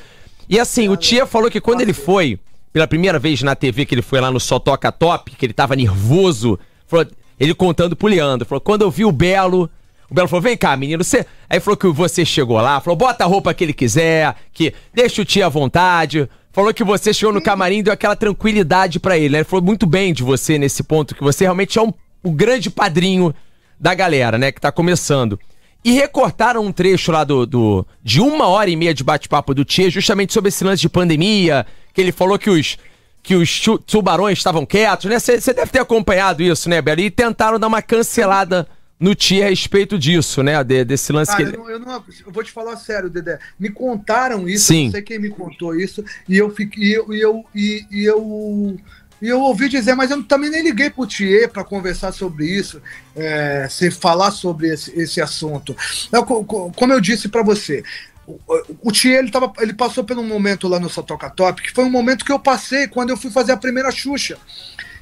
E 0.49 0.59
assim, 0.59 0.89
o 0.89 0.97
Tia 0.97 1.25
falou 1.25 1.49
que 1.49 1.61
quando 1.61 1.79
ele 1.79 1.93
foi, 1.93 2.37
pela 2.73 2.85
primeira 2.85 3.17
vez 3.17 3.41
na 3.41 3.55
TV, 3.55 3.85
que 3.85 3.95
ele 3.95 4.01
foi 4.01 4.19
lá 4.19 4.29
no 4.29 4.41
Só 4.41 4.59
Toca 4.59 4.91
Top, 4.91 5.31
que 5.31 5.45
ele 5.45 5.53
tava 5.53 5.73
nervoso, 5.73 6.59
falou, 6.85 7.07
ele 7.39 7.53
contando 7.53 7.95
pro 7.95 8.09
Leandro, 8.09 8.45
falou: 8.45 8.59
quando 8.59 8.81
eu 8.81 8.91
vi 8.91 9.05
o 9.05 9.11
Belo 9.11 9.69
o 10.13 10.15
Belo 10.15 10.27
falou: 10.27 10.43
vem 10.43 10.55
cá, 10.55 10.77
menino, 10.77 11.03
você. 11.03 11.25
Aí 11.49 11.59
falou 11.59 11.75
que 11.75 11.87
você 11.87 12.23
chegou 12.23 12.61
lá, 12.61 12.79
falou: 12.79 12.95
bota 12.95 13.23
a 13.23 13.27
roupa 13.27 13.51
que 13.51 13.63
ele 13.63 13.73
quiser, 13.73 14.35
que 14.53 14.71
deixa 14.93 15.23
o 15.23 15.25
tio 15.25 15.43
à 15.43 15.49
vontade. 15.49 16.29
Falou 16.51 16.71
que 16.71 16.83
você 16.83 17.11
chegou 17.11 17.33
no 17.33 17.41
camarim 17.41 17.79
e 17.79 17.83
deu 17.83 17.91
aquela 17.91 18.15
tranquilidade 18.15 18.99
para 18.99 19.17
ele, 19.17 19.29
né? 19.29 19.37
Ele 19.39 19.43
falou 19.43 19.65
muito 19.65 19.87
bem 19.87 20.13
de 20.13 20.21
você 20.21 20.59
nesse 20.59 20.83
ponto, 20.83 21.15
que 21.15 21.23
você 21.23 21.45
realmente 21.45 21.79
é 21.79 21.81
um, 21.81 21.91
o 22.21 22.29
grande 22.29 22.69
padrinho 22.69 23.33
da 23.79 23.95
galera, 23.95 24.37
né? 24.37 24.51
Que 24.51 24.61
tá 24.61 24.71
começando. 24.71 25.39
E 25.83 25.93
recortaram 25.93 26.63
um 26.63 26.71
trecho 26.71 27.11
lá 27.11 27.23
do, 27.23 27.47
do 27.47 27.87
de 28.03 28.21
uma 28.21 28.45
hora 28.45 28.69
e 28.69 28.75
meia 28.75 28.93
de 28.93 29.03
bate-papo 29.03 29.55
do 29.55 29.65
Tia, 29.65 29.89
justamente 29.89 30.31
sobre 30.31 30.49
esse 30.49 30.63
lance 30.63 30.83
de 30.83 30.89
pandemia, 30.89 31.65
que 31.91 31.99
ele 31.99 32.11
falou 32.11 32.37
que 32.37 32.51
os 32.51 32.77
que 33.23 33.35
os 33.35 33.61
tubarões 33.87 34.37
estavam 34.37 34.63
quietos, 34.63 35.09
né? 35.09 35.17
Você 35.17 35.53
deve 35.53 35.71
ter 35.71 35.79
acompanhado 35.79 36.43
isso, 36.43 36.69
né, 36.69 36.83
Belo? 36.83 37.01
E 37.01 37.09
tentaram 37.09 37.57
dar 37.57 37.67
uma 37.67 37.81
cancelada 37.81 38.67
no 39.03 39.13
Tia 39.13 39.47
a 39.47 39.49
respeito 39.49 39.99
disso, 39.99 40.41
né? 40.41 40.63
De, 40.63 40.85
desse 40.85 41.11
lance 41.11 41.35
que 41.35 41.41
ele... 41.41 41.57
eu, 41.57 41.59
não, 41.59 41.69
eu, 41.69 41.79
não, 41.79 41.93
eu, 42.25 42.31
vou 42.31 42.41
te 42.41 42.53
falar 42.53 42.77
sério, 42.77 43.09
Dedé. 43.09 43.37
Me 43.59 43.69
contaram 43.69 44.47
isso, 44.47 44.67
Sim. 44.67 44.85
não 44.85 44.91
sei 44.91 45.01
quem 45.01 45.19
me 45.19 45.29
contou 45.29 45.75
isso, 45.75 46.03
e 46.27 46.37
eu 46.37 46.49
fiquei. 46.49 46.83
E 46.83 46.93
eu, 46.93 47.13
e 47.13 47.19
eu, 47.19 47.45
e, 47.53 47.85
e 47.91 48.05
eu 48.05 48.77
e 49.21 49.27
eu 49.27 49.41
ouvi 49.41 49.69
dizer, 49.69 49.95
mas 49.95 50.11
eu 50.11 50.23
também 50.23 50.49
nem 50.49 50.63
liguei 50.63 50.89
pro 50.89 51.07
Thier 51.07 51.49
para 51.49 51.63
conversar 51.63 52.11
sobre 52.11 52.45
isso, 52.45 52.81
é, 53.15 53.67
se 53.69 53.91
falar 53.91 54.31
sobre 54.31 54.67
esse, 54.67 54.97
esse 54.99 55.21
assunto. 55.21 55.75
Eu, 56.11 56.25
como 56.25 56.93
eu 56.93 56.99
disse 56.99 57.29
para 57.29 57.41
você, 57.41 57.83
o, 58.27 58.37
o 58.81 58.91
Thier 58.91 59.19
ele, 59.19 59.31
tava, 59.31 59.51
ele 59.59 59.73
passou 59.73 60.03
por 60.03 60.17
um 60.17 60.27
momento 60.27 60.67
lá 60.67 60.79
no 60.79 60.89
Sotoca 60.89 61.29
Top, 61.29 61.61
que 61.61 61.71
foi 61.71 61.85
um 61.85 61.89
momento 61.89 62.25
que 62.25 62.31
eu 62.31 62.39
passei 62.39 62.87
quando 62.87 63.11
eu 63.11 63.17
fui 63.17 63.31
fazer 63.31 63.53
a 63.53 63.57
primeira 63.57 63.91
Xuxa 63.91 64.37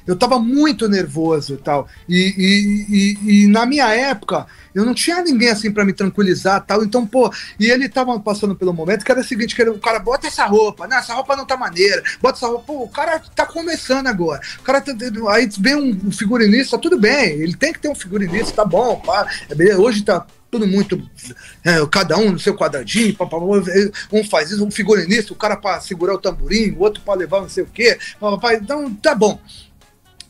eu 0.06 0.16
tava 0.16 0.38
muito 0.38 0.88
nervoso 0.88 1.54
e 1.54 1.56
tal. 1.56 1.88
E, 2.08 2.34
e, 2.88 3.44
e, 3.44 3.46
na 3.46 3.66
minha 3.66 3.88
época, 3.94 4.46
eu 4.74 4.84
não 4.84 4.94
tinha 4.94 5.22
ninguém 5.22 5.48
assim 5.48 5.70
para 5.70 5.84
me 5.84 5.92
tranquilizar 5.92 6.64
tal. 6.64 6.84
Então, 6.84 7.06
pô, 7.06 7.32
e 7.58 7.70
ele 7.70 7.88
tava 7.88 8.18
passando 8.20 8.54
pelo 8.54 8.72
momento 8.72 9.04
que 9.04 9.12
era 9.12 9.20
o 9.20 9.24
seguinte: 9.24 9.54
que 9.54 9.62
ele, 9.62 9.70
o 9.70 9.78
cara 9.78 9.98
bota 9.98 10.26
essa 10.26 10.44
roupa, 10.46 10.86
não, 10.86 10.96
essa 10.96 11.14
roupa 11.14 11.36
não 11.36 11.46
tá 11.46 11.56
maneira, 11.56 12.02
bota 12.20 12.38
essa 12.38 12.46
roupa, 12.46 12.64
pô, 12.66 12.82
o 12.84 12.88
cara 12.88 13.20
tá 13.34 13.46
começando 13.46 14.06
agora. 14.06 14.40
O 14.58 14.62
cara 14.62 14.80
tá, 14.80 14.92
aí 15.30 15.48
vem 15.58 15.74
um 15.74 16.10
figurinista, 16.10 16.78
tudo 16.78 16.98
bem, 16.98 17.40
ele 17.40 17.54
tem 17.54 17.72
que 17.72 17.80
ter 17.80 17.88
um 17.88 17.94
figurinista, 17.94 18.52
tá 18.52 18.64
bom, 18.64 18.96
pá, 19.00 19.26
é 19.50 19.76
hoje 19.76 20.02
tá 20.02 20.26
tudo 20.52 20.66
muito. 20.66 21.02
É, 21.64 21.84
cada 21.90 22.18
um 22.18 22.32
no 22.32 22.38
seu 22.38 22.54
quadradinho, 22.54 23.16
pá, 23.16 23.26
pá, 23.26 23.38
um 23.38 24.22
faz 24.28 24.50
isso, 24.50 24.64
um 24.64 24.70
figurinista, 24.70 25.32
o 25.32 25.36
cara 25.36 25.56
para 25.56 25.80
segurar 25.80 26.14
o 26.14 26.18
tamborim, 26.18 26.72
o 26.72 26.80
outro 26.80 27.02
para 27.02 27.14
levar 27.14 27.40
não 27.40 27.48
sei 27.48 27.64
o 27.64 27.66
quê. 27.66 27.98
Pá, 28.20 28.54
então 28.54 28.92
tá 28.96 29.14
bom. 29.14 29.40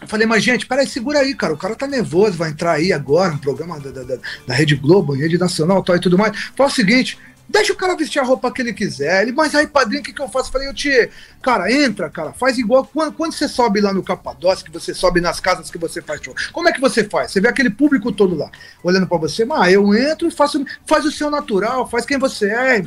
Eu 0.03 0.09
falei, 0.09 0.26
mas 0.26 0.42
gente, 0.42 0.66
peraí, 0.66 0.86
segura 0.86 1.20
aí, 1.20 1.34
cara. 1.34 1.55
O 1.55 1.57
cara 1.57 1.76
tá 1.76 1.86
nervoso, 1.86 2.36
vai 2.36 2.50
entrar 2.50 2.72
aí 2.72 2.92
agora, 2.92 3.32
um 3.32 3.38
programa 3.38 3.78
da, 3.78 3.90
da, 3.90 4.18
da 4.46 4.55
Rede 4.55 4.74
Globo, 4.74 5.14
Rede 5.14 5.38
Nacional 5.38 5.82
tal, 5.82 5.96
e 5.96 6.00
tudo 6.00 6.18
mais. 6.18 6.36
Fala 6.57 6.68
o 6.68 6.72
seguinte. 6.72 7.18
Deixa 7.48 7.72
o 7.72 7.76
cara 7.76 7.94
vestir 7.94 8.18
a 8.18 8.24
roupa 8.24 8.50
que 8.50 8.62
ele 8.62 8.72
quiser. 8.72 9.22
Ele, 9.22 9.32
mas 9.32 9.55
aí, 9.55 9.66
padrinho, 9.66 10.00
o 10.00 10.05
que, 10.05 10.12
que 10.12 10.22
eu 10.22 10.28
faço? 10.28 10.50
Falei, 10.50 10.68
eu 10.68 10.74
te. 10.74 11.11
Cara, 11.42 11.70
entra, 11.70 12.09
cara, 12.09 12.32
faz 12.32 12.57
igual. 12.57 12.84
Quando, 12.84 13.12
quando 13.12 13.32
você 13.32 13.46
sobe 13.46 13.80
lá 13.80 13.92
no 13.92 14.03
Capadócio, 14.03 14.64
que 14.64 14.70
você 14.70 14.94
sobe 14.94 15.20
nas 15.20 15.38
casas 15.38 15.70
que 15.70 15.76
você 15.76 16.00
faz 16.00 16.20
show. 16.22 16.34
Como 16.53 16.68
é 16.68 16.72
que 16.72 16.80
você 16.80 17.05
faz? 17.05 17.30
Você 17.30 17.40
vê 17.40 17.48
aquele 17.48 17.68
público 17.68 18.11
todo 18.11 18.34
lá, 18.34 18.50
olhando 18.82 19.07
para 19.07 19.18
você, 19.18 19.44
mas 19.44 19.72
eu 19.72 19.94
entro 19.94 20.26
e 20.26 20.30
faço. 20.30 20.64
Faz 20.86 21.05
o 21.05 21.12
seu 21.12 21.30
natural, 21.30 21.88
faz 21.88 22.07
quem 22.07 22.18
você 22.18 22.46
é. 22.46 22.84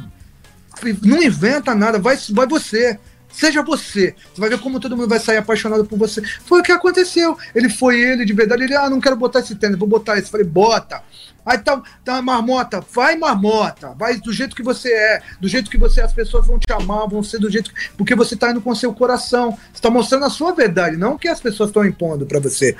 Não 1.03 1.21
inventa 1.21 1.75
nada, 1.75 1.99
vai, 1.99 2.17
vai 2.31 2.47
você. 2.47 2.99
Seja 3.35 3.61
você. 3.61 4.15
Você 4.33 4.39
vai 4.39 4.49
ver 4.49 4.59
como 4.59 4.79
todo 4.79 4.95
mundo 4.95 5.09
vai 5.09 5.19
sair 5.19 5.37
apaixonado 5.37 5.85
por 5.85 5.99
você. 5.99 6.21
Foi 6.45 6.61
o 6.61 6.63
que 6.63 6.71
aconteceu. 6.71 7.37
Ele 7.53 7.69
foi 7.69 7.99
ele 7.99 8.23
de 8.23 8.31
verdade. 8.31 8.63
Ele, 8.63 8.75
ah, 8.75 8.89
não 8.89 9.01
quero 9.01 9.15
botar 9.15 9.39
esse 9.39 9.55
tênis, 9.55 9.77
vou 9.77 9.87
botar 9.87 10.17
esse. 10.17 10.31
Falei, 10.31 10.45
bota. 10.45 11.03
Aí 11.45 11.59
tá, 11.59 11.81
tá 12.03 12.21
marmota, 12.23 12.83
vai 12.91 13.15
marmota, 13.15 13.93
vai 13.99 14.17
do 14.17 14.33
jeito 14.33 14.55
que 14.55 14.63
você 14.63 14.91
é, 14.91 15.21
do 15.39 15.47
jeito 15.47 15.69
que 15.69 15.77
você 15.77 16.01
é, 16.01 16.03
as 16.03 16.11
pessoas 16.11 16.47
vão 16.47 16.57
te 16.57 16.73
amar, 16.73 17.07
vão 17.07 17.21
ser 17.21 17.37
do 17.37 17.51
jeito 17.51 17.71
que, 17.71 17.89
porque 17.95 18.15
você 18.15 18.35
tá 18.35 18.49
indo 18.49 18.59
com 18.59 18.73
seu 18.73 18.91
coração, 18.91 19.55
você 19.71 19.79
tá 19.79 19.91
mostrando 19.91 20.25
a 20.25 20.29
sua 20.31 20.53
verdade, 20.53 20.97
não 20.97 21.13
o 21.13 21.19
que 21.19 21.27
as 21.27 21.39
pessoas 21.39 21.69
estão 21.69 21.85
impondo 21.85 22.25
para 22.25 22.39
você. 22.39 22.75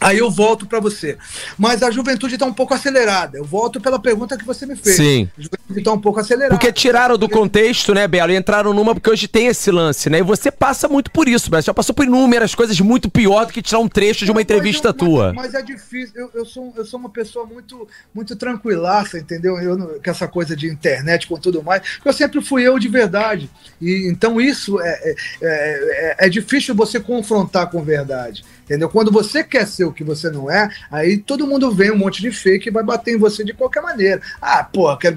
Aí 0.00 0.18
eu 0.18 0.30
volto 0.30 0.66
para 0.66 0.78
você. 0.78 1.16
Mas 1.56 1.82
a 1.82 1.90
juventude 1.90 2.34
está 2.34 2.44
um 2.44 2.52
pouco 2.52 2.74
acelerada. 2.74 3.38
Eu 3.38 3.44
volto 3.44 3.80
pela 3.80 3.98
pergunta 3.98 4.36
que 4.36 4.44
você 4.44 4.66
me 4.66 4.76
fez. 4.76 4.96
Sim. 4.96 5.28
A 5.38 5.40
juventude 5.40 5.82
tá 5.82 5.92
um 5.92 6.00
pouco 6.00 6.20
acelerado. 6.20 6.50
Porque 6.50 6.70
tiraram 6.70 7.16
do 7.16 7.28
contexto, 7.28 7.94
né, 7.94 8.06
Belo? 8.06 8.30
E 8.30 8.36
entraram 8.36 8.74
numa 8.74 8.94
porque 8.94 9.08
hoje 9.08 9.26
tem 9.26 9.46
esse 9.46 9.70
lance, 9.70 10.10
né? 10.10 10.18
E 10.18 10.22
você 10.22 10.50
passa 10.50 10.86
muito 10.86 11.10
por 11.10 11.26
isso, 11.26 11.50
Belo. 11.50 11.62
Você 11.62 11.66
já 11.66 11.74
passou 11.74 11.94
por 11.94 12.04
inúmeras 12.04 12.54
coisas 12.54 12.78
muito 12.80 13.10
pior 13.10 13.46
do 13.46 13.52
que 13.52 13.62
tirar 13.62 13.78
um 13.78 13.88
trecho 13.88 14.26
de 14.26 14.30
uma 14.30 14.42
entrevista 14.42 14.88
mas, 14.88 14.96
tua. 14.96 15.32
Mas, 15.32 15.52
mas, 15.52 15.54
é 15.54 15.62
difícil. 15.62 16.12
Eu, 16.14 16.30
eu, 16.34 16.44
sou, 16.44 16.74
eu 16.76 16.84
sou 16.84 17.00
uma 17.00 17.10
pessoa 17.10 17.46
muito, 17.46 17.88
muito 18.14 18.36
tranquilaça, 18.36 19.18
entendeu? 19.18 19.58
Eu, 19.58 19.78
com 19.78 20.10
essa 20.10 20.28
coisa 20.28 20.54
de 20.54 20.66
internet, 20.66 21.26
com 21.26 21.38
tudo 21.38 21.62
mais. 21.62 21.82
Eu 22.04 22.12
sempre 22.12 22.42
fui 22.42 22.62
eu 22.62 22.78
de 22.78 22.88
verdade. 22.88 23.50
E 23.80 24.10
então 24.10 24.38
isso 24.38 24.78
é, 24.80 24.88
é, 24.88 25.14
é, 25.40 26.16
é, 26.20 26.26
é 26.26 26.28
difícil 26.28 26.74
você 26.74 27.00
confrontar 27.00 27.70
com 27.70 27.82
verdade. 27.82 28.44
Entendeu? 28.66 28.88
Quando 28.88 29.12
você 29.12 29.44
quer 29.44 29.64
ser 29.64 29.84
o 29.84 29.92
que 29.92 30.02
você 30.02 30.28
não 30.28 30.50
é, 30.50 30.68
aí 30.90 31.18
todo 31.18 31.46
mundo 31.46 31.70
vem 31.70 31.92
um 31.92 31.96
monte 31.96 32.20
de 32.20 32.32
fake 32.32 32.68
e 32.68 32.72
vai 32.72 32.82
bater 32.82 33.14
em 33.14 33.18
você 33.18 33.44
de 33.44 33.54
qualquer 33.54 33.80
maneira. 33.80 34.20
Ah, 34.42 34.64
pô, 34.64 34.94
quer... 34.96 35.16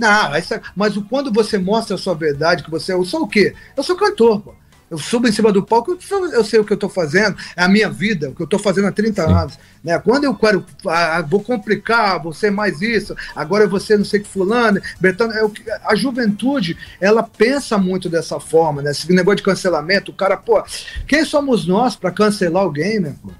não, 0.00 0.34
essa... 0.34 0.60
mas 0.74 0.96
quando 1.08 1.32
você 1.32 1.58
mostra 1.58 1.94
a 1.94 1.98
sua 1.98 2.14
verdade, 2.14 2.64
que 2.64 2.70
você 2.70 2.90
é, 2.90 2.96
eu 2.96 3.04
sou 3.04 3.22
o 3.22 3.28
quê? 3.28 3.54
Eu 3.76 3.84
sou 3.84 3.94
cantor, 3.94 4.40
pô. 4.40 4.61
Eu 4.92 4.98
subo 4.98 5.26
em 5.26 5.32
cima 5.32 5.50
do 5.50 5.62
palco, 5.62 5.96
eu 6.34 6.44
sei 6.44 6.60
o 6.60 6.64
que 6.66 6.72
eu 6.74 6.74
estou 6.74 6.90
fazendo, 6.90 7.34
é 7.56 7.62
a 7.62 7.68
minha 7.68 7.88
vida, 7.88 8.28
o 8.28 8.34
que 8.34 8.42
eu 8.42 8.44
estou 8.44 8.58
fazendo 8.58 8.88
há 8.88 8.92
30 8.92 9.26
Sim. 9.26 9.32
anos. 9.32 9.58
Né? 9.82 9.98
Quando 9.98 10.24
eu 10.24 10.34
quero, 10.34 10.66
ah, 10.86 11.24
vou 11.26 11.40
complicar, 11.40 12.22
vou 12.22 12.34
ser 12.34 12.50
mais 12.50 12.82
isso, 12.82 13.16
agora 13.34 13.64
eu 13.64 13.70
vou 13.70 13.80
ser 13.80 13.96
não 13.96 14.04
sei 14.04 14.20
que 14.20 14.28
fulano, 14.28 14.82
Bertano, 15.00 15.32
é 15.32 15.42
o 15.42 15.48
que, 15.48 15.62
a 15.70 15.94
juventude, 15.94 16.76
ela 17.00 17.22
pensa 17.22 17.78
muito 17.78 18.10
dessa 18.10 18.38
forma, 18.38 18.82
né? 18.82 18.90
Esse 18.90 19.10
negócio 19.14 19.36
de 19.36 19.44
cancelamento, 19.44 20.10
o 20.10 20.14
cara, 20.14 20.36
pô, 20.36 20.62
quem 21.06 21.24
somos 21.24 21.66
nós 21.66 21.96
para 21.96 22.10
cancelar 22.10 22.62
alguém, 22.62 23.00
né? 23.00 23.14
Pô? 23.22 23.32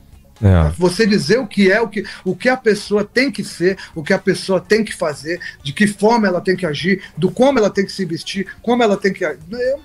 É. 0.42 0.72
Você 0.76 1.06
dizer 1.06 1.38
o 1.38 1.46
que 1.46 1.70
é, 1.70 1.80
o 1.82 1.88
que, 1.88 2.02
o 2.24 2.34
que 2.34 2.48
a 2.48 2.56
pessoa 2.56 3.04
tem 3.04 3.30
que 3.30 3.44
ser, 3.44 3.76
o 3.94 4.02
que 4.02 4.12
a 4.12 4.18
pessoa 4.18 4.58
tem 4.58 4.82
que 4.82 4.94
fazer, 4.94 5.38
de 5.62 5.72
que 5.72 5.86
forma 5.86 6.26
ela 6.26 6.40
tem 6.40 6.56
que 6.56 6.66
agir, 6.66 7.02
do 7.16 7.30
como 7.30 7.58
ela 7.58 7.70
tem 7.70 7.84
que 7.84 7.92
se 7.92 8.04
vestir, 8.06 8.46
como 8.62 8.82
ela 8.82 8.96
tem 8.96 9.12
que. 9.12 9.22
Eu, 9.22 9.80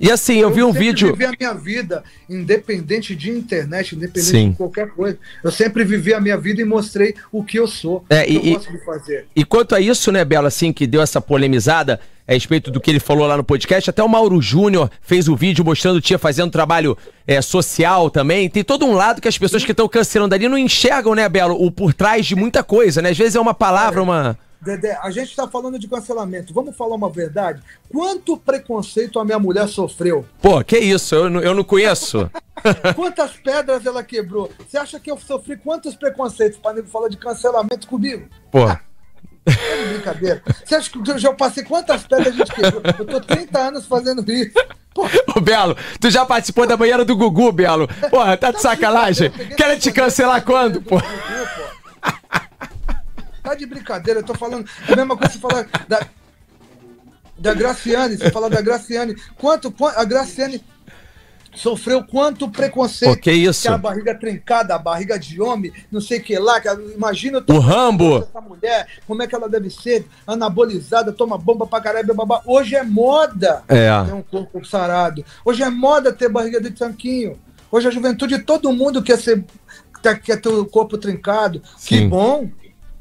e 0.00 0.10
assim, 0.10 0.34
eu, 0.36 0.48
eu 0.48 0.54
vi 0.54 0.62
um 0.62 0.72
vídeo. 0.72 1.08
Eu 1.08 1.12
vivi 1.12 1.26
a 1.26 1.32
minha 1.38 1.54
vida, 1.54 2.04
independente 2.28 3.14
de 3.16 3.30
internet, 3.30 3.94
independente 3.94 4.30
Sim. 4.30 4.50
de 4.50 4.56
qualquer 4.56 4.88
coisa. 4.90 5.18
Eu 5.42 5.50
sempre 5.50 5.84
vivi 5.84 6.14
a 6.14 6.20
minha 6.20 6.36
vida 6.36 6.60
e 6.62 6.64
mostrei 6.64 7.14
o 7.32 7.42
que 7.42 7.58
eu 7.58 7.66
sou, 7.66 8.04
é, 8.08 8.22
o 8.22 8.24
que 8.24 8.32
e, 8.32 8.36
eu 8.36 8.54
gosto 8.54 8.72
de 8.72 8.84
fazer. 8.84 9.26
E 9.34 9.44
quanto 9.44 9.74
a 9.74 9.80
isso, 9.80 10.12
né, 10.12 10.24
Bela, 10.24 10.48
assim, 10.48 10.72
que 10.72 10.86
deu 10.86 11.02
essa 11.02 11.20
polemizada 11.20 12.00
a 12.28 12.34
respeito 12.34 12.70
do 12.70 12.78
que 12.78 12.90
ele 12.90 13.00
falou 13.00 13.26
lá 13.26 13.38
no 13.38 13.42
podcast, 13.42 13.88
até 13.88 14.02
o 14.02 14.08
Mauro 14.08 14.40
Júnior 14.42 14.90
fez 15.00 15.28
o 15.28 15.32
um 15.32 15.36
vídeo 15.36 15.64
mostrando 15.64 15.96
o 15.96 16.00
Tia 16.00 16.18
fazendo 16.18 16.50
trabalho 16.50 16.96
é, 17.26 17.40
social 17.40 18.10
também. 18.10 18.50
Tem 18.50 18.62
todo 18.62 18.84
um 18.84 18.92
lado 18.92 19.20
que 19.20 19.28
as 19.28 19.38
pessoas 19.38 19.64
que 19.64 19.70
estão 19.72 19.88
cancelando 19.88 20.34
ali 20.34 20.46
não 20.46 20.58
enxergam, 20.58 21.14
né, 21.14 21.26
Belo, 21.26 21.54
o 21.54 21.70
por 21.70 21.94
trás 21.94 22.26
de 22.26 22.36
muita 22.36 22.62
coisa, 22.62 23.00
né? 23.00 23.10
Às 23.10 23.18
vezes 23.18 23.34
é 23.34 23.40
uma 23.40 23.54
palavra, 23.54 24.02
uma. 24.02 24.38
Dedé, 24.60 24.98
a 25.00 25.10
gente 25.10 25.30
está 25.30 25.46
falando 25.46 25.78
de 25.78 25.86
cancelamento. 25.86 26.52
Vamos 26.52 26.76
falar 26.76 26.96
uma 26.96 27.08
verdade? 27.08 27.62
Quanto 27.90 28.36
preconceito 28.36 29.20
a 29.20 29.24
minha 29.24 29.38
mulher 29.38 29.68
sofreu? 29.68 30.24
Pô, 30.42 30.62
que 30.64 30.78
isso? 30.78 31.14
Eu, 31.14 31.40
eu 31.40 31.54
não 31.54 31.62
conheço. 31.62 32.28
Quantas 32.96 33.32
pedras 33.32 33.86
ela 33.86 34.02
quebrou? 34.02 34.50
Você 34.68 34.76
acha 34.76 34.98
que 34.98 35.10
eu 35.10 35.16
sofri 35.18 35.56
quantos 35.56 35.94
preconceitos 35.94 36.58
para 36.58 36.82
falar 36.84 37.08
de 37.08 37.16
cancelamento 37.16 37.86
comigo? 37.86 38.28
Pô. 38.50 38.68
É 38.68 39.86
brincadeira. 39.92 40.42
Você 40.64 40.74
acha 40.74 40.90
que 40.90 41.10
eu 41.10 41.18
já 41.18 41.32
passei 41.32 41.64
quantas 41.64 42.06
pedras 42.06 42.34
a 42.34 42.36
gente 42.36 42.52
quebrou? 42.52 42.82
Eu 42.98 43.06
tô 43.06 43.20
30 43.20 43.58
anos 43.58 43.86
fazendo 43.86 44.30
isso. 44.30 44.52
Ô, 45.34 45.40
Belo, 45.40 45.76
tu 46.00 46.10
já 46.10 46.26
participou 46.26 46.66
da 46.66 46.76
banheira 46.76 47.04
do 47.04 47.16
Gugu, 47.16 47.52
Belo? 47.52 47.88
Porra, 48.10 48.36
tá 48.36 48.50
de 48.50 48.60
sacanagem? 48.60 49.30
Quer 49.30 49.78
te 49.78 49.92
cancelar 49.92 50.44
quando, 50.44 50.82
pô? 50.82 50.96
Tá 53.48 53.54
de 53.54 53.64
brincadeira, 53.64 54.20
eu 54.20 54.24
tô 54.24 54.34
falando. 54.34 54.68
É 54.86 54.92
a 54.92 54.96
mesma 54.96 55.16
coisa 55.16 55.32
você 55.32 55.38
falar 55.38 55.66
da, 55.88 56.06
da 57.38 57.54
Graciane, 57.54 58.18
você 58.18 58.30
falar 58.30 58.50
da 58.50 58.60
Graciane. 58.60 59.16
Quanto, 59.38 59.72
quanto 59.72 59.98
a 59.98 60.04
Graciane 60.04 60.62
sofreu 61.54 62.04
quanto 62.04 62.50
preconceito. 62.50 63.14
Pô, 63.14 63.18
que 63.18 63.32
isso? 63.32 63.62
Que 63.62 63.68
a 63.68 63.78
barriga 63.78 64.14
trincada, 64.14 64.74
a 64.74 64.78
barriga 64.78 65.18
de 65.18 65.40
homem, 65.40 65.72
não 65.90 65.98
sei 65.98 66.18
o 66.18 66.22
que 66.22 66.38
lá. 66.38 66.60
Que, 66.60 66.68
imagina 66.94 67.42
o 67.48 67.58
Rambo. 67.58 68.18
Essa 68.18 68.38
mulher, 68.38 68.86
como 69.06 69.22
é 69.22 69.26
que 69.26 69.34
ela 69.34 69.48
deve 69.48 69.70
ser, 69.70 70.06
anabolizada, 70.26 71.10
toma 71.10 71.38
bomba 71.38 71.66
pra 71.66 71.80
caralho, 71.80 72.14
babá. 72.14 72.42
Hoje 72.44 72.76
é 72.76 72.82
moda 72.82 73.62
é. 73.66 73.88
ter 74.04 74.12
um 74.12 74.22
corpo 74.22 74.62
sarado. 74.62 75.24
Hoje 75.42 75.62
é 75.62 75.70
moda 75.70 76.12
ter 76.12 76.28
barriga 76.28 76.60
de 76.60 76.70
tanquinho. 76.72 77.38
Hoje 77.72 77.88
a 77.88 77.90
juventude, 77.90 78.40
todo 78.40 78.70
mundo 78.74 79.02
quer 79.02 79.16
ser, 79.16 79.42
quer 80.22 80.38
ter 80.38 80.50
o 80.50 80.66
corpo 80.66 80.98
trincado. 80.98 81.62
Sim. 81.78 81.88
Que 81.88 82.06
bom 82.06 82.50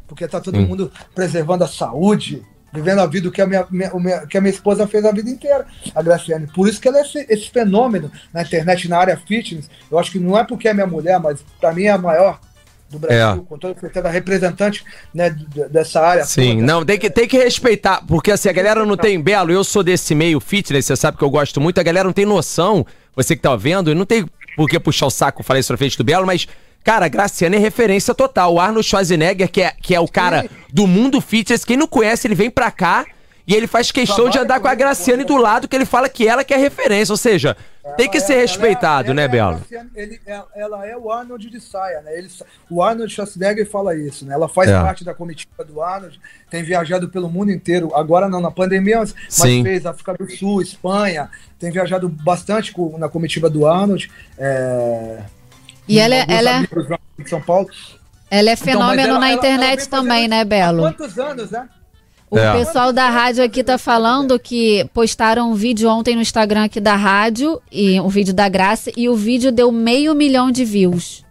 porque 0.08 0.26
está 0.26 0.40
todo 0.40 0.58
hum. 0.58 0.66
mundo 0.66 0.92
preservando 1.14 1.64
a 1.64 1.68
saúde, 1.68 2.44
vivendo 2.72 3.00
a 3.00 3.06
vida 3.06 3.30
que 3.32 3.42
a 3.42 3.48
minha, 3.48 3.68
minha, 3.70 4.26
que 4.28 4.38
a 4.38 4.42
minha 4.42 4.54
esposa 4.54 4.88
fez 4.88 5.04
a 5.06 5.12
vida 5.12 5.30
inteira, 5.30 5.66
a 5.94 6.02
Graciane. 6.02 6.48
Por 6.48 6.68
isso 6.68 6.80
que 6.80 6.88
ela 6.88 7.00
é 7.00 7.02
esse, 7.02 7.26
esse, 7.30 7.50
fenômeno 7.50 8.12
na 8.34 8.42
internet, 8.42 8.88
na 8.88 8.98
área 8.98 9.18
fitness. 9.18 9.70
Eu 9.90 9.98
acho 9.98 10.12
que 10.12 10.20
não 10.20 10.38
é 10.38 10.44
porque 10.44 10.68
é 10.68 10.74
minha 10.74 10.88
mulher, 10.88 11.20
mas 11.20 11.44
para 11.60 11.74
mim 11.74 11.84
é 11.84 11.92
a 11.92 11.98
maior 11.98 12.40
do 12.90 13.00
Brasil, 13.00 13.44
é. 13.44 13.46
com 13.46 13.58
toda 13.58 13.78
certeza, 13.78 14.10
representante 14.10 14.84
né, 15.14 15.36
dessa 15.70 16.02
área. 16.02 16.24
Sim, 16.24 16.56
toda. 16.56 16.66
não, 16.66 16.86
tem 16.86 16.98
que, 16.98 17.10
tem 17.10 17.28
que 17.28 17.38
respeitar, 17.38 18.02
porque 18.08 18.32
assim, 18.32 18.48
a 18.48 18.54
galera 18.54 18.86
não 18.86 18.96
tem, 18.96 19.22
Belo, 19.22 19.52
eu 19.52 19.64
sou 19.64 19.84
desse 19.84 20.16
meio 20.16 20.40
fitness, 20.40 20.86
você 20.86 20.96
sabe 20.96 21.18
que 21.18 21.24
eu 21.24 21.30
gosto 21.30 21.60
muito, 21.60 21.80
a 21.80 21.84
galera 21.84 22.06
não 22.06 22.14
tem 22.14 22.26
noção, 22.26 22.86
você 23.14 23.36
que 23.36 23.42
tá 23.42 23.54
vendo, 23.58 23.94
não 23.94 24.06
tem 24.06 24.26
por 24.56 24.70
que 24.70 24.80
puxar 24.80 25.08
o 25.08 25.12
saco, 25.12 25.44
falei 25.44 25.60
isso 25.60 25.74
na 25.74 25.78
frente 25.78 25.98
do 25.98 26.04
Belo, 26.04 26.26
mas 26.26 26.48
Cara, 26.88 27.10
Graciano 27.10 27.54
é 27.54 27.58
referência 27.58 28.16
total. 28.16 28.54
O 28.54 28.62
Arnold 28.62 28.88
Schwarzenegger, 28.88 29.52
que 29.52 29.62
é, 29.62 29.72
que 29.72 29.94
é 29.94 30.00
o 30.00 30.08
cara 30.08 30.44
Sim. 30.44 30.50
do 30.72 30.88
mundo 30.88 31.20
fitness, 31.20 31.66
quem 31.66 31.76
não 31.76 31.86
conhece, 31.86 32.26
ele 32.26 32.34
vem 32.34 32.50
pra 32.50 32.72
cá 32.72 33.06
e 33.46 33.54
ele 33.54 33.68
faz 33.68 33.92
questão 33.92 34.30
de 34.30 34.40
andar 34.40 34.62
com 34.62 34.70
a 34.70 34.74
Graciane 34.74 35.26
do 35.26 35.36
lado, 35.36 35.68
que 35.68 35.76
ele 35.76 35.84
fala 35.84 36.08
que 36.08 36.26
ela 36.26 36.46
que 36.46 36.54
é 36.54 36.58
referência. 36.58 37.12
Ou 37.12 37.18
seja, 37.18 37.58
ela 37.84 37.96
tem 37.96 38.10
que 38.10 38.16
é, 38.16 38.22
ser 38.22 38.36
respeitado, 38.36 39.14
né, 39.14 39.26
é 39.26 39.28
Belo? 39.28 39.62
ele, 39.98 40.22
é, 40.26 40.42
ela 40.56 40.88
é 40.88 40.96
o 40.96 41.12
Arnold 41.12 41.50
de 41.50 41.60
saia, 41.60 42.00
né? 42.04 42.18
Ele, 42.18 42.30
o 42.70 42.82
Arnold 42.82 43.14
Schwarzenegger 43.14 43.70
fala 43.70 43.94
isso, 43.94 44.26
né? 44.26 44.34
Ela 44.34 44.48
faz 44.48 44.70
é. 44.70 44.82
parte 44.82 45.04
da 45.04 45.14
comitiva 45.14 45.66
do 45.66 45.82
Arnold, 45.82 46.18
tem 46.50 46.64
viajado 46.64 47.10
pelo 47.10 47.30
mundo 47.30 47.52
inteiro. 47.52 47.94
Agora 47.94 48.30
não, 48.30 48.40
na 48.40 48.50
pandemia, 48.50 49.00
mas, 49.00 49.14
mas 49.40 49.62
fez 49.62 49.86
África 49.86 50.14
do 50.14 50.32
Sul, 50.32 50.62
Espanha, 50.62 51.30
tem 51.60 51.70
viajado 51.70 52.08
bastante 52.08 52.72
com, 52.72 52.98
na 52.98 53.10
comitiva 53.10 53.50
do 53.50 53.68
Arnold. 53.68 54.10
É, 54.38 55.20
e 55.88 56.00
ela, 56.00 56.16
é, 56.16 56.26
ela 56.28 56.50
é. 56.50 56.68
De 57.24 57.30
São 57.30 57.42
Paulo. 57.42 57.68
Ela 58.30 58.50
é 58.50 58.54
então, 58.54 58.66
fenômeno 58.66 59.02
então, 59.02 59.16
ela, 59.16 59.20
na 59.20 59.34
internet 59.34 59.80
ela 59.80 59.90
também, 59.90 60.28
né, 60.28 60.44
Belo? 60.44 60.86
Há 60.86 60.94
quantos 60.94 61.18
anos, 61.18 61.52
né? 61.52 61.68
O 62.30 62.38
é. 62.38 62.52
pessoal 62.60 62.92
da 62.92 63.10
rádio 63.10 63.42
aqui 63.44 63.64
tá 63.64 63.78
falando 63.78 64.38
que 64.38 64.86
postaram 64.94 65.50
um 65.50 65.54
vídeo 65.54 65.90
ontem 65.90 66.14
no 66.14 66.22
Instagram 66.22 66.66
aqui 66.66 66.82
da 66.82 66.96
rádio, 66.96 67.62
e 67.72 68.00
um 68.02 68.10
vídeo 68.10 68.34
da 68.34 68.50
Graça, 68.50 68.92
e 68.98 69.08
o 69.08 69.16
vídeo 69.16 69.50
deu 69.50 69.72
meio 69.72 70.14
milhão 70.14 70.52
de 70.52 70.66
views. 70.66 71.24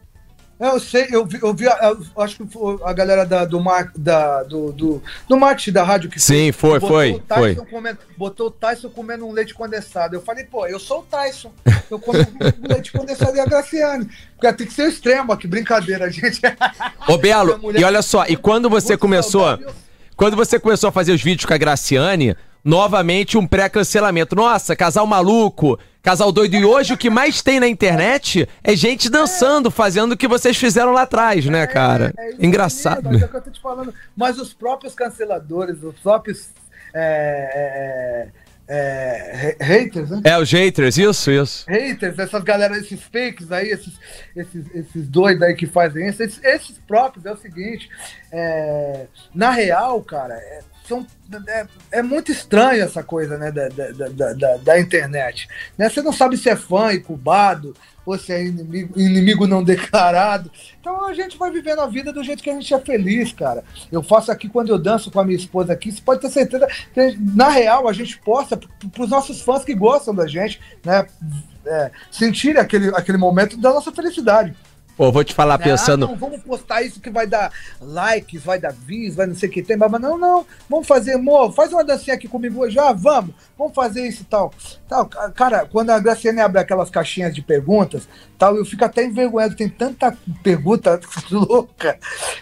É, 0.59 0.69
eu 0.69 0.81
sei, 0.81 1.07
eu 1.11 1.27
vi, 1.27 1.39
eu 1.43 1.53
vi 1.53 1.67
eu 1.67 2.23
acho 2.23 2.39
que 2.39 2.47
foi 2.47 2.79
a 2.83 2.93
galera 2.93 3.27
da, 3.27 3.45
do, 3.45 3.61
mar, 3.61 3.93
da, 3.95 4.43
do, 4.43 4.73
do, 4.73 5.03
do 5.29 5.37
marketing 5.37 5.73
da 5.73 5.85
rádio 5.85 6.09
que 6.09 6.19
Sim, 6.19 6.51
foi, 6.51 6.81
foi, 6.81 7.23
foi. 7.29 7.55
Comendo, 7.57 7.99
botou 8.17 8.47
o 8.47 8.51
Tyson 8.51 8.89
comendo 8.89 9.27
um 9.27 9.33
leite 9.33 9.53
condensado. 9.53 10.17
Eu 10.17 10.23
falei, 10.23 10.45
pô, 10.45 10.67
eu 10.67 10.81
sou 10.81 11.01
o 11.01 11.03
Tyson. 11.03 11.53
Eu 11.91 11.99
como 11.99 12.19
um 12.19 12.25
leite 12.69 12.91
condensado 12.91 13.37
e 13.37 13.41
a 13.41 13.45
Graciane. 13.45 14.09
Porque 14.35 14.53
tem 14.55 14.67
que 14.67 14.73
ser 14.73 14.89
extremo, 14.89 15.37
que 15.37 15.47
brincadeira, 15.47 16.11
gente. 16.11 16.41
Ô, 17.07 17.19
Belo, 17.19 17.61
e 17.79 17.85
olha 17.85 18.01
só, 18.01 18.25
e 18.27 18.37
quando 18.37 18.71
você 18.71 18.97
começou. 18.97 19.59
Quando 20.17 20.35
você 20.35 20.59
começou 20.59 20.89
a 20.89 20.93
fazer 20.93 21.13
os 21.13 21.23
vídeos 21.23 21.45
com 21.45 21.53
a 21.53 21.59
Graciane, 21.59 22.35
novamente 22.67 23.39
um 23.39 23.47
pré-cancelamento. 23.47 24.35
Nossa, 24.35 24.75
casal 24.75 25.07
maluco, 25.07 25.79
casal 26.03 26.33
doido. 26.33 26.57
E 26.57 26.65
hoje 26.65 26.95
o 26.95 26.99
que 26.99 27.09
mais 27.09 27.41
tem 27.41 27.61
na 27.61 27.69
internet 27.69 28.49
é 28.65 28.75
gente 28.75 29.09
dançando, 29.09 29.71
fazendo 29.71 30.13
o 30.13 30.17
que 30.17 30.27
vocês 30.27 30.57
fizeram 30.57 30.91
lá 30.91 31.03
atrás, 31.03 31.47
né, 31.47 31.63
é, 31.63 31.67
cara? 31.69 32.13
É, 32.19 32.31
é 32.33 32.35
Engraçado. 32.41 33.09
Mesmo, 33.09 33.25
é. 33.25 33.93
Mas 34.17 34.41
os 34.41 34.53
próprios 34.53 34.97
canceladores, 34.97 35.81
os 35.81 35.95
próprios. 36.01 36.51
É, 36.93 38.27
haters, 39.61 40.11
né? 40.11 40.23
É, 40.25 40.37
os 40.37 40.51
haters, 40.51 40.99
isso, 40.99 41.31
isso. 41.31 41.65
Haters, 41.69 42.19
essas 42.19 42.43
galera, 42.43 42.77
esses 42.77 43.01
fakes 43.01 43.53
aí, 43.53 43.69
esses, 43.69 43.95
esses, 44.35 44.67
esses 44.75 45.07
doidos 45.07 45.43
aí 45.43 45.55
que 45.55 45.67
fazem 45.67 46.09
isso, 46.09 46.21
esses, 46.21 46.43
esses 46.43 46.79
próprios, 46.79 47.25
é 47.27 47.33
o 47.33 47.37
seguinte, 47.37 47.89
na 49.33 49.51
real, 49.51 50.03
cara, 50.03 50.35
são, 50.87 51.07
é, 51.49 51.67
é, 51.91 52.03
muito 52.03 52.31
estranho 52.31 52.83
essa 52.83 53.03
coisa 53.03 53.37
né, 53.37 53.51
da, 53.51 53.69
da, 53.69 54.33
da, 54.33 54.57
da, 54.57 54.81
internet. 54.81 55.49
Né? 55.77 55.89
Você 55.89 56.01
não 56.03 56.13
sabe 56.13 56.37
se 56.37 56.49
é 56.49 56.57
fã 56.57 56.93
incubado 56.93 57.75
ou 58.05 58.17
se 58.17 58.33
é 58.33 58.45
inimigo, 58.45 58.99
inimigo 58.99 59.47
não 59.47 59.65
declarado. 59.65 60.51
Então 60.81 61.07
a 61.07 61.13
gente 61.13 61.37
vai 61.37 61.51
vivendo 61.51 61.81
a 61.81 61.87
vida 61.87 62.13
do 62.13 62.23
jeito 62.23 62.43
que 62.43 62.51
a 62.51 62.55
gente 62.55 62.73
é 62.73 62.81
feliz, 62.81 63.33
cara. 63.33 63.65
Eu 63.91 64.03
faço 64.03 64.31
aqui 64.31 64.49
quando 64.49 64.69
eu 64.69 64.79
danço 64.79 65.11
com 65.11 65.19
a 65.19 65.25
minha 65.25 65.37
esposa 65.37 65.73
aqui, 65.73 65.91
você 65.91 66.01
pode 66.01 66.21
ter 66.21 66.31
certeza 66.31 66.69
que, 66.95 67.19
na 67.19 67.49
real, 67.49 67.89
a 67.89 67.93
gente 67.93 68.19
posta 68.19 68.57
para 68.57 69.03
os 69.03 69.11
nossos 69.11 69.41
fãs 69.43 69.65
que 69.65 69.75
gostam 69.75 70.15
da 70.15 70.27
gente, 70.27 70.61
né? 70.85 71.07
É, 71.69 71.91
sentir 72.13 72.57
aquele, 72.57 72.91
aquele 72.91 73.19
momento 73.19 73.57
da 73.57 73.73
nossa 73.73 73.91
felicidade. 73.91 74.55
Pô, 74.97 75.13
vou 75.13 75.23
te 75.23 75.35
falar 75.35 75.59
pensando. 75.59 76.07
Ah, 76.07 76.09
não, 76.09 76.17
vamos 76.17 76.41
postar 76.41 76.81
isso 76.83 77.01
que 77.01 77.11
vai 77.11 77.27
dar 77.27 77.53
likes, 77.81 78.43
vai 78.43 78.59
dar 78.59 78.73
views, 78.73 79.15
vai 79.15 79.27
não 79.27 79.35
sei 79.35 79.49
o 79.49 79.53
que 79.53 79.63
tem. 79.63 79.77
Mas 79.77 79.91
não, 80.01 80.17
não. 80.17 80.47
Vamos 80.71 80.87
fazer, 80.87 81.15
amor, 81.15 81.53
faz 81.53 81.71
uma 81.71 81.85
dancinha 81.85 82.17
aqui 82.17 82.27
comigo 82.27 82.61
hoje. 82.61 82.79
Ah, 82.79 82.93
vamos. 82.93 83.35
Vamos 83.59 83.75
fazer 83.75 84.07
isso 84.09 84.23
e 84.23 84.25
tal. 84.25 84.53
tal. 84.89 85.07
Cara, 85.35 85.67
quando 85.67 85.91
a 85.91 85.99
Graciane 85.99 86.41
abre 86.41 86.61
aquelas 86.61 86.89
caixinhas 86.89 87.35
de 87.35 87.43
perguntas, 87.43 88.09
tal, 88.39 88.57
eu 88.57 88.65
fico 88.65 88.85
até 88.85 89.05
envergonhado. 89.05 89.55
Tem 89.55 89.69
tanta 89.69 90.17
pergunta 90.43 90.99
louca. 91.31 91.99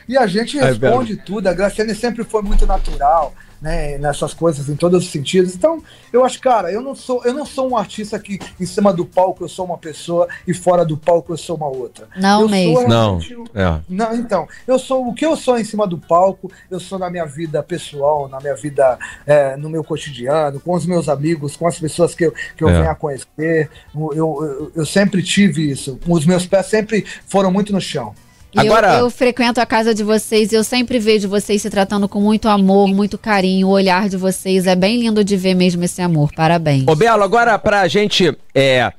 E 0.09 0.17
a 0.17 0.27
gente 0.29 0.57
é 0.57 0.65
responde 0.65 1.15
é 1.15 1.17
tudo. 1.17 1.49
A 1.49 1.53
Graciane 1.53 1.95
sempre 1.95 2.23
foi 2.23 2.43
muito 2.43 2.65
natural 2.67 3.35
né, 3.65 3.97
nessas 3.97 4.35
coisas 4.35 4.69
em 4.69 4.77
todos 4.77 5.07
os 5.07 5.11
sentidos. 5.11 5.55
Então, 5.55 5.83
eu 6.13 6.23
acho, 6.23 6.39
cara, 6.39 6.71
eu 6.71 6.83
não 6.83 6.95
sou, 6.95 7.25
eu 7.25 7.33
não 7.33 7.47
sou 7.47 7.71
um 7.71 7.77
artista 7.79 8.19
que 8.19 8.39
em 8.61 8.67
cima 8.67 8.93
do 8.93 9.07
palco 9.07 9.43
eu 9.43 9.49
sou 9.49 9.65
uma 9.65 9.79
pessoa 9.79 10.29
e 10.47 10.53
fora 10.53 10.85
do 10.85 10.99
palco 10.99 11.33
eu 11.33 11.39
sou 11.39 11.57
uma 11.57 11.69
outra. 11.69 12.07
Não 12.15 12.43
eu 12.43 12.49
mesmo. 12.51 12.87
Não. 12.87 13.19
É. 13.55 13.81
não. 13.89 14.15
Então, 14.15 14.47
eu 14.67 14.79
sou 14.79 15.09
o 15.09 15.15
que 15.15 15.25
eu 15.25 15.35
sou 15.35 15.59
em 15.59 15.65
cima 15.65 15.87
do 15.87 15.97
palco, 15.97 16.53
eu 16.71 16.79
sou 16.79 16.99
na 16.99 17.09
minha 17.09 17.25
vida 17.25 17.63
pessoal, 17.63 18.29
na 18.29 18.39
minha 18.39 18.55
vida, 18.55 18.99
é, 19.27 19.57
no 19.57 19.71
meu 19.71 19.83
cotidiano, 19.83 20.61
com 20.61 20.75
os 20.75 20.85
meus 20.85 21.09
amigos, 21.09 21.57
com 21.57 21.67
as 21.67 21.81
pessoas 21.81 22.15
que 22.15 22.27
eu, 22.27 22.35
que 22.55 22.63
eu 22.63 22.69
é. 22.69 22.73
venho 22.75 22.91
a 22.91 22.95
conhecer. 22.95 23.71
Eu, 23.95 24.13
eu, 24.15 24.73
eu 24.77 24.85
sempre 24.85 25.23
tive 25.23 25.71
isso. 25.71 25.99
Os 26.07 26.27
meus 26.27 26.45
pés 26.45 26.67
sempre 26.67 27.07
foram 27.27 27.51
muito 27.51 27.73
no 27.73 27.81
chão. 27.81 28.15
Agora... 28.57 28.95
Eu, 28.95 29.01
eu, 29.01 29.11
frequento 29.11 29.61
a 29.61 29.67
casa 29.67 29.95
de 29.95 30.03
vocês 30.03 30.53
e 30.53 30.55
eu 30.55 30.65
sempre 30.65 30.99
vejo 30.99 31.29
vocês 31.29 31.61
se 31.63 31.71
tratando 31.71 32.09
com 32.09 32.21
muito 32.21 32.49
amor, 32.49 32.89
muito 32.89 33.19
carinho. 33.19 33.69
O 33.69 33.71
olhar 33.71 34.09
de 34.09 34.17
vocês 34.17 34.67
é 34.67 34.75
bem 34.75 35.01
lindo 35.01 35.25
de 35.25 35.37
ver 35.37 35.55
mesmo 35.55 35.83
esse 35.85 36.01
amor. 36.01 36.33
Parabéns. 36.35 36.85
Ô, 36.87 36.95
Belo, 36.95 37.23
agora 37.23 37.59
pra 37.59 37.87
gente 37.89 38.37
é, 38.55 38.93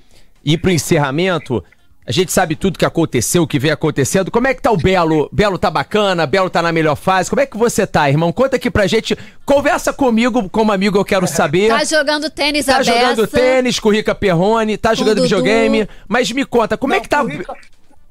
ir 0.43 0.57
pro 0.57 0.71
encerramento, 0.71 1.63
a 2.07 2.11
gente 2.11 2.31
sabe 2.31 2.55
tudo 2.55 2.77
que 2.77 2.85
aconteceu, 2.85 3.43
o 3.43 3.47
que 3.47 3.57
vem 3.57 3.71
acontecendo. 3.71 4.29
Como 4.29 4.47
é 4.47 4.53
que 4.53 4.61
tá 4.61 4.71
o 4.71 4.77
Belo? 4.77 5.27
Belo 5.31 5.57
tá 5.57 5.71
bacana? 5.71 6.27
Belo 6.27 6.51
tá 6.51 6.61
na 6.61 6.71
melhor 6.71 6.95
fase? 6.95 7.31
Como 7.31 7.41
é 7.41 7.47
que 7.47 7.57
você 7.57 7.87
tá, 7.87 8.07
irmão? 8.07 8.31
Conta 8.31 8.57
aqui 8.57 8.69
pra 8.69 8.85
gente. 8.85 9.17
Conversa 9.43 9.91
comigo, 9.91 10.47
como 10.49 10.71
amigo, 10.71 10.99
eu 10.99 11.05
quero 11.05 11.25
saber. 11.25 11.69
Tá 11.69 11.83
jogando 11.83 12.29
tênis 12.29 12.67
Tá 12.67 12.83
jogando 12.83 13.25
tênis 13.25 13.79
com 13.79 13.89
o 13.89 13.91
Rica 13.91 14.13
Perrone, 14.13 14.77
tá 14.77 14.93
jogando 14.93 15.23
videogame. 15.23 15.89
Mas 16.07 16.31
me 16.31 16.45
conta, 16.45 16.77
como 16.77 16.91
Não, 16.91 16.99
é 16.99 17.01
que 17.01 17.09
tá... 17.09 17.23
O 17.23 17.27
Rica, 17.27 17.55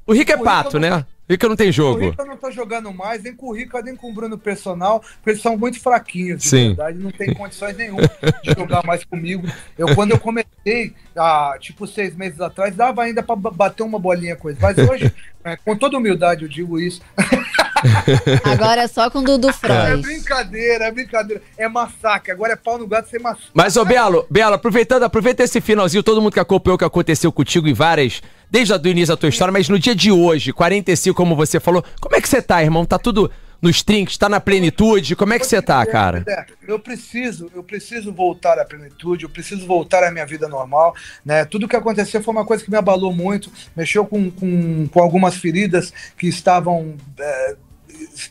o 0.07 0.13
Rica 0.13 0.33
é 0.33 0.37
pato, 0.37 0.77
né? 0.77 1.05
Rica 1.29 1.49
não 1.49 1.55
tem 1.55 1.71
jogo. 1.71 1.99
O 1.99 2.09
Rica 2.09 2.23
não 2.23 2.37
tá 2.37 2.51
jogando 2.51 2.93
mais, 2.93 3.23
nem 3.23 3.35
com 3.35 3.47
o 3.47 3.53
Rica, 3.53 3.81
nem 3.81 3.95
com 3.95 4.11
o 4.11 4.13
Bruno 4.13 4.37
Personal, 4.37 4.99
porque 4.99 5.31
eles 5.31 5.41
são 5.41 5.57
muito 5.57 5.79
fraquinhos, 5.79 6.43
de 6.43 6.49
Sim. 6.49 6.67
verdade. 6.67 6.99
Não 6.99 7.11
tem 7.11 7.33
condições 7.33 7.75
nenhuma 7.75 8.03
de 8.43 8.53
jogar 8.55 8.85
mais 8.85 9.03
comigo. 9.03 9.47
Eu, 9.77 9.93
quando 9.95 10.11
eu 10.11 10.19
comecei, 10.19 10.93
há, 11.15 11.57
tipo, 11.59 11.87
seis 11.87 12.15
meses 12.15 12.39
atrás, 12.39 12.75
dava 12.75 13.03
ainda 13.03 13.23
para 13.23 13.35
bater 13.35 13.83
uma 13.83 13.97
bolinha 13.97 14.35
com 14.35 14.49
eles. 14.49 14.61
Mas 14.61 14.77
hoje, 14.77 15.11
é, 15.43 15.55
com 15.55 15.75
toda 15.75 15.97
humildade, 15.97 16.43
eu 16.43 16.49
digo 16.49 16.79
isso. 16.79 17.01
Agora 18.43 18.81
é 18.81 18.87
só 18.87 19.09
com 19.09 19.19
o 19.19 19.23
Dudu 19.23 19.51
Frois. 19.53 19.79
É 19.79 19.97
brincadeira, 19.97 20.85
é 20.85 20.91
brincadeira. 20.91 21.41
É 21.57 21.67
massacre. 21.67 22.31
Agora 22.31 22.53
é 22.53 22.55
pau 22.55 22.77
no 22.77 22.87
gato 22.87 23.09
sem 23.09 23.19
massacre. 23.19 23.49
Mas, 23.53 23.77
ô 23.77 23.85
Belo, 23.85 24.25
Belo, 24.29 24.55
aproveitando, 24.55 25.03
aproveita 25.03 25.43
esse 25.43 25.59
finalzinho, 25.59 26.03
todo 26.03 26.21
mundo 26.21 26.33
que 26.33 26.39
acompanhou 26.39 26.75
o 26.75 26.79
que 26.79 26.85
aconteceu 26.85 27.31
contigo 27.31 27.67
em 27.67 27.73
várias 27.73 28.21
desde 28.55 28.73
o 28.73 28.87
início 28.87 29.13
da 29.13 29.17
tua 29.17 29.27
história, 29.27 29.51
mas 29.51 29.67
no 29.67 29.77
dia 29.77 29.93
de 29.93 30.09
hoje, 30.09 30.53
45, 30.53 31.13
como 31.13 31.35
você 31.35 31.59
falou, 31.59 31.83
como 31.99 32.15
é 32.15 32.21
que 32.21 32.29
você 32.29 32.41
tá, 32.41 32.63
irmão? 32.63 32.85
Tá 32.85 32.97
tudo 32.97 33.29
nos 33.61 33.83
trinks, 33.83 34.17
tá 34.17 34.29
na 34.29 34.39
plenitude? 34.39 35.13
Como 35.13 35.33
é 35.33 35.39
que 35.39 35.45
você 35.45 35.61
tá, 35.61 35.85
cara? 35.85 36.23
Eu 36.65 36.79
preciso, 36.79 37.51
eu 37.53 37.61
preciso 37.61 38.13
voltar 38.13 38.57
à 38.57 38.63
plenitude, 38.63 39.25
eu 39.25 39.29
preciso 39.29 39.67
voltar 39.67 40.05
à 40.05 40.11
minha 40.11 40.25
vida 40.25 40.47
normal, 40.47 40.95
né? 41.25 41.43
Tudo 41.43 41.67
que 41.67 41.75
aconteceu 41.75 42.23
foi 42.23 42.33
uma 42.33 42.45
coisa 42.45 42.63
que 42.63 42.71
me 42.71 42.77
abalou 42.77 43.13
muito, 43.13 43.51
mexeu 43.75 44.05
com, 44.05 44.31
com, 44.31 44.87
com 44.87 45.01
algumas 45.01 45.35
feridas 45.35 45.91
que 46.17 46.27
estavam 46.27 46.95
é, 47.19 47.55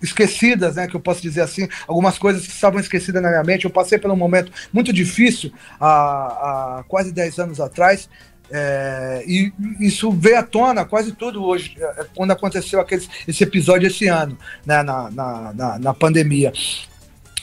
esquecidas, 0.03 0.77
né, 0.77 0.87
que 0.87 0.97
eu 0.97 1.01
posso 1.01 1.21
dizer 1.21 1.43
assim, 1.43 1.69
algumas 1.87 2.19
coisas 2.19 2.47
que 2.47 2.53
estavam 2.53 2.81
esquecidas 2.81 3.23
na 3.23 3.29
minha 3.29 3.45
mente. 3.45 3.67
Eu 3.67 3.71
passei 3.71 3.99
por 3.99 4.11
um 4.11 4.17
momento 4.17 4.51
muito 4.73 4.91
difícil 4.91 5.53
há, 5.79 6.79
há 6.79 6.85
quase 6.89 7.13
10 7.13 7.39
anos 7.41 7.61
atrás, 7.61 8.09
é, 8.51 9.25
e 9.27 9.53
isso 9.81 10.11
veio 10.13 10.39
à 10.39 10.43
tona 10.43 10.85
quase 10.85 11.13
tudo 11.13 11.45
hoje, 11.45 11.77
é, 11.79 12.07
quando 12.15 12.31
aconteceu 12.31 12.81
aquele, 12.81 13.07
esse 13.27 13.43
episódio 13.43 13.87
esse 13.87 14.07
ano, 14.07 14.37
né, 14.65 14.83
na, 14.83 15.11
na, 15.11 15.53
na, 15.55 15.79
na 15.79 15.95
pandemia. 15.95 16.53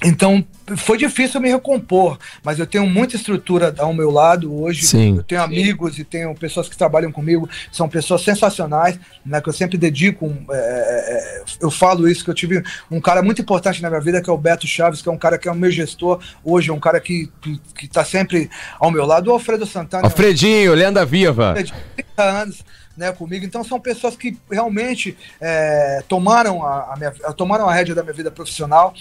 Então, 0.04 0.44
foi 0.78 0.98
difícil 0.98 1.40
me 1.40 1.50
recompor, 1.50 2.18
mas 2.44 2.58
eu 2.58 2.66
tenho 2.66 2.88
muita 2.88 3.16
estrutura 3.16 3.74
ao 3.78 3.94
meu 3.94 4.10
lado 4.10 4.54
hoje. 4.62 4.84
Sim. 4.84 5.18
Eu 5.18 5.24
tenho 5.24 5.42
amigos 5.42 6.00
e 6.00 6.04
tenho 6.04 6.34
pessoas 6.34 6.68
que 6.68 6.76
trabalham 6.76 7.12
comigo, 7.12 7.48
são 7.72 7.88
pessoas 7.88 8.24
sensacionais, 8.24 9.00
né, 9.24 9.40
que 9.40 9.48
eu 9.48 9.54
sempre 9.54 9.78
dedico. 9.78 10.36
É, 10.50 10.56
é, 10.56 11.14
é, 11.18 11.44
eu 11.62 11.70
falo 11.70 12.08
isso, 12.08 12.24
que 12.24 12.32
eu 12.32 12.34
tive 12.34 12.64
um 12.90 13.00
cara 13.00 13.22
muito 13.22 13.42
importante 13.42 13.82
na 13.82 13.90
minha 13.90 14.02
vida, 14.02 14.22
que 14.22 14.30
é 14.30 14.34
o 14.34 14.38
Beto 14.38 14.66
Chaves, 14.66 15.04
que 15.04 15.10
é 15.10 15.12
um 15.12 15.18
cara 15.18 15.38
que 15.38 15.48
é 15.48 15.52
o 15.52 15.56
meu 15.56 15.70
gestor 15.70 16.20
hoje, 16.44 16.72
é 16.72 16.74
um 16.74 16.80
cara 16.80 17.00
que, 17.00 17.30
que, 17.40 17.62
que 17.78 17.88
tá 17.88 18.04
sempre 18.04 18.50
ao 18.80 18.90
meu 18.90 19.06
lado. 19.06 19.30
O 19.30 19.34
Alfredo 19.34 19.68
Santana. 19.68 20.06
Alfredinho, 20.06 20.74
lenda 20.74 21.06
viva. 21.06 21.54
30 21.54 22.24
anos. 22.24 22.64
Né, 22.98 23.10
comigo. 23.14 23.46
Então 23.46 23.64
são 23.64 23.80
pessoas 23.80 24.18
que 24.18 24.38
realmente 24.52 25.18
é, 25.40 26.04
tomaram, 26.10 26.62
a, 26.62 26.94
a 26.94 26.96
minha, 26.98 27.12
tomaram 27.34 27.68
a 27.68 27.74
rédea 27.74 27.96
da 27.96 28.04
minha 28.04 28.14
vida 28.14 28.30
profissional 28.30 28.94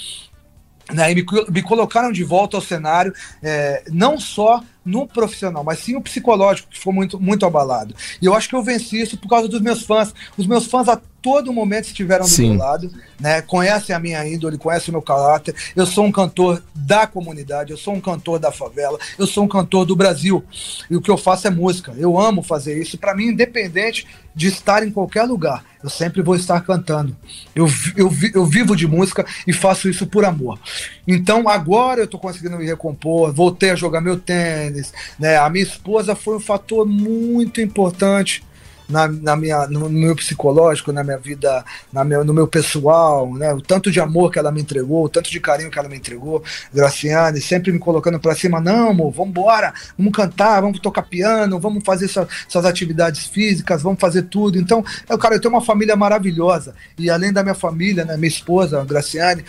né, 0.92 1.12
e 1.12 1.14
me, 1.14 1.24
me, 1.48 1.62
colocaram 1.62 2.12
de 2.12 2.24
volta 2.24 2.56
ao 2.56 2.62
cenário, 2.62 3.12
é, 3.42 3.84
não 3.88 4.18
só 4.18 4.62
no 4.84 5.06
profissional, 5.06 5.62
mas 5.62 5.80
sim 5.80 5.96
o 5.96 6.00
psicológico, 6.00 6.70
que 6.70 6.78
foi 6.78 6.92
muito, 6.92 7.20
muito 7.20 7.44
abalado. 7.44 7.94
E 8.20 8.26
eu 8.26 8.34
acho 8.34 8.48
que 8.48 8.54
eu 8.54 8.62
venci 8.62 9.00
isso 9.00 9.16
por 9.16 9.28
causa 9.28 9.48
dos 9.48 9.60
meus 9.60 9.82
fãs. 9.82 10.14
Os 10.36 10.46
meus 10.46 10.66
fãs 10.66 10.88
a 10.88 11.00
todo 11.22 11.52
momento 11.52 11.86
estiveram 11.86 12.24
do 12.24 12.30
sim. 12.30 12.50
meu 12.50 12.58
lado, 12.58 12.90
né? 13.18 13.42
Conhecem 13.42 13.94
a 13.94 13.98
minha 13.98 14.26
índole, 14.26 14.58
conhecem 14.58 14.90
o 14.90 14.92
meu 14.92 15.02
caráter. 15.02 15.54
Eu 15.76 15.86
sou 15.86 16.04
um 16.04 16.12
cantor 16.12 16.62
da 16.74 17.06
comunidade, 17.06 17.70
eu 17.70 17.76
sou 17.76 17.94
um 17.94 18.00
cantor 18.00 18.38
da 18.38 18.50
favela, 18.50 18.98
eu 19.18 19.26
sou 19.26 19.44
um 19.44 19.48
cantor 19.48 19.84
do 19.84 19.94
Brasil. 19.94 20.44
E 20.88 20.96
o 20.96 21.00
que 21.00 21.10
eu 21.10 21.18
faço 21.18 21.46
é 21.46 21.50
música. 21.50 21.94
Eu 21.96 22.18
amo 22.18 22.42
fazer 22.42 22.80
isso. 22.80 22.98
Para 22.98 23.14
mim, 23.14 23.26
independente 23.26 24.06
de 24.34 24.46
estar 24.46 24.86
em 24.86 24.90
qualquer 24.90 25.24
lugar, 25.24 25.64
eu 25.82 25.90
sempre 25.90 26.22
vou 26.22 26.36
estar 26.36 26.60
cantando. 26.60 27.16
Eu, 27.54 27.66
eu, 27.96 28.10
eu 28.34 28.46
vivo 28.46 28.76
de 28.76 28.86
música 28.86 29.26
e 29.46 29.52
faço 29.52 29.88
isso 29.88 30.06
por 30.06 30.24
amor. 30.24 30.58
Então 31.06 31.48
agora 31.48 32.00
eu 32.00 32.04
estou 32.04 32.20
conseguindo 32.20 32.56
me 32.56 32.64
recompor, 32.64 33.32
voltei 33.32 33.70
a 33.70 33.74
jogar 33.74 34.00
meu 34.00 34.18
tênis, 34.18 34.69
né? 35.18 35.36
A 35.36 35.48
minha 35.48 35.64
esposa 35.64 36.14
foi 36.14 36.36
um 36.36 36.40
fator 36.40 36.86
muito 36.86 37.60
importante 37.60 38.42
na, 38.90 39.08
na 39.08 39.36
minha, 39.36 39.66
no 39.68 39.88
meu 39.88 40.14
psicológico, 40.16 40.92
na 40.92 41.02
minha 41.04 41.16
vida, 41.16 41.64
na 41.92 42.04
meu, 42.04 42.24
no 42.24 42.34
meu 42.34 42.46
pessoal, 42.46 43.32
né? 43.34 43.54
O 43.54 43.60
tanto 43.60 43.90
de 43.90 44.00
amor 44.00 44.30
que 44.30 44.38
ela 44.38 44.50
me 44.50 44.60
entregou, 44.60 45.04
o 45.04 45.08
tanto 45.08 45.30
de 45.30 45.40
carinho 45.40 45.70
que 45.70 45.78
ela 45.78 45.88
me 45.88 45.96
entregou, 45.96 46.42
Graciane, 46.74 47.40
sempre 47.40 47.72
me 47.72 47.78
colocando 47.78 48.18
para 48.18 48.34
cima, 48.34 48.60
não, 48.60 48.90
amor, 48.90 49.12
vamos 49.12 49.30
embora, 49.30 49.72
vamos 49.96 50.12
cantar, 50.12 50.60
vamos 50.60 50.80
tocar 50.80 51.02
piano, 51.02 51.58
vamos 51.58 51.84
fazer 51.84 52.06
essas, 52.06 52.28
essas 52.48 52.64
atividades 52.64 53.26
físicas, 53.26 53.82
vamos 53.82 54.00
fazer 54.00 54.22
tudo. 54.22 54.58
Então, 54.58 54.84
eu, 55.08 55.16
cara, 55.16 55.36
eu 55.36 55.40
tenho 55.40 55.54
uma 55.54 55.64
família 55.64 55.96
maravilhosa 55.96 56.74
e 56.98 57.08
além 57.08 57.32
da 57.32 57.42
minha 57.42 57.54
família, 57.54 58.04
né, 58.04 58.16
minha 58.16 58.28
esposa, 58.28 58.84
Graciane, 58.84 59.44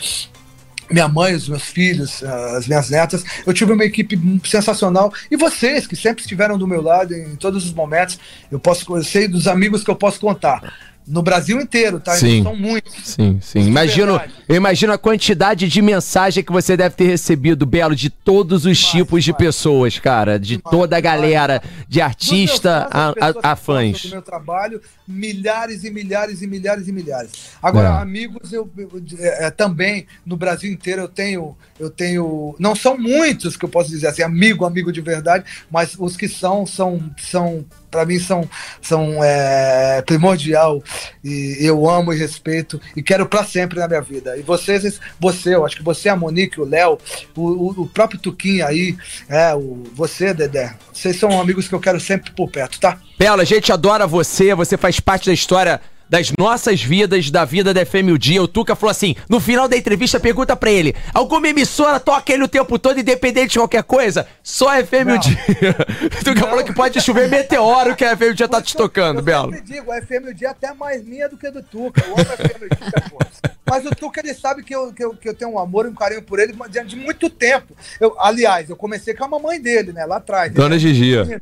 minha 0.92 1.08
mãe, 1.08 1.36
os 1.36 1.48
meus 1.48 1.64
filhos, 1.64 2.24
as 2.24 2.68
minhas 2.68 2.90
netas. 2.90 3.24
Eu 3.46 3.54
tive 3.54 3.74
uma 3.74 3.86
equipe 3.86 4.20
sensacional. 4.46 5.14
E 5.30 5.36
vocês, 5.36 5.88
que 5.88 5.96
sempre 5.96 6.22
estiveram 6.22 6.58
do 6.58 6.68
meu 6.68 6.82
lado 6.82 7.14
em 7.14 7.36
todos 7.36 7.66
os 7.66 7.74
momentos, 7.74 8.20
eu 8.52 8.60
posso 8.60 8.86
eu 8.96 9.04
sei 9.04 9.28
dos 9.28 9.48
amigos 9.48 9.84
que 9.84 9.90
eu 9.90 9.96
posso 9.96 10.20
contar 10.20 10.91
no 11.12 11.22
Brasil 11.22 11.60
inteiro, 11.60 12.00
tá? 12.00 12.14
Sim. 12.14 12.42
São 12.42 12.56
muitos. 12.56 12.94
Sim, 13.04 13.38
sim. 13.42 13.60
Imagino, 13.68 14.20
eu 14.48 14.56
imagino 14.56 14.94
a 14.94 14.98
quantidade 14.98 15.68
de 15.68 15.82
mensagem 15.82 16.44
que 16.44 16.52
você 16.52 16.78
deve 16.78 16.96
ter 16.96 17.06
recebido, 17.06 17.66
Belo, 17.66 17.96
de 17.96 18.10
todos 18.10 18.66
os 18.66 18.80
tipos 18.80 19.24
de 19.24 19.34
pessoas, 19.34 20.00
cara. 20.00 20.40
De 20.40 20.58
toda 20.58 20.96
a 20.96 21.02
galera, 21.02 21.62
de 21.88 22.00
artista 22.00 22.88
a, 22.90 23.10
a, 23.10 23.52
a 23.52 23.56
fãs. 23.58 24.04
Do 24.06 24.12
meu 24.12 24.22
trabalho, 24.22 24.82
milhares 25.06 25.84
e 25.84 25.92
milhares 25.92 26.42
e 26.42 26.48
milhares 26.48 26.88
e 26.88 26.92
milhares. 26.94 27.32
Agora, 27.62 27.90
é. 27.90 28.02
amigos, 28.02 28.54
eu, 28.54 28.70
eu, 28.78 28.90
eu 28.94 29.04
é, 29.20 29.48
é, 29.48 29.52
também 29.52 30.08
no 30.26 30.38
Brasil 30.38 30.72
inteiro 30.72 31.02
eu 31.02 31.10
tenho, 31.10 31.58
eu 31.78 31.90
tenho. 31.90 32.56
Não 32.58 32.74
são 32.74 32.98
muitos 32.98 33.58
que 33.58 33.66
eu 33.66 33.70
posso 33.70 33.90
dizer 33.90 34.08
assim, 34.08 34.24
amigo, 34.24 34.64
amigo 34.64 34.92
de 34.94 35.02
verdade, 35.02 35.44
mas 35.70 35.96
os 36.00 36.16
que 36.16 36.30
são, 36.30 36.66
são, 36.66 37.12
são 37.18 37.66
para 37.92 38.06
mim 38.06 38.18
são, 38.18 38.50
são 38.82 39.22
é, 39.24 40.02
primordial 40.04 40.82
e 41.24 41.58
eu 41.60 41.88
amo 41.88 42.14
e 42.14 42.18
respeito 42.18 42.80
e 42.96 43.04
quero 43.04 43.26
para 43.26 43.44
sempre 43.44 43.80
na 43.80 43.88
minha 43.88 44.02
vida. 44.02 44.38
E 44.38 44.42
vocês, 44.42 45.00
você, 45.20 45.54
eu 45.54 45.66
acho 45.66 45.76
que 45.76 45.84
você, 45.84 46.08
a 46.08 46.16
Monique, 46.16 46.62
o 46.62 46.66
Léo, 46.66 46.98
o, 47.36 47.82
o, 47.82 47.88
próprio 47.88 48.20
Tuquinho 48.20 48.66
aí, 48.66 48.96
é, 49.28 49.54
o, 49.54 49.84
você, 49.94 50.34
Dedé, 50.34 50.74
vocês 50.92 51.20
são 51.20 51.40
amigos 51.40 51.68
que 51.68 51.76
eu 51.76 51.80
quero 51.80 52.00
sempre 52.00 52.32
por 52.32 52.50
perto, 52.50 52.80
tá? 52.80 52.98
Bela, 53.20 53.44
a 53.44 53.46
gente 53.46 53.72
adora 53.72 54.08
você, 54.08 54.56
você 54.56 54.78
faz 54.78 55.00
parte 55.00 55.28
da 55.28 55.34
história 55.34 55.82
das 56.12 56.34
nossas 56.38 56.84
vidas, 56.84 57.32
da 57.32 57.46
vida 57.46 57.74
da 57.74 57.86
FM 57.86 58.12
o 58.14 58.18
Dia. 58.18 58.44
O 58.44 58.48
Tuca 58.48 58.76
falou 58.76 58.92
assim: 58.92 59.16
no 59.30 59.40
final 59.40 59.70
da 59.70 59.78
entrevista, 59.78 60.20
pergunta 60.20 60.58
pra 60.58 60.70
ele: 60.70 60.94
alguma 61.14 61.48
emissora 61.48 62.02
toca 62.02 62.34
ele 62.34 62.44
o 62.44 62.50
tempo 62.50 62.78
todo, 62.78 63.00
independente 63.00 63.54
de 63.54 63.60
qualquer 63.60 63.84
coisa? 63.84 64.28
Só 64.44 64.72
FM 64.84 65.06
não. 65.06 65.16
o 65.16 65.20
Dia. 65.20 65.38
o 66.20 66.24
Tuca 66.26 66.42
não. 66.42 66.50
falou 66.50 66.64
que 66.66 66.74
pode 66.74 67.00
chover 67.00 67.30
meteoro 67.30 67.96
que 67.96 68.04
a 68.04 68.18
FM 68.18 68.24
o 68.24 68.34
Dia 68.34 68.50
tá 68.50 68.62
te 68.62 68.76
tocando, 68.76 69.20
eu 69.20 69.24
Belo. 69.24 69.56
Eu 69.56 69.62
digo, 69.62 69.90
a 69.90 70.02
FM 70.02 70.28
o 70.30 70.34
Dia 70.34 70.50
é 70.50 70.52
até 70.52 70.74
mais 70.74 71.02
minha 71.02 71.30
do 71.30 71.38
que 71.38 71.50
do 71.50 71.64
Tuca. 71.64 72.04
Eu 72.06 72.12
amo 72.12 72.30
a 72.30 72.36
FM 72.36 72.62
o 72.64 72.76
Dia, 72.76 73.10
pô. 73.10 73.20
Mas 73.66 73.86
o 73.86 73.92
Tuca, 73.92 74.20
ele 74.20 74.34
sabe 74.34 74.64
que 74.64 74.76
eu, 74.76 74.92
que, 74.92 75.02
eu, 75.02 75.16
que 75.16 75.30
eu 75.30 75.34
tenho 75.34 75.52
um 75.52 75.60
amor 75.60 75.86
e 75.86 75.90
um 75.90 75.96
carinho 75.96 76.22
por 76.22 76.42
ele 76.42 76.54
de 76.86 76.96
muito 76.98 77.30
tempo. 77.30 77.74
Eu, 78.02 78.18
aliás, 78.20 78.70
eu 78.70 78.76
comecei 78.76 79.14
com 79.14 79.24
a 79.24 79.30
mamãe 79.30 79.62
dele, 79.62 79.94
né? 79.94 80.06
Lá 80.06 80.18
atrás. 80.18 80.52
Dona 80.52 80.78
Gigia. 80.78 81.42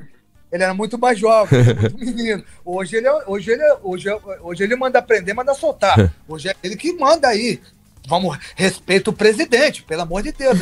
Ele 0.52 0.64
era 0.64 0.74
muito 0.74 0.98
mais 0.98 1.18
jovem, 1.20 1.64
muito 1.64 1.98
menino. 2.00 2.44
Hoje 2.66 2.98
ele, 2.98 3.08
é, 3.08 3.24
hoje, 3.28 3.52
ele, 3.52 3.62
é, 3.62 3.78
hoje, 3.84 4.10
hoje 4.42 4.64
ele 4.64 4.76
manda 4.76 5.00
aprender, 5.00 5.34
manda 5.34 5.54
soltar. 5.54 6.12
Hoje 6.28 6.50
é 6.50 6.56
ele 6.64 6.76
que 6.76 6.94
manda 6.94 7.28
aí. 7.28 7.62
Vamos, 8.10 8.38
respeita 8.56 9.12
o 9.12 9.14
presidente, 9.14 9.84
pelo 9.84 10.02
amor 10.02 10.24
de 10.24 10.32
Deus. 10.32 10.60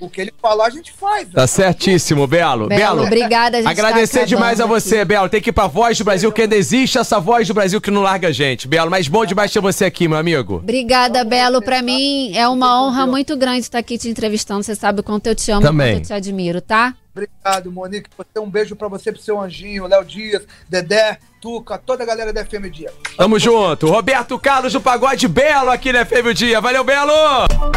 O, 0.00 0.06
o 0.06 0.10
que 0.10 0.20
ele 0.20 0.34
falar, 0.42 0.66
a 0.66 0.70
gente 0.70 0.92
faz. 0.92 1.28
Tá 1.28 1.46
certíssimo, 1.46 2.26
Belo. 2.26 2.66
Belo, 2.66 2.96
Belo 2.96 3.02
obrigada. 3.04 3.58
Gente 3.58 3.64
tá 3.64 3.70
agradecer 3.70 4.20
tá 4.20 4.26
demais 4.26 4.60
a 4.60 4.66
você, 4.66 4.96
aqui. 4.96 5.04
Belo. 5.04 5.28
Tem 5.28 5.40
que 5.40 5.50
ir 5.50 5.52
pra 5.52 5.68
voz 5.68 5.96
do 5.96 6.04
Brasil, 6.04 6.32
que 6.32 6.42
ainda 6.42 6.56
existe 6.56 6.98
essa 6.98 7.20
voz 7.20 7.46
do 7.46 7.54
Brasil 7.54 7.80
que 7.80 7.90
não 7.90 8.02
larga 8.02 8.28
a 8.28 8.32
gente. 8.32 8.66
Belo, 8.66 8.90
mas 8.90 9.06
bom 9.06 9.24
demais 9.24 9.52
ter 9.52 9.60
você 9.60 9.84
aqui, 9.84 10.08
meu 10.08 10.18
amigo. 10.18 10.56
Obrigada, 10.56 11.24
Belo. 11.24 11.62
Pra 11.62 11.80
mim 11.82 12.36
é 12.36 12.48
uma 12.48 12.82
honra 12.82 13.06
muito 13.06 13.36
grande 13.36 13.60
estar 13.60 13.78
aqui 13.78 13.96
te 13.96 14.08
entrevistando. 14.08 14.64
Você 14.64 14.74
sabe 14.74 15.00
o 15.00 15.02
quanto 15.04 15.28
eu 15.28 15.36
te 15.36 15.52
amo, 15.52 15.62
Também. 15.62 15.94
quanto 15.94 16.02
eu 16.02 16.06
te 16.08 16.12
admiro, 16.14 16.60
tá? 16.60 16.96
Obrigado, 17.14 17.70
Monique. 17.70 18.08
Um 18.38 18.50
beijo 18.50 18.74
para 18.74 18.88
você, 18.88 19.12
pro 19.12 19.20
seu 19.20 19.40
anjinho, 19.40 19.86
Léo 19.86 20.04
Dias, 20.04 20.42
Dedé, 20.68 21.18
Tuca, 21.42 21.76
toda 21.76 22.04
a 22.04 22.06
galera 22.06 22.32
da 22.32 22.44
FM 22.44 22.70
Dia. 22.72 22.92
Tamo 23.16 23.36
junto. 23.36 23.88
Roberto 23.88 24.38
Carlos 24.38 24.72
do 24.72 24.80
Pagode 24.80 25.26
Belo 25.26 25.70
aqui 25.70 25.92
na 25.92 26.06
FM 26.06 26.32
Dia. 26.32 26.60
Valeu, 26.60 26.84
Belo! 26.84 27.12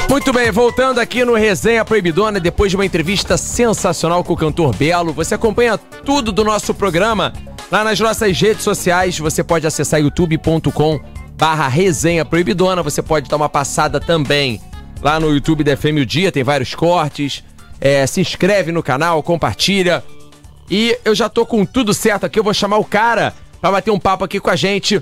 Muito 0.07 0.32
bem, 0.32 0.51
voltando 0.51 0.99
aqui 0.99 1.26
no 1.26 1.34
Resenha 1.34 1.84
Proibidona, 1.84 2.39
depois 2.39 2.70
de 2.70 2.76
uma 2.76 2.86
entrevista 2.86 3.38
sensacional 3.38 4.24
com 4.24 4.34
o 4.34 4.38
cantor 4.38 4.76
Belo. 4.76 5.13
Você 5.13 5.34
acompanha 5.34 5.80
tudo 5.80 6.32
do 6.32 6.43
nosso 6.43 6.76
programa 6.76 7.34
lá 7.72 7.84
nas 7.84 7.99
nossas 7.99 8.39
redes 8.39 8.63
sociais. 8.63 9.18
Você 9.18 9.43
pode 9.43 9.66
acessar 9.66 9.99
youtube.com 9.99 10.99
barra 11.36 11.68
Resenha 11.68 12.24
Proibidona. 12.24 12.84
Você 12.84 13.01
pode 13.01 13.28
dar 13.28 13.38
uma 13.38 13.49
passada 13.49 13.99
também 13.99 14.61
lá 15.01 15.20
no 15.20 15.34
YouTube 15.34 15.63
da 15.63 15.76
FM 15.76 16.05
Dia, 16.05 16.32
tem 16.32 16.43
vários 16.43 16.76
cortes 16.76 17.43
é, 17.80 18.05
se 18.07 18.22
inscreve 18.22 18.72
no 18.72 18.84
canal, 18.84 19.22
compartilha. 19.24 20.03
E 20.70 20.97
eu 21.05 21.13
já 21.13 21.30
tô 21.30 21.45
com 21.45 21.66
tudo 21.66 21.93
certo 21.93 22.26
aqui, 22.26 22.39
eu 22.39 22.43
vou 22.43 22.53
chamar 22.53 22.78
o 22.78 22.86
cara 22.86 23.34
pra 23.62 23.72
bater 23.72 23.91
um 23.91 23.99
papo 23.99 24.24
aqui 24.24 24.39
com 24.39 24.49
a 24.49 24.56
gente. 24.56 25.01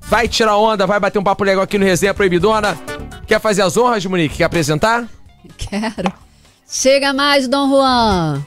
Vai 0.00 0.28
tirar 0.28 0.56
onda, 0.56 0.86
vai 0.86 1.00
bater 1.00 1.18
um 1.18 1.24
papo 1.24 1.44
legal 1.44 1.64
aqui 1.64 1.78
no 1.78 1.84
Resenha 1.84 2.14
Proibidona. 2.14 2.78
Quer 3.26 3.40
fazer 3.40 3.62
as 3.62 3.76
honras, 3.76 4.04
Monique? 4.06 4.36
Quer 4.36 4.44
apresentar? 4.44 5.08
Quero. 5.56 6.12
Chega 6.68 7.12
mais, 7.12 7.48
Dom 7.48 7.68
Juan. 7.68 8.44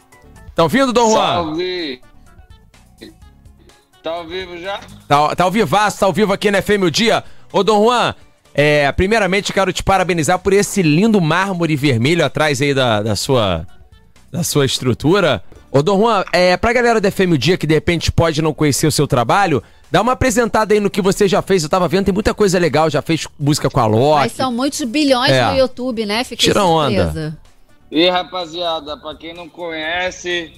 Tá 0.56 0.64
ouvindo, 0.64 0.94
Dom 0.94 1.12
Juan? 1.12 1.34
Salve. 1.36 2.02
Tá 4.04 4.12
ao 4.12 4.28
vivo 4.28 4.58
já? 4.58 4.80
Tá, 5.08 5.36
tá 5.36 5.44
ao 5.44 5.52
vivaço, 5.52 6.00
tá 6.00 6.06
ao 6.06 6.14
vivo 6.14 6.32
aqui 6.32 6.50
na 6.50 6.62
FM 6.62 6.84
o 6.84 6.92
Dia. 6.92 7.24
Ô, 7.52 7.64
Dom 7.64 7.84
Juan, 7.84 8.16
é, 8.54 8.92
primeiramente, 8.92 9.52
quero 9.52 9.74
te 9.74 9.84
parabenizar 9.84 10.40
por 10.40 10.54
esse 10.54 10.82
lindo 10.82 11.20
mármore 11.20 11.76
vermelho 11.76 12.24
atrás 12.26 12.62
aí 12.62 12.74
da, 12.74 13.02
da 13.02 13.16
sua 13.16 13.68
da 14.32 14.44
sua 14.44 14.66
estrutura. 14.66 15.44
Ô, 15.72 15.84
Dom 15.84 16.00
Juan, 16.00 16.24
é, 16.34 16.58
pra 16.58 16.74
galera 16.74 17.00
da 17.00 17.12
FM 17.12 17.34
o 17.34 17.38
Dia 17.38 17.58
que 17.58 17.68
de 17.68 17.76
repente 17.76 18.12
pode 18.12 18.42
não 18.42 18.54
conhecer 18.54 18.88
o 18.88 18.92
seu 18.92 19.08
trabalho, 19.08 19.62
dá 19.92 20.02
uma 20.02 20.14
apresentada 20.14 20.74
aí 20.74 20.80
no 20.80 20.90
que 20.90 21.02
você 21.02 21.28
já 21.28 21.42
fez. 21.44 21.62
Eu 21.64 21.70
tava 21.70 21.88
vendo, 21.88 22.06
tem 22.06 22.14
muita 22.14 22.34
coisa 22.34 22.58
legal, 22.58 22.90
já 22.90 23.02
fez 23.02 23.28
música 23.40 23.70
com 23.70 23.80
a 23.80 23.86
Loki. 23.86 24.20
Mas 24.20 24.32
são 24.32 24.52
muitos 24.52 24.82
bilhões 24.82 25.32
é. 25.32 25.52
no 25.52 25.58
YouTube, 25.58 26.06
né? 26.06 26.24
Fiquei 26.24 26.50
Tira 26.50 26.62
surpresa. 26.62 27.10
onda. 27.10 27.38
E 27.92 28.10
rapaziada, 28.10 28.98
pra 28.98 29.16
quem 29.16 29.34
não 29.34 29.48
conhece, 29.48 30.52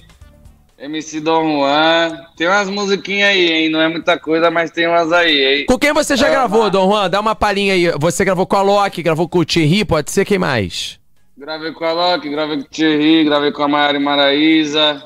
MC 0.78 1.20
Dom 1.20 1.58
Juan. 1.58 2.18
Tem 2.34 2.46
umas 2.46 2.70
musiquinhas 2.70 3.30
aí, 3.30 3.52
hein? 3.52 3.70
Não 3.70 3.80
é 3.82 3.88
muita 3.88 4.18
coisa, 4.18 4.50
mas 4.50 4.70
tem 4.70 4.86
umas 4.86 5.12
aí, 5.12 5.58
hein? 5.58 5.66
Com 5.66 5.78
quem 5.78 5.92
você 5.92 6.16
já 6.16 6.28
é, 6.28 6.30
gravou, 6.30 6.70
Dom 6.70 6.90
Juan? 6.90 7.10
Dá 7.10 7.20
uma 7.20 7.34
palhinha 7.34 7.74
aí. 7.74 7.90
Você 7.98 8.24
gravou 8.24 8.46
com 8.46 8.56
a 8.56 8.62
Loki, 8.62 9.02
gravou 9.02 9.28
com 9.28 9.40
o 9.40 9.44
Thierry, 9.44 9.84
pode 9.84 10.10
ser 10.10 10.24
quem 10.24 10.38
mais? 10.38 11.01
Gravei 11.42 11.72
com 11.72 11.84
a 11.84 11.92
Loki, 11.92 12.28
gravei 12.28 12.56
com 12.58 12.62
o 12.62 12.68
Thierry, 12.68 13.24
gravei 13.24 13.50
com 13.50 13.64
a 13.64 13.68
Maiara 13.68 13.98
Maraíza. 13.98 15.04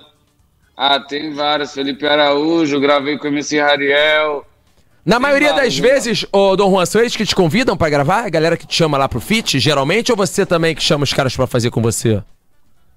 Ah, 0.76 1.00
tem 1.00 1.32
vários. 1.32 1.72
Felipe 1.72 2.06
Araújo, 2.06 2.78
gravei 2.78 3.16
com 3.16 3.24
o 3.24 3.28
MC 3.28 3.58
Rariel. 3.58 4.44
Na 5.02 5.18
maioria 5.18 5.54
vários, 5.54 5.78
das 5.78 5.78
vezes, 5.78 6.26
ô 6.30 6.54
Dom 6.54 6.70
Juan, 6.72 6.84
são 6.84 7.00
eles 7.00 7.16
que 7.16 7.24
te 7.24 7.34
convidam 7.34 7.74
para 7.74 7.88
gravar? 7.88 8.26
A 8.26 8.28
galera 8.28 8.54
que 8.54 8.66
te 8.66 8.74
chama 8.74 8.98
lá 8.98 9.08
pro 9.08 9.18
feat, 9.18 9.58
geralmente, 9.58 10.12
ou 10.12 10.16
você 10.16 10.44
também 10.44 10.74
que 10.74 10.82
chama 10.82 11.04
os 11.04 11.12
caras 11.14 11.34
para 11.34 11.46
fazer 11.46 11.70
com 11.70 11.80
você? 11.80 12.22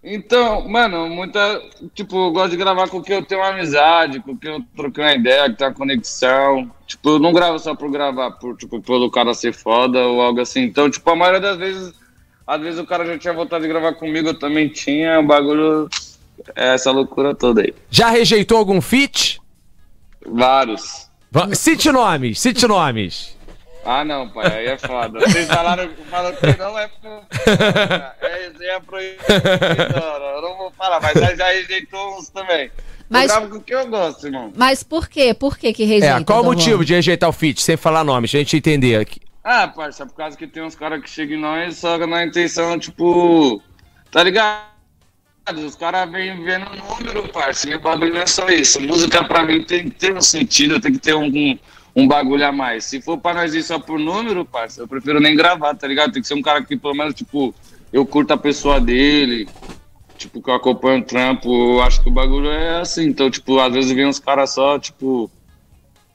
Então, 0.03 0.67
mano, 0.67 1.07
muita. 1.07 1.61
Tipo, 1.95 2.27
eu 2.27 2.31
gosto 2.33 2.51
de 2.51 2.57
gravar 2.57 2.89
com 2.89 3.01
quem 3.01 3.15
eu 3.15 3.25
tenho 3.25 3.39
uma 3.39 3.51
amizade, 3.51 4.19
com 4.19 4.35
quem 4.35 4.51
eu 4.51 4.61
troquei 4.75 5.01
uma 5.01 5.15
ideia, 5.15 5.49
que 5.49 5.55
tem 5.55 5.65
uma 5.65 5.73
conexão. 5.73 6.69
Tipo, 6.85 7.11
eu 7.11 7.19
não 7.19 7.31
gravo 7.31 7.57
só 7.57 7.73
por 7.73 7.89
gravar, 7.89 8.31
por, 8.31 8.57
tipo, 8.57 8.81
pelo 8.81 9.09
cara 9.09 9.33
ser 9.33 9.53
foda 9.53 9.97
ou 9.97 10.21
algo 10.21 10.41
assim. 10.41 10.63
Então, 10.63 10.89
tipo, 10.89 11.09
a 11.09 11.15
maioria 11.15 11.39
das 11.39 11.57
vezes, 11.57 11.93
às 12.49 12.59
vezes 12.61 12.79
o 12.79 12.85
cara 12.85 13.05
já 13.05 13.15
tinha 13.15 13.31
vontade 13.31 13.61
de 13.61 13.69
gravar 13.69 13.93
comigo, 13.93 14.29
eu 14.29 14.39
também 14.39 14.67
tinha, 14.67 15.19
o 15.19 15.23
bagulho. 15.23 15.87
É 16.55 16.73
essa 16.73 16.89
loucura 16.89 17.35
toda 17.35 17.61
aí. 17.61 17.73
Já 17.91 18.09
rejeitou 18.09 18.57
algum 18.57 18.81
feat? 18.81 19.39
Vários. 20.25 21.07
Cite 21.53 21.91
nomes, 21.91 22.39
cite 22.39 22.65
nomes. 22.65 23.37
Ah, 23.85 24.03
não, 24.03 24.27
pai, 24.29 24.47
aí 24.47 24.65
é 24.67 24.77
foda. 24.77 25.19
Vocês 25.19 25.47
falaram, 25.47 25.89
falaram 26.09 26.35
que 26.37 26.57
não 26.57 26.79
é 26.79 26.87
pro. 26.87 27.21
É, 28.21 28.75
é 28.75 28.79
proibido. 28.79 29.23
Eu 30.35 30.41
não 30.41 30.57
vou 30.57 30.71
falar, 30.71 30.99
mas 31.01 31.37
já 31.37 31.51
rejeitou 31.51 32.17
uns 32.17 32.29
também. 32.29 32.71
Mas, 33.07 33.31
eu 33.31 33.43
o 33.43 33.61
que 33.61 33.73
eu 33.73 33.87
gosto, 33.87 34.25
irmão. 34.27 34.51
Mas 34.55 34.81
por 34.81 35.07
quê? 35.07 35.33
Por 35.33 35.57
que 35.57 35.71
que 35.71 35.83
rejeita? 35.83 36.19
É, 36.19 36.23
qual 36.23 36.41
o 36.41 36.45
motivo 36.45 36.83
de 36.83 36.93
rejeitar 36.93 37.29
o 37.29 37.33
fit, 37.33 37.61
sem 37.61 37.77
falar 37.77 38.03
nome, 38.03 38.25
a 38.25 38.27
gente 38.27 38.57
entender 38.57 38.95
aqui? 38.95 39.21
Ah, 39.51 39.67
parça, 39.67 40.05
por 40.05 40.13
causa 40.13 40.37
que 40.37 40.45
tem 40.45 40.61
uns 40.61 40.75
caras 40.75 41.01
que 41.01 41.09
chegam 41.09 41.35
em 41.35 41.41
nós 41.41 41.77
só 41.77 41.97
na 41.97 42.23
intenção, 42.23 42.77
tipo, 42.77 43.59
tá 44.11 44.21
ligado? 44.21 44.61
Os 45.65 45.75
caras 45.75 46.07
vêm 46.11 46.43
vendo 46.43 46.69
número, 46.75 47.27
parça, 47.29 47.67
e 47.67 47.73
o 47.73 47.79
bagulho 47.79 48.13
não 48.13 48.21
é 48.21 48.27
só 48.27 48.47
isso. 48.49 48.79
Música 48.79 49.23
pra 49.23 49.43
mim 49.43 49.63
tem 49.63 49.89
que 49.89 49.95
ter 49.95 50.15
um 50.15 50.21
sentido, 50.21 50.79
tem 50.79 50.91
que 50.91 50.99
ter 50.99 51.15
um, 51.15 51.57
um 51.95 52.07
bagulho 52.07 52.45
a 52.45 52.51
mais. 52.51 52.85
Se 52.85 53.01
for 53.01 53.17
pra 53.17 53.33
nós 53.33 53.55
ir 53.55 53.63
só 53.63 53.79
por 53.79 53.97
número, 53.97 54.45
parça, 54.45 54.81
eu 54.81 54.87
prefiro 54.87 55.19
nem 55.19 55.35
gravar, 55.35 55.73
tá 55.73 55.87
ligado? 55.87 56.13
Tem 56.13 56.21
que 56.21 56.27
ser 56.27 56.35
um 56.35 56.43
cara 56.43 56.63
que 56.63 56.77
pelo 56.77 56.93
menos, 56.93 57.15
tipo, 57.15 57.51
eu 57.91 58.05
curto 58.05 58.31
a 58.33 58.37
pessoa 58.37 58.79
dele, 58.79 59.49
tipo, 60.15 60.43
que 60.43 60.49
eu 60.51 60.53
acompanho 60.53 61.01
o 61.01 61.05
trampo, 61.05 61.49
eu 61.49 61.81
acho 61.81 62.03
que 62.03 62.09
o 62.09 62.13
bagulho 62.13 62.51
é 62.51 62.81
assim. 62.81 63.07
Então, 63.07 63.31
tipo, 63.31 63.59
às 63.59 63.73
vezes 63.73 63.91
vem 63.93 64.05
uns 64.05 64.19
caras 64.19 64.51
só, 64.53 64.77
tipo. 64.77 65.31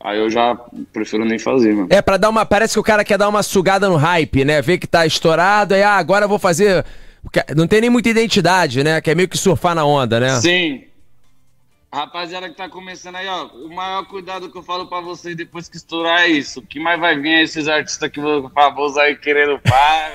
Aí 0.04 0.18
eu 0.18 0.28
já 0.28 0.54
prefiro 0.92 1.24
nem 1.24 1.38
fazer, 1.38 1.72
mano. 1.72 1.88
É, 1.90 2.02
pra 2.02 2.18
dar 2.18 2.28
uma. 2.28 2.44
Parece 2.44 2.74
que 2.74 2.80
o 2.80 2.82
cara 2.82 3.02
quer 3.02 3.16
dar 3.16 3.26
uma 3.26 3.42
sugada 3.42 3.88
no 3.88 3.96
hype, 3.96 4.44
né? 4.44 4.60
Ver 4.60 4.76
que 4.76 4.86
tá 4.86 5.06
estourado, 5.06 5.72
aí, 5.72 5.82
ah, 5.82 5.94
agora 5.96 6.26
eu 6.26 6.28
vou 6.28 6.38
fazer. 6.38 6.84
Não 7.56 7.66
tem 7.66 7.80
nem 7.80 7.88
muita 7.88 8.10
identidade, 8.10 8.84
né? 8.84 9.00
Quer 9.00 9.16
meio 9.16 9.26
que 9.26 9.38
surfar 9.38 9.74
na 9.74 9.82
onda, 9.82 10.20
né? 10.20 10.38
Sim. 10.42 10.84
Rapaziada 11.90 12.50
que 12.50 12.56
tá 12.56 12.68
começando 12.68 13.16
aí, 13.16 13.26
ó, 13.26 13.46
o 13.46 13.74
maior 13.74 14.04
cuidado 14.04 14.50
que 14.50 14.58
eu 14.58 14.62
falo 14.62 14.88
pra 14.88 15.00
vocês 15.00 15.34
depois 15.34 15.70
que 15.70 15.78
estourar 15.78 16.20
é 16.24 16.28
isso. 16.28 16.60
O 16.60 16.66
que 16.66 16.78
mais 16.78 17.00
vai 17.00 17.18
vir 17.18 17.36
é 17.36 17.42
esses 17.42 17.66
artistas 17.66 18.10
que 18.10 18.20
famosos 18.52 18.98
aí 18.98 19.16
querendo 19.16 19.58
pá. 19.60 20.10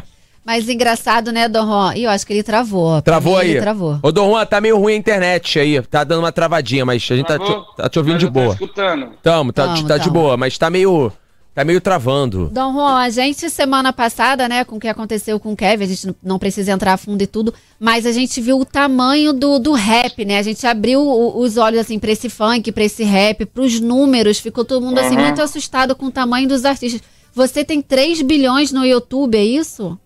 Mas 0.46 0.68
engraçado, 0.68 1.32
né, 1.32 1.48
Dom 1.48 1.66
Juan? 1.66 1.96
E 1.96 2.04
eu 2.04 2.10
acho 2.10 2.24
que 2.24 2.32
ele 2.32 2.44
travou. 2.44 3.02
Travou 3.02 3.36
aí. 3.36 3.50
Ele 3.50 3.60
travou. 3.60 3.98
Ô, 4.00 4.12
Dom 4.12 4.30
Juan, 4.30 4.46
tá 4.46 4.60
meio 4.60 4.78
ruim 4.78 4.92
a 4.92 4.96
internet 4.96 5.58
aí. 5.58 5.82
Tá 5.82 6.04
dando 6.04 6.20
uma 6.20 6.30
travadinha, 6.30 6.86
mas 6.86 7.02
a 7.10 7.16
gente 7.16 7.26
tá 7.26 7.36
te, 7.36 7.52
tá 7.76 7.88
te, 7.88 7.98
ouvindo 7.98 8.14
mas 8.14 8.22
de 8.22 8.30
boa. 8.30 8.46
Tá 8.46 8.52
escutando. 8.52 9.08
Tamo, 9.20 9.52
tá, 9.52 9.64
tamo, 9.64 9.82
tá 9.82 9.94
tamo. 9.94 10.04
de 10.04 10.10
boa, 10.10 10.36
mas 10.36 10.56
tá 10.56 10.70
meio. 10.70 11.12
Tá 11.52 11.64
meio 11.64 11.80
travando. 11.80 12.50
Dom 12.52 12.74
Juan, 12.74 12.98
a 12.98 13.08
gente 13.08 13.50
semana 13.50 13.92
passada, 13.92 14.46
né, 14.46 14.62
com 14.62 14.76
o 14.76 14.78
que 14.78 14.86
aconteceu 14.86 15.40
com 15.40 15.52
o 15.52 15.56
Kevin, 15.56 15.84
a 15.84 15.88
gente 15.88 16.14
não 16.22 16.38
precisa 16.38 16.70
entrar 16.70 16.92
a 16.92 16.96
fundo 16.98 17.22
e 17.22 17.26
tudo, 17.26 17.52
mas 17.80 18.04
a 18.04 18.12
gente 18.12 18.40
viu 18.42 18.60
o 18.60 18.64
tamanho 18.64 19.32
do, 19.32 19.58
do 19.58 19.72
rap, 19.72 20.22
né? 20.22 20.38
A 20.38 20.42
gente 20.42 20.66
abriu 20.66 21.00
os 21.00 21.56
olhos, 21.56 21.80
assim, 21.80 21.98
pra 21.98 22.12
esse 22.12 22.28
funk, 22.28 22.70
pra 22.70 22.84
esse 22.84 23.02
rap, 23.02 23.46
pros 23.46 23.80
números, 23.80 24.38
ficou 24.38 24.66
todo 24.66 24.84
mundo, 24.84 24.98
assim, 24.98 25.16
muito 25.16 25.40
assustado 25.40 25.96
com 25.96 26.06
o 26.06 26.10
tamanho 26.10 26.46
dos 26.46 26.64
artistas. 26.64 27.00
Você 27.32 27.64
tem 27.64 27.80
3 27.80 28.20
bilhões 28.22 28.70
no 28.70 28.84
YouTube, 28.84 29.36
é 29.36 29.44
isso? 29.44 29.98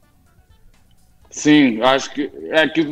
Sim, 1.30 1.80
acho 1.80 2.12
que. 2.12 2.28
É 2.50 2.66
que. 2.66 2.84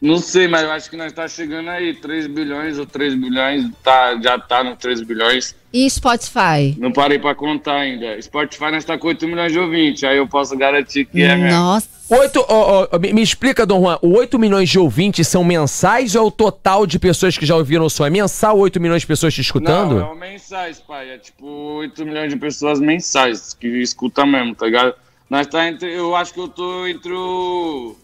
Não 0.00 0.18
sei, 0.18 0.46
mas 0.46 0.64
acho 0.64 0.88
que 0.88 0.96
nós 0.96 1.12
tá 1.12 1.26
chegando 1.26 1.68
aí. 1.70 1.92
3 1.92 2.28
bilhões 2.28 2.78
ou 2.78 2.86
3 2.86 3.14
bilhões. 3.16 3.68
Tá, 3.82 4.16
já 4.22 4.38
tá 4.38 4.62
no 4.62 4.76
3 4.76 5.02
bilhões. 5.02 5.56
E 5.72 5.90
Spotify? 5.90 6.76
Não 6.78 6.92
parei 6.92 7.18
pra 7.18 7.34
contar 7.34 7.78
ainda. 7.78 8.20
Spotify 8.22 8.70
nós 8.70 8.84
tá 8.84 8.96
com 8.96 9.08
8 9.08 9.26
milhões 9.26 9.52
de 9.52 9.58
ouvintes. 9.58 10.04
Aí 10.04 10.16
eu 10.16 10.28
posso 10.28 10.56
garantir 10.56 11.04
que 11.04 11.20
é 11.20 11.34
mesmo. 11.34 11.50
Nossa! 11.50 11.94
8, 12.08 12.46
oh, 12.48 12.88
oh, 12.92 12.98
me, 12.98 13.14
me, 13.14 13.22
explica, 13.22 13.64
Dom 13.64 13.80
Juan, 13.80 13.98
o 14.02 14.14
8 14.14 14.38
milhões 14.38 14.68
de 14.68 14.78
ouvintes 14.78 15.26
são 15.26 15.42
mensais 15.42 16.14
ou 16.14 16.24
é 16.24 16.26
o 16.26 16.30
total 16.30 16.86
de 16.86 16.98
pessoas 16.98 17.38
que 17.38 17.46
já 17.46 17.56
ouviram 17.56 17.86
o 17.86 17.90
som? 17.90 18.04
É 18.04 18.10
mensal 18.10 18.58
8 18.58 18.78
milhões 18.78 19.00
de 19.00 19.06
pessoas 19.06 19.32
te 19.32 19.40
escutando? 19.40 19.94
Não, 19.96 20.12
é 20.12 20.14
mensais, 20.14 20.78
pai. 20.80 21.10
É 21.10 21.18
tipo 21.18 21.46
8 21.46 22.04
milhões 22.04 22.30
de 22.30 22.38
pessoas 22.38 22.78
mensais 22.78 23.54
que 23.54 23.66
escutam 23.80 24.26
mesmo, 24.26 24.54
tá 24.54 24.66
ligado? 24.66 24.94
Nós 25.34 25.48
tá 25.48 25.66
entre. 25.66 25.92
Eu 25.92 26.14
acho 26.14 26.32
que 26.32 26.38
eu 26.38 26.46
tô 26.46 26.86
entre 26.86 27.12
o. 27.12 27.96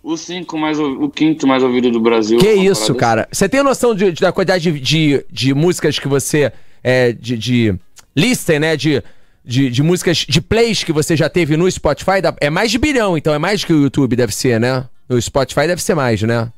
O 0.00 0.16
cinco 0.16 0.56
mais 0.56 0.78
o 0.78 1.08
quinto 1.08 1.44
mais 1.44 1.60
ouvido 1.60 1.90
do 1.90 1.98
Brasil. 1.98 2.38
Que 2.38 2.52
isso, 2.52 2.94
cara. 2.94 3.22
Assim. 3.22 3.30
Você 3.32 3.48
tem 3.48 3.64
noção 3.64 3.96
de, 3.96 4.12
de, 4.12 4.20
da 4.20 4.30
quantidade 4.30 4.70
de, 4.70 4.78
de, 4.78 5.26
de 5.28 5.54
músicas 5.54 5.98
que 5.98 6.06
você. 6.06 6.52
É, 6.84 7.10
de, 7.10 7.36
de 7.36 7.74
listen, 8.14 8.60
né? 8.60 8.76
De 8.76 9.02
de, 9.44 9.70
de 9.70 9.82
músicas, 9.82 10.18
de 10.18 10.40
plays 10.40 10.84
que 10.84 10.92
você 10.92 11.16
já 11.16 11.28
teve 11.28 11.56
no 11.56 11.68
Spotify, 11.68 12.20
é 12.40 12.48
mais 12.48 12.70
de 12.70 12.78
bilhão, 12.78 13.16
então 13.16 13.32
é 13.32 13.38
mais 13.38 13.64
que 13.64 13.72
o 13.72 13.82
YouTube 13.82 14.14
deve 14.14 14.32
ser, 14.32 14.60
né? 14.60 14.86
O 15.08 15.18
Spotify 15.20 15.66
deve 15.66 15.82
ser 15.82 15.94
mais, 15.94 16.20
né? 16.22 16.52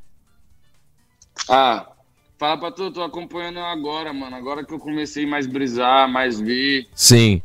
Ah, 1.48 1.86
fala 2.36 2.58
pra 2.58 2.72
tu, 2.72 2.90
tô 2.90 3.00
acompanhando 3.00 3.60
agora, 3.60 4.12
mano. 4.12 4.34
Agora 4.34 4.64
que 4.64 4.74
eu 4.74 4.78
comecei 4.80 5.24
mais 5.24 5.46
brisar, 5.46 6.10
mais 6.10 6.40
ver. 6.40 6.88
Sim. 6.94 7.40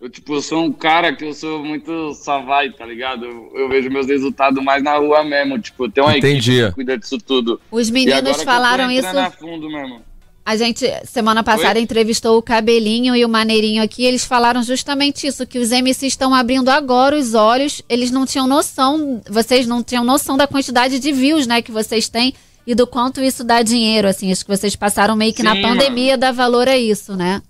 Eu, 0.00 0.08
tipo, 0.08 0.34
eu 0.34 0.40
sou 0.40 0.64
um 0.64 0.72
cara 0.72 1.14
que 1.14 1.24
eu 1.26 1.34
sou 1.34 1.62
muito 1.62 2.14
savai, 2.14 2.70
tá 2.70 2.86
ligado? 2.86 3.26
Eu, 3.26 3.52
eu, 3.54 3.68
vejo 3.68 3.90
meus 3.90 4.06
resultados 4.06 4.62
mais 4.64 4.82
na 4.82 4.96
rua 4.96 5.22
mesmo. 5.22 5.58
Tipo, 5.58 5.84
eu 5.84 5.90
tenho 5.90 6.06
uma 6.06 6.16
Entendi. 6.16 6.52
equipe 6.52 6.68
que 6.68 6.74
cuida 6.74 6.96
disso 6.96 7.18
tudo. 7.18 7.60
Os 7.70 7.90
meninos 7.90 8.42
falaram 8.42 8.90
isso. 8.90 9.06
A 9.06 9.30
fundo 9.30 9.68
mesmo. 9.68 10.00
A 10.42 10.56
gente, 10.56 10.90
semana 11.04 11.44
passada, 11.44 11.78
Oi? 11.78 11.82
entrevistou 11.82 12.38
o 12.38 12.42
Cabelinho 12.42 13.14
e 13.14 13.24
o 13.26 13.28
Maneirinho 13.28 13.82
aqui. 13.82 14.04
Eles 14.04 14.24
falaram 14.24 14.62
justamente 14.62 15.26
isso: 15.26 15.46
que 15.46 15.58
os 15.58 15.70
MCs 15.70 16.02
estão 16.14 16.34
abrindo 16.34 16.70
agora 16.70 17.14
os 17.14 17.34
olhos. 17.34 17.82
Eles 17.86 18.10
não 18.10 18.24
tinham 18.24 18.46
noção, 18.46 19.20
vocês 19.28 19.66
não 19.66 19.82
tinham 19.82 20.02
noção 20.02 20.36
da 20.36 20.46
quantidade 20.46 20.98
de 20.98 21.12
views, 21.12 21.46
né, 21.46 21.60
que 21.60 21.70
vocês 21.70 22.08
têm 22.08 22.32
e 22.66 22.74
do 22.74 22.86
quanto 22.86 23.20
isso 23.20 23.44
dá 23.44 23.62
dinheiro. 23.62 24.08
Assim, 24.08 24.32
acho 24.32 24.44
que 24.44 24.50
vocês 24.50 24.74
passaram 24.74 25.14
meio 25.14 25.34
que 25.34 25.42
Sim, 25.42 25.48
na 25.48 25.56
pandemia 25.56 26.12
mano. 26.12 26.20
dá 26.20 26.32
valor 26.32 26.68
a 26.68 26.76
isso, 26.76 27.14
né? 27.14 27.42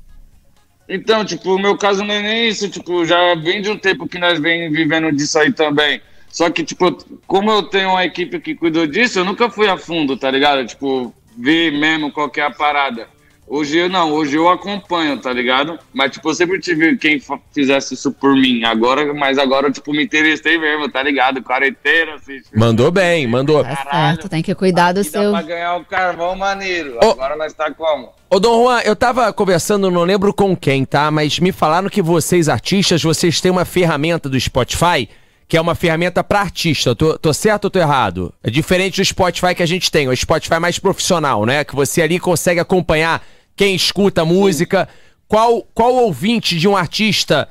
Então, 0.93 1.25
tipo, 1.25 1.55
o 1.55 1.59
meu 1.59 1.79
caso 1.79 2.03
não 2.03 2.13
é 2.13 2.21
nem 2.21 2.49
isso. 2.49 2.69
Tipo, 2.69 3.07
já 3.07 3.37
vem 3.37 3.63
de 3.63 3.71
um 3.71 3.79
tempo 3.79 4.09
que 4.09 4.19
nós 4.19 4.41
vem 4.41 4.69
vivendo 4.73 5.13
disso 5.13 5.39
aí 5.39 5.53
também. 5.53 6.03
Só 6.29 6.51
que, 6.51 6.65
tipo, 6.65 6.93
como 7.29 7.49
eu 7.49 7.63
tenho 7.63 7.91
uma 7.91 8.05
equipe 8.05 8.41
que 8.41 8.57
cuidou 8.57 8.89
disso, 8.89 9.21
eu 9.21 9.25
nunca 9.25 9.49
fui 9.49 9.69
a 9.69 9.77
fundo, 9.77 10.17
tá 10.17 10.29
ligado? 10.29 10.67
Tipo, 10.67 11.15
ver 11.39 11.71
mesmo 11.71 12.11
qual 12.11 12.31
é 12.37 12.41
a 12.41 12.51
parada. 12.51 13.07
Hoje 13.53 13.79
eu 13.79 13.89
não, 13.89 14.13
hoje 14.13 14.37
eu 14.37 14.49
acompanho, 14.49 15.19
tá 15.19 15.33
ligado? 15.33 15.77
Mas, 15.93 16.13
tipo, 16.13 16.31
eu 16.31 16.35
sempre 16.37 16.61
tive 16.61 16.97
quem 16.97 17.21
fizesse 17.53 17.95
isso 17.95 18.13
por 18.13 18.37
mim. 18.37 18.63
Agora, 18.63 19.13
mas 19.13 19.39
agora 19.39 19.67
eu, 19.67 19.73
tipo, 19.73 19.91
me 19.91 20.05
interessei 20.05 20.57
mesmo, 20.57 20.89
tá 20.89 21.03
ligado? 21.03 21.43
Quarenteira, 21.43 22.15
assim. 22.15 22.41
Mandou 22.55 22.93
bem, 22.93 23.27
mandou. 23.27 23.65
Tá 23.65 23.89
certo, 23.91 24.29
tem 24.29 24.41
que 24.41 24.55
cuidar 24.55 24.93
do 24.93 25.03
seu. 25.03 25.33
Dá 25.33 25.39
pra 25.39 25.49
ganhar 25.49 25.77
o 25.79 25.85
carvão 25.85 26.37
maneiro. 26.37 26.97
Ô, 27.03 27.11
agora 27.11 27.35
nós 27.35 27.53
tá 27.53 27.73
como? 27.73 28.13
Ô, 28.31 28.39
Dom 28.39 28.63
Juan, 28.63 28.83
eu 28.85 28.95
tava 28.95 29.33
conversando, 29.33 29.91
não 29.91 30.05
lembro 30.05 30.33
com 30.33 30.55
quem, 30.57 30.85
tá? 30.85 31.11
Mas 31.11 31.41
me 31.41 31.51
falaram 31.51 31.89
que 31.89 32.01
vocês, 32.01 32.49
artistas, 32.49 33.03
vocês 33.03 33.41
têm 33.41 33.51
uma 33.51 33.65
ferramenta 33.65 34.29
do 34.29 34.39
Spotify 34.39 35.09
que 35.49 35.57
é 35.57 35.61
uma 35.61 35.75
ferramenta 35.75 36.23
para 36.23 36.39
artista. 36.39 36.95
Tô, 36.95 37.19
tô, 37.19 37.33
certo 37.35 37.65
ou 37.65 37.71
tô 37.71 37.81
errado? 37.81 38.33
É 38.41 38.49
diferente 38.49 39.01
do 39.01 39.05
Spotify 39.05 39.53
que 39.53 39.65
a 39.65 39.67
gente 39.67 39.91
tem, 39.91 40.09
o 40.09 40.17
Spotify 40.17 40.55
é 40.55 40.59
mais 40.61 40.79
profissional, 40.79 41.45
né? 41.45 41.65
Que 41.65 41.75
você 41.75 42.03
ali 42.03 42.21
consegue 42.21 42.61
acompanhar 42.61 43.21
quem 43.61 43.75
escuta 43.75 44.23
a 44.23 44.25
música, 44.25 44.89
qual, 45.29 45.63
qual 45.75 45.93
ouvinte 45.97 46.59
de 46.59 46.67
um 46.67 46.75
artista 46.75 47.47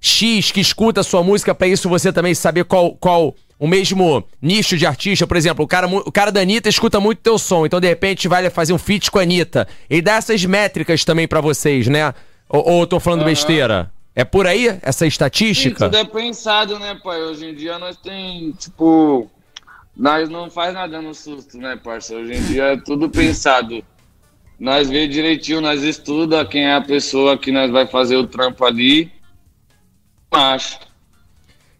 X 0.00 0.50
que 0.50 0.60
escuta 0.60 1.02
a 1.02 1.04
sua 1.04 1.22
música, 1.22 1.54
para 1.54 1.68
isso 1.68 1.88
você 1.88 2.12
também 2.12 2.34
saber 2.34 2.64
qual, 2.64 2.96
qual 2.96 3.32
o 3.60 3.68
mesmo 3.68 4.24
nicho 4.40 4.76
de 4.76 4.84
artista. 4.84 5.24
Por 5.24 5.36
exemplo, 5.36 5.64
o 5.64 5.68
cara, 5.68 5.86
o 5.86 6.10
cara 6.10 6.32
da 6.32 6.40
Anitta 6.40 6.68
escuta 6.68 6.98
muito 6.98 7.20
teu 7.20 7.38
som, 7.38 7.64
então 7.64 7.78
de 7.78 7.86
repente 7.86 8.26
vai 8.26 8.50
fazer 8.50 8.72
um 8.72 8.78
feat 8.78 9.08
com 9.08 9.20
a 9.20 9.22
Anitta. 9.22 9.68
Ele 9.88 10.02
dá 10.02 10.14
essas 10.14 10.44
métricas 10.44 11.04
também 11.04 11.28
para 11.28 11.40
vocês, 11.40 11.86
né? 11.86 12.12
Ou, 12.48 12.68
ou 12.68 12.80
eu 12.80 12.86
tô 12.88 12.98
falando 12.98 13.20
uhum. 13.20 13.26
besteira? 13.26 13.88
É 14.16 14.24
por 14.24 14.48
aí 14.48 14.80
essa 14.82 15.06
estatística? 15.06 15.84
Sim, 15.84 15.90
tudo 15.92 15.96
é 15.96 16.04
pensado, 16.04 16.76
né, 16.80 16.98
pai? 17.04 17.22
Hoje 17.22 17.46
em 17.46 17.54
dia 17.54 17.78
nós 17.78 17.96
tem, 17.98 18.50
tipo, 18.58 19.30
nós 19.96 20.28
não 20.28 20.50
faz 20.50 20.74
nada 20.74 21.00
no 21.00 21.14
susto, 21.14 21.56
né, 21.56 21.76
parceiro? 21.76 22.24
Hoje 22.24 22.32
em 22.32 22.42
dia 22.46 22.64
é 22.64 22.76
tudo 22.76 23.08
pensado. 23.08 23.84
Nós 24.62 24.88
vê 24.88 25.08
direitinho, 25.08 25.60
nós 25.60 25.82
estuda 25.82 26.46
quem 26.46 26.66
é 26.66 26.74
a 26.76 26.80
pessoa 26.80 27.36
que 27.36 27.50
nós 27.50 27.68
vai 27.68 27.84
fazer 27.84 28.14
o 28.14 28.28
trampo 28.28 28.64
ali. 28.64 29.10
Acho. 30.30 30.78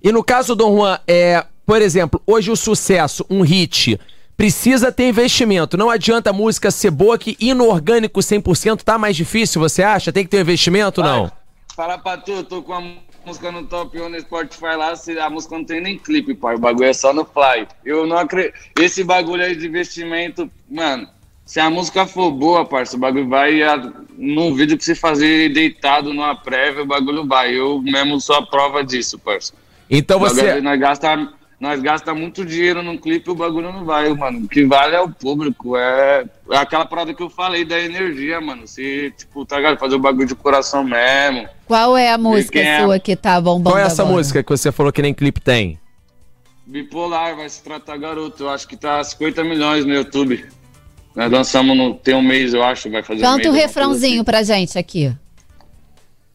E 0.02 0.10
no 0.10 0.24
caso, 0.24 0.56
Dom 0.56 0.78
Juan, 0.78 0.98
é, 1.06 1.46
por 1.64 1.80
exemplo, 1.80 2.20
hoje 2.26 2.50
o 2.50 2.56
sucesso, 2.56 3.24
um 3.30 3.42
hit, 3.42 4.00
precisa 4.36 4.90
ter 4.90 5.08
investimento. 5.08 5.76
Não 5.76 5.90
adianta 5.90 6.30
a 6.30 6.32
música 6.32 6.72
ser 6.72 6.90
boa 6.90 7.16
que 7.16 7.36
inorgânico 7.38 8.18
100% 8.18 8.82
tá 8.82 8.98
mais 8.98 9.14
difícil, 9.14 9.60
você 9.60 9.84
acha? 9.84 10.12
Tem 10.12 10.24
que 10.24 10.30
ter 10.30 10.40
investimento, 10.40 11.04
não? 11.04 11.30
Fala 11.76 11.96
pra 11.98 12.16
tu, 12.16 12.32
eu 12.32 12.42
tô 12.42 12.62
com 12.62 12.72
a 12.72 12.82
música 13.24 13.52
no 13.52 13.64
Top 13.64 13.96
1 13.96 14.08
no 14.08 14.20
Spotify 14.20 14.74
lá, 14.76 14.92
a 15.24 15.30
música 15.30 15.56
não 15.56 15.64
tem 15.64 15.80
nem 15.80 15.96
clipe, 15.96 16.34
pai. 16.34 16.56
O 16.56 16.58
bagulho 16.58 16.88
é 16.88 16.92
só 16.92 17.12
no 17.12 17.24
Fly. 17.24 17.68
Eu 17.84 18.08
não 18.08 18.18
acredito. 18.18 18.58
Esse 18.80 19.04
bagulho 19.04 19.44
aí 19.44 19.54
de 19.54 19.68
investimento, 19.68 20.50
mano, 20.68 21.08
se 21.44 21.60
a 21.60 21.68
música 21.68 22.06
for 22.06 22.30
boa, 22.30 22.64
parça, 22.64 22.96
o 22.96 23.00
bagulho 23.00 23.28
vai. 23.28 23.62
A, 23.62 23.92
num 24.16 24.54
vídeo 24.54 24.76
que 24.78 24.84
você 24.84 24.94
fazer 24.94 25.52
deitado 25.52 26.12
numa 26.12 26.34
prévia, 26.34 26.82
o 26.82 26.86
bagulho 26.86 27.26
vai. 27.26 27.52
Eu 27.52 27.80
mesmo 27.82 28.20
sou 28.20 28.36
a 28.36 28.46
prova 28.46 28.84
disso, 28.84 29.18
parça. 29.18 29.52
Então 29.90 30.18
você. 30.18 30.60
Nós 30.60 30.78
gasta 30.78 31.32
nós 31.62 31.80
gastamos 31.80 32.20
muito 32.20 32.44
dinheiro 32.44 32.82
num 32.82 32.98
clipe 32.98 33.28
e 33.28 33.32
o 33.32 33.36
bagulho 33.36 33.72
não 33.72 33.84
vai, 33.84 34.12
mano. 34.12 34.46
O 34.46 34.48
que 34.48 34.64
vale 34.64 34.96
é 34.96 35.00
o 35.00 35.08
público, 35.08 35.76
é, 35.76 36.24
é 36.50 36.56
aquela 36.56 36.84
parada 36.84 37.14
que 37.14 37.22
eu 37.22 37.30
falei 37.30 37.64
da 37.64 37.78
energia, 37.78 38.40
mano. 38.40 38.66
Se, 38.66 39.14
tipo, 39.16 39.46
tá 39.46 39.58
ligado? 39.58 39.78
Fazer 39.78 39.94
o 39.94 40.00
bagulho 40.00 40.26
de 40.26 40.34
coração 40.34 40.82
mesmo. 40.82 41.48
Qual 41.64 41.96
é 41.96 42.10
a 42.10 42.18
música 42.18 42.58
é 42.58 42.80
sua 42.80 42.98
que 42.98 43.14
tá 43.14 43.40
bombando 43.40 43.70
Qual 43.70 43.78
é 43.78 43.86
essa 43.86 44.02
agora? 44.02 44.16
música 44.16 44.42
que 44.42 44.50
você 44.50 44.72
falou 44.72 44.92
que 44.92 45.02
nem 45.02 45.14
clipe 45.14 45.40
tem? 45.40 45.78
Bipolar, 46.66 47.36
vai 47.36 47.48
se 47.48 47.62
tratar 47.62 47.96
garoto. 47.96 48.42
Eu 48.42 48.50
acho 48.50 48.66
que 48.66 48.76
tá 48.76 49.02
50 49.04 49.44
milhões 49.44 49.84
no 49.84 49.94
YouTube. 49.94 50.44
Nós 51.14 51.30
dançamos 51.30 51.76
no. 51.76 51.94
Tem 51.94 52.14
um 52.14 52.22
mês, 52.22 52.54
eu 52.54 52.62
acho, 52.62 52.90
vai 52.90 53.02
fazer 53.02 53.20
Canta 53.20 53.48
um 53.48 53.52
o 53.52 53.54
refrãozinho 53.54 54.16
assim. 54.16 54.24
pra 54.24 54.42
gente 54.42 54.78
aqui. 54.78 55.14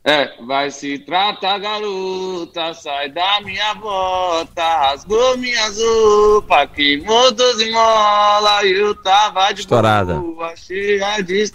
É, 0.10 0.32
vai 0.46 0.72
se 0.72 1.00
tratar, 1.00 1.58
garota, 1.60 2.74
sai 2.74 3.10
da 3.10 3.42
minha 3.42 3.74
bota, 3.74 4.64
rasgou 4.64 5.38
minhas 5.38 5.78
roupas, 5.82 6.70
queimou 6.74 7.30
doze 7.34 7.70
mola 7.72 8.64
e 8.64 8.72
eu 8.72 8.96
tava 8.96 9.52
de 9.52 9.60
Estourada. 9.60 10.14
boa, 10.14 10.56
cheia 10.56 11.22
de 11.22 11.52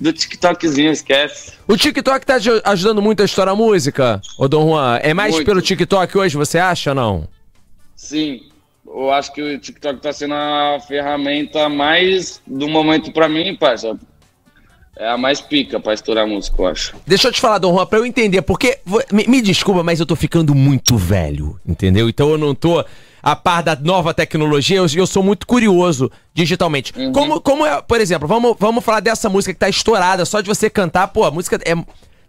do 0.00 0.14
TikTokzinho, 0.14 0.90
esquece. 0.90 1.52
O 1.68 1.76
TikTok 1.76 2.24
tá 2.24 2.38
ajudando 2.64 3.02
muito 3.02 3.20
a 3.20 3.26
estourar 3.26 3.52
a 3.52 3.56
música, 3.56 4.22
ô 4.38 4.48
Dom 4.48 4.68
Juan? 4.70 4.98
É 5.02 5.12
mais 5.12 5.34
muito. 5.34 5.44
pelo 5.44 5.60
TikTok 5.60 6.16
hoje, 6.16 6.38
você 6.38 6.58
acha 6.58 6.92
ou 6.92 6.94
não? 6.96 7.28
Sim, 7.94 8.40
eu 8.94 9.10
acho 9.12 9.32
que 9.32 9.40
o 9.40 9.58
TikTok 9.58 10.00
tá 10.00 10.12
sendo 10.12 10.34
a 10.34 10.78
ferramenta 10.86 11.68
mais 11.68 12.42
do 12.46 12.68
momento 12.68 13.12
pra 13.12 13.28
mim, 13.28 13.56
parça 13.56 13.96
é 15.00 15.08
a 15.08 15.16
mais 15.16 15.40
pica 15.40 15.80
pra 15.80 15.94
estourar 15.94 16.26
música, 16.26 16.60
eu 16.60 16.66
acho. 16.66 16.94
Deixa 17.06 17.28
eu 17.28 17.32
te 17.32 17.40
falar, 17.40 17.56
Dom 17.56 17.74
Juan, 17.74 17.86
pra 17.86 17.98
eu 17.98 18.04
entender, 18.04 18.42
porque. 18.42 18.80
Me, 19.10 19.26
me, 19.26 19.40
desculpa, 19.40 19.82
mas 19.82 19.98
eu 19.98 20.04
tô 20.04 20.14
ficando 20.14 20.54
muito 20.54 20.94
velho, 20.98 21.58
entendeu? 21.66 22.06
Então 22.06 22.28
eu 22.28 22.36
não 22.36 22.54
tô 22.54 22.84
a 23.22 23.34
par 23.34 23.62
da 23.62 23.74
nova 23.76 24.12
tecnologia, 24.12 24.76
eu, 24.76 24.86
eu 24.94 25.06
sou 25.06 25.22
muito 25.22 25.46
curioso 25.46 26.12
digitalmente. 26.34 26.92
Uhum. 26.94 27.12
Como, 27.12 27.40
como 27.40 27.66
é, 27.66 27.80
por 27.80 27.98
exemplo, 27.98 28.28
vamos, 28.28 28.54
vamos 28.58 28.84
falar 28.84 29.00
dessa 29.00 29.30
música 29.30 29.54
que 29.54 29.58
tá 29.58 29.70
estourada, 29.70 30.26
só 30.26 30.42
de 30.42 30.48
você 30.48 30.68
cantar, 30.68 31.08
pô, 31.08 31.24
a 31.24 31.30
música 31.30 31.58
é, 31.64 31.74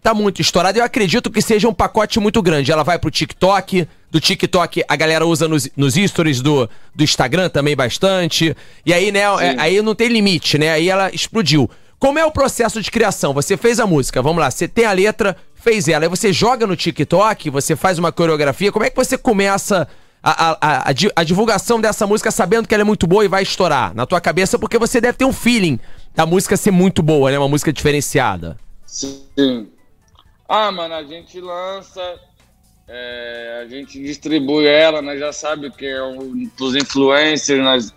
tá 0.02 0.12
muito 0.12 0.42
estourada. 0.42 0.78
Eu 0.78 0.84
acredito 0.84 1.30
que 1.30 1.40
seja 1.40 1.68
um 1.68 1.72
pacote 1.72 2.18
muito 2.18 2.42
grande. 2.42 2.72
Ela 2.72 2.82
vai 2.82 2.98
pro 2.98 3.10
TikTok, 3.10 3.86
do 4.10 4.20
TikTok 4.20 4.84
a 4.86 4.96
galera 4.96 5.24
usa 5.24 5.46
nos, 5.46 5.68
nos 5.76 5.94
stories 5.94 6.40
do, 6.40 6.68
do 6.94 7.04
Instagram 7.04 7.48
também 7.48 7.76
bastante. 7.76 8.54
E 8.84 8.92
aí, 8.92 9.12
né, 9.12 9.20
é, 9.20 9.54
aí 9.58 9.80
não 9.80 9.94
tem 9.94 10.08
limite, 10.08 10.58
né? 10.58 10.70
Aí 10.70 10.88
ela 10.88 11.10
explodiu. 11.14 11.70
Como 11.98 12.18
é 12.18 12.26
o 12.26 12.32
processo 12.32 12.82
de 12.82 12.90
criação? 12.90 13.32
Você 13.32 13.56
fez 13.56 13.78
a 13.78 13.86
música, 13.86 14.20
vamos 14.20 14.40
lá, 14.40 14.50
você 14.50 14.66
tem 14.66 14.84
a 14.84 14.92
letra, 14.92 15.36
fez 15.54 15.86
ela, 15.86 16.04
aí 16.04 16.08
você 16.08 16.32
joga 16.32 16.66
no 16.66 16.74
TikTok, 16.74 17.48
você 17.48 17.76
faz 17.76 17.96
uma 17.96 18.10
coreografia, 18.10 18.72
como 18.72 18.84
é 18.84 18.90
que 18.90 18.96
você 18.96 19.16
começa 19.16 19.86
a, 20.20 20.50
a, 20.50 20.58
a, 20.60 20.90
a, 21.14 21.22
divulgação 21.22 21.80
dessa 21.80 22.04
música 22.04 22.32
sabendo 22.32 22.66
que 22.66 22.74
ela 22.74 22.82
é 22.82 22.84
muito 22.84 23.06
boa 23.06 23.24
e 23.24 23.28
vai 23.28 23.44
estourar 23.44 23.94
na 23.94 24.04
tua 24.04 24.20
cabeça, 24.20 24.58
porque 24.58 24.78
você 24.78 25.00
deve 25.00 25.16
ter 25.16 25.24
um 25.24 25.32
feeling 25.32 25.78
da 26.12 26.26
música 26.26 26.56
ser 26.56 26.72
muito 26.72 27.04
boa, 27.04 27.30
né? 27.30 27.38
Uma 27.38 27.48
música 27.48 27.72
diferenciada. 27.72 28.56
Sim. 28.84 29.68
Ah, 30.54 30.70
mano, 30.70 30.92
a 30.92 31.02
gente 31.02 31.40
lança, 31.40 32.20
é, 32.86 33.62
a 33.62 33.66
gente 33.66 33.98
distribui 33.98 34.66
ela, 34.66 35.00
nós 35.00 35.18
já 35.18 35.32
sabe 35.32 35.70
que 35.70 35.86
é 35.86 36.04
um 36.04 36.46
dos 36.58 36.76
influencers, 36.76 37.64
nós 37.64 37.94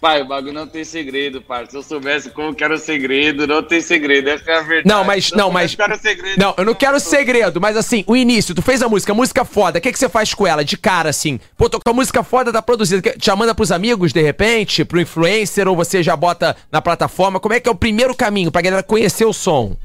Pai, 0.00 0.22
o 0.22 0.26
bagulho 0.26 0.54
não 0.54 0.66
tem 0.66 0.84
segredo, 0.84 1.42
pai. 1.42 1.66
Se 1.68 1.76
eu 1.76 1.82
soubesse 1.82 2.30
como 2.30 2.54
que 2.54 2.64
era 2.64 2.74
o 2.74 2.78
segredo, 2.78 3.46
não 3.46 3.62
tem 3.62 3.80
segredo. 3.82 4.28
Essa 4.28 4.50
é 4.50 4.58
a 4.58 4.62
verdade. 4.62 4.88
Não, 4.88 5.04
mas. 5.04 5.32
Não, 5.32 5.50
mas. 5.50 5.76
Segredo, 6.00 6.38
não, 6.38 6.54
eu 6.56 6.64
não 6.64 6.74
quero 6.74 7.00
segredo, 7.00 7.60
mas 7.60 7.76
assim, 7.76 8.04
o 8.06 8.16
início, 8.16 8.54
tu 8.54 8.62
fez 8.62 8.82
a 8.82 8.88
música, 8.88 9.12
música 9.12 9.44
foda. 9.44 9.78
O 9.78 9.82
que, 9.82 9.90
que 9.90 9.98
você 9.98 10.08
faz 10.08 10.32
com 10.32 10.46
ela? 10.46 10.64
De 10.64 10.76
cara, 10.76 11.10
assim. 11.10 11.40
Pô, 11.56 11.68
tua 11.68 11.94
música 11.94 12.22
foda 12.22 12.52
tá 12.52 12.62
produzida. 12.62 13.14
Já 13.20 13.34
manda 13.34 13.54
pros 13.54 13.72
amigos, 13.72 14.12
de 14.12 14.22
repente? 14.22 14.84
Pro 14.84 15.00
influencer? 15.00 15.66
Ou 15.66 15.74
você 15.74 16.02
já 16.02 16.14
bota 16.14 16.56
na 16.70 16.80
plataforma? 16.80 17.40
Como 17.40 17.54
é 17.54 17.60
que 17.60 17.68
é 17.68 17.72
o 17.72 17.76
primeiro 17.76 18.14
caminho 18.14 18.52
pra 18.52 18.62
galera 18.62 18.82
conhecer 18.82 19.24
o 19.24 19.32
som? 19.32 19.76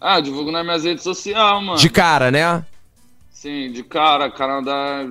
Ah, 0.00 0.20
divulgo 0.20 0.50
nas 0.50 0.64
minhas 0.64 0.84
redes 0.84 1.02
sociais, 1.02 1.62
mano. 1.64 1.78
De 1.78 1.88
cara, 1.88 2.30
né? 2.30 2.64
Sim, 3.30 3.70
de 3.70 3.82
cara, 3.82 4.30
canal 4.30 4.62
da, 4.62 5.04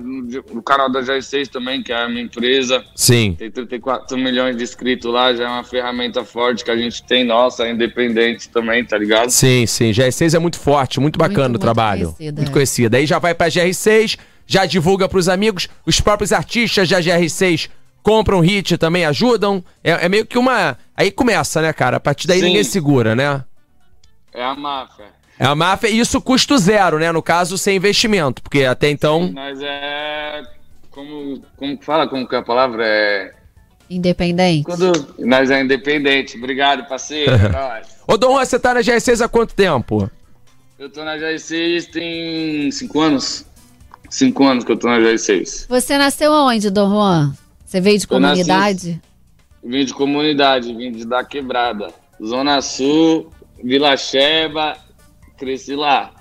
o 0.50 0.60
canal 0.60 0.90
da 0.90 1.00
J6 1.00 1.46
também, 1.46 1.82
que 1.82 1.92
é 1.92 2.02
a 2.02 2.08
minha 2.08 2.22
empresa. 2.22 2.84
Sim. 2.94 3.34
Tem 3.38 3.50
34 3.50 4.18
milhões 4.18 4.56
de 4.56 4.64
inscritos 4.64 5.10
lá, 5.10 5.32
já 5.32 5.44
é 5.44 5.48
uma 5.48 5.62
ferramenta 5.62 6.24
forte 6.24 6.64
que 6.64 6.70
a 6.70 6.76
gente 6.76 7.02
tem, 7.04 7.24
nossa, 7.24 7.64
é 7.64 7.70
independente 7.70 8.48
também, 8.48 8.84
tá 8.84 8.98
ligado? 8.98 9.30
Sim, 9.30 9.64
sim. 9.64 9.92
GR6 9.92 10.34
é 10.34 10.38
muito 10.38 10.58
forte, 10.58 10.98
muito 10.98 11.18
bacana 11.18 11.50
muito, 11.50 11.56
o 11.56 11.60
trabalho. 11.60 12.06
Muito 12.06 12.16
conhecida. 12.16 12.40
Muito 12.40 12.52
conhecida. 12.52 12.96
Aí 12.98 13.06
já 13.06 13.18
vai 13.20 13.32
pra 13.32 13.46
GR6, 13.46 14.18
já 14.44 14.66
divulga 14.66 15.08
pros 15.08 15.28
amigos, 15.28 15.68
os 15.86 16.00
próprios 16.00 16.32
artistas 16.32 16.88
da 16.88 17.00
GR6 17.00 17.70
compram 18.02 18.40
hit 18.40 18.76
também, 18.76 19.04
ajudam. 19.04 19.64
É, 19.82 20.06
é 20.06 20.08
meio 20.08 20.26
que 20.26 20.36
uma. 20.36 20.76
Aí 20.96 21.10
começa, 21.10 21.62
né, 21.62 21.72
cara? 21.72 21.96
A 21.96 22.00
partir 22.00 22.26
daí 22.26 22.40
sim. 22.40 22.46
ninguém 22.46 22.64
segura, 22.64 23.14
né? 23.14 23.42
É 24.36 24.44
a 24.44 24.54
máfia. 24.54 25.06
É 25.38 25.46
a 25.46 25.54
máfia, 25.54 25.88
e 25.88 25.98
isso 25.98 26.20
custo 26.20 26.58
zero, 26.58 26.98
né? 26.98 27.10
No 27.10 27.22
caso, 27.22 27.56
sem 27.56 27.76
investimento, 27.76 28.42
porque 28.42 28.64
até 28.64 28.90
então. 28.90 29.32
Mas 29.32 29.58
é. 29.62 30.42
Como, 30.90 31.42
como 31.56 31.78
fala? 31.82 32.06
Como 32.06 32.28
que 32.28 32.34
é 32.34 32.38
a 32.38 32.42
palavra? 32.42 32.84
É. 32.86 33.32
Independente. 33.88 34.64
Quando 34.64 34.92
nós 35.18 35.50
é 35.50 35.62
independente. 35.62 36.36
Obrigado, 36.36 36.86
parceiro. 36.86 37.32
Ô, 38.06 38.18
Dom 38.18 38.34
você 38.34 38.58
tá 38.58 38.74
na 38.74 38.80
GR6 38.80 39.24
há 39.24 39.28
quanto 39.28 39.54
tempo? 39.54 40.10
Eu 40.78 40.90
tô 40.90 41.02
na 41.02 41.16
GR6 41.16 41.90
tem 41.90 42.70
cinco 42.70 43.00
anos. 43.00 43.46
Cinco 44.10 44.44
anos 44.44 44.64
que 44.64 44.72
eu 44.72 44.76
tô 44.76 44.86
na 44.86 44.98
GR6. 44.98 45.66
Você 45.68 45.96
nasceu 45.96 46.30
onde, 46.30 46.68
Dom 46.68 46.90
Juan? 46.90 47.34
Você 47.64 47.80
veio 47.80 47.98
de 47.98 48.06
comunidade? 48.06 48.88
Nasci, 48.90 49.02
vim 49.64 49.84
de 49.84 49.94
comunidade, 49.94 50.74
vim 50.74 50.92
de 50.92 51.06
da 51.06 51.24
quebrada. 51.24 51.88
Zona 52.22 52.60
Sul, 52.62 53.30
Vila 53.66 53.96
Sheba, 53.96 54.76
cresci 55.36 55.74
lá. 55.74 56.12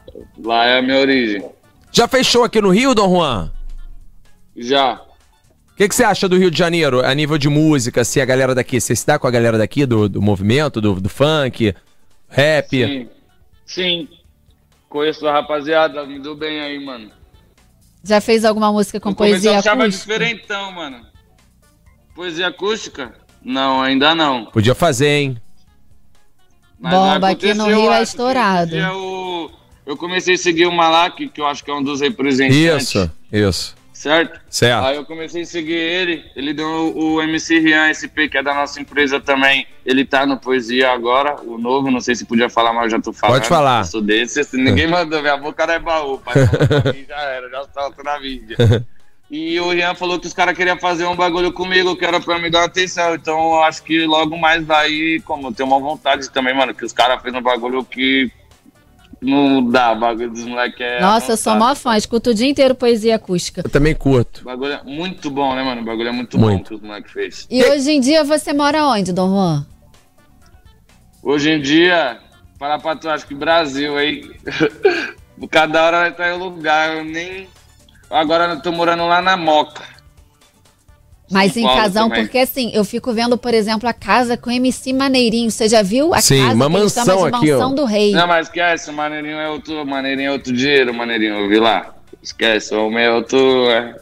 Lá 0.43 0.65
é 0.65 0.79
a 0.79 0.81
minha 0.81 0.97
origem. 0.97 1.45
Já 1.91 2.07
fechou 2.07 2.43
aqui 2.43 2.59
no 2.59 2.71
Rio, 2.71 2.95
Dom 2.95 3.07
Juan? 3.07 3.51
Já. 4.57 4.95
O 5.71 5.75
que, 5.77 5.87
que, 5.87 5.93
você 5.93 6.03
acha 6.03 6.27
do 6.27 6.37
Rio 6.37 6.49
de 6.49 6.57
Janeiro, 6.57 7.05
a 7.05 7.13
nível 7.13 7.37
de 7.37 7.47
música, 7.47 8.03
se 8.03 8.19
a 8.19 8.25
galera 8.25 8.55
daqui, 8.55 8.81
você 8.81 8.95
se 8.95 9.05
dá 9.05 9.19
com 9.19 9.27
a 9.27 9.31
galera 9.31 9.59
daqui 9.59 9.85
do, 9.85 10.09
do 10.09 10.21
movimento, 10.23 10.81
do, 10.81 10.99
do 10.99 11.07
funk, 11.07 11.75
rap? 12.27 12.69
Sim, 12.69 13.09
sim. 13.63 14.09
Conheço 14.89 15.27
a 15.27 15.33
rapaziada, 15.33 16.03
me 16.03 16.17
dou 16.17 16.35
bem 16.35 16.61
aí, 16.61 16.83
mano. 16.83 17.11
Já 18.03 18.19
fez 18.21 18.43
alguma 18.43 18.71
música 18.71 18.99
com 18.99 19.13
poesia 19.13 19.59
acústica? 19.59 19.83
Eu 19.83 19.89
diferentão, 19.89 20.71
mano. 20.71 21.05
Poesia 22.15 22.47
acústica? 22.47 23.13
Não, 23.43 23.83
ainda 23.83 24.15
não. 24.15 24.45
Podia 24.45 24.73
fazer, 24.73 25.09
hein? 25.09 25.41
Mas 26.86 26.93
Bomba 26.93 27.29
aqui 27.29 27.51
no 27.55 27.65
Rio 27.65 27.91
é 27.91 28.03
estourado. 28.03 28.75
Eu, 28.75 29.51
eu 29.88 29.97
comecei 29.97 30.36
a 30.36 30.38
seguir 30.38 30.67
o 30.67 30.71
Malak, 30.71 31.29
que 31.29 31.41
eu 31.41 31.47
acho 31.47 31.65
que 31.65 31.71
é 31.71 31.73
um 31.73 31.81
dos 31.81 31.99
representantes. 31.99 32.89
Isso, 32.89 33.11
isso. 33.31 33.75
Certo? 33.91 34.39
Certo. 34.47 34.86
Aí 34.86 34.97
eu 34.97 35.03
comecei 35.03 35.41
a 35.41 35.45
seguir 35.45 35.73
ele, 35.73 36.23
ele 36.36 36.53
deu 36.53 36.95
o 36.95 37.19
MC 37.23 37.57
Rian 37.57 37.89
SP, 37.89 38.29
que 38.29 38.38
é 38.38 38.43
da 38.43 38.53
nossa 38.53 38.79
empresa 38.79 39.19
também. 39.19 39.65
Ele 39.83 40.05
tá 40.05 40.27
no 40.27 40.38
Poesia 40.38 40.91
agora, 40.91 41.41
o 41.41 41.57
novo, 41.57 41.89
não 41.89 41.99
sei 41.99 42.13
se 42.13 42.23
podia 42.23 42.47
falar, 42.47 42.71
mas 42.71 42.83
eu 42.83 42.89
já 42.91 43.01
tô 43.01 43.11
falando. 43.11 43.38
Pode 43.38 43.47
falar. 43.47 43.79
Eu 43.79 43.86
sou 43.86 44.01
desse, 44.01 44.45
ninguém 44.55 44.86
mandou, 44.86 45.21
minha 45.21 45.38
boca 45.38 45.65
não 45.65 45.73
é 45.73 45.79
baú, 45.79 46.19
pai. 46.19 46.36
já 47.07 47.15
era, 47.15 47.49
já 47.49 47.65
salto 47.73 48.03
na 48.03 48.19
mídia. 48.19 48.57
E 49.36 49.59
o 49.59 49.71
Rian 49.71 49.93
falou 49.95 50.17
que 50.17 50.27
os 50.27 50.33
caras 50.33 50.55
queriam 50.55 50.79
fazer 50.79 51.05
um 51.05 51.15
bagulho 51.15 51.51
comigo, 51.51 51.93
que 51.97 52.05
era 52.05 52.21
pra 52.21 52.39
me 52.39 52.49
dar 52.49 52.63
atenção. 52.63 53.15
Então 53.15 53.38
eu 53.38 53.63
acho 53.63 53.83
que 53.83 54.05
logo 54.05 54.38
mais 54.38 54.65
daí, 54.65 55.19
como 55.25 55.49
eu 55.49 55.51
tenho 55.53 55.67
uma 55.67 55.77
vontade 55.77 56.31
também, 56.31 56.55
mano, 56.55 56.73
que 56.73 56.86
os 56.86 56.93
caras 56.93 57.21
fez 57.21 57.36
um 57.36 57.41
bagulho 57.41 57.83
que 57.83 58.31
não 59.21 59.61
dá, 59.69 59.91
o 59.91 59.99
bagulho 59.99 60.29
dos 60.29 60.45
moleques 60.45 60.79
é. 60.79 61.01
Nossa, 61.01 61.33
eu 61.33 61.38
sou 61.38 61.53
mó 61.53 61.75
fã, 61.75 61.97
escuto 61.97 62.29
o 62.29 62.33
dia 62.33 62.47
inteiro 62.47 62.73
poesia 62.75 63.17
acústica. 63.17 63.61
Eu 63.65 63.69
também 63.69 63.93
curto. 63.93 64.39
O 64.39 64.45
bagulho 64.45 64.71
é 64.71 64.83
muito 64.86 65.29
bom, 65.29 65.53
né, 65.53 65.63
mano? 65.63 65.81
O 65.81 65.86
bagulho 65.86 66.07
é 66.07 66.13
muito, 66.13 66.39
muito. 66.39 66.57
bom 66.57 66.63
que 66.63 66.73
os 66.75 66.81
moleques 66.81 67.11
fez. 67.11 67.47
E 67.51 67.61
hoje 67.61 67.91
em 67.91 67.99
dia 67.99 68.23
você 68.23 68.53
mora 68.53 68.86
onde, 68.86 69.11
Dom 69.11 69.31
Juan? 69.31 69.65
Hoje 71.21 71.49
em 71.49 71.61
dia, 71.61 72.19
para 72.57 72.79
pra 72.79 72.95
tu, 72.95 73.09
acho 73.09 73.27
que 73.27 73.36
Brasil 73.36 73.97
aí. 73.97 74.31
Cada 75.51 75.83
hora 75.83 75.99
vai 75.99 76.11
estar 76.11 76.33
em 76.33 76.39
lugar, 76.39 76.95
eu 76.95 77.03
nem 77.03 77.49
Agora 78.16 78.45
eu 78.53 78.61
tô 78.61 78.72
morando 78.72 79.05
lá 79.05 79.22
na 79.22 79.36
Moca. 79.36 79.84
Mas 81.30 81.53
São 81.53 81.63
em 81.63 81.66
Paulo 81.66 81.82
casão, 81.82 82.09
também. 82.09 82.24
porque 82.24 82.38
assim, 82.38 82.72
eu 82.74 82.86
fico 82.86 83.11
vendo, 83.11 83.38
por 83.38 83.53
exemplo, 83.53 83.89
a 83.89 83.93
casa 83.93 84.38
com 84.38 84.49
MC 84.49 84.93
Maneirinho. 84.93 85.51
Você 85.51 85.68
já 85.68 85.82
viu 85.82 86.13
a 86.13 86.22
Sim, 86.22 86.41
casa 86.41 86.53
uma 86.53 86.70
mansão 86.70 87.26
aqui, 87.26 87.51
mansão 87.51 87.72
ó. 87.72 87.76
do 87.76 87.84
rei? 87.84 88.11
Não, 88.13 88.26
mas 88.26 88.47
esquece, 88.47 88.89
o 88.89 88.93
Maneirinho 88.93 89.38
é 89.38 89.49
outro, 89.49 89.86
Maneirinho 89.86 90.30
é 90.30 90.32
outro 90.32 90.53
dinheiro, 90.53 90.93
Maneirinho, 90.93 91.39
eu 91.39 91.49
vi 91.49 91.59
lá. 91.59 91.93
Esquece, 92.22 92.74
o 92.74 92.88
homem 92.88 93.03
é 93.03 93.11
outro... 93.11 93.70
É... 93.70 93.95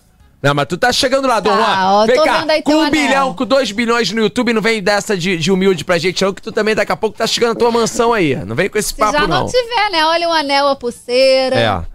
Não, 0.43 0.53
mas 0.53 0.67
tu 0.67 0.77
tá 0.77 0.91
chegando 0.91 1.25
lá, 1.25 1.39
Dom 1.39 1.55
tá, 1.55 1.55
Juan. 1.55 2.05
Vem 2.05 2.23
cá, 2.23 2.61
com 2.63 2.73
um 2.73 2.79
anel. 2.81 2.91
bilhão, 2.91 3.33
com 3.33 3.45
dois 3.45 3.71
bilhões 3.71 4.11
no 4.11 4.21
YouTube, 4.21 4.51
não 4.51 4.61
vem 4.61 4.83
dessa 4.83 5.15
de, 5.15 5.37
de, 5.37 5.49
humilde 5.49 5.85
pra 5.85 5.97
gente, 5.97 6.21
não, 6.23 6.33
que 6.33 6.41
tu 6.41 6.51
também 6.51 6.75
daqui 6.75 6.91
a 6.91 6.97
pouco 6.97 7.17
tá 7.17 7.25
chegando 7.25 7.53
na 7.53 7.59
tua 7.59 7.71
mansão 7.71 8.11
aí. 8.11 8.35
Não 8.45 8.53
vem 8.53 8.69
com 8.69 8.77
esse 8.77 8.89
Se 8.89 8.95
papo, 8.95 9.13
não. 9.13 9.21
já 9.21 9.27
não 9.27 9.45
tiver, 9.45 9.89
né? 9.89 10.05
Olha 10.05 10.27
o 10.27 10.31
anel, 10.33 10.67
a 10.67 10.75
pulseira. 10.75 11.55
É. 11.55 11.92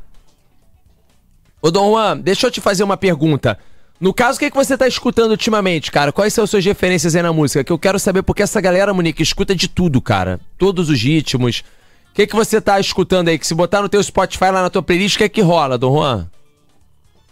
Ô, 1.61 1.71
Dom 1.71 1.91
Juan, 1.91 2.19
deixa 2.19 2.47
eu 2.47 2.51
te 2.51 2.61
fazer 2.61 2.85
uma 2.85 2.97
pergunta. 2.97 3.59
No 4.01 4.15
caso, 4.15 4.37
o 4.37 4.39
que, 4.39 4.45
é 4.45 4.51
que 4.51 4.57
você 4.57 4.79
tá 4.79 4.87
escutando 4.87 5.33
ultimamente, 5.33 5.91
cara? 5.91 6.13
Quais 6.13 6.33
são 6.33 6.45
as 6.45 6.51
suas 6.51 6.65
referências 6.65 7.17
aí 7.17 7.23
na 7.23 7.33
música? 7.33 7.65
Que 7.65 7.73
eu 7.73 7.79
quero 7.79 7.99
saber, 7.99 8.23
porque 8.23 8.43
essa 8.43 8.61
galera, 8.61 8.95
Monique, 8.95 9.23
escuta 9.23 9.57
de 9.57 9.67
tudo, 9.67 10.01
cara. 10.01 10.39
Todos 10.57 10.89
os 10.89 11.03
ritmos. 11.03 11.65
O 12.11 12.15
que, 12.15 12.23
é 12.23 12.27
que 12.27 12.37
você 12.37 12.61
tá 12.61 12.79
escutando 12.79 13.29
aí? 13.29 13.39
Que 13.39 13.47
se 13.47 13.55
botar 13.55 13.83
no 13.83 13.89
teu 13.89 14.01
Spotify 14.03 14.45
lá 14.45 14.63
na 14.63 14.71
tua 14.71 14.83
playlist, 14.85 15.17
o 15.17 15.19
que 15.19 15.25
é 15.25 15.29
que 15.29 15.41
rola, 15.41 15.77
Dom 15.77 15.97
Juan? 15.97 16.31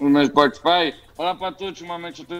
No 0.00 0.10
meu 0.10 0.26
Spotify? 0.26 0.92
Fala 1.16 1.34
pra 1.36 1.52
tu, 1.52 1.66
ultimamente 1.66 2.20
eu 2.20 2.26
tô 2.26 2.34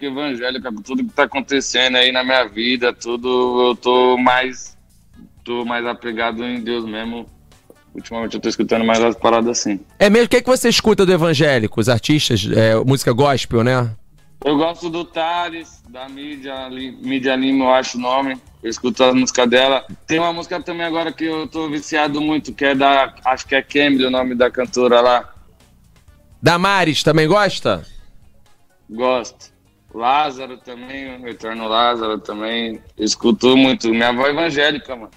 evangélica, 0.00 0.70
tudo 0.84 1.02
que 1.02 1.12
tá 1.12 1.24
acontecendo 1.24 1.96
aí 1.96 2.12
na 2.12 2.22
minha 2.22 2.44
vida, 2.46 2.92
tudo, 2.92 3.68
eu 3.68 3.74
tô 3.74 4.16
mais, 4.18 4.76
tô 5.42 5.64
mais 5.64 5.84
apegado 5.86 6.44
em 6.44 6.60
Deus 6.60 6.84
mesmo 6.84 7.26
ultimamente 7.94 8.34
eu 8.34 8.40
tô 8.40 8.48
escutando 8.48 8.84
mais 8.84 9.02
as 9.02 9.16
paradas 9.16 9.58
assim. 9.58 9.80
É 9.98 10.08
mesmo? 10.08 10.26
O 10.26 10.28
que, 10.28 10.36
é 10.36 10.40
que 10.40 10.48
você 10.48 10.68
escuta 10.68 11.04
do 11.04 11.12
evangélico? 11.12 11.80
Os 11.80 11.88
artistas, 11.88 12.48
é, 12.54 12.74
música 12.76 13.12
gospel, 13.12 13.62
né? 13.62 13.90
Eu 14.44 14.56
gosto 14.56 14.88
do 14.88 15.04
Thales, 15.04 15.82
da 15.88 16.08
mídia, 16.08 16.70
mídia 16.70 17.34
Lima, 17.34 17.64
eu 17.64 17.72
acho 17.72 17.98
o 17.98 18.00
nome. 18.00 18.40
Eu 18.62 18.70
escuto 18.70 19.02
as 19.02 19.14
músicas 19.14 19.48
dela. 19.48 19.84
Tem 20.06 20.18
uma 20.18 20.32
música 20.32 20.60
também 20.62 20.86
agora 20.86 21.12
que 21.12 21.24
eu 21.24 21.46
tô 21.48 21.68
viciado 21.68 22.20
muito, 22.20 22.52
que 22.52 22.64
é 22.64 22.74
da. 22.74 23.14
Acho 23.24 23.46
que 23.46 23.54
é 23.54 23.62
Cambly 23.62 24.06
o 24.06 24.10
nome 24.10 24.34
da 24.34 24.50
cantora 24.50 25.00
lá. 25.00 25.34
Damares, 26.40 27.02
também 27.02 27.26
gosta? 27.26 27.84
Gosto. 28.88 29.52
Lázaro 29.92 30.58
também, 30.58 31.20
Retorno 31.20 31.66
Lázaro 31.66 32.18
também. 32.18 32.80
Eu 32.96 33.04
escuto 33.04 33.56
muito. 33.56 33.88
Minha 33.88 34.10
avó 34.10 34.26
é 34.26 34.30
evangélica, 34.30 34.94
mano. 34.94 35.10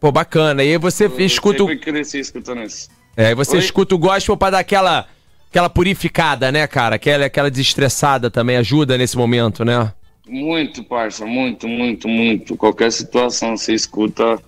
Pô, 0.00 0.10
bacana. 0.10 0.64
E 0.64 0.70
aí 0.70 0.78
você 0.78 1.04
eu 1.04 1.20
escuta. 1.20 1.62
Eu 1.62 1.78
cresci 1.78 2.18
escutando 2.18 2.62
isso. 2.62 2.88
É, 3.16 3.26
aí 3.26 3.34
você 3.34 3.56
Oi? 3.56 3.58
escuta 3.58 3.94
o 3.94 3.98
gospel 3.98 4.36
pra 4.36 4.50
dar 4.50 4.58
aquela, 4.60 5.06
aquela 5.50 5.68
purificada, 5.68 6.50
né, 6.50 6.66
cara? 6.66 6.96
Aquela, 6.96 7.26
aquela 7.26 7.50
desestressada 7.50 8.30
também 8.30 8.56
ajuda 8.56 8.96
nesse 8.96 9.16
momento, 9.16 9.64
né? 9.64 9.92
Muito, 10.26 10.82
parça, 10.82 11.26
muito, 11.26 11.68
muito, 11.68 12.08
muito. 12.08 12.56
Qualquer 12.56 12.90
situação 12.90 13.56
você 13.56 13.74
escuta, 13.74 14.38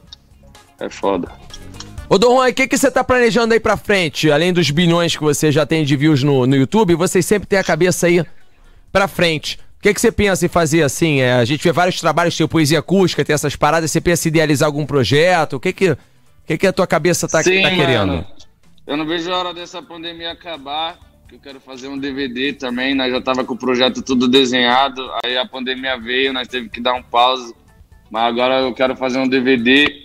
é 0.81 0.89
foda. 0.89 1.31
Ô, 2.09 2.17
Dom 2.17 2.37
Juan, 2.37 2.49
o 2.49 2.55
que, 2.55 2.69
que 2.69 2.79
você 2.79 2.91
tá 2.91 3.03
planejando 3.03 3.53
aí 3.53 3.61
pra 3.61 3.77
frente? 3.77 4.31
Além 4.31 4.53
dos 4.53 4.71
bilhões 4.71 5.17
que 5.17 5.23
você 5.23 5.51
já 5.51 5.67
tem 5.67 5.85
de 5.85 5.97
views 5.97 6.23
no, 6.23 6.47
no 6.47 6.57
YouTube, 6.57 6.95
vocês 6.95 7.27
sempre 7.27 7.49
têm 7.49 7.59
a 7.59 7.65
cabeça 7.65 8.07
aí 8.07 8.25
pra 8.93 9.09
frente. 9.09 9.59
O 9.83 9.89
que, 9.91 9.93
que 9.93 10.01
você 10.01 10.13
pensa 10.13 10.47
em 10.47 10.49
fazer 10.49 10.85
assim? 10.85 11.23
É, 11.23 11.33
a 11.33 11.45
gente 11.45 11.65
vê 11.65 11.73
vários 11.73 12.01
trabalhos, 12.01 12.37
tem 12.37 12.47
poesia 12.47 12.79
acústica, 12.79 13.25
tem 13.25 13.35
essas 13.35 13.57
paradas. 13.57 13.91
Você 13.91 14.01
pensa 14.01 14.29
em 14.29 14.31
idealizar 14.31 14.69
algum 14.69 14.87
projeto? 14.87 15.55
O 15.55 15.61
que 15.61 15.73
que, 15.73 15.97
que, 16.47 16.57
que 16.57 16.67
a 16.69 16.73
tua 16.73 16.87
cabeça 16.87 17.27
tá, 17.27 17.43
Sim, 17.43 17.63
tá 17.63 17.71
querendo? 17.71 18.07
Mano. 18.07 18.27
Eu 18.87 18.97
não 18.97 19.05
vejo 19.05 19.29
a 19.33 19.37
hora 19.37 19.53
dessa 19.53 19.83
pandemia 19.83 20.31
acabar. 20.31 20.97
Que 21.29 21.35
eu 21.35 21.41
quero 21.41 21.59
fazer 21.59 21.89
um 21.89 21.99
DVD 21.99 22.53
também. 22.53 22.95
Nós 22.95 23.11
já 23.11 23.21
tava 23.21 23.45
com 23.45 23.55
o 23.55 23.59
projeto 23.59 24.03
tudo 24.03 24.29
desenhado. 24.29 25.03
Aí 25.25 25.37
a 25.37 25.45
pandemia 25.45 25.99
veio, 25.99 26.33
nós 26.33 26.47
teve 26.47 26.69
que 26.69 26.81
dar 26.81 26.95
um 26.95 27.03
pause. 27.03 27.53
Mas 28.09 28.23
agora 28.23 28.61
eu 28.61 28.73
quero 28.73 28.95
fazer 28.95 29.19
um 29.19 29.27
DVD. 29.27 30.05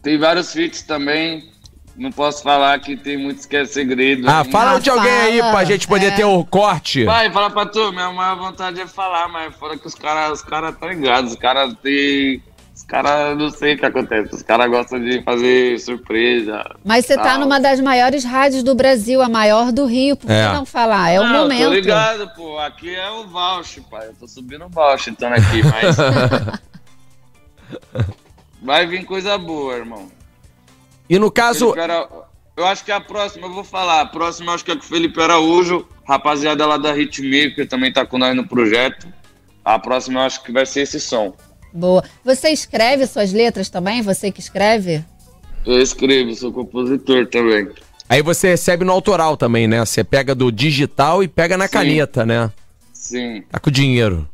Tem 0.00 0.16
vários 0.16 0.52
feats 0.52 0.82
também. 0.82 1.50
Não 1.96 2.10
posso 2.10 2.42
falar 2.42 2.78
que 2.80 2.96
tem 2.96 3.16
muitos 3.16 3.46
que 3.46 3.56
é 3.56 3.64
segredo. 3.64 4.28
Ah, 4.28 4.44
fala 4.44 4.78
de 4.78 4.90
alguém 4.90 5.10
fala, 5.10 5.24
aí 5.24 5.40
pra 5.40 5.64
gente 5.64 5.86
poder 5.86 6.06
é. 6.06 6.10
ter 6.10 6.24
o 6.24 6.44
corte. 6.44 7.04
Vai, 7.04 7.30
fala 7.30 7.50
pra 7.50 7.66
tu, 7.66 7.92
minha 7.92 8.10
maior 8.12 8.36
vontade 8.36 8.80
é 8.80 8.86
falar, 8.86 9.28
mas 9.28 9.54
fora 9.56 9.76
que 9.76 9.86
os 9.86 9.94
caras 9.94 10.32
os 10.32 10.42
cara 10.42 10.72
tá 10.72 10.86
ligados, 10.88 11.32
os 11.32 11.38
caras 11.38 11.74
têm. 11.82 12.42
Os 12.74 12.82
caras, 12.82 13.36
não 13.36 13.50
sei 13.50 13.74
o 13.74 13.78
que 13.78 13.84
acontece, 13.84 14.34
os 14.34 14.42
caras 14.42 14.70
gostam 14.70 14.98
de 14.98 15.22
fazer 15.22 15.78
surpresa. 15.78 16.64
Mas 16.82 17.04
você 17.04 17.16
tá 17.16 17.36
numa 17.36 17.60
das 17.60 17.78
maiores 17.80 18.24
rádios 18.24 18.62
do 18.62 18.74
Brasil, 18.74 19.20
a 19.20 19.28
maior 19.28 19.70
do 19.70 19.84
Rio, 19.84 20.16
por 20.16 20.26
que 20.26 20.32
é. 20.32 20.52
não 20.54 20.64
falar? 20.64 21.10
É 21.10 21.20
o 21.20 21.22
não, 21.22 21.42
momento. 21.42 21.64
Tô 21.64 21.74
ligado, 21.74 22.30
pô, 22.34 22.58
aqui 22.58 22.94
é 22.94 23.10
o 23.10 23.28
Valch, 23.28 23.78
pai, 23.90 24.06
eu 24.08 24.14
tô 24.14 24.26
subindo 24.26 24.64
o 24.64 24.70
Valch 24.70 25.10
então 25.10 25.28
aqui, 25.30 25.62
mas... 25.62 25.96
Vai 28.62 28.86
vir 28.86 29.04
coisa 29.04 29.36
boa, 29.36 29.74
irmão. 29.74 30.08
E 31.08 31.18
no 31.18 31.30
caso. 31.30 31.72
Ara... 31.78 32.08
Eu 32.56 32.66
acho 32.66 32.84
que 32.84 32.92
a 32.92 33.00
próxima, 33.00 33.46
eu 33.46 33.52
vou 33.52 33.64
falar. 33.64 34.02
A 34.02 34.06
próxima 34.06 34.50
eu 34.50 34.54
acho 34.54 34.64
que 34.64 34.70
é 34.70 34.76
com 34.76 34.82
o 34.82 34.84
Felipe 34.84 35.20
Araújo, 35.20 35.86
rapaziada 36.06 36.66
lá 36.66 36.76
da 36.76 36.96
Hitmaker, 36.96 37.66
também 37.66 37.92
tá 37.92 38.04
com 38.04 38.18
nós 38.18 38.36
no 38.36 38.46
projeto. 38.46 39.08
A 39.64 39.78
próxima 39.78 40.20
eu 40.20 40.24
acho 40.24 40.42
que 40.42 40.52
vai 40.52 40.66
ser 40.66 40.82
esse 40.82 41.00
som. 41.00 41.34
Boa. 41.72 42.04
Você 42.24 42.50
escreve 42.50 43.06
suas 43.06 43.32
letras 43.32 43.70
também? 43.70 44.02
Você 44.02 44.30
que 44.30 44.40
escreve? 44.40 45.02
Eu 45.64 45.80
escrevo, 45.80 46.34
sou 46.34 46.52
compositor 46.52 47.26
também. 47.26 47.68
Aí 48.08 48.20
você 48.20 48.48
recebe 48.48 48.84
no 48.84 48.92
autoral 48.92 49.36
também, 49.36 49.66
né? 49.66 49.80
Você 49.80 50.04
pega 50.04 50.34
do 50.34 50.52
digital 50.52 51.22
e 51.22 51.28
pega 51.28 51.56
na 51.56 51.66
Sim. 51.66 51.72
caneta, 51.72 52.26
né? 52.26 52.50
Sim. 52.92 53.42
Tá 53.50 53.58
com 53.58 53.70
dinheiro. 53.70 54.28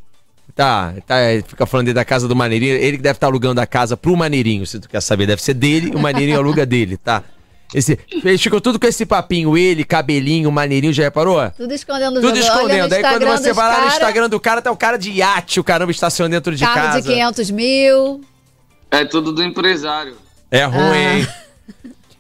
Tá, 0.59 0.93
tá, 1.07 1.15
fica 1.47 1.65
falando 1.67 1.95
da 1.95 2.05
casa 2.05 2.27
do 2.27 2.35
Maneirinho. 2.35 2.75
Ele 2.75 2.97
que 2.97 3.03
deve 3.05 3.17
estar 3.17 3.29
tá 3.29 3.31
alugando 3.31 3.61
a 3.61 3.67
casa 3.67 3.97
pro 3.97 4.17
Maneirinho, 4.17 4.67
se 4.67 4.81
tu 4.81 4.89
quer 4.89 5.01
saber. 5.01 5.25
Deve 5.25 5.41
ser 5.41 5.55
dele, 5.55 5.95
o 5.95 6.01
Maneirinho 6.01 6.37
aluga 6.37 6.67
dele, 6.67 6.97
tá? 6.97 7.23
Esse, 7.73 7.97
eles 8.25 8.43
ficam 8.43 8.61
tudo 8.61 8.77
com 8.77 8.87
esse 8.89 9.07
papinho, 9.07 9.57
ele, 9.57 9.85
cabelinho, 9.85 10.51
maneirinho, 10.51 10.93
já 10.93 11.05
reparou? 11.05 11.49
Tudo 11.57 11.73
escondendo 11.73 12.21
Tudo 12.21 12.37
escondendo. 12.37 12.93
Aí 12.93 13.03
quando 13.03 13.27
você 13.27 13.53
vai 13.53 13.69
lá 13.69 13.83
no 13.83 13.87
Instagram 13.87 14.29
do 14.29 14.41
cara, 14.41 14.61
tá 14.61 14.73
o 14.73 14.77
cara 14.77 14.97
de 14.97 15.13
iate, 15.13 15.61
o 15.61 15.65
caramba 15.65 15.93
estaciona 15.93 16.29
dentro 16.29 16.57
de 16.57 16.65
Carro 16.65 16.75
casa. 16.75 17.03
de 17.03 17.09
500 17.09 17.51
mil. 17.53 18.21
É 18.91 19.05
tudo 19.05 19.31
do 19.31 19.45
empresário. 19.45 20.17
É 20.51 20.65
ruim, 20.65 20.81
ah. 20.81 21.19
hein? 21.19 21.29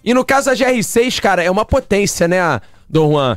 E 0.05 0.14
no 0.14 0.24
caso 0.24 0.49
da 0.49 0.55
GR6, 0.55 1.20
cara, 1.20 1.43
é 1.43 1.51
uma 1.51 1.64
potência, 1.64 2.28
né, 2.28 2.61
Dom 2.89 3.14
Juan? 3.14 3.36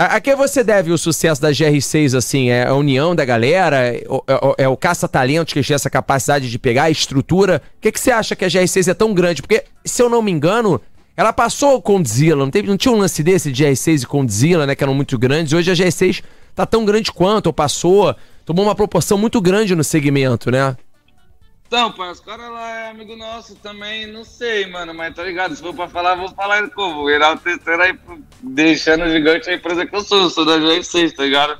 A, 0.00 0.16
a 0.16 0.20
que 0.22 0.34
você 0.34 0.64
deve 0.64 0.92
o 0.92 0.96
sucesso 0.96 1.42
da 1.42 1.50
GR6, 1.50 2.16
assim? 2.16 2.48
É 2.48 2.66
a 2.66 2.74
união 2.74 3.14
da 3.14 3.22
galera? 3.22 3.86
É, 3.86 3.96
é, 3.98 4.64
é 4.64 4.68
o 4.68 4.74
caça-talento 4.74 5.52
que 5.52 5.62
tem 5.62 5.74
essa 5.74 5.90
capacidade 5.90 6.50
de 6.50 6.58
pegar 6.58 6.84
a 6.84 6.90
estrutura? 6.90 7.60
O 7.76 7.80
que, 7.82 7.92
que 7.92 8.00
você 8.00 8.10
acha 8.10 8.34
que 8.34 8.42
a 8.42 8.48
GR6 8.48 8.88
é 8.88 8.94
tão 8.94 9.12
grande? 9.12 9.42
Porque, 9.42 9.62
se 9.84 10.02
eu 10.02 10.08
não 10.08 10.22
me 10.22 10.30
engano, 10.30 10.80
ela 11.14 11.34
passou 11.34 11.74
o 11.74 11.82
Condzilla, 11.82 12.46
não, 12.46 12.50
não 12.64 12.78
tinha 12.78 12.94
um 12.94 12.96
lance 12.96 13.22
desse 13.22 13.52
de 13.52 13.62
GR6 13.62 14.04
e 14.04 14.06
Condzilla, 14.06 14.66
né? 14.66 14.74
Que 14.74 14.82
eram 14.82 14.94
muito 14.94 15.18
grandes. 15.18 15.52
Hoje 15.52 15.70
a 15.70 15.74
GR6 15.74 16.22
tá 16.54 16.64
tão 16.64 16.86
grande 16.86 17.12
quanto, 17.12 17.48
ou 17.48 17.52
passou, 17.52 18.16
tomou 18.46 18.64
uma 18.64 18.74
proporção 18.74 19.18
muito 19.18 19.38
grande 19.38 19.76
no 19.76 19.84
segmento, 19.84 20.50
né? 20.50 20.78
Então, 21.70 21.92
pai, 21.92 22.10
os 22.10 22.18
caras 22.18 22.50
lá 22.50 22.68
é 22.68 22.90
amigo 22.90 23.14
nosso 23.14 23.54
também, 23.54 24.04
não 24.04 24.24
sei, 24.24 24.66
mano, 24.66 24.92
mas 24.92 25.14
tá 25.14 25.22
ligado? 25.22 25.54
Se 25.54 25.62
for 25.62 25.72
pra 25.72 25.86
falar, 25.86 26.16
vou 26.16 26.28
falar 26.30 26.68
como. 26.70 27.06
Virar 27.06 27.34
o 27.34 27.38
terceiro 27.38 27.80
aí, 27.80 27.96
deixando 28.42 29.08
gigante 29.08 29.48
a 29.48 29.54
empresa 29.54 29.86
que 29.86 29.94
eu 29.94 30.00
sou, 30.00 30.22
eu 30.22 30.30
sou 30.30 30.44
da 30.44 30.58
GR6, 30.58 31.14
tá 31.14 31.22
ligado? 31.22 31.56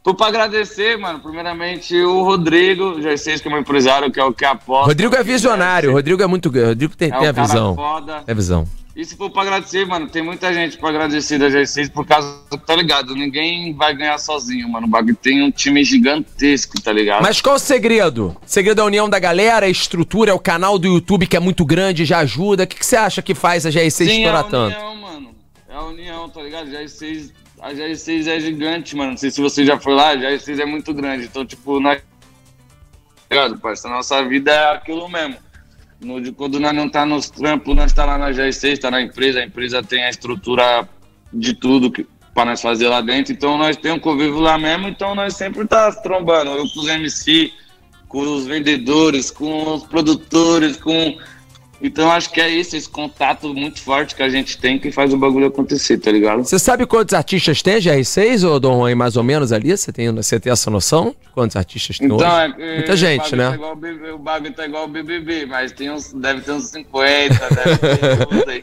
Tô 0.00 0.14
pra 0.14 0.28
agradecer, 0.28 0.96
mano, 0.96 1.18
primeiramente 1.18 1.92
o 1.96 2.22
Rodrigo, 2.22 3.00
GR6, 3.00 3.40
que 3.42 3.48
é 3.48 3.50
meu 3.50 3.58
empresário, 3.58 4.12
que 4.12 4.20
é 4.20 4.24
o 4.24 4.32
que 4.32 4.44
aposta. 4.44 4.86
Rodrigo 4.86 5.16
é 5.16 5.24
visionário, 5.24 5.90
Rodrigo 5.90 6.22
é 6.22 6.26
muito. 6.28 6.48
Rodrigo 6.48 6.96
tem, 6.96 7.08
é 7.08 7.18
tem 7.18 7.26
a 7.26 7.32
visão. 7.32 7.74
Foda. 7.74 8.22
É 8.24 8.30
a 8.30 8.34
visão. 8.36 8.68
E 8.94 9.06
se 9.06 9.16
for 9.16 9.30
pra 9.30 9.42
agradecer, 9.42 9.86
mano, 9.86 10.06
tem 10.06 10.22
muita 10.22 10.52
gente 10.52 10.76
pra 10.76 10.90
agradecer 10.90 11.38
da 11.38 11.48
G6 11.48 11.90
por 11.90 12.06
causa, 12.06 12.38
tá 12.66 12.76
ligado? 12.76 13.14
Ninguém 13.14 13.72
vai 13.72 13.96
ganhar 13.96 14.18
sozinho, 14.18 14.68
mano. 14.68 14.86
O 14.86 14.90
bagulho 14.90 15.16
tem 15.16 15.42
um 15.42 15.50
time 15.50 15.82
gigantesco, 15.82 16.80
tá 16.80 16.92
ligado? 16.92 17.22
Mas 17.22 17.40
qual 17.40 17.56
o 17.56 17.58
segredo? 17.58 18.36
O 18.44 18.48
segredo 18.48 18.80
é 18.80 18.82
a 18.82 18.86
união 18.86 19.08
da 19.08 19.18
galera, 19.18 19.64
a 19.64 19.70
estrutura, 19.70 20.30
é 20.30 20.34
o 20.34 20.38
canal 20.38 20.78
do 20.78 20.88
YouTube 20.88 21.26
que 21.26 21.36
é 21.36 21.40
muito 21.40 21.64
grande, 21.64 22.04
já 22.04 22.18
ajuda. 22.18 22.64
O 22.64 22.66
que, 22.66 22.76
que 22.76 22.84
você 22.84 22.96
acha 22.96 23.22
que 23.22 23.34
faz 23.34 23.64
a 23.64 23.70
G6 23.70 23.90
Sim, 23.90 24.18
estourar 24.18 24.44
tanto? 24.44 24.76
É 24.76 24.82
a 24.82 24.90
união, 24.90 24.96
mano. 24.96 25.34
É 25.70 25.74
a 25.74 25.82
união, 25.84 26.28
tá 26.28 26.42
ligado? 26.42 26.68
A 26.68 26.82
G6, 26.82 27.32
a 27.62 27.72
G6 27.72 28.26
é 28.26 28.40
gigante, 28.40 28.94
mano. 28.94 29.12
Não 29.12 29.16
sei 29.16 29.30
se 29.30 29.40
você 29.40 29.64
já 29.64 29.80
foi 29.80 29.94
lá, 29.94 30.10
a 30.10 30.16
G6 30.16 30.60
é 30.60 30.66
muito 30.66 30.92
grande. 30.92 31.24
Então, 31.24 31.46
tipo, 31.46 31.80
nós. 31.80 31.98
Tá 31.98 33.36
ligado, 33.36 33.58
parceiro? 33.58 33.96
Nossa 33.96 34.22
vida 34.22 34.52
é 34.52 34.74
aquilo 34.74 35.08
mesmo. 35.08 35.38
No, 36.02 36.32
quando 36.34 36.58
nós 36.58 36.74
não 36.74 36.88
tá 36.88 37.06
nos 37.06 37.30
trampos, 37.30 37.74
nós 37.76 37.92
tá 37.92 38.04
lá 38.04 38.18
na 38.18 38.30
GR6, 38.30 38.78
tá 38.78 38.90
na 38.90 39.00
empresa, 39.00 39.40
a 39.40 39.44
empresa 39.44 39.82
tem 39.82 40.04
a 40.04 40.10
estrutura 40.10 40.88
de 41.32 41.54
tudo 41.54 41.90
que, 41.90 42.06
para 42.34 42.46
nós 42.46 42.60
fazer 42.60 42.88
lá 42.88 43.00
dentro, 43.00 43.32
então 43.32 43.56
nós 43.56 43.76
temos 43.76 43.98
um 43.98 44.00
convívio 44.00 44.40
lá 44.40 44.58
mesmo, 44.58 44.88
então 44.88 45.14
nós 45.14 45.36
sempre 45.36 45.66
tá 45.66 45.92
trombando, 45.92 46.50
eu 46.50 46.68
com 46.68 46.80
os 46.80 46.88
MC, 46.88 47.52
com 48.08 48.20
os 48.20 48.46
vendedores, 48.46 49.30
com 49.30 49.74
os 49.74 49.84
produtores, 49.84 50.76
com 50.76 51.16
então 51.82 52.10
acho 52.10 52.30
que 52.30 52.40
é 52.40 52.48
isso, 52.48 52.76
esse 52.76 52.88
contato 52.88 53.52
muito 53.52 53.80
forte 53.80 54.14
que 54.14 54.22
a 54.22 54.28
gente 54.28 54.56
tem 54.56 54.78
que 54.78 54.92
faz 54.92 55.12
o 55.12 55.16
bagulho 55.16 55.46
acontecer, 55.46 55.98
tá 55.98 56.12
ligado? 56.12 56.44
Você 56.44 56.58
sabe 56.58 56.86
quantos 56.86 57.14
artistas 57.14 57.60
tem 57.60 57.78
GR6, 57.78 58.48
ou 58.48 58.60
Dom 58.60 58.78
Juan, 58.78 58.94
mais 58.94 59.16
ou 59.16 59.24
menos 59.24 59.52
ali? 59.52 59.76
Você 59.76 59.92
tem, 59.92 60.14
você 60.14 60.38
tem 60.38 60.52
essa 60.52 60.70
noção? 60.70 61.14
Quantos 61.34 61.56
artistas 61.56 61.98
tem 61.98 62.06
então, 62.06 62.18
hoje? 62.18 62.54
É, 62.58 62.74
Muita 62.76 62.96
gente, 62.96 63.30
tá 63.30 63.36
né? 63.36 63.48
Tá 63.48 63.54
igual 63.54 63.72
o, 63.72 64.18
bagulho 64.18 64.52
tá 64.52 64.66
igual 64.66 64.84
o 64.84 64.88
BBB, 64.88 65.46
mas 65.46 65.72
tem 65.72 65.90
uns, 65.90 66.12
deve 66.12 66.42
ter 66.42 66.52
uns 66.52 66.66
50, 66.66 67.48
deve 67.54 67.78
ter 67.78 68.28
uns 68.30 68.48
aí. 68.48 68.60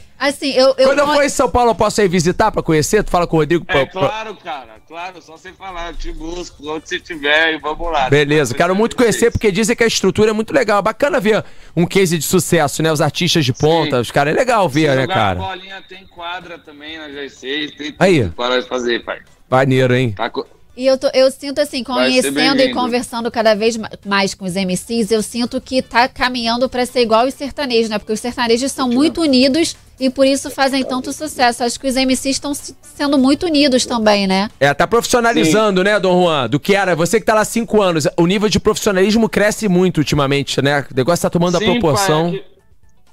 Assim, 0.18 0.50
eu, 0.52 0.74
eu 0.78 0.88
Quando 0.88 0.98
eu 1.00 1.06
for 1.08 1.22
em 1.22 1.28
São 1.28 1.50
Paulo, 1.50 1.70
eu 1.70 1.74
posso 1.74 2.00
ir 2.00 2.08
visitar 2.08 2.50
pra 2.50 2.62
conhecer? 2.62 3.04
Tu 3.04 3.10
fala 3.10 3.26
com 3.26 3.36
o 3.36 3.40
Rodrigo? 3.40 3.64
É, 3.68 3.84
pra, 3.84 3.86
claro, 3.86 4.36
cara. 4.36 4.76
Claro, 4.88 5.20
só 5.20 5.36
você 5.36 5.52
falar, 5.52 5.90
eu 5.90 5.96
te 5.96 6.12
busco, 6.12 6.70
onde 6.70 6.88
você 6.88 6.96
estiver 6.96 7.54
e 7.54 7.58
vamos 7.58 7.90
lá. 7.92 8.08
Beleza, 8.08 8.54
quero 8.54 8.74
muito 8.74 8.96
conhecer 8.96 9.30
porque 9.30 9.50
dizem 9.50 9.76
que 9.76 9.84
a 9.84 9.86
estrutura 9.86 10.30
é 10.30 10.32
muito 10.32 10.54
legal. 10.54 10.80
Bacana 10.80 11.20
ver 11.20 11.44
um 11.76 11.84
case 11.84 12.16
de 12.16 12.24
sucesso, 12.24 12.82
né? 12.82 12.90
Os 12.90 13.00
artistas 13.00 13.44
de 13.44 13.52
ponta, 13.52 13.96
Sim. 13.96 14.02
os 14.02 14.10
caras, 14.10 14.34
é 14.34 14.38
legal 14.38 14.68
ver, 14.68 14.90
Se 14.90 14.96
né, 14.96 15.06
cara? 15.06 15.38
bolinha 15.40 15.82
tem 15.88 16.06
quadra 16.06 16.58
também 16.58 16.96
na 16.98 17.08
G6, 17.08 17.76
tem 17.76 17.94
Aí. 17.98 18.28
para 18.30 18.62
fazer, 18.62 19.04
pai. 19.04 19.20
Maneiro, 19.50 19.94
hein? 19.94 20.12
Tá, 20.12 20.30
e 20.76 20.86
eu, 20.86 20.98
tô, 20.98 21.08
eu 21.14 21.30
sinto 21.30 21.58
assim, 21.58 21.82
conhecendo 21.82 22.60
e 22.60 22.70
conversando 22.70 23.30
cada 23.30 23.54
vez 23.54 23.78
mais 24.04 24.34
com 24.34 24.44
os 24.44 24.54
MCs, 24.54 25.10
eu 25.10 25.22
sinto 25.22 25.58
que 25.58 25.80
tá 25.80 26.06
caminhando 26.06 26.68
para 26.68 26.84
ser 26.84 27.00
igual 27.00 27.26
os 27.26 27.32
sertanejos, 27.32 27.88
né? 27.88 27.98
Porque 27.98 28.12
os 28.12 28.20
sertanejos 28.20 28.70
são 28.72 28.86
muito 28.86 29.22
unidos 29.22 29.74
e 29.98 30.10
por 30.10 30.26
isso 30.26 30.50
fazem 30.50 30.84
tanto 30.84 31.12
sucesso. 31.12 31.64
Acho 31.64 31.80
que 31.80 31.86
os 31.86 31.94
MCs 31.94 32.36
estão 32.36 32.52
sendo 32.54 33.18
muito 33.18 33.46
unidos 33.46 33.86
também, 33.86 34.26
né? 34.26 34.50
É, 34.60 34.72
tá 34.74 34.86
profissionalizando, 34.86 35.80
Sim. 35.80 35.84
né, 35.84 36.00
Dom 36.00 36.22
Juan? 36.22 36.48
Do 36.48 36.60
que 36.60 36.74
era. 36.74 36.94
Você 36.94 37.18
que 37.18 37.26
tá 37.26 37.34
lá 37.34 37.40
há 37.40 37.44
cinco 37.44 37.80
anos, 37.80 38.06
o 38.16 38.26
nível 38.26 38.48
de 38.48 38.60
profissionalismo 38.60 39.28
cresce 39.28 39.68
muito 39.68 39.98
ultimamente, 39.98 40.60
né? 40.60 40.86
O 40.90 40.94
negócio 40.94 41.22
tá 41.22 41.30
tomando 41.30 41.58
Sim, 41.58 41.64
a 41.64 41.70
proporção. 41.72 42.30
Pai, 42.30 42.38
é, 42.38 42.42
que, 42.42 42.46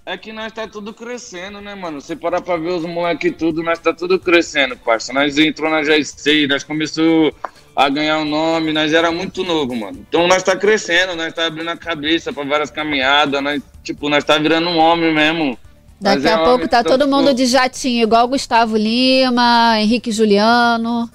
é 0.06 0.18
que 0.18 0.34
nós 0.34 0.52
tá 0.52 0.68
tudo 0.68 0.94
crescendo, 0.94 1.62
né, 1.62 1.74
mano? 1.74 2.02
Você 2.02 2.16
parar 2.16 2.42
pra 2.42 2.58
ver 2.58 2.72
os 2.72 2.84
moleques 2.84 3.34
tudo, 3.38 3.64
nós 3.64 3.80
tá 3.80 3.94
tudo 3.94 4.20
crescendo, 4.20 4.76
parça. 4.78 5.14
Nós 5.14 5.38
entrou 5.38 5.70
na 5.70 5.84
GC, 5.84 6.48
nós 6.48 6.64
começou 6.64 7.34
a 7.76 7.90
ganhar 7.90 8.20
um 8.20 8.26
nome, 8.26 8.72
nós 8.72 8.94
era 8.94 9.12
muito 9.12 9.44
novo, 9.44 9.76
mano. 9.76 10.06
Então 10.08 10.28
nós 10.28 10.44
tá 10.44 10.56
crescendo, 10.56 11.16
nós 11.16 11.34
tá 11.34 11.46
abrindo 11.46 11.70
a 11.70 11.78
cabeça 11.78 12.32
para 12.32 12.44
várias 12.44 12.70
caminhadas, 12.70 13.42
nós, 13.42 13.62
tipo, 13.84 14.10
nós 14.10 14.24
tá 14.24 14.38
virando 14.38 14.70
um 14.70 14.78
homem 14.78 15.14
mesmo. 15.14 15.58
Daqui 16.04 16.28
a 16.28 16.32
é 16.32 16.44
pouco 16.44 16.68
tá 16.68 16.84
todo 16.84 17.08
mundo 17.08 17.34
de 17.34 17.46
jatinho, 17.46 18.04
igual 18.04 18.28
Gustavo 18.28 18.76
Lima, 18.76 19.80
Henrique 19.80 20.12
Juliano. 20.12 21.10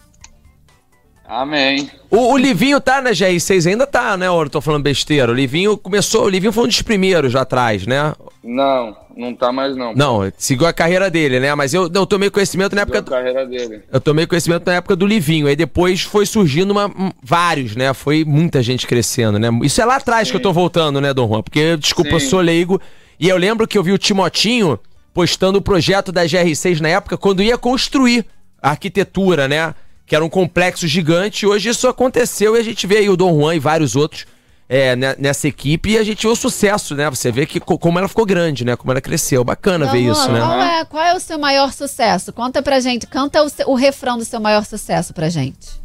Amém. 1.29 1.91
O, 2.11 2.33
o, 2.33 2.39
Livinho 2.39 2.81
tá 2.81 3.03
na 3.03 3.11
GR6, 3.11 3.69
ainda 3.69 3.87
tá, 3.87 4.17
né? 4.17 4.31
Ou 4.31 4.45
eu 4.45 4.49
tô 4.49 4.63
falando 4.63 4.85
besteira? 4.85 5.31
O 5.31 5.35
Livinho 5.35 5.77
começou, 5.77 6.25
o 6.25 6.29
Livinho 6.29 6.55
foi 6.55 6.65
um 6.65 6.69
dos 6.69 6.81
primeiros 6.81 7.31
já 7.31 7.43
atrás, 7.43 7.87
né? 7.87 8.15
Não, 8.43 8.97
não 9.15 9.35
tá 9.35 9.53
mais 9.53 9.77
não. 9.77 9.93
Não, 9.93 10.33
seguiu 10.39 10.67
a 10.67 10.73
carreira 10.73 11.11
dele, 11.11 11.39
né? 11.39 11.55
Mas 11.55 11.75
eu, 11.75 11.91
eu 11.95 12.07
tomei 12.07 12.31
conhecimento 12.31 12.75
na 12.75 12.81
época. 12.81 13.01
A 13.01 13.03
carreira 13.03 13.45
dele. 13.45 13.83
Eu 13.93 14.01
tomei 14.01 14.27
conhecimento 14.27 14.65
na 14.65 14.77
época 14.77 14.97
do 14.97 15.07
Livinho. 15.07 15.49
Aí 15.49 15.55
depois 15.55 16.01
foi 16.01 16.25
surgindo 16.25 16.71
uma, 16.71 16.87
um, 16.87 17.11
vários, 17.23 17.77
né? 17.77 17.93
Foi 17.93 18.25
muita 18.25 18.63
gente 18.63 18.87
crescendo, 18.87 19.39
né? 19.39 19.51
Isso 19.63 19.83
é 19.83 19.85
lá 19.85 19.97
atrás 19.97 20.29
Sim. 20.29 20.33
que 20.33 20.37
eu 20.39 20.43
tô 20.43 20.51
voltando, 20.51 20.99
né, 20.99 21.13
Dom 21.13 21.29
Juan? 21.29 21.43
Porque, 21.43 21.77
desculpa, 21.77 22.09
Sim. 22.13 22.17
eu 22.17 22.21
sou 22.21 22.41
leigo. 22.41 22.81
E 23.19 23.29
eu 23.29 23.37
lembro 23.37 23.67
que 23.67 23.77
eu 23.77 23.83
vi 23.83 23.93
o 23.93 23.99
Timotinho 23.99 24.79
postando 25.13 25.59
o 25.59 25.63
projeto 25.63 26.13
da 26.13 26.25
GR6 26.25 26.81
na 26.81 26.89
época, 26.89 27.17
quando 27.17 27.43
ia 27.43 27.59
construir 27.59 28.25
a 28.63 28.71
arquitetura, 28.71 29.49
né? 29.49 29.75
que 30.09 30.17
era 30.17 30.25
um 30.25 30.29
complexo 30.29 30.89
gigante. 30.89 31.47
Hoje 31.47 31.69
isso 31.69 31.87
aconteceu 31.87 32.57
e 32.57 32.59
a 32.59 32.63
gente 32.63 32.87
vê 32.87 32.97
aí 32.97 33.11
o 33.11 33.17
Dom 33.17 33.39
Juan 33.39 33.55
e 33.55 33.59
vários 33.59 33.95
outros 33.95 34.25
é, 34.67 34.97
nessa 34.97 35.47
equipe 35.47 35.91
e 35.91 35.99
a 35.99 36.03
gente 36.03 36.27
vê 36.27 36.33
o 36.33 36.35
sucesso, 36.35 36.95
né? 36.95 37.09
Você 37.11 37.31
vê 37.31 37.47
que 37.47 37.61
como 37.61 37.99
ela 37.99 38.09
ficou 38.09 38.25
grande, 38.25 38.65
né? 38.65 38.75
Como 38.75 38.91
ela 38.91 39.03
cresceu. 39.03 39.45
Bacana 39.45 39.87
ver 39.93 40.01
isso, 40.01 40.33
né? 40.33 40.41
Qual 40.41 40.63
é, 40.63 40.85
qual 40.87 41.05
é 41.05 41.15
o 41.15 41.21
seu 41.21 41.39
maior 41.39 41.73
sucesso? 41.73 42.33
Conta 42.33 42.63
pra 42.63 42.81
gente, 42.81 43.07
canta 43.07 43.45
o, 43.45 43.51
o 43.67 43.75
refrão 43.75 44.17
do 44.17 44.25
seu 44.25 44.41
maior 44.41 44.65
sucesso 44.65 45.13
pra 45.13 45.29
gente. 45.29 45.79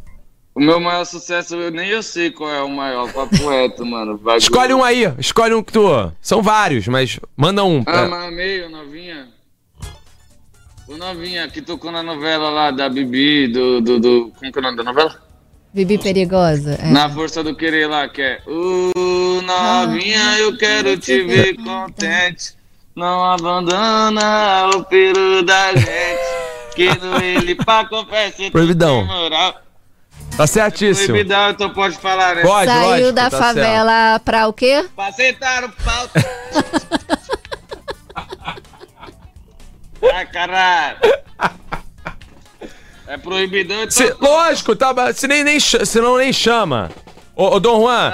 O 0.54 0.60
meu 0.60 0.78
maior 0.78 1.04
sucesso, 1.04 1.56
eu 1.56 1.70
nem 1.72 1.88
eu 1.88 2.00
sei 2.00 2.30
qual 2.30 2.48
é 2.48 2.62
o 2.62 2.68
maior, 2.68 3.12
papo 3.12 3.34
reto, 3.50 3.84
mano. 3.84 4.16
Bagulho. 4.16 4.38
Escolhe 4.38 4.72
um 4.72 4.84
aí, 4.84 5.12
escolhe 5.18 5.52
um 5.52 5.62
que 5.62 5.72
tu. 5.72 6.12
São 6.20 6.40
vários, 6.42 6.86
mas 6.86 7.18
manda 7.36 7.64
um. 7.64 7.82
Ah, 7.86 8.06
mas 8.06 8.32
meio, 8.32 8.70
novinha. 8.70 9.28
O 10.86 10.96
novinha 10.96 11.48
que 11.48 11.60
tocou 11.60 11.90
na 11.90 12.02
novela 12.02 12.50
lá 12.50 12.70
da 12.70 12.88
Bibi, 12.88 13.48
do. 13.48 13.80
do, 13.80 13.98
do 13.98 14.32
como 14.38 14.52
que 14.52 14.58
é 14.58 14.60
o 14.60 14.62
nome 14.62 14.76
da 14.76 14.84
novela? 14.84 15.20
Bibi 15.72 15.98
Perigosa. 15.98 16.78
É. 16.80 16.86
Na 16.86 17.10
Força 17.10 17.42
do 17.42 17.56
Querer 17.56 17.88
lá, 17.88 18.08
que 18.08 18.22
é. 18.22 18.40
Uh, 18.46 19.42
novinha, 19.42 20.38
eu 20.38 20.56
quero 20.56 20.96
te 20.96 21.20
ver 21.24 21.56
contente. 21.56 22.54
Não 22.94 23.24
abandona 23.24 24.70
o 24.76 24.84
peru 24.84 25.42
da 25.42 25.74
gente. 25.74 25.88
Que 26.74 26.88
no 26.98 27.22
ele 27.22 27.54
pra 27.54 27.84
confessar. 27.84 28.50
Proibidão. 28.50 29.06
Tá 30.36 30.46
certíssimo. 30.48 31.04
É 31.04 31.06
proibidão, 31.08 31.50
então 31.50 31.70
pode 31.70 31.96
falar, 31.96 32.34
né? 32.36 32.42
Pode, 32.42 32.66
Saiu 32.66 32.88
lógico, 32.88 33.12
da 33.12 33.30
tá 33.30 33.38
favela 33.38 33.92
certo. 34.12 34.22
pra 34.24 34.48
o 34.48 34.52
quê? 34.52 34.84
Pra 34.96 35.12
sentar 35.12 35.64
o 35.64 35.70
pau. 35.70 36.10
Ai, 40.14 40.26
caralho. 40.26 40.98
É 43.06 43.16
proibidão, 43.16 43.76
então. 43.84 43.90
Se- 43.90 44.14
lógico, 44.20 44.74
tá, 44.74 44.92
mas 44.92 45.16
se 45.18 45.26
nem, 45.28 45.44
nem, 45.44 45.58
ch- 45.60 45.84
se 45.86 46.00
não 46.00 46.16
nem 46.18 46.32
chama. 46.32 46.90
Ô, 47.36 47.54
ô 47.56 47.60
Dom 47.60 47.80
Juan, 47.82 48.12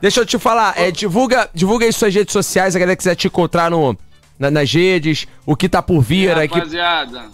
deixa 0.00 0.20
eu 0.20 0.26
te 0.26 0.38
falar, 0.38 0.78
é, 0.78 0.90
divulga, 0.90 1.48
divulga 1.54 1.86
aí 1.86 1.92
suas 1.92 2.14
redes 2.14 2.32
sociais, 2.32 2.74
a 2.74 2.78
galera 2.78 2.96
quiser 2.96 3.14
te 3.14 3.26
encontrar 3.26 3.70
no, 3.70 3.96
na- 4.38 4.50
nas 4.50 4.70
redes, 4.72 5.26
o 5.46 5.56
que 5.56 5.68
tá 5.68 5.80
por 5.82 6.00
vir 6.02 6.36
aqui. 6.36 6.54
Rapaziada, 6.54 7.24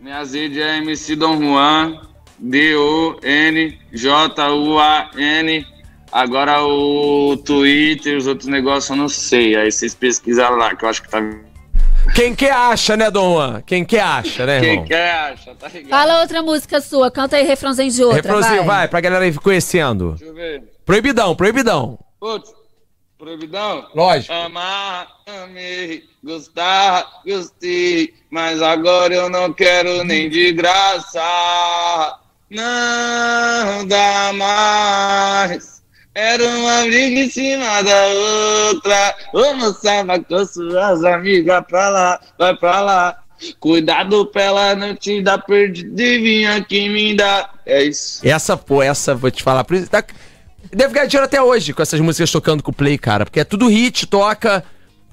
minha 0.00 0.22
redes 0.24 0.58
é 0.58 0.78
MC 0.78 1.14
Dom 1.16 1.38
Juan, 1.38 2.00
D-O-N-J-U-A-N. 4.42 5.66
Agora 6.10 6.62
o 6.62 7.36
Twitter, 7.38 8.18
os 8.18 8.26
outros 8.26 8.48
negócios 8.48 8.90
eu 8.90 8.96
não 8.96 9.08
sei. 9.08 9.56
Aí 9.56 9.70
vocês 9.72 9.94
pesquisaram 9.94 10.56
lá, 10.56 10.74
que 10.76 10.84
eu 10.84 10.88
acho 10.88 11.02
que 11.02 11.08
tá. 11.08 11.18
Quem 12.14 12.34
que 12.34 12.46
acha, 12.46 12.96
né, 12.96 13.10
Dom 13.10 13.34
Juan? 13.34 13.62
Quem 13.64 13.84
que 13.84 13.96
acha, 13.96 14.44
né, 14.44 14.60
Quem 14.60 14.70
irmão? 14.70 14.84
quer 14.86 15.10
acha, 15.12 15.54
tá 15.54 15.68
ligado? 15.68 15.88
Fala 15.88 16.20
outra 16.20 16.42
música 16.42 16.80
sua, 16.80 17.10
canta 17.10 17.36
aí 17.36 17.44
refrãozinho 17.46 17.90
de 17.92 18.02
outra, 18.02 18.20
Refrãozinho, 18.22 18.56
vai. 18.64 18.78
vai, 18.78 18.88
pra 18.88 19.00
galera 19.00 19.26
ir 19.26 19.38
conhecendo. 19.38 20.10
Deixa 20.10 20.24
eu 20.24 20.34
ver. 20.34 20.64
Proibidão, 20.84 21.34
proibidão. 21.36 21.96
Putz, 22.18 22.52
proibidão? 23.16 23.86
Lógico. 23.94 24.34
Amar, 24.34 25.06
amei, 25.44 26.02
gostar, 26.22 27.06
gostei, 27.24 28.12
mas 28.28 28.60
agora 28.60 29.14
eu 29.14 29.30
não 29.30 29.52
quero 29.52 30.02
nem 30.04 30.28
de 30.28 30.52
graça. 30.52 31.22
Não 32.52 33.86
dá 33.86 34.32
mais. 34.34 35.82
Era 36.14 36.44
uma 36.46 36.82
briga 36.82 37.20
em 37.20 37.30
cima 37.30 37.82
da 37.82 38.06
outra. 38.68 39.14
Ô 39.32 39.54
moça, 39.54 40.04
vai 40.04 40.20
com 40.20 40.44
suas 40.44 41.02
amigas 41.04 41.64
pra 41.66 41.88
lá, 41.88 42.20
vai 42.38 42.54
pra 42.54 42.80
lá. 42.82 43.18
Cuidado 43.58 44.26
pra 44.26 44.42
ela 44.42 44.74
não 44.76 44.94
te 44.94 45.20
dar 45.22 45.38
perdida 45.38 46.00
e 46.02 46.18
vim 46.18 46.44
aqui 46.44 46.88
me 46.88 47.16
dar. 47.16 47.54
É 47.66 47.82
isso. 47.82 48.20
Essa, 48.26 48.56
pô, 48.56 48.82
essa, 48.82 49.14
vou 49.14 49.30
te 49.30 49.42
falar. 49.42 49.64
por 49.64 49.74
isso- 49.76 49.88
tá- 49.90 50.04
Deve 50.70 50.94
ganhar 50.94 51.06
dinheiro 51.06 51.24
até 51.26 51.42
hoje 51.42 51.72
com 51.72 51.82
essas 51.82 51.98
músicas 52.00 52.30
tocando 52.30 52.62
com 52.62 52.70
o 52.70 52.74
Play, 52.74 52.96
cara. 52.98 53.24
Porque 53.24 53.40
é 53.40 53.44
tudo 53.44 53.66
hit, 53.68 54.06
toca. 54.06 54.62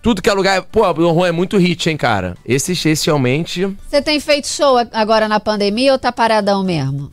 Tudo 0.02 0.22
que 0.22 0.30
é 0.30 0.34
lugar. 0.34 0.62
Pô, 0.64 0.88
o 0.88 0.94
Dom 0.94 1.14
Juan 1.14 1.28
é 1.28 1.32
muito 1.32 1.58
hit, 1.58 1.90
hein, 1.90 1.98
cara. 1.98 2.38
Esse, 2.46 2.72
esse 2.88 3.06
realmente. 3.08 3.66
Você 3.90 4.02
tem 4.02 4.20
feito 4.20 4.48
show 4.48 4.78
agora 4.94 5.28
na 5.28 5.40
pandemia 5.40 5.92
ou 5.94 6.00
tá 6.00 6.12
paradão 6.12 6.64
mesmo? 6.64 7.10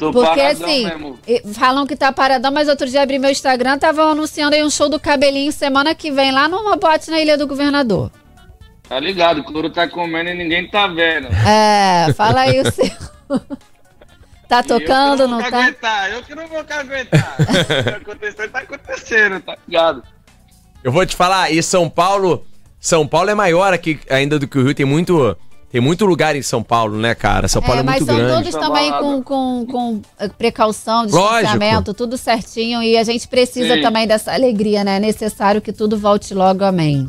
Tô 0.00 0.10
Porque 0.12 0.40
assim, 0.40 0.86
mesmo. 0.86 1.18
e- 1.28 1.42
falam 1.52 1.86
que 1.86 1.94
tá 1.94 2.10
paradão, 2.10 2.50
mas 2.50 2.68
outro 2.68 2.88
dia 2.88 3.02
abri 3.02 3.18
meu 3.18 3.30
Instagram, 3.30 3.76
tava 3.78 4.02
anunciando 4.02 4.56
aí 4.56 4.64
um 4.64 4.70
show 4.70 4.88
do 4.88 4.98
cabelinho 4.98 5.52
semana 5.52 5.94
que 5.94 6.10
vem 6.10 6.32
lá 6.32 6.48
numa 6.48 6.74
boate 6.74 7.10
na 7.10 7.20
Ilha 7.20 7.36
do 7.36 7.46
Governador. 7.46 8.10
Tá 8.88 8.98
ligado, 8.98 9.42
o 9.42 9.44
couro 9.44 9.68
tá 9.68 9.86
comendo 9.86 10.30
e 10.30 10.34
ninguém 10.34 10.66
tá 10.70 10.86
vendo. 10.86 11.28
É, 11.46 12.12
fala 12.14 12.40
aí 12.40 12.60
o 12.60 12.64
seu. 12.72 12.90
tá 14.48 14.62
tocando, 14.62 15.22
eu 15.22 15.26
que 15.26 15.30
não 15.32 15.40
vou 15.40 15.50
tá? 15.50 15.58
aguentar, 15.58 16.10
eu 16.12 16.22
que 16.22 16.34
não 16.34 16.46
vou 16.48 16.58
aguentar. 16.58 17.36
Tá 17.84 17.96
acontecendo, 17.96 18.50
tá 18.50 18.58
acontecendo, 18.60 19.40
tá 19.40 19.56
ligado? 19.68 20.02
Eu 20.82 20.90
vou 20.90 21.04
te 21.04 21.14
falar, 21.14 21.50
e 21.52 21.62
São 21.62 21.90
Paulo. 21.90 22.42
São 22.80 23.06
Paulo 23.06 23.28
é 23.28 23.34
maior 23.34 23.74
aqui 23.74 24.00
ainda 24.08 24.38
do 24.38 24.48
que 24.48 24.58
o 24.58 24.64
Rio. 24.64 24.74
Tem 24.74 24.86
muito. 24.86 25.36
Tem 25.70 25.80
muito 25.80 26.04
lugar 26.04 26.34
em 26.34 26.42
São 26.42 26.62
Paulo, 26.64 26.96
né, 26.98 27.14
cara? 27.14 27.46
São 27.46 27.62
Paulo 27.62 27.78
é, 27.78 27.80
É, 27.80 27.84
mas 27.84 27.96
muito 28.00 28.06
são 28.06 28.16
grande. 28.16 28.50
todos 28.50 28.60
também 28.60 28.90
com, 28.90 29.22
com, 29.22 29.66
com 29.66 30.02
eh, 30.18 30.28
precaução, 30.28 31.02
Lógico. 31.02 31.18
distanciamento, 31.18 31.94
tudo 31.94 32.18
certinho. 32.18 32.82
E 32.82 32.96
a 32.98 33.04
gente 33.04 33.28
precisa 33.28 33.74
Sim. 33.76 33.82
também 33.82 34.06
dessa 34.06 34.32
alegria, 34.32 34.82
né? 34.82 34.96
É 34.96 35.00
necessário 35.00 35.60
que 35.60 35.72
tudo 35.72 35.96
volte 35.96 36.34
logo, 36.34 36.64
amém. 36.64 37.08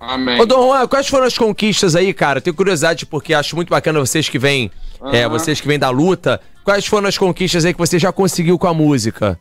Amém. 0.00 0.40
Ô, 0.40 0.46
Dom 0.46 0.66
Juan, 0.68 0.88
quais 0.88 1.06
foram 1.06 1.26
as 1.26 1.38
conquistas 1.38 1.94
aí, 1.94 2.12
cara? 2.12 2.38
Eu 2.38 2.42
Tenho 2.42 2.56
curiosidade 2.56 3.06
porque 3.06 3.34
acho 3.34 3.54
muito 3.54 3.68
bacana 3.68 4.00
vocês 4.00 4.28
que 4.28 4.38
vêm, 4.38 4.70
é, 5.12 5.24
Aham. 5.24 5.28
vocês 5.38 5.60
que 5.60 5.68
vêm 5.68 5.78
da 5.78 5.90
luta. 5.90 6.40
Quais 6.64 6.86
foram 6.86 7.06
as 7.06 7.16
conquistas 7.18 7.64
aí 7.64 7.72
que 7.72 7.78
você 7.78 7.98
já 8.00 8.10
conseguiu 8.10 8.58
com 8.58 8.66
a 8.66 8.74
música? 8.74 9.38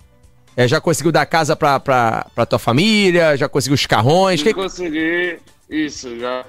É, 0.55 0.67
já 0.67 0.79
conseguiu 0.79 1.11
dar 1.11 1.25
casa 1.25 1.55
pra, 1.55 1.79
pra, 1.79 2.27
pra 2.35 2.45
tua 2.45 2.59
família? 2.59 3.35
Já 3.37 3.49
conseguiu 3.49 3.75
os 3.75 3.85
carrões? 3.85 4.43
Que... 4.43 4.53
conseguir 4.53 5.39
isso 5.69 6.19
já. 6.19 6.43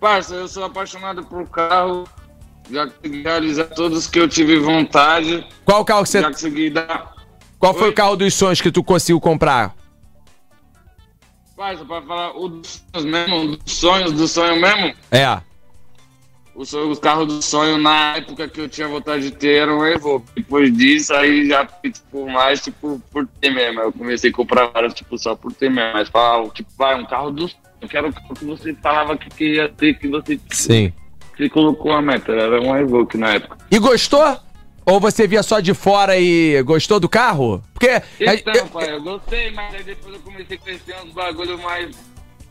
Parça, 0.00 0.34
eu 0.34 0.48
sou 0.48 0.64
apaixonado 0.64 1.24
por 1.24 1.48
carro. 1.48 2.04
Já 2.70 2.86
consegui 2.86 3.22
realizar 3.22 3.64
todos 3.66 4.06
que 4.06 4.18
eu 4.18 4.28
tive 4.28 4.58
vontade. 4.58 5.46
Qual 5.64 5.84
carro 5.84 6.02
que 6.02 6.08
você. 6.08 6.20
Já 6.20 6.28
consegui 6.30 6.70
dar. 6.70 7.14
Qual 7.58 7.74
foi 7.74 7.84
Oi? 7.84 7.90
o 7.90 7.94
carro 7.94 8.16
dos 8.16 8.34
sonhos 8.34 8.60
que 8.60 8.70
tu 8.70 8.82
conseguiu 8.82 9.20
comprar? 9.20 9.74
Parça, 11.56 11.84
pra 11.84 12.02
falar 12.02 12.36
o 12.36 12.48
dos 12.48 12.82
sonhos 12.92 13.04
mesmo, 13.04 13.56
dos 13.56 13.72
sonhos, 13.72 14.12
do 14.12 14.26
sonho 14.26 14.60
mesmo. 14.60 14.94
É. 15.10 15.40
O 16.54 16.64
sonho, 16.64 16.90
os 16.90 16.98
carros 17.00 17.26
do 17.26 17.42
sonho 17.42 17.78
na 17.78 18.16
época 18.16 18.48
que 18.48 18.60
eu 18.60 18.68
tinha 18.68 18.86
vontade 18.86 19.30
de 19.30 19.36
ter 19.36 19.62
era 19.62 19.74
um 19.74 19.84
Evoque. 19.84 20.26
Depois 20.36 20.76
disso, 20.76 21.12
aí 21.12 21.48
já 21.48 21.66
tipo, 21.66 22.30
mais, 22.30 22.62
tipo, 22.62 23.00
por 23.10 23.26
ter 23.40 23.50
mesmo. 23.50 23.80
Eu 23.80 23.92
comecei 23.92 24.30
a 24.30 24.32
comprar 24.32 24.66
vários, 24.66 24.94
tipo, 24.94 25.18
só 25.18 25.34
por 25.34 25.52
ter 25.52 25.68
mesmo. 25.68 25.92
Mas 25.94 26.08
falava, 26.08 26.48
tipo, 26.50 26.70
vai, 26.76 27.00
um 27.00 27.06
carro 27.06 27.30
do 27.30 27.48
sonho. 27.48 27.63
Eu 27.84 27.88
quero 27.88 28.08
o 28.08 28.12
carro 28.12 28.34
que 28.34 28.44
você 28.46 28.74
falava 28.74 29.16
que 29.16 29.28
queria 29.28 29.68
ter, 29.68 29.98
que 29.98 30.08
você, 30.08 30.40
Sim. 30.50 30.90
que 31.36 31.50
colocou 31.50 31.92
a 31.92 32.00
meta. 32.00 32.32
Era 32.32 32.58
um 32.60 32.74
Evoque 32.74 33.18
na 33.18 33.34
época. 33.34 33.58
E 33.70 33.78
gostou? 33.78 34.38
Ou 34.86 34.98
você 34.98 35.26
via 35.26 35.42
só 35.42 35.60
de 35.60 35.74
fora 35.74 36.16
e 36.18 36.62
gostou 36.62 36.98
do 36.98 37.08
carro? 37.08 37.62
Porque. 37.74 38.02
Então, 38.18 38.54
eu- 38.54 38.66
pai, 38.68 38.90
eu 38.90 39.02
gostei, 39.02 39.50
mas 39.50 39.74
aí 39.74 39.82
depois 39.82 40.14
eu 40.14 40.20
comecei 40.22 40.56
a 40.56 40.60
crescer 40.60 40.94
uns 41.04 41.12
bagulho 41.12 41.58
mais 41.62 41.94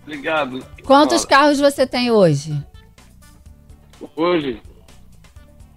ligado. 0.08 0.64
Quantos 0.84 1.26
carros 1.26 1.60
você 1.60 1.88
tem 1.88 2.12
hoje? 2.12 2.56
Hoje, 4.16 4.62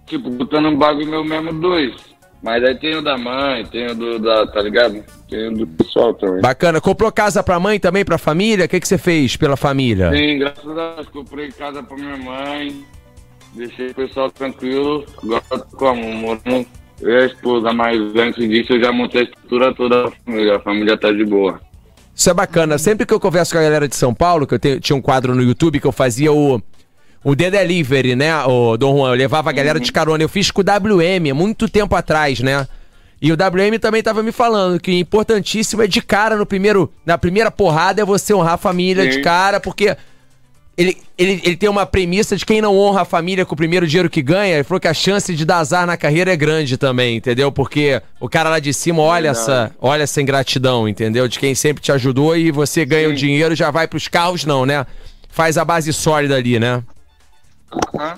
tipo, 0.05 0.29
botando 0.29 0.67
um 0.67 0.77
bagulho 0.77 1.07
meu 1.09 1.23
mesmo 1.23 1.53
dois. 1.59 1.95
Mas 2.41 2.63
aí 2.63 2.75
tem 2.75 2.95
o 2.95 3.01
da 3.01 3.17
mãe, 3.17 3.65
tem 3.65 3.87
o 3.87 3.95
do 3.95 4.19
da, 4.19 4.47
tá 4.47 4.61
ligado? 4.61 5.03
Tem 5.29 5.47
o 5.47 5.53
do 5.53 5.67
pessoal 5.67 6.13
também. 6.13 6.41
Bacana. 6.41 6.79
Comprou 6.79 7.11
casa 7.11 7.41
pra 7.41 7.59
mãe 7.59 7.79
também, 7.79 8.05
pra 8.05 8.17
família? 8.17 8.65
O 8.65 8.69
que, 8.69 8.79
que 8.79 8.87
você 8.87 8.97
fez 8.97 9.35
pela 9.35 9.57
família? 9.57 10.11
Sim, 10.11 10.39
graças 10.39 10.77
a 10.77 10.95
Deus, 10.95 11.09
comprei 11.09 11.51
casa 11.51 11.81
pra 11.81 11.97
minha 11.97 12.17
mãe, 12.17 12.85
deixei 13.53 13.87
o 13.87 13.95
pessoal 13.95 14.29
tranquilo. 14.29 15.03
Agora 15.23 15.41
como? 15.75 16.13
Morando 16.13 16.65
eu 17.01 17.09
e 17.09 17.23
a 17.23 17.25
esposa, 17.25 17.73
mas 17.73 17.99
antes 18.15 18.47
disso 18.47 18.73
eu 18.73 18.83
já 18.83 18.91
montei 18.91 19.21
a 19.21 19.23
estrutura 19.25 19.73
toda 19.73 20.03
da 20.03 20.11
família. 20.11 20.55
A 20.55 20.59
família 20.59 20.97
tá 20.97 21.11
de 21.11 21.25
boa. 21.25 21.59
Isso 22.15 22.29
é 22.29 22.33
bacana. 22.33 22.77
Sempre 22.77 23.05
que 23.05 23.13
eu 23.13 23.19
converso 23.19 23.53
com 23.53 23.59
a 23.59 23.63
galera 23.63 23.87
de 23.87 23.95
São 23.95 24.13
Paulo, 24.13 24.47
que 24.47 24.55
eu 24.55 24.79
tinha 24.79 24.95
um 24.95 25.01
quadro 25.01 25.35
no 25.35 25.41
YouTube 25.41 25.79
que 25.79 25.85
eu 25.85 25.91
fazia 25.91 26.31
o. 26.31 26.61
O 27.23 27.35
The 27.35 27.51
Delivery, 27.51 28.15
né, 28.15 28.43
o 28.45 28.77
Dom 28.77 28.97
Juan? 28.97 29.09
Eu 29.09 29.15
levava 29.15 29.49
a 29.49 29.53
galera 29.53 29.79
de 29.79 29.91
carona. 29.91 30.23
Eu 30.23 30.29
fiz 30.29 30.51
com 30.51 30.61
o 30.61 30.63
WM, 30.63 31.31
há 31.31 31.33
muito 31.33 31.67
tempo 31.67 31.95
atrás, 31.95 32.39
né? 32.39 32.67
E 33.21 33.31
o 33.31 33.35
WM 33.35 33.79
também 33.79 34.03
tava 34.03 34.21
me 34.21 34.31
falando 34.31 34.79
que 34.79 34.91
importantíssimo 34.91 35.81
é 35.81 35.87
de 35.87 36.01
cara 36.01 36.35
no 36.35 36.45
primeiro. 36.45 36.91
Na 37.05 37.17
primeira 37.17 37.49
porrada 37.49 38.01
é 38.01 38.05
você 38.05 38.33
honrar 38.33 38.53
a 38.53 38.57
família 38.57 39.03
Sim. 39.03 39.09
de 39.17 39.21
cara, 39.23 39.59
porque 39.59 39.97
ele, 40.77 40.95
ele, 41.17 41.41
ele 41.43 41.57
tem 41.57 41.67
uma 41.67 41.87
premissa 41.87 42.35
de 42.35 42.45
quem 42.45 42.61
não 42.61 42.77
honra 42.77 43.01
a 43.01 43.05
família 43.05 43.43
com 43.43 43.55
o 43.55 43.57
primeiro 43.57 43.87
dinheiro 43.87 44.09
que 44.09 44.21
ganha. 44.21 44.53
Ele 44.53 44.63
falou 44.63 44.79
que 44.79 44.87
a 44.87 44.93
chance 44.93 45.33
de 45.33 45.43
dar 45.43 45.57
azar 45.57 45.87
na 45.87 45.97
carreira 45.97 46.31
é 46.31 46.35
grande 46.35 46.77
também, 46.77 47.17
entendeu? 47.17 47.51
Porque 47.51 47.99
o 48.19 48.29
cara 48.29 48.51
lá 48.51 48.59
de 48.59 48.71
cima 48.71 49.01
olha 49.01 49.33
Verdade. 49.33 49.51
essa, 49.51 49.75
olha 49.81 50.03
essa 50.03 50.21
ingratidão, 50.21 50.87
entendeu? 50.87 51.27
De 51.27 51.39
quem 51.39 51.55
sempre 51.55 51.81
te 51.81 51.91
ajudou 51.91 52.37
e 52.37 52.51
você 52.51 52.85
ganha 52.85 53.07
o 53.07 53.11
Sim. 53.11 53.17
dinheiro 53.17 53.55
já 53.55 53.71
vai 53.71 53.87
pros 53.87 54.07
carros, 54.07 54.45
não, 54.45 54.63
né? 54.63 54.85
Faz 55.29 55.57
a 55.57 55.65
base 55.65 55.91
sólida 55.91 56.35
ali, 56.35 56.59
né? 56.59 56.83
Hã? 57.99 58.17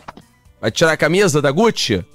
Vai 0.60 0.72
tirar 0.72 0.92
a 0.92 0.98
camisa 0.98 1.42
da 1.42 1.52
Gucci? 1.52 2.06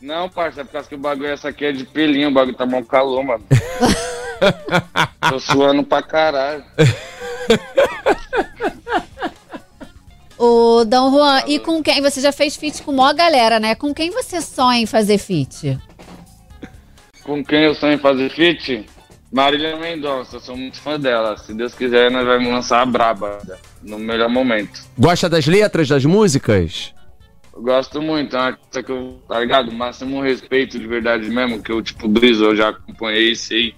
Não, 0.00 0.28
parça, 0.28 0.62
é 0.62 0.64
por 0.64 0.72
causa 0.72 0.88
que 0.88 0.94
o 0.94 0.98
bagulho 0.98 1.28
essa 1.28 1.48
aqui 1.50 1.66
é 1.66 1.72
de 1.72 1.84
pelinho, 1.84 2.28
o 2.30 2.32
bagulho 2.32 2.56
tá 2.56 2.64
bom 2.64 2.82
calor, 2.82 3.22
mano. 3.22 3.44
Tô 5.28 5.38
suando 5.38 5.84
pra 5.84 6.02
caralho. 6.02 6.64
O 10.38 10.86
Dom 10.86 11.10
Juan, 11.10 11.42
e 11.46 11.58
com 11.58 11.82
quem? 11.82 12.00
Você 12.00 12.18
já 12.18 12.32
fez 12.32 12.56
feat 12.56 12.82
com 12.82 12.92
maior 12.92 13.12
galera, 13.12 13.60
né? 13.60 13.74
Com 13.74 13.92
quem 13.92 14.10
você 14.10 14.40
sonha 14.40 14.80
em 14.80 14.86
fazer 14.86 15.18
feat? 15.18 15.78
Com 17.22 17.44
quem 17.44 17.64
eu 17.64 17.74
sonho 17.74 17.98
fazer 17.98 18.30
feat? 18.30 18.86
Marília 19.32 19.76
Mendonça, 19.76 20.36
eu 20.36 20.40
sou 20.40 20.56
muito 20.56 20.80
fã 20.80 20.98
dela. 20.98 21.36
Se 21.36 21.54
Deus 21.54 21.72
quiser, 21.74 22.10
nós 22.10 22.26
vamos 22.26 22.48
lançar 22.48 22.82
a 22.82 22.86
Braba 22.86 23.38
no 23.80 23.98
melhor 23.98 24.28
momento. 24.28 24.80
Gosta 24.98 25.28
das 25.28 25.46
letras 25.46 25.88
das 25.88 26.04
músicas? 26.04 26.92
Eu 27.54 27.62
gosto 27.62 28.02
muito, 28.02 28.36
é 28.36 28.40
uma 28.40 28.52
coisa 28.54 28.82
que 28.82 28.90
eu, 28.90 29.22
tá 29.28 29.38
ligado? 29.38 29.70
Máximo 29.70 30.20
respeito 30.20 30.78
de 30.78 30.86
verdade 30.86 31.28
mesmo, 31.28 31.62
que 31.62 31.70
eu, 31.70 31.80
tipo, 31.80 32.08
briso, 32.08 32.44
eu 32.44 32.56
já 32.56 32.70
acompanhei, 32.70 33.34
sei. 33.36 33.74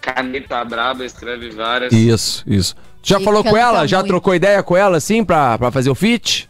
Caneta 0.00 0.64
braba, 0.64 1.04
escreve 1.04 1.50
várias. 1.50 1.92
Isso, 1.92 2.44
isso. 2.46 2.76
Já 3.02 3.18
e 3.18 3.24
falou 3.24 3.42
com 3.42 3.56
ela? 3.56 3.86
Já 3.86 4.02
trocou 4.02 4.34
ideia 4.34 4.62
com 4.62 4.76
ela, 4.76 4.98
assim, 4.98 5.24
pra, 5.24 5.58
pra 5.58 5.70
fazer 5.70 5.90
o 5.90 5.94
feat? 5.94 6.48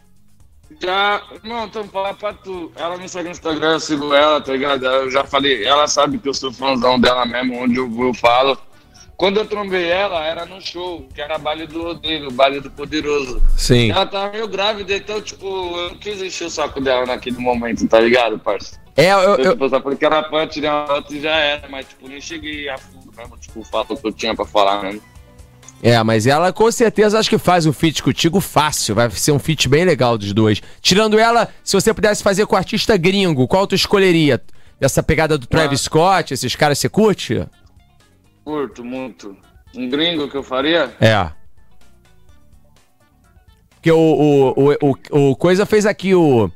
Já, 0.81 1.21
não, 1.43 1.65
então 1.65 1.83
falar 1.85 2.13
pra 2.13 2.33
tu. 2.33 2.71
Ela 2.75 2.97
me 2.97 3.07
segue 3.07 3.25
no 3.25 3.31
Instagram, 3.31 3.73
eu 3.73 3.79
sigo 3.79 4.13
ela, 4.13 4.41
tá 4.41 4.51
ligado? 4.51 4.85
Eu 4.85 5.09
já 5.09 5.23
falei, 5.23 5.65
ela 5.65 5.87
sabe 5.87 6.17
que 6.17 6.27
eu 6.27 6.33
sou 6.33 6.51
fãzão 6.51 6.99
dela 6.99 7.25
mesmo, 7.25 7.61
onde 7.61 7.77
eu 7.77 7.89
vou, 7.89 8.07
eu 8.07 8.13
falo. 8.13 8.57
Quando 9.17 9.37
eu 9.37 9.45
trombei 9.45 9.87
ela, 9.87 10.25
era 10.25 10.45
no 10.45 10.59
show, 10.59 11.07
que 11.13 11.21
era 11.21 11.37
baile 11.37 11.65
do 11.65 11.83
Rodrigo, 11.83 12.31
baile 12.33 12.59
do 12.59 12.69
Poderoso. 12.69 13.41
Sim. 13.57 13.89
Ela 13.89 14.05
tava 14.05 14.33
meio 14.33 14.47
grávida, 14.47 14.93
então, 14.93 15.21
tipo, 15.21 15.45
eu 15.47 15.89
não 15.91 15.97
quis 15.97 16.21
encher 16.21 16.47
o 16.47 16.49
saco 16.49 16.81
dela 16.81 17.05
naquele 17.05 17.37
momento, 17.37 17.87
tá 17.87 17.99
ligado, 17.99 18.37
parça? 18.37 18.77
É, 18.97 19.13
eu. 19.13 19.19
eu, 19.19 19.35
eu... 19.37 19.51
Tipo, 19.51 19.81
porque 19.81 20.05
era 20.05 20.21
pra 20.23 20.45
tirar 20.47 20.75
uma 20.75 20.87
foto 20.87 21.13
e 21.13 21.21
já 21.21 21.35
era, 21.35 21.67
mas, 21.69 21.87
tipo, 21.87 22.09
nem 22.09 22.19
cheguei 22.19 22.67
a 22.67 22.77
fundo 22.77 23.09
mesmo, 23.15 23.37
tipo, 23.37 23.61
o 23.61 23.65
fato 23.65 23.95
que 23.95 24.05
eu 24.05 24.11
tinha 24.11 24.35
pra 24.35 24.45
falar 24.45 24.81
mesmo. 24.83 25.01
É, 25.81 26.01
mas 26.03 26.25
ela 26.25 26.51
com 26.51 26.71
certeza 26.71 27.19
acho 27.19 27.29
que 27.29 27.37
faz 27.37 27.65
um 27.65 27.73
feat 27.73 28.01
contigo 28.01 28.39
fácil. 28.39 28.95
Vai 28.95 29.09
ser 29.11 29.31
um 29.31 29.39
feat 29.39 29.69
bem 29.69 29.85
legal 29.85 30.17
dos 30.17 30.33
dois. 30.33 30.61
Tirando 30.81 31.19
ela, 31.19 31.49
se 31.63 31.73
você 31.73 31.93
pudesse 31.93 32.23
fazer 32.23 32.45
com 32.45 32.55
artista 32.55 32.97
gringo, 32.97 33.47
qual 33.47 33.67
tu 33.67 33.75
escolheria? 33.75 34.41
Essa 34.79 35.01
pegada 35.01 35.37
do 35.37 35.47
Travis 35.47 35.81
ah. 35.81 35.83
Scott, 35.83 36.33
esses 36.33 36.55
caras 36.55 36.79
você 36.79 36.89
curte? 36.89 37.45
Curto 38.43 38.83
muito. 38.83 39.35
Um 39.75 39.89
gringo 39.89 40.29
que 40.29 40.35
eu 40.35 40.43
faria? 40.43 40.93
É. 40.99 41.29
Porque 43.85 43.91
o, 43.91 43.97
o, 43.97 44.71
o, 44.81 44.97
o, 45.11 45.31
o 45.31 45.35
Coisa 45.35 45.65
fez 45.65 45.85
aqui 45.85 46.15
o. 46.15 46.49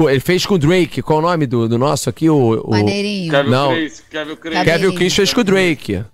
Ele 0.00 0.20
fez 0.20 0.44
com 0.44 0.54
o 0.54 0.58
Drake. 0.58 1.00
Qual 1.00 1.18
o 1.18 1.22
nome 1.22 1.46
do, 1.46 1.68
do 1.68 1.78
nosso 1.78 2.10
aqui? 2.10 2.28
O, 2.28 2.60
o... 2.60 2.70
Maneirinho. 2.70 3.30
Kevin 3.30 3.50
Não. 3.50 3.72
Chris, 3.72 4.04
Kevin 4.10 4.36
Chris. 4.36 4.62
Kevin 4.62 4.94
Chris 4.94 5.14
fez 5.14 5.34
com 5.34 5.40
o 5.40 5.44
Drake. 5.44 6.04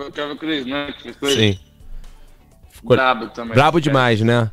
Foi 0.00 0.08
o 0.08 0.12
Kevin 0.12 0.70
né? 0.70 0.94
Que 0.96 1.12
fez 1.12 1.34
Sim. 1.34 1.60
Ficou 2.70 2.96
brabo 2.96 3.28
também. 3.28 3.52
Brabo 3.52 3.78
demais, 3.78 4.22
né? 4.22 4.50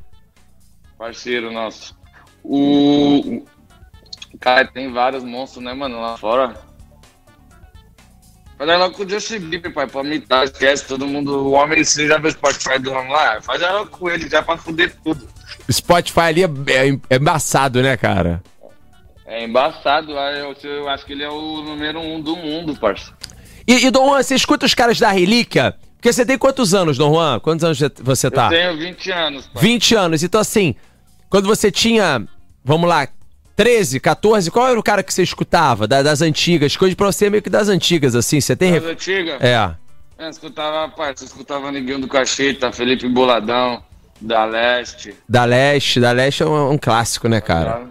Parceiro 0.97 1.53
nosso. 1.53 1.97
O. 2.43 3.45
Cara, 4.41 4.67
tem 4.67 4.91
vários 4.91 5.23
monstros, 5.23 5.63
né, 5.63 5.73
mano, 5.73 6.01
lá 6.01 6.17
fora. 6.17 6.53
Faz 8.57 8.69
ela 8.69 8.89
com 8.89 9.03
o 9.03 9.09
Justin 9.09 9.39
Bieber, 9.39 9.71
pai, 9.71 9.87
pra 9.87 10.01
imitar, 10.01 10.43
esquece 10.43 10.85
todo 10.85 11.07
mundo. 11.07 11.47
O 11.47 11.51
homem, 11.51 11.83
você 11.83 12.07
já 12.07 12.17
viu 12.17 12.27
o 12.27 12.31
Spotify 12.31 12.79
do 12.79 12.91
homem 12.91 13.11
lá? 13.11 13.39
Faz 13.39 13.61
ela 13.61 13.85
com 13.85 14.09
ele 14.09 14.27
já 14.27 14.41
pra 14.41 14.57
fuder 14.57 14.93
tudo. 15.01 15.29
O 15.69 15.71
Spotify 15.71 16.19
ali 16.21 16.43
é, 16.43 16.47
é, 16.47 16.99
é 17.09 17.15
embaçado, 17.15 17.81
né, 17.81 17.95
cara? 17.95 18.43
É 19.25 19.43
embaçado, 19.43 20.11
eu, 20.11 20.55
eu, 20.63 20.89
acho 20.89 21.05
que 21.05 21.13
ele 21.13 21.23
é 21.23 21.29
o 21.29 21.61
número 21.61 21.99
um 21.99 22.19
do 22.19 22.35
mundo, 22.35 22.75
parça. 22.75 23.13
E, 23.67 23.85
e 23.85 23.91
Dom 23.91 24.07
Juan, 24.07 24.23
você 24.23 24.35
escuta 24.35 24.65
os 24.65 24.73
caras 24.73 24.97
da 24.97 25.11
Relíquia? 25.11 25.75
Porque 25.95 26.13
você 26.13 26.25
tem 26.25 26.37
quantos 26.37 26.73
anos, 26.73 26.97
Dom 26.97 27.13
Juan? 27.13 27.39
Quantos 27.39 27.63
anos 27.65 27.79
você 28.01 28.31
tá? 28.31 28.45
Eu 28.45 28.49
tenho 28.49 28.77
20 28.77 29.11
anos. 29.11 29.47
Pai. 29.47 29.63
20 29.63 29.95
anos. 29.95 30.23
Então, 30.23 30.39
assim, 30.39 30.75
quando 31.29 31.47
você 31.47 31.69
tinha, 31.69 32.25
vamos 32.63 32.87
lá, 32.87 33.07
13, 33.55 33.99
14, 33.99 34.51
qual 34.51 34.69
era 34.69 34.79
o 34.79 34.83
cara 34.83 35.03
que 35.03 35.13
você 35.13 35.23
escutava 35.23 35.87
da, 35.87 36.01
das 36.03 36.21
antigas? 36.21 36.77
Coisa 36.77 36.95
pra 36.95 37.07
você 37.07 37.29
meio 37.29 37.41
que 37.41 37.49
das 37.49 37.67
antigas, 37.67 38.15
assim, 38.15 38.39
você 38.39 38.55
tem... 38.55 38.73
Das 38.73 38.85
antigas? 38.85 39.41
É. 39.41 39.75
É, 40.19 40.29
escutava, 40.29 40.91
pai, 40.93 41.13
você 41.15 41.25
escutava 41.25 41.71
Ninguém 41.71 41.99
do 41.99 42.07
Cacheta, 42.07 42.71
Felipe 42.71 43.07
Boladão, 43.07 43.83
da 44.21 44.45
Leste. 44.45 45.15
Da 45.27 45.43
Leste, 45.45 45.99
da 45.99 46.11
Leste 46.11 46.43
é 46.43 46.45
um, 46.45 46.71
um 46.71 46.77
clássico, 46.77 47.27
né, 47.27 47.41
cara? 47.41 47.89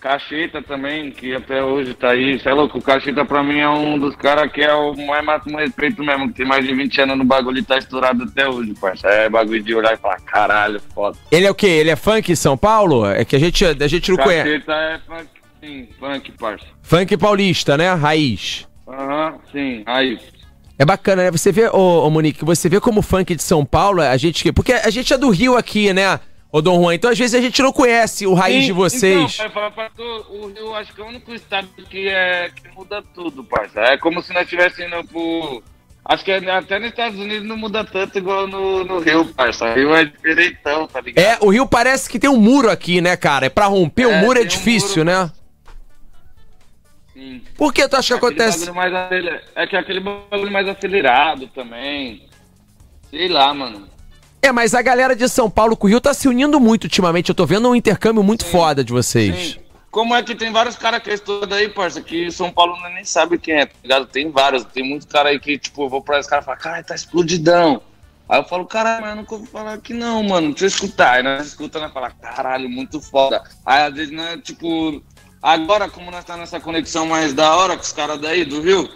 Cacheta 0.00 0.62
também, 0.62 1.10
que 1.10 1.34
até 1.34 1.62
hoje 1.62 1.92
tá 1.92 2.10
aí. 2.10 2.38
Você 2.38 2.48
é 2.48 2.54
louco, 2.54 2.78
o 2.78 2.82
Cacheta 2.82 3.24
pra 3.24 3.42
mim 3.42 3.58
é 3.58 3.68
um 3.68 3.98
dos 3.98 4.16
caras 4.16 4.50
que 4.50 4.62
é 4.62 4.72
o 4.72 4.94
mais 5.06 5.24
máximo 5.24 5.58
respeito 5.58 6.02
mesmo, 6.02 6.28
que 6.28 6.34
tem 6.34 6.46
mais 6.46 6.66
de 6.66 6.74
20 6.74 7.02
anos 7.02 7.18
no 7.18 7.24
bagulho 7.24 7.58
e 7.58 7.62
tá 7.62 7.76
estourado 7.76 8.24
até 8.24 8.48
hoje, 8.48 8.74
parça. 8.80 9.06
É 9.08 9.28
bagulho 9.28 9.62
de 9.62 9.74
olhar 9.74 9.92
e 9.92 9.98
falar, 9.98 10.18
caralho, 10.20 10.80
foda. 10.94 11.18
Ele 11.30 11.46
é 11.46 11.50
o 11.50 11.54
quê? 11.54 11.66
Ele 11.66 11.90
é 11.90 11.96
funk 11.96 12.34
São 12.34 12.56
Paulo? 12.56 13.06
É 13.06 13.24
que 13.24 13.36
a 13.36 13.38
gente, 13.38 13.64
a 13.64 13.86
gente 13.86 14.10
não 14.10 14.16
Cacheta 14.16 14.42
conhece. 14.42 14.64
Cacheta 14.64 14.72
é 14.72 14.98
funk, 15.06 15.30
sim, 15.60 15.88
funk, 15.98 16.32
parça. 16.32 16.66
Funk 16.82 17.16
paulista, 17.18 17.76
né? 17.76 17.92
Raiz. 17.92 18.66
Aham, 18.88 19.32
uhum, 19.32 19.38
sim, 19.52 19.82
raiz. 19.86 20.20
É 20.78 20.84
bacana, 20.86 21.24
né? 21.24 21.30
Você 21.30 21.52
vê, 21.52 21.68
ô, 21.68 22.06
ô 22.06 22.10
Monique, 22.10 22.42
você 22.42 22.66
vê 22.66 22.80
como 22.80 23.00
o 23.00 23.02
funk 23.02 23.34
de 23.36 23.42
São 23.42 23.66
Paulo, 23.66 24.00
a 24.00 24.16
gente. 24.16 24.50
Porque 24.50 24.72
a 24.72 24.88
gente 24.88 25.12
é 25.12 25.18
do 25.18 25.28
Rio 25.28 25.58
aqui, 25.58 25.92
né? 25.92 26.18
Ô, 26.52 26.60
Dom 26.60 26.82
Juan, 26.82 26.94
então 26.94 27.10
às 27.10 27.18
vezes 27.18 27.34
a 27.34 27.40
gente 27.40 27.62
não 27.62 27.72
conhece 27.72 28.26
o 28.26 28.34
raiz 28.34 28.62
Sim, 28.62 28.66
de 28.66 28.72
vocês. 28.72 29.34
Então, 29.38 29.50
pra, 29.50 29.70
pra, 29.70 29.90
o 30.28 30.48
Rio 30.48 30.74
acho 30.74 30.92
que 30.92 31.00
é 31.00 31.04
o 31.04 31.06
único 31.06 31.32
estado 31.32 31.68
que, 31.88 32.08
é, 32.08 32.50
que 32.50 32.68
muda 32.74 33.02
tudo, 33.14 33.44
parça. 33.44 33.80
É 33.80 33.96
como 33.96 34.20
se 34.20 34.32
nós 34.32 34.42
estivéssemos 34.42 35.06
pro. 35.06 35.62
Acho 36.04 36.24
que 36.24 36.32
até 36.32 36.78
nos 36.78 36.88
Estados 36.88 37.20
Unidos 37.20 37.46
não 37.46 37.56
muda 37.56 37.84
tanto 37.84 38.18
igual 38.18 38.48
no, 38.48 38.84
no 38.84 38.98
Rio, 38.98 39.26
parça. 39.26 39.66
O 39.66 39.74
Rio 39.74 39.94
é 39.94 40.04
diferentão, 40.06 40.88
tá 40.88 41.00
ligado? 41.00 41.24
É, 41.24 41.38
o 41.40 41.50
Rio 41.50 41.68
parece 41.68 42.10
que 42.10 42.18
tem 42.18 42.28
um 42.28 42.40
muro 42.40 42.68
aqui, 42.68 43.00
né, 43.00 43.16
cara? 43.16 43.46
É 43.46 43.50
pra 43.50 43.66
romper 43.66 44.06
o 44.06 44.10
é, 44.10 44.16
um 44.16 44.20
muro 44.20 44.40
é 44.40 44.44
difícil, 44.44 45.02
um 45.02 45.06
muro, 45.06 45.20
né? 45.20 45.32
Sim. 47.12 47.42
Por 47.56 47.72
que 47.72 47.86
tu 47.86 47.96
acha 47.96 48.18
que 48.18 48.26
acontece? 48.26 48.72
Mais, 48.72 48.92
é 49.54 49.66
que 49.68 49.76
aquele 49.76 50.00
bagulho 50.00 50.50
mais 50.50 50.66
acelerado 50.66 51.46
também. 51.48 52.28
Sei 53.08 53.28
lá, 53.28 53.54
mano. 53.54 53.88
É, 54.42 54.50
mas 54.52 54.74
a 54.74 54.80
galera 54.80 55.14
de 55.14 55.28
São 55.28 55.50
Paulo 55.50 55.76
com 55.76 55.86
o 55.86 55.90
Rio 55.90 56.00
tá 56.00 56.14
se 56.14 56.26
unindo 56.26 56.58
muito 56.58 56.84
ultimamente. 56.84 57.28
Eu 57.28 57.34
tô 57.34 57.44
vendo 57.44 57.68
um 57.68 57.74
intercâmbio 57.74 58.22
muito 58.22 58.44
sim, 58.44 58.50
foda 58.50 58.82
de 58.82 58.92
vocês. 58.92 59.54
Sim. 59.54 59.60
Como 59.90 60.14
é 60.14 60.22
que 60.22 60.34
tem 60.36 60.52
vários 60.52 60.76
caras 60.76 61.02
que 61.02 61.10
estudam 61.10 61.58
aí, 61.58 61.68
parça, 61.68 62.00
que 62.00 62.30
São 62.30 62.50
Paulo 62.50 62.76
nem 62.94 63.04
sabe 63.04 63.38
quem 63.38 63.54
é, 63.54 63.66
tá 63.66 63.74
ligado? 63.82 64.06
Tem 64.06 64.30
vários, 64.30 64.64
tem 64.64 64.88
muitos 64.88 65.06
caras 65.06 65.32
aí 65.32 65.40
que, 65.40 65.58
tipo, 65.58 65.82
eu 65.82 65.88
vou 65.88 66.00
pra 66.00 66.20
esse 66.20 66.28
cara 66.28 66.42
e 66.42 66.44
falo, 66.44 66.58
cara, 66.58 66.82
tá 66.82 66.94
explodidão. 66.94 67.82
Aí 68.28 68.38
eu 68.38 68.44
falo, 68.44 68.64
caralho, 68.64 69.02
mas 69.02 69.10
eu 69.10 69.16
nunca 69.16 69.36
vou 69.36 69.46
falar 69.46 69.76
que 69.78 69.92
não, 69.92 70.22
mano, 70.22 70.50
deixa 70.50 70.66
eu 70.66 70.68
escutar. 70.68 71.14
Aí 71.14 71.22
nós 71.24 71.48
escuta, 71.48 71.80
né, 71.80 71.90
fala, 71.92 72.10
caralho, 72.10 72.68
muito 72.68 73.00
foda. 73.00 73.42
Aí 73.66 73.82
às 73.82 73.92
vezes, 73.92 74.12
né, 74.12 74.38
tipo, 74.40 75.02
agora 75.42 75.88
como 75.88 76.12
nós 76.12 76.24
tá 76.24 76.36
nessa 76.36 76.60
conexão 76.60 77.06
mais 77.06 77.34
da 77.34 77.56
hora 77.56 77.76
com 77.76 77.82
os 77.82 77.92
caras 77.92 78.20
daí, 78.20 78.44
do 78.44 78.60
Rio, 78.62 78.88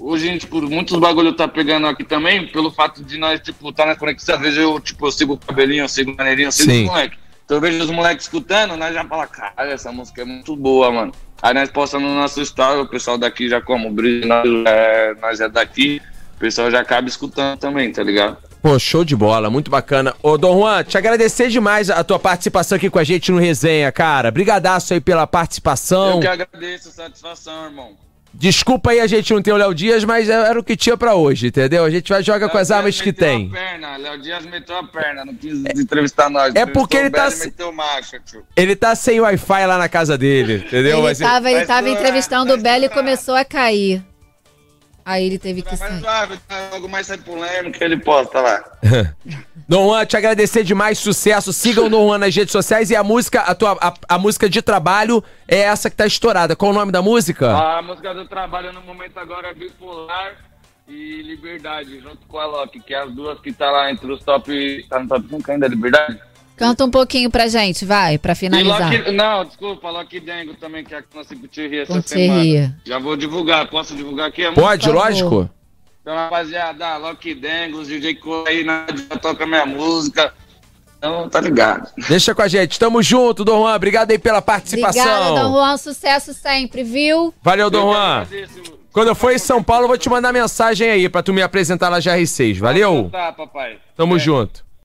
Hoje, 0.00 0.38
tipo, 0.38 0.62
muitos 0.62 0.98
bagulho 0.98 1.32
tá 1.32 1.48
pegando 1.48 1.86
aqui 1.86 2.04
também, 2.04 2.46
pelo 2.46 2.70
fato 2.70 3.02
de 3.02 3.18
nós, 3.18 3.40
tipo, 3.40 3.72
tá 3.72 3.84
na 3.84 3.96
conexão. 3.96 4.36
Às 4.36 4.40
vezes 4.40 4.58
eu, 4.58 4.78
tipo, 4.78 5.06
eu 5.06 5.10
sigo 5.10 5.32
o 5.34 5.38
cabelinho, 5.38 5.84
eu 5.84 5.88
sigo 5.88 6.12
o 6.12 6.16
maneirinho, 6.16 6.48
eu 6.48 6.52
sigo 6.52 6.70
Sim. 6.70 6.84
os 6.84 6.90
moleques. 6.90 7.18
Então 7.44 7.56
eu 7.56 7.60
vejo 7.60 7.82
os 7.82 7.90
moleques 7.90 8.24
escutando, 8.26 8.76
nós 8.76 8.94
já 8.94 9.04
fala, 9.04 9.26
cara, 9.26 9.70
essa 9.70 9.90
música 9.90 10.22
é 10.22 10.24
muito 10.24 10.54
boa, 10.54 10.92
mano. 10.92 11.12
Aí 11.40 11.54
nós 11.54 11.70
postamos 11.70 12.08
no 12.08 12.16
nosso 12.16 12.40
story, 12.42 12.80
o 12.80 12.86
pessoal 12.86 13.16
daqui 13.16 13.48
já 13.48 13.60
como, 13.60 13.88
o 13.88 14.26
nós, 14.26 14.46
é, 14.66 15.14
nós 15.20 15.40
é 15.40 15.48
daqui, 15.48 16.00
o 16.36 16.38
pessoal 16.38 16.70
já 16.70 16.80
acaba 16.80 17.08
escutando 17.08 17.58
também, 17.58 17.90
tá 17.90 18.02
ligado? 18.02 18.36
Pô, 18.60 18.78
show 18.78 19.04
de 19.04 19.16
bola, 19.16 19.48
muito 19.48 19.70
bacana. 19.70 20.14
Ô, 20.22 20.36
Dom 20.36 20.58
Juan, 20.58 20.82
te 20.84 20.98
agradecer 20.98 21.48
demais 21.48 21.90
a 21.90 22.02
tua 22.02 22.18
participação 22.18 22.76
aqui 22.76 22.90
com 22.90 22.98
a 22.98 23.04
gente 23.04 23.30
no 23.30 23.38
Resenha, 23.38 23.90
cara. 23.92 24.30
Brigadaço 24.30 24.92
aí 24.92 25.00
pela 25.00 25.26
participação. 25.26 26.14
Eu 26.14 26.20
que 26.20 26.26
agradeço, 26.26 26.90
satisfação, 26.90 27.66
irmão. 27.66 28.07
Desculpa 28.32 28.90
aí 28.90 29.00
a 29.00 29.06
gente 29.06 29.32
não 29.32 29.42
ter 29.42 29.52
o 29.52 29.56
Léo 29.56 29.74
Dias, 29.74 30.04
mas 30.04 30.28
era 30.28 30.58
o 30.58 30.62
que 30.62 30.76
tinha 30.76 30.96
pra 30.96 31.14
hoje, 31.14 31.48
entendeu? 31.48 31.84
A 31.84 31.90
gente 31.90 32.08
vai 32.08 32.22
jogar 32.22 32.46
Léo 32.46 32.50
com 32.50 32.58
as 32.58 32.68
Dias 32.68 32.78
armas 32.78 33.00
que 33.00 33.12
tem. 33.12 33.48
Perna. 33.48 33.96
Léo 33.96 34.20
Dias 34.20 34.46
meteu 34.46 34.76
a 34.76 34.84
perna, 34.84 35.24
não 35.24 35.34
quis 35.34 35.64
é, 35.64 35.72
entrevistar 35.80 36.30
nós. 36.30 36.54
É 36.54 36.66
porque 36.66 36.96
ele 36.96 37.10
tá. 37.10 37.28
Ele, 37.28 37.72
macho, 37.72 38.16
ele 38.56 38.76
tá 38.76 38.94
sem 38.94 39.20
Wi-Fi 39.20 39.66
lá 39.66 39.78
na 39.78 39.88
casa 39.88 40.16
dele, 40.16 40.64
entendeu? 40.66 40.98
Ele 40.98 41.02
mas 41.02 41.18
tava, 41.18 41.50
ele, 41.50 41.60
ele 41.60 41.66
tava 41.66 41.88
entrevistando 41.88 42.54
o 42.54 42.58
Belo 42.58 42.84
e 42.84 42.88
começou 42.88 43.34
a 43.34 43.44
cair. 43.44 44.02
Aí 45.08 45.24
ele 45.24 45.38
teve 45.38 45.62
que 45.62 45.74
sair. 45.74 46.00
Suave, 46.00 46.38
logo 46.70 46.86
mais 46.86 47.06
sai 47.06 47.16
polêmica, 47.16 47.82
ele 47.82 47.96
posta 47.96 48.42
lá. 48.42 48.62
Juan, 49.66 50.04
te 50.04 50.18
agradecer 50.18 50.62
demais, 50.62 50.98
sucesso. 50.98 51.50
Sigam 51.50 51.86
o 51.86 51.88
Juan 51.88 52.18
nas 52.18 52.36
redes 52.36 52.52
sociais 52.52 52.90
e 52.90 52.96
a 52.96 53.02
música, 53.02 53.40
a 53.40 53.54
tua 53.54 53.78
a, 53.80 53.94
a, 54.06 54.18
música 54.18 54.50
de 54.50 54.60
trabalho 54.60 55.24
é 55.48 55.60
essa 55.60 55.88
que 55.88 55.96
tá 55.96 56.04
estourada. 56.06 56.54
Qual 56.54 56.72
o 56.72 56.74
nome 56.74 56.92
da 56.92 57.00
música? 57.00 57.56
A 57.56 57.80
música 57.80 58.12
do 58.12 58.26
trabalho 58.26 58.70
no 58.70 58.82
momento 58.82 59.16
agora 59.16 59.48
é 59.48 59.54
Bipolar 59.54 60.36
e 60.86 61.22
Liberdade, 61.22 62.00
junto 62.00 62.26
com 62.26 62.38
a 62.38 62.44
Loki, 62.44 62.78
que 62.78 62.92
é 62.92 62.98
as 62.98 63.10
duas 63.10 63.40
que 63.40 63.50
tá 63.50 63.70
lá 63.70 63.90
entre 63.90 64.12
os 64.12 64.22
top. 64.22 64.86
Tá 64.90 65.00
no 65.00 65.08
top 65.08 65.26
5 65.26 65.50
ainda, 65.50 65.68
Liberdade? 65.68 66.20
Canta 66.58 66.84
um 66.84 66.90
pouquinho 66.90 67.30
pra 67.30 67.46
gente, 67.46 67.84
vai, 67.84 68.18
pra 68.18 68.34
finalizar. 68.34 68.92
Loki, 68.92 69.12
não, 69.12 69.44
desculpa, 69.44 69.90
Loki 69.90 70.18
Dengo 70.18 70.54
também, 70.54 70.84
que 70.84 70.92
é 70.92 70.98
a 70.98 71.02
que 71.02 71.08
nós 71.14 71.28
Thierry 71.52 71.78
essa 71.78 72.02
semana. 72.02 72.76
Já 72.84 72.98
vou 72.98 73.16
divulgar, 73.16 73.68
posso 73.70 73.94
divulgar 73.94 74.28
aqui? 74.28 74.42
É 74.42 74.52
Pode, 74.52 74.90
lógico. 74.90 75.48
Então, 76.02 76.16
rapaziada, 76.16 76.96
Loki 76.96 77.34
Dengo, 77.34 77.78
os 77.78 77.86
DJ 77.86 78.16
Cole 78.16 78.48
aí 78.48 78.64
na 78.64 78.86
já 78.88 79.16
toca 79.18 79.46
minha 79.46 79.64
música. 79.64 80.34
Então, 80.98 81.28
tá 81.28 81.40
ligado. 81.40 81.88
Deixa 82.08 82.34
com 82.34 82.42
a 82.42 82.48
gente. 82.48 82.76
Tamo 82.76 83.00
junto, 83.02 83.44
Dom 83.44 83.60
Juan. 83.60 83.76
Obrigado 83.76 84.10
aí 84.10 84.18
pela 84.18 84.42
participação. 84.42 85.02
Obrigada, 85.02 85.42
Dom 85.42 85.52
Juan. 85.52 85.76
Sucesso 85.76 86.34
sempre, 86.34 86.82
viu? 86.82 87.32
Valeu, 87.40 87.70
Dom 87.70 87.92
Juan. 87.92 88.26
Quando 88.92 89.08
eu 89.08 89.14
for 89.14 89.32
em 89.32 89.38
São 89.38 89.62
Paulo, 89.62 89.84
eu 89.84 89.88
vou 89.88 89.98
te 89.98 90.10
mandar 90.10 90.32
mensagem 90.32 90.90
aí 90.90 91.08
pra 91.08 91.22
tu 91.22 91.32
me 91.32 91.40
apresentar 91.40 91.88
na 91.88 92.00
GR6. 92.00 92.58
Valeu? 92.58 93.08
Tá, 93.12 93.32
papai. 93.32 93.78
Tamo 93.96 94.16
é. 94.16 94.18
junto. 94.18 94.67